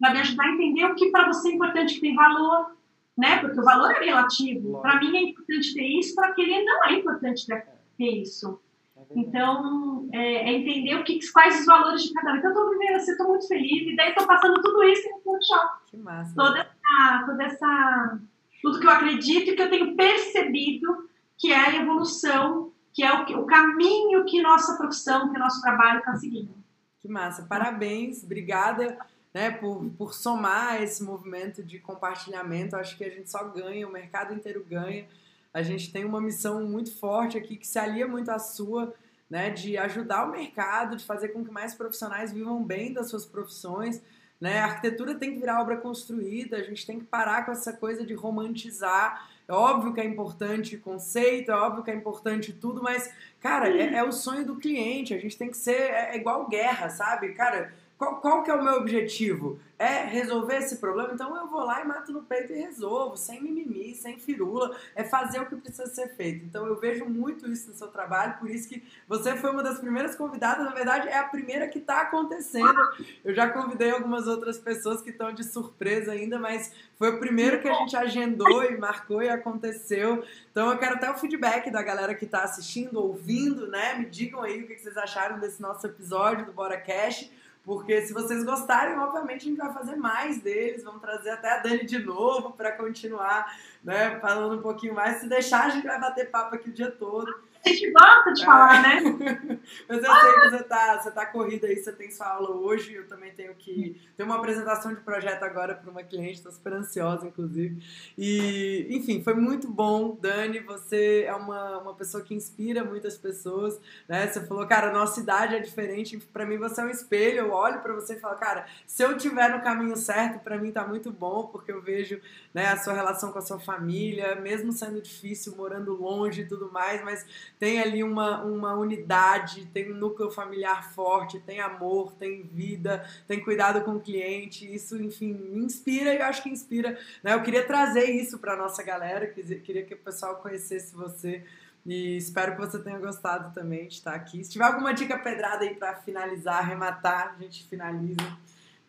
Vai 0.00 0.12
me 0.12 0.20
ajudar 0.20 0.44
a 0.44 0.52
entender 0.52 0.84
o 0.84 0.94
que 0.94 1.10
para 1.10 1.26
você 1.26 1.50
é 1.50 1.52
importante, 1.52 1.94
que 1.94 2.00
tem 2.00 2.14
valor, 2.14 2.76
né? 3.16 3.38
Porque 3.38 3.60
o 3.60 3.64
valor 3.64 3.90
é 3.90 4.04
relativo. 4.04 4.80
Para 4.80 4.98
mim 4.98 5.16
é 5.16 5.22
importante 5.22 5.74
ter 5.74 5.86
isso, 5.86 6.14
para 6.14 6.28
aquele 6.28 6.64
não 6.64 6.84
é 6.86 6.92
importante 6.94 7.46
ter 7.46 8.08
isso. 8.08 8.60
É 8.96 9.02
então, 9.16 10.08
é, 10.12 10.50
é, 10.50 10.52
entender 10.52 10.94
o 10.96 11.04
que, 11.04 11.18
quais 11.32 11.60
os 11.60 11.66
valores 11.66 12.02
de 12.02 12.12
cada 12.14 12.32
um. 12.32 12.36
Então, 12.36 12.50
eu 12.50 12.56
estou 12.56 12.70
vivendo 12.70 12.96
assim, 12.96 13.10
estou 13.12 13.28
muito 13.28 13.48
feliz, 13.48 13.92
e 13.92 13.96
daí 13.96 14.08
estou 14.10 14.26
passando 14.26 14.62
tudo 14.62 14.82
isso 14.84 15.08
em 15.08 15.20
workshop. 15.24 15.66
Que 15.90 15.96
massa. 15.96 16.34
Toda 16.34 16.58
essa, 16.60 17.26
toda 17.26 17.44
essa. 17.44 18.18
Tudo 18.62 18.78
que 18.80 18.86
eu 18.86 18.90
acredito 18.90 19.50
e 19.50 19.56
que 19.56 19.62
eu 19.62 19.70
tenho 19.70 19.96
percebido 19.96 21.08
que 21.38 21.50
é 21.50 21.56
a 21.56 21.76
evolução 21.76 22.70
que 22.92 23.02
é 23.02 23.12
o, 23.12 23.40
o 23.40 23.46
caminho 23.46 24.24
que 24.24 24.42
nossa 24.42 24.76
profissão, 24.76 25.32
que 25.32 25.38
nosso 25.38 25.60
trabalho 25.62 25.98
está 26.00 26.14
seguindo. 26.16 26.54
Que 27.00 27.08
massa, 27.08 27.44
parabéns, 27.44 28.22
obrigada 28.22 28.98
né, 29.32 29.50
por, 29.50 29.84
por 29.96 30.14
somar 30.14 30.82
esse 30.82 31.02
movimento 31.02 31.62
de 31.62 31.78
compartilhamento. 31.78 32.76
Acho 32.76 32.96
que 32.96 33.04
a 33.04 33.10
gente 33.10 33.30
só 33.30 33.44
ganha, 33.44 33.86
o 33.86 33.92
mercado 33.92 34.34
inteiro 34.34 34.64
ganha. 34.68 35.06
A 35.52 35.62
gente 35.62 35.92
tem 35.92 36.04
uma 36.04 36.20
missão 36.20 36.62
muito 36.64 36.94
forte 36.98 37.36
aqui 37.36 37.56
que 37.56 37.66
se 37.66 37.78
alia 37.78 38.06
muito 38.06 38.30
à 38.30 38.38
sua, 38.38 38.94
né, 39.28 39.50
de 39.50 39.76
ajudar 39.78 40.28
o 40.28 40.32
mercado, 40.32 40.96
de 40.96 41.04
fazer 41.04 41.28
com 41.28 41.44
que 41.44 41.50
mais 41.50 41.74
profissionais 41.74 42.32
vivam 42.32 42.62
bem 42.62 42.92
das 42.92 43.08
suas 43.08 43.24
profissões. 43.24 44.02
Né? 44.40 44.58
A 44.58 44.64
arquitetura 44.64 45.14
tem 45.14 45.32
que 45.32 45.40
virar 45.40 45.60
obra 45.60 45.76
construída, 45.76 46.56
a 46.56 46.62
gente 46.62 46.86
tem 46.86 46.98
que 46.98 47.04
parar 47.04 47.44
com 47.44 47.52
essa 47.52 47.72
coisa 47.72 48.04
de 48.04 48.14
romantizar 48.14 49.28
é 49.50 49.52
óbvio 49.52 49.92
que 49.92 50.00
é 50.00 50.04
importante 50.04 50.76
conceito, 50.76 51.50
é 51.50 51.54
óbvio 51.56 51.82
que 51.82 51.90
é 51.90 51.94
importante 51.94 52.52
tudo, 52.52 52.80
mas, 52.80 53.12
cara, 53.40 53.68
é, 53.68 53.96
é 53.96 54.04
o 54.04 54.12
sonho 54.12 54.46
do 54.46 54.54
cliente. 54.54 55.12
A 55.12 55.18
gente 55.18 55.36
tem 55.36 55.50
que 55.50 55.56
ser 55.56 55.72
é, 55.72 56.10
é 56.12 56.16
igual 56.16 56.48
guerra, 56.48 56.88
sabe? 56.88 57.30
Cara, 57.30 57.74
qual, 58.00 58.16
qual 58.16 58.42
que 58.42 58.50
é 58.50 58.54
o 58.54 58.64
meu 58.64 58.76
objetivo? 58.76 59.60
É 59.78 60.04
resolver 60.06 60.56
esse 60.56 60.76
problema? 60.76 61.10
Então 61.12 61.36
eu 61.36 61.46
vou 61.48 61.62
lá 61.62 61.82
e 61.82 61.86
mato 61.86 62.10
no 62.12 62.22
peito 62.22 62.50
e 62.50 62.56
resolvo, 62.56 63.14
sem 63.14 63.42
mimimi, 63.42 63.94
sem 63.94 64.18
firula. 64.18 64.74
É 64.94 65.04
fazer 65.04 65.38
o 65.38 65.44
que 65.44 65.54
precisa 65.56 65.84
ser 65.86 66.16
feito. 66.16 66.42
Então 66.46 66.66
eu 66.66 66.80
vejo 66.80 67.04
muito 67.04 67.46
isso 67.52 67.68
no 67.68 67.74
seu 67.74 67.88
trabalho, 67.88 68.38
por 68.38 68.48
isso 68.48 68.66
que 68.70 68.82
você 69.06 69.36
foi 69.36 69.50
uma 69.50 69.62
das 69.62 69.78
primeiras 69.78 70.16
convidadas. 70.16 70.64
Na 70.64 70.72
verdade, 70.72 71.08
é 71.08 71.18
a 71.18 71.24
primeira 71.24 71.68
que 71.68 71.78
está 71.78 72.00
acontecendo. 72.00 72.74
Eu 73.22 73.34
já 73.34 73.50
convidei 73.50 73.90
algumas 73.90 74.26
outras 74.26 74.56
pessoas 74.56 75.02
que 75.02 75.10
estão 75.10 75.30
de 75.34 75.44
surpresa 75.44 76.12
ainda, 76.12 76.38
mas 76.38 76.72
foi 76.96 77.10
o 77.10 77.18
primeiro 77.18 77.60
que 77.60 77.68
a 77.68 77.74
gente 77.74 77.94
agendou 77.94 78.64
e 78.64 78.78
marcou 78.78 79.22
e 79.22 79.28
aconteceu. 79.28 80.24
Então 80.50 80.70
eu 80.70 80.78
quero 80.78 80.94
até 80.94 81.10
o 81.10 81.18
feedback 81.18 81.70
da 81.70 81.82
galera 81.82 82.14
que 82.14 82.24
está 82.24 82.44
assistindo, 82.44 82.98
ouvindo, 82.98 83.66
né? 83.66 83.92
Me 83.98 84.06
digam 84.06 84.42
aí 84.42 84.62
o 84.62 84.66
que 84.66 84.78
vocês 84.78 84.96
acharam 84.96 85.38
desse 85.38 85.60
nosso 85.60 85.86
episódio 85.86 86.46
do 86.46 86.52
Bora 86.52 86.80
Cash. 86.80 87.30
Porque 87.70 88.02
se 88.02 88.12
vocês 88.12 88.42
gostarem, 88.42 88.98
obviamente 88.98 89.42
a 89.42 89.48
gente 89.48 89.56
vai 89.56 89.72
fazer 89.72 89.94
mais 89.94 90.42
deles, 90.42 90.82
vamos 90.82 91.00
trazer 91.00 91.30
até 91.30 91.52
a 91.52 91.58
Dani 91.58 91.86
de 91.86 92.00
novo 92.00 92.50
para 92.50 92.72
continuar, 92.72 93.56
né, 93.80 94.18
falando 94.18 94.58
um 94.58 94.60
pouquinho 94.60 94.92
mais. 94.92 95.18
Se 95.18 95.28
deixar, 95.28 95.66
a 95.66 95.68
gente 95.68 95.86
vai 95.86 96.00
bater 96.00 96.32
papo 96.32 96.56
aqui 96.56 96.68
o 96.68 96.72
dia 96.72 96.90
todo. 96.90 97.32
A 97.64 97.68
gente 97.68 97.90
gosta 97.90 98.32
de 98.32 98.44
falar, 98.44 98.82
né? 98.82 99.00
Mas 99.88 100.02
eu 100.02 100.14
sei 100.14 100.32
que 100.32 100.50
você 100.50 100.64
tá, 100.64 100.98
você 100.98 101.10
tá 101.10 101.26
corrida 101.26 101.66
aí, 101.66 101.76
você 101.76 101.92
tem 101.92 102.10
sua 102.10 102.28
aula 102.28 102.50
hoje, 102.56 102.94
eu 102.94 103.06
também 103.06 103.32
tenho 103.32 103.54
que. 103.54 104.00
Tem 104.16 104.24
uma 104.24 104.36
apresentação 104.36 104.94
de 104.94 105.00
projeto 105.02 105.42
agora 105.42 105.74
para 105.74 105.90
uma 105.90 106.02
cliente, 106.02 106.34
estou 106.34 106.50
super 106.52 106.72
ansiosa, 106.72 107.26
inclusive. 107.26 107.82
E, 108.16 108.86
enfim, 108.90 109.22
foi 109.22 109.34
muito 109.34 109.68
bom, 109.68 110.16
Dani. 110.20 110.60
Você 110.60 111.24
é 111.26 111.34
uma, 111.34 111.78
uma 111.78 111.94
pessoa 111.94 112.22
que 112.22 112.34
inspira 112.34 112.82
muitas 112.82 113.18
pessoas, 113.18 113.78
né? 114.08 114.26
Você 114.26 114.40
falou, 114.46 114.66
cara, 114.66 114.90
nossa 114.92 115.20
idade 115.20 115.54
é 115.54 115.60
diferente. 115.60 116.16
Para 116.32 116.46
mim, 116.46 116.56
você 116.56 116.80
é 116.80 116.84
um 116.84 116.90
espelho. 116.90 117.40
Eu 117.40 117.52
olho 117.52 117.80
para 117.80 117.92
você 117.92 118.14
e 118.14 118.20
falo, 118.20 118.36
cara, 118.36 118.66
se 118.86 119.02
eu 119.02 119.16
tiver 119.18 119.50
no 119.50 119.62
caminho 119.62 119.96
certo, 119.96 120.42
para 120.42 120.56
mim 120.56 120.72
tá 120.72 120.86
muito 120.86 121.10
bom, 121.10 121.46
porque 121.48 121.70
eu 121.70 121.82
vejo 121.82 122.20
né, 122.52 122.66
a 122.66 122.76
sua 122.76 122.92
relação 122.92 123.32
com 123.32 123.38
a 123.38 123.42
sua 123.42 123.60
família, 123.60 124.34
mesmo 124.34 124.72
sendo 124.72 125.00
difícil, 125.00 125.54
morando 125.56 125.94
longe 125.94 126.42
e 126.42 126.46
tudo 126.46 126.70
mais, 126.72 127.02
mas 127.04 127.24
tem 127.58 127.80
ali 127.80 128.02
uma, 128.02 128.42
uma 128.42 128.74
unidade, 128.74 129.66
tem 129.66 129.92
um 129.92 129.96
núcleo 129.96 130.30
familiar 130.30 130.92
forte, 130.92 131.38
tem 131.40 131.60
amor, 131.60 132.12
tem 132.12 132.42
vida, 132.42 133.04
tem 133.26 133.40
cuidado 133.40 133.82
com 133.82 133.92
o 133.92 134.00
cliente. 134.00 134.72
Isso, 134.72 135.00
enfim, 135.00 135.32
me 135.32 135.64
inspira 135.64 136.12
e 136.12 136.18
eu 136.18 136.24
acho 136.24 136.42
que 136.42 136.48
inspira. 136.48 136.98
Né? 137.22 137.34
Eu 137.34 137.42
queria 137.42 137.64
trazer 137.64 138.10
isso 138.10 138.38
para 138.38 138.56
nossa 138.56 138.82
galera, 138.82 139.26
queria 139.28 139.84
que 139.84 139.94
o 139.94 139.98
pessoal 139.98 140.36
conhecesse 140.36 140.94
você. 140.94 141.44
E 141.86 142.18
espero 142.18 142.52
que 142.52 142.60
você 142.60 142.78
tenha 142.82 142.98
gostado 142.98 143.54
também 143.54 143.88
de 143.88 143.94
estar 143.94 144.14
aqui. 144.14 144.44
Se 144.44 144.50
tiver 144.50 144.64
alguma 144.64 144.92
dica 144.92 145.18
pedrada 145.18 145.64
aí 145.64 145.74
para 145.74 145.94
finalizar, 145.94 146.58
arrematar, 146.58 147.34
a 147.34 147.42
gente 147.42 147.66
finaliza. 147.68 148.20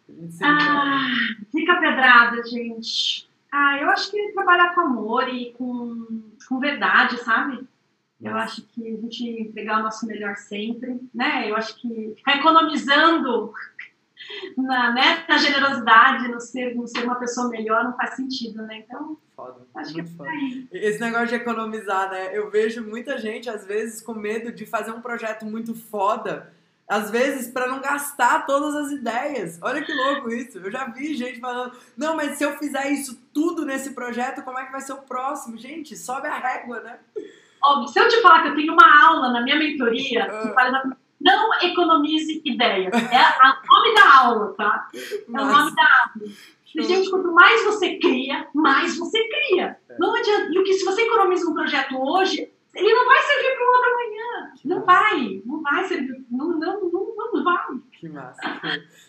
A 0.09 0.11
gente 0.11 0.43
ah, 0.43 1.07
dica 1.53 1.79
pedrada, 1.79 2.43
gente. 2.43 3.30
Ah, 3.51 3.77
eu 3.79 3.89
acho 3.89 4.09
que 4.09 4.31
trabalhar 4.31 4.73
com 4.73 4.81
amor 4.81 5.27
e 5.27 5.51
com, 5.53 6.23
com 6.47 6.59
verdade, 6.59 7.17
sabe? 7.17 7.67
Eu 8.21 8.35
acho 8.35 8.61
que 8.67 8.87
a 8.87 9.01
gente 9.01 9.27
entregar 9.27 9.79
o 9.79 9.83
nosso 9.83 10.05
melhor 10.05 10.35
sempre, 10.37 11.01
né? 11.13 11.49
Eu 11.49 11.55
acho 11.55 11.75
que 11.81 12.13
ficar 12.15 12.37
economizando 12.37 13.51
na, 14.55 14.93
né, 14.93 15.25
na 15.27 15.37
generosidade, 15.37 16.27
no 16.27 16.39
ser, 16.39 16.75
no 16.75 16.87
ser 16.87 17.03
uma 17.03 17.15
pessoa 17.15 17.49
melhor, 17.49 17.83
não 17.83 17.97
faz 17.97 18.15
sentido, 18.15 18.61
né? 18.61 18.83
Então, 18.85 19.17
foda, 19.35 19.65
acho 19.75 19.93
muito 19.93 20.07
que 20.07 20.13
é 20.13 20.17
foda. 20.17 20.31
Esse 20.71 21.01
negócio 21.01 21.27
de 21.27 21.35
economizar, 21.35 22.11
né? 22.11 22.37
Eu 22.37 22.49
vejo 22.51 22.87
muita 22.87 23.17
gente, 23.17 23.49
às 23.49 23.65
vezes, 23.65 24.01
com 24.01 24.13
medo 24.13 24.51
de 24.51 24.67
fazer 24.67 24.91
um 24.91 25.01
projeto 25.01 25.45
muito 25.45 25.73
foda, 25.73 26.53
às 26.87 27.09
vezes 27.09 27.51
para 27.51 27.67
não 27.67 27.79
gastar 27.79 28.45
todas 28.45 28.75
as 28.75 28.91
ideias. 28.91 29.59
Olha 29.61 29.81
que 29.81 29.93
louco 29.93 30.29
isso. 30.29 30.57
Eu 30.57 30.71
já 30.71 30.85
vi 30.85 31.15
gente 31.15 31.39
falando: 31.39 31.75
não, 31.97 32.15
mas 32.15 32.37
se 32.37 32.43
eu 32.43 32.57
fizer 32.57 32.91
isso 32.91 33.21
tudo 33.33 33.65
nesse 33.65 33.93
projeto, 33.93 34.43
como 34.43 34.59
é 34.59 34.65
que 34.65 34.71
vai 34.71 34.81
ser 34.81 34.93
o 34.93 35.01
próximo? 35.01 35.57
Gente, 35.57 35.95
sobe 35.95 36.27
a 36.27 36.37
régua, 36.37 36.79
né? 36.81 36.99
Óbvio, 37.63 37.87
se 37.89 37.99
eu 37.99 38.07
te 38.07 38.21
falar 38.21 38.41
que 38.41 38.49
eu 38.49 38.55
tenho 38.55 38.73
uma 38.73 39.05
aula 39.05 39.31
na 39.31 39.41
minha 39.41 39.55
mentoria 39.55 40.25
que 40.25 40.47
ah. 40.49 40.53
fala 40.53 40.69
exatamente 40.69 41.01
não 41.21 41.53
economize 41.61 42.41
ideias. 42.43 42.91
É 42.93 42.97
o 42.97 43.75
nome 43.75 43.95
da 43.95 44.19
aula, 44.19 44.53
tá? 44.57 44.87
É 44.93 45.29
o 45.29 45.45
nome 45.45 45.75
da 45.75 45.83
aula. 45.83 46.31
E, 46.73 46.83
gente, 46.83 47.09
quanto 47.09 47.31
mais 47.33 47.63
você 47.65 47.99
cria, 47.99 48.47
mais 48.53 48.97
você 48.97 49.19
cria. 49.27 49.77
É. 49.89 49.97
Não 49.99 50.15
adianta. 50.15 50.51
E 50.51 50.57
o 50.57 50.63
que 50.63 50.73
se 50.73 50.85
você 50.85 51.03
economiza 51.03 51.49
um 51.49 51.53
projeto 51.53 51.95
hoje, 51.95 52.49
ele 52.73 52.93
não 52.93 53.05
vai 53.05 53.21
servir 53.23 53.55
para 53.55 53.63
o 53.63 53.67
outro 53.67 53.89
amanhã. 53.89 54.53
Que 54.55 54.67
não 54.67 54.85
massa. 54.85 55.09
vai. 55.09 55.41
Não 55.45 55.61
vai 55.61 55.87
servir. 55.87 56.25
Não, 56.29 56.47
não, 56.47 56.91
não, 56.91 57.15
não 57.33 57.43
vai. 57.43 57.67
Que 57.91 58.09
massa. 58.09 58.41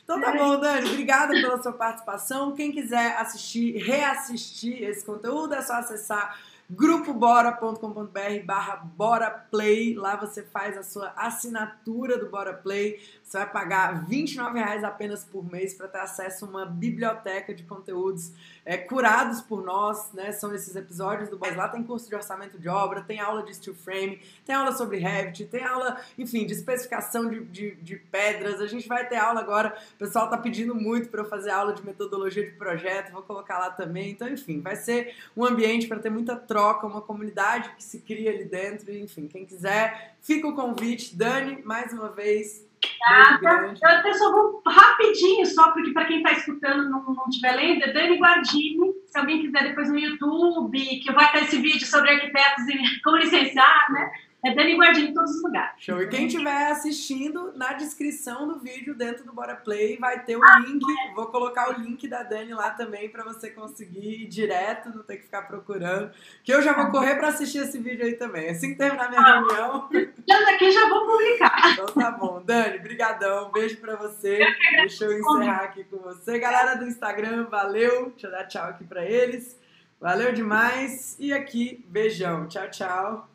Então 0.03 0.21
tá 0.21 0.33
bom, 0.33 0.59
Dani. 0.59 0.91
Obrigada 0.91 1.33
pela 1.33 1.63
sua 1.63 1.73
participação. 1.73 2.55
Quem 2.55 2.73
quiser 2.73 3.17
assistir, 3.19 3.77
reassistir 3.77 4.83
esse 4.83 5.05
conteúdo, 5.05 5.55
é 5.55 5.63
só 5.63 5.75
acessar 5.75 6.37
grupobora.com.br 6.73 8.45
barra 8.45 8.77
boraplay. 8.77 9.95
Lá 9.95 10.17
você 10.17 10.43
faz 10.43 10.77
a 10.77 10.83
sua 10.83 11.13
assinatura 11.17 12.19
do 12.19 12.31
Bora 12.31 12.55
Play. 12.55 13.01
Você 13.23 13.39
vai 13.39 13.51
pagar 13.51 14.07
R$29,00 14.09 14.85
apenas 14.85 15.25
por 15.25 15.45
mês 15.45 15.75
para 15.75 15.89
ter 15.89 15.99
acesso 15.99 16.45
a 16.45 16.49
uma 16.49 16.67
biblioteca 16.67 17.55
de 17.55 17.63
conteúdos 17.63 18.33
é, 18.65 18.77
curados 18.77 19.41
por 19.41 19.63
nós, 19.63 20.13
né? 20.13 20.33
São 20.33 20.55
esses 20.55 20.75
episódios 20.77 21.29
do 21.29 21.37
Boys. 21.37 21.57
Lá 21.57 21.69
tem 21.69 21.83
curso 21.83 22.09
de 22.09 22.15
orçamento 22.15 22.59
de 22.59 22.69
obra, 22.69 23.03
tem 23.03 23.21
aula 23.21 23.43
de 23.43 23.55
steel 23.55 23.75
frame, 23.75 24.21
tem 24.45 24.55
aula 24.55 24.73
sobre 24.73 24.99
Revit, 24.99 25.47
tem 25.47 25.65
aula, 25.65 26.01
enfim, 26.17 26.47
de 26.47 26.53
especificação 26.53 27.29
de, 27.29 27.45
de, 27.45 27.75
de 27.77 27.97
pedras. 27.97 28.61
A 28.61 28.67
gente 28.67 28.89
vai 28.89 29.09
ter 29.09 29.17
aula 29.17 29.41
agora. 29.41 29.77
O 29.95 29.99
pessoal 29.99 30.31
tá 30.31 30.37
pedindo 30.37 30.75
muito 30.75 31.09
para 31.09 31.23
eu 31.23 31.29
fazer 31.29 31.51
aula 31.51 31.73
de 31.73 31.85
metodologia 31.85 32.45
de 32.45 32.53
projeto. 32.53 33.13
Vou 33.13 33.23
colocar 33.23 33.59
lá 33.59 33.71
também. 33.71 34.11
Então, 34.11 34.29
enfim, 34.29 34.61
vai 34.61 34.77
ser 34.77 35.15
um 35.37 35.45
ambiente 35.45 35.87
para 35.87 35.99
ter 35.99 36.11
muita 36.11 36.37
troca, 36.37 36.87
uma 36.87 37.01
comunidade 37.01 37.71
que 37.77 37.83
se 37.83 37.99
cria 37.99 38.31
ali 38.31 38.45
dentro. 38.45 38.93
Enfim, 38.95 39.27
quem 39.27 39.45
quiser, 39.45 40.15
fica 40.21 40.47
o 40.47 40.55
convite. 40.55 41.17
Dani, 41.17 41.63
mais 41.63 41.93
uma 41.93 42.11
vez, 42.11 42.65
Nada. 43.01 43.75
Eu 43.83 43.89
até 43.89 44.13
só 44.15 44.31
vou 44.33 44.63
rapidinho, 44.67 45.45
só 45.47 45.73
porque 45.73 45.93
para 45.93 46.05
quem 46.05 46.19
está 46.19 46.33
escutando 46.33 46.89
não, 46.89 47.03
não 47.03 47.29
tiver 47.31 47.53
lendo, 47.53 47.85
é 47.85 47.93
Dani 47.93 48.19
Guardini. 48.19 48.93
Se 49.07 49.19
alguém 49.19 49.43
quiser 49.43 49.65
depois 49.65 49.89
no 49.89 49.99
YouTube, 49.99 50.79
que 50.79 51.13
vai 51.13 51.31
ter 51.33 51.45
esse 51.45 51.59
vídeo 51.61 51.87
sobre 51.87 52.11
arquitetos 52.11 52.69
e 52.69 53.01
como 53.03 53.17
licenciar, 53.17 53.93
né? 53.93 54.11
É 54.45 54.53
Dani 54.53 54.75
Guardini 54.75 55.11
em 55.11 55.15
todos 55.15 55.37
os 55.37 55.43
lugares. 55.43 55.75
Show. 55.79 56.03
E 56.03 56.09
quem 56.09 56.27
estiver 56.27 56.67
assistindo, 56.67 57.53
na 57.55 57.75
descrição 57.75 58.49
do 58.49 58.59
vídeo, 58.59 58.93
dentro 58.93 59.25
do 59.25 59.33
Bora 59.33 59.55
Play, 59.55 59.97
vai 59.99 60.25
ter 60.25 60.37
o 60.37 60.43
ah, 60.43 60.59
link. 60.59 60.83
É. 60.85 61.15
Vou 61.15 61.27
colocar 61.27 61.71
o 61.71 61.81
link 61.81 62.09
da 62.09 62.25
Dani 62.25 62.53
lá 62.53 62.71
também 62.71 63.09
para 63.09 63.23
você 63.23 63.51
conseguir 63.51 64.23
ir 64.23 64.27
direto, 64.27 64.89
não 64.89 65.05
ter 65.05 65.19
que 65.19 65.23
ficar 65.23 65.43
procurando. 65.43 66.11
Que 66.43 66.53
eu 66.53 66.61
já 66.61 66.73
vou 66.73 66.91
correr 66.91 67.15
para 67.15 67.29
assistir 67.29 67.59
esse 67.59 67.79
vídeo 67.79 68.05
aí 68.05 68.15
também. 68.15 68.51
Assim 68.51 68.73
que 68.73 68.79
terminar 68.79 69.09
minha 69.11 69.21
ah, 69.21 69.39
reunião. 69.39 69.89
Já 70.29 70.41
daqui 70.41 70.73
já 70.73 70.89
vou 70.89 71.07
publicar. 71.07 71.73
Então 71.75 71.87
tá 71.87 72.11
bom. 72.11 72.43
Dani, 72.45 72.81
brigadão. 72.81 73.53
Beijo 73.53 73.77
para 73.77 73.95
você. 73.95 74.41
Deixa 74.75 75.05
eu 75.05 75.21
encerrar 75.21 75.65
aqui 75.67 75.85
com 75.85 75.99
você. 75.99 76.41
Galera 76.41 76.75
do 76.75 76.85
Instagram, 76.85 77.45
valeu. 77.49 78.11
Deixa 78.11 78.27
eu 78.27 78.31
dar 78.33 78.45
tchau 78.49 78.71
aqui 78.71 78.83
para 78.83 79.05
eles. 79.05 79.57
Valeu 80.01 80.33
demais. 80.33 81.17
E 81.21 81.33
aqui, 81.33 81.85
beijão. 81.89 82.49
Tchau, 82.49 82.69
tchau. 82.69 83.32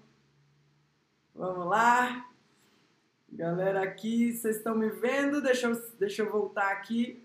Vamos 1.38 1.68
lá. 1.68 2.26
Galera 3.32 3.84
aqui, 3.84 4.34
vocês 4.34 4.56
estão 4.56 4.74
me 4.74 4.90
vendo? 4.90 5.40
Deixa 5.40 5.68
eu, 5.68 5.80
deixa 6.00 6.24
eu 6.24 6.32
voltar 6.32 6.72
aqui. 6.72 7.24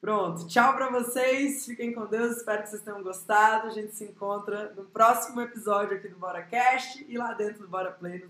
Pronto, 0.00 0.46
tchau 0.46 0.74
para 0.76 0.90
vocês. 0.90 1.66
Fiquem 1.66 1.92
com 1.92 2.06
Deus. 2.06 2.36
Espero 2.36 2.62
que 2.62 2.68
vocês 2.68 2.82
tenham 2.82 3.02
gostado. 3.02 3.66
A 3.66 3.70
gente 3.70 3.96
se 3.96 4.04
encontra 4.04 4.72
no 4.76 4.84
próximo 4.84 5.40
episódio 5.40 5.96
aqui 5.96 6.06
do 6.06 6.16
BoraCast 6.16 7.04
e 7.08 7.18
lá 7.18 7.32
dentro 7.32 7.62
do 7.62 7.68
Bora 7.68 7.90
Play 7.90 8.20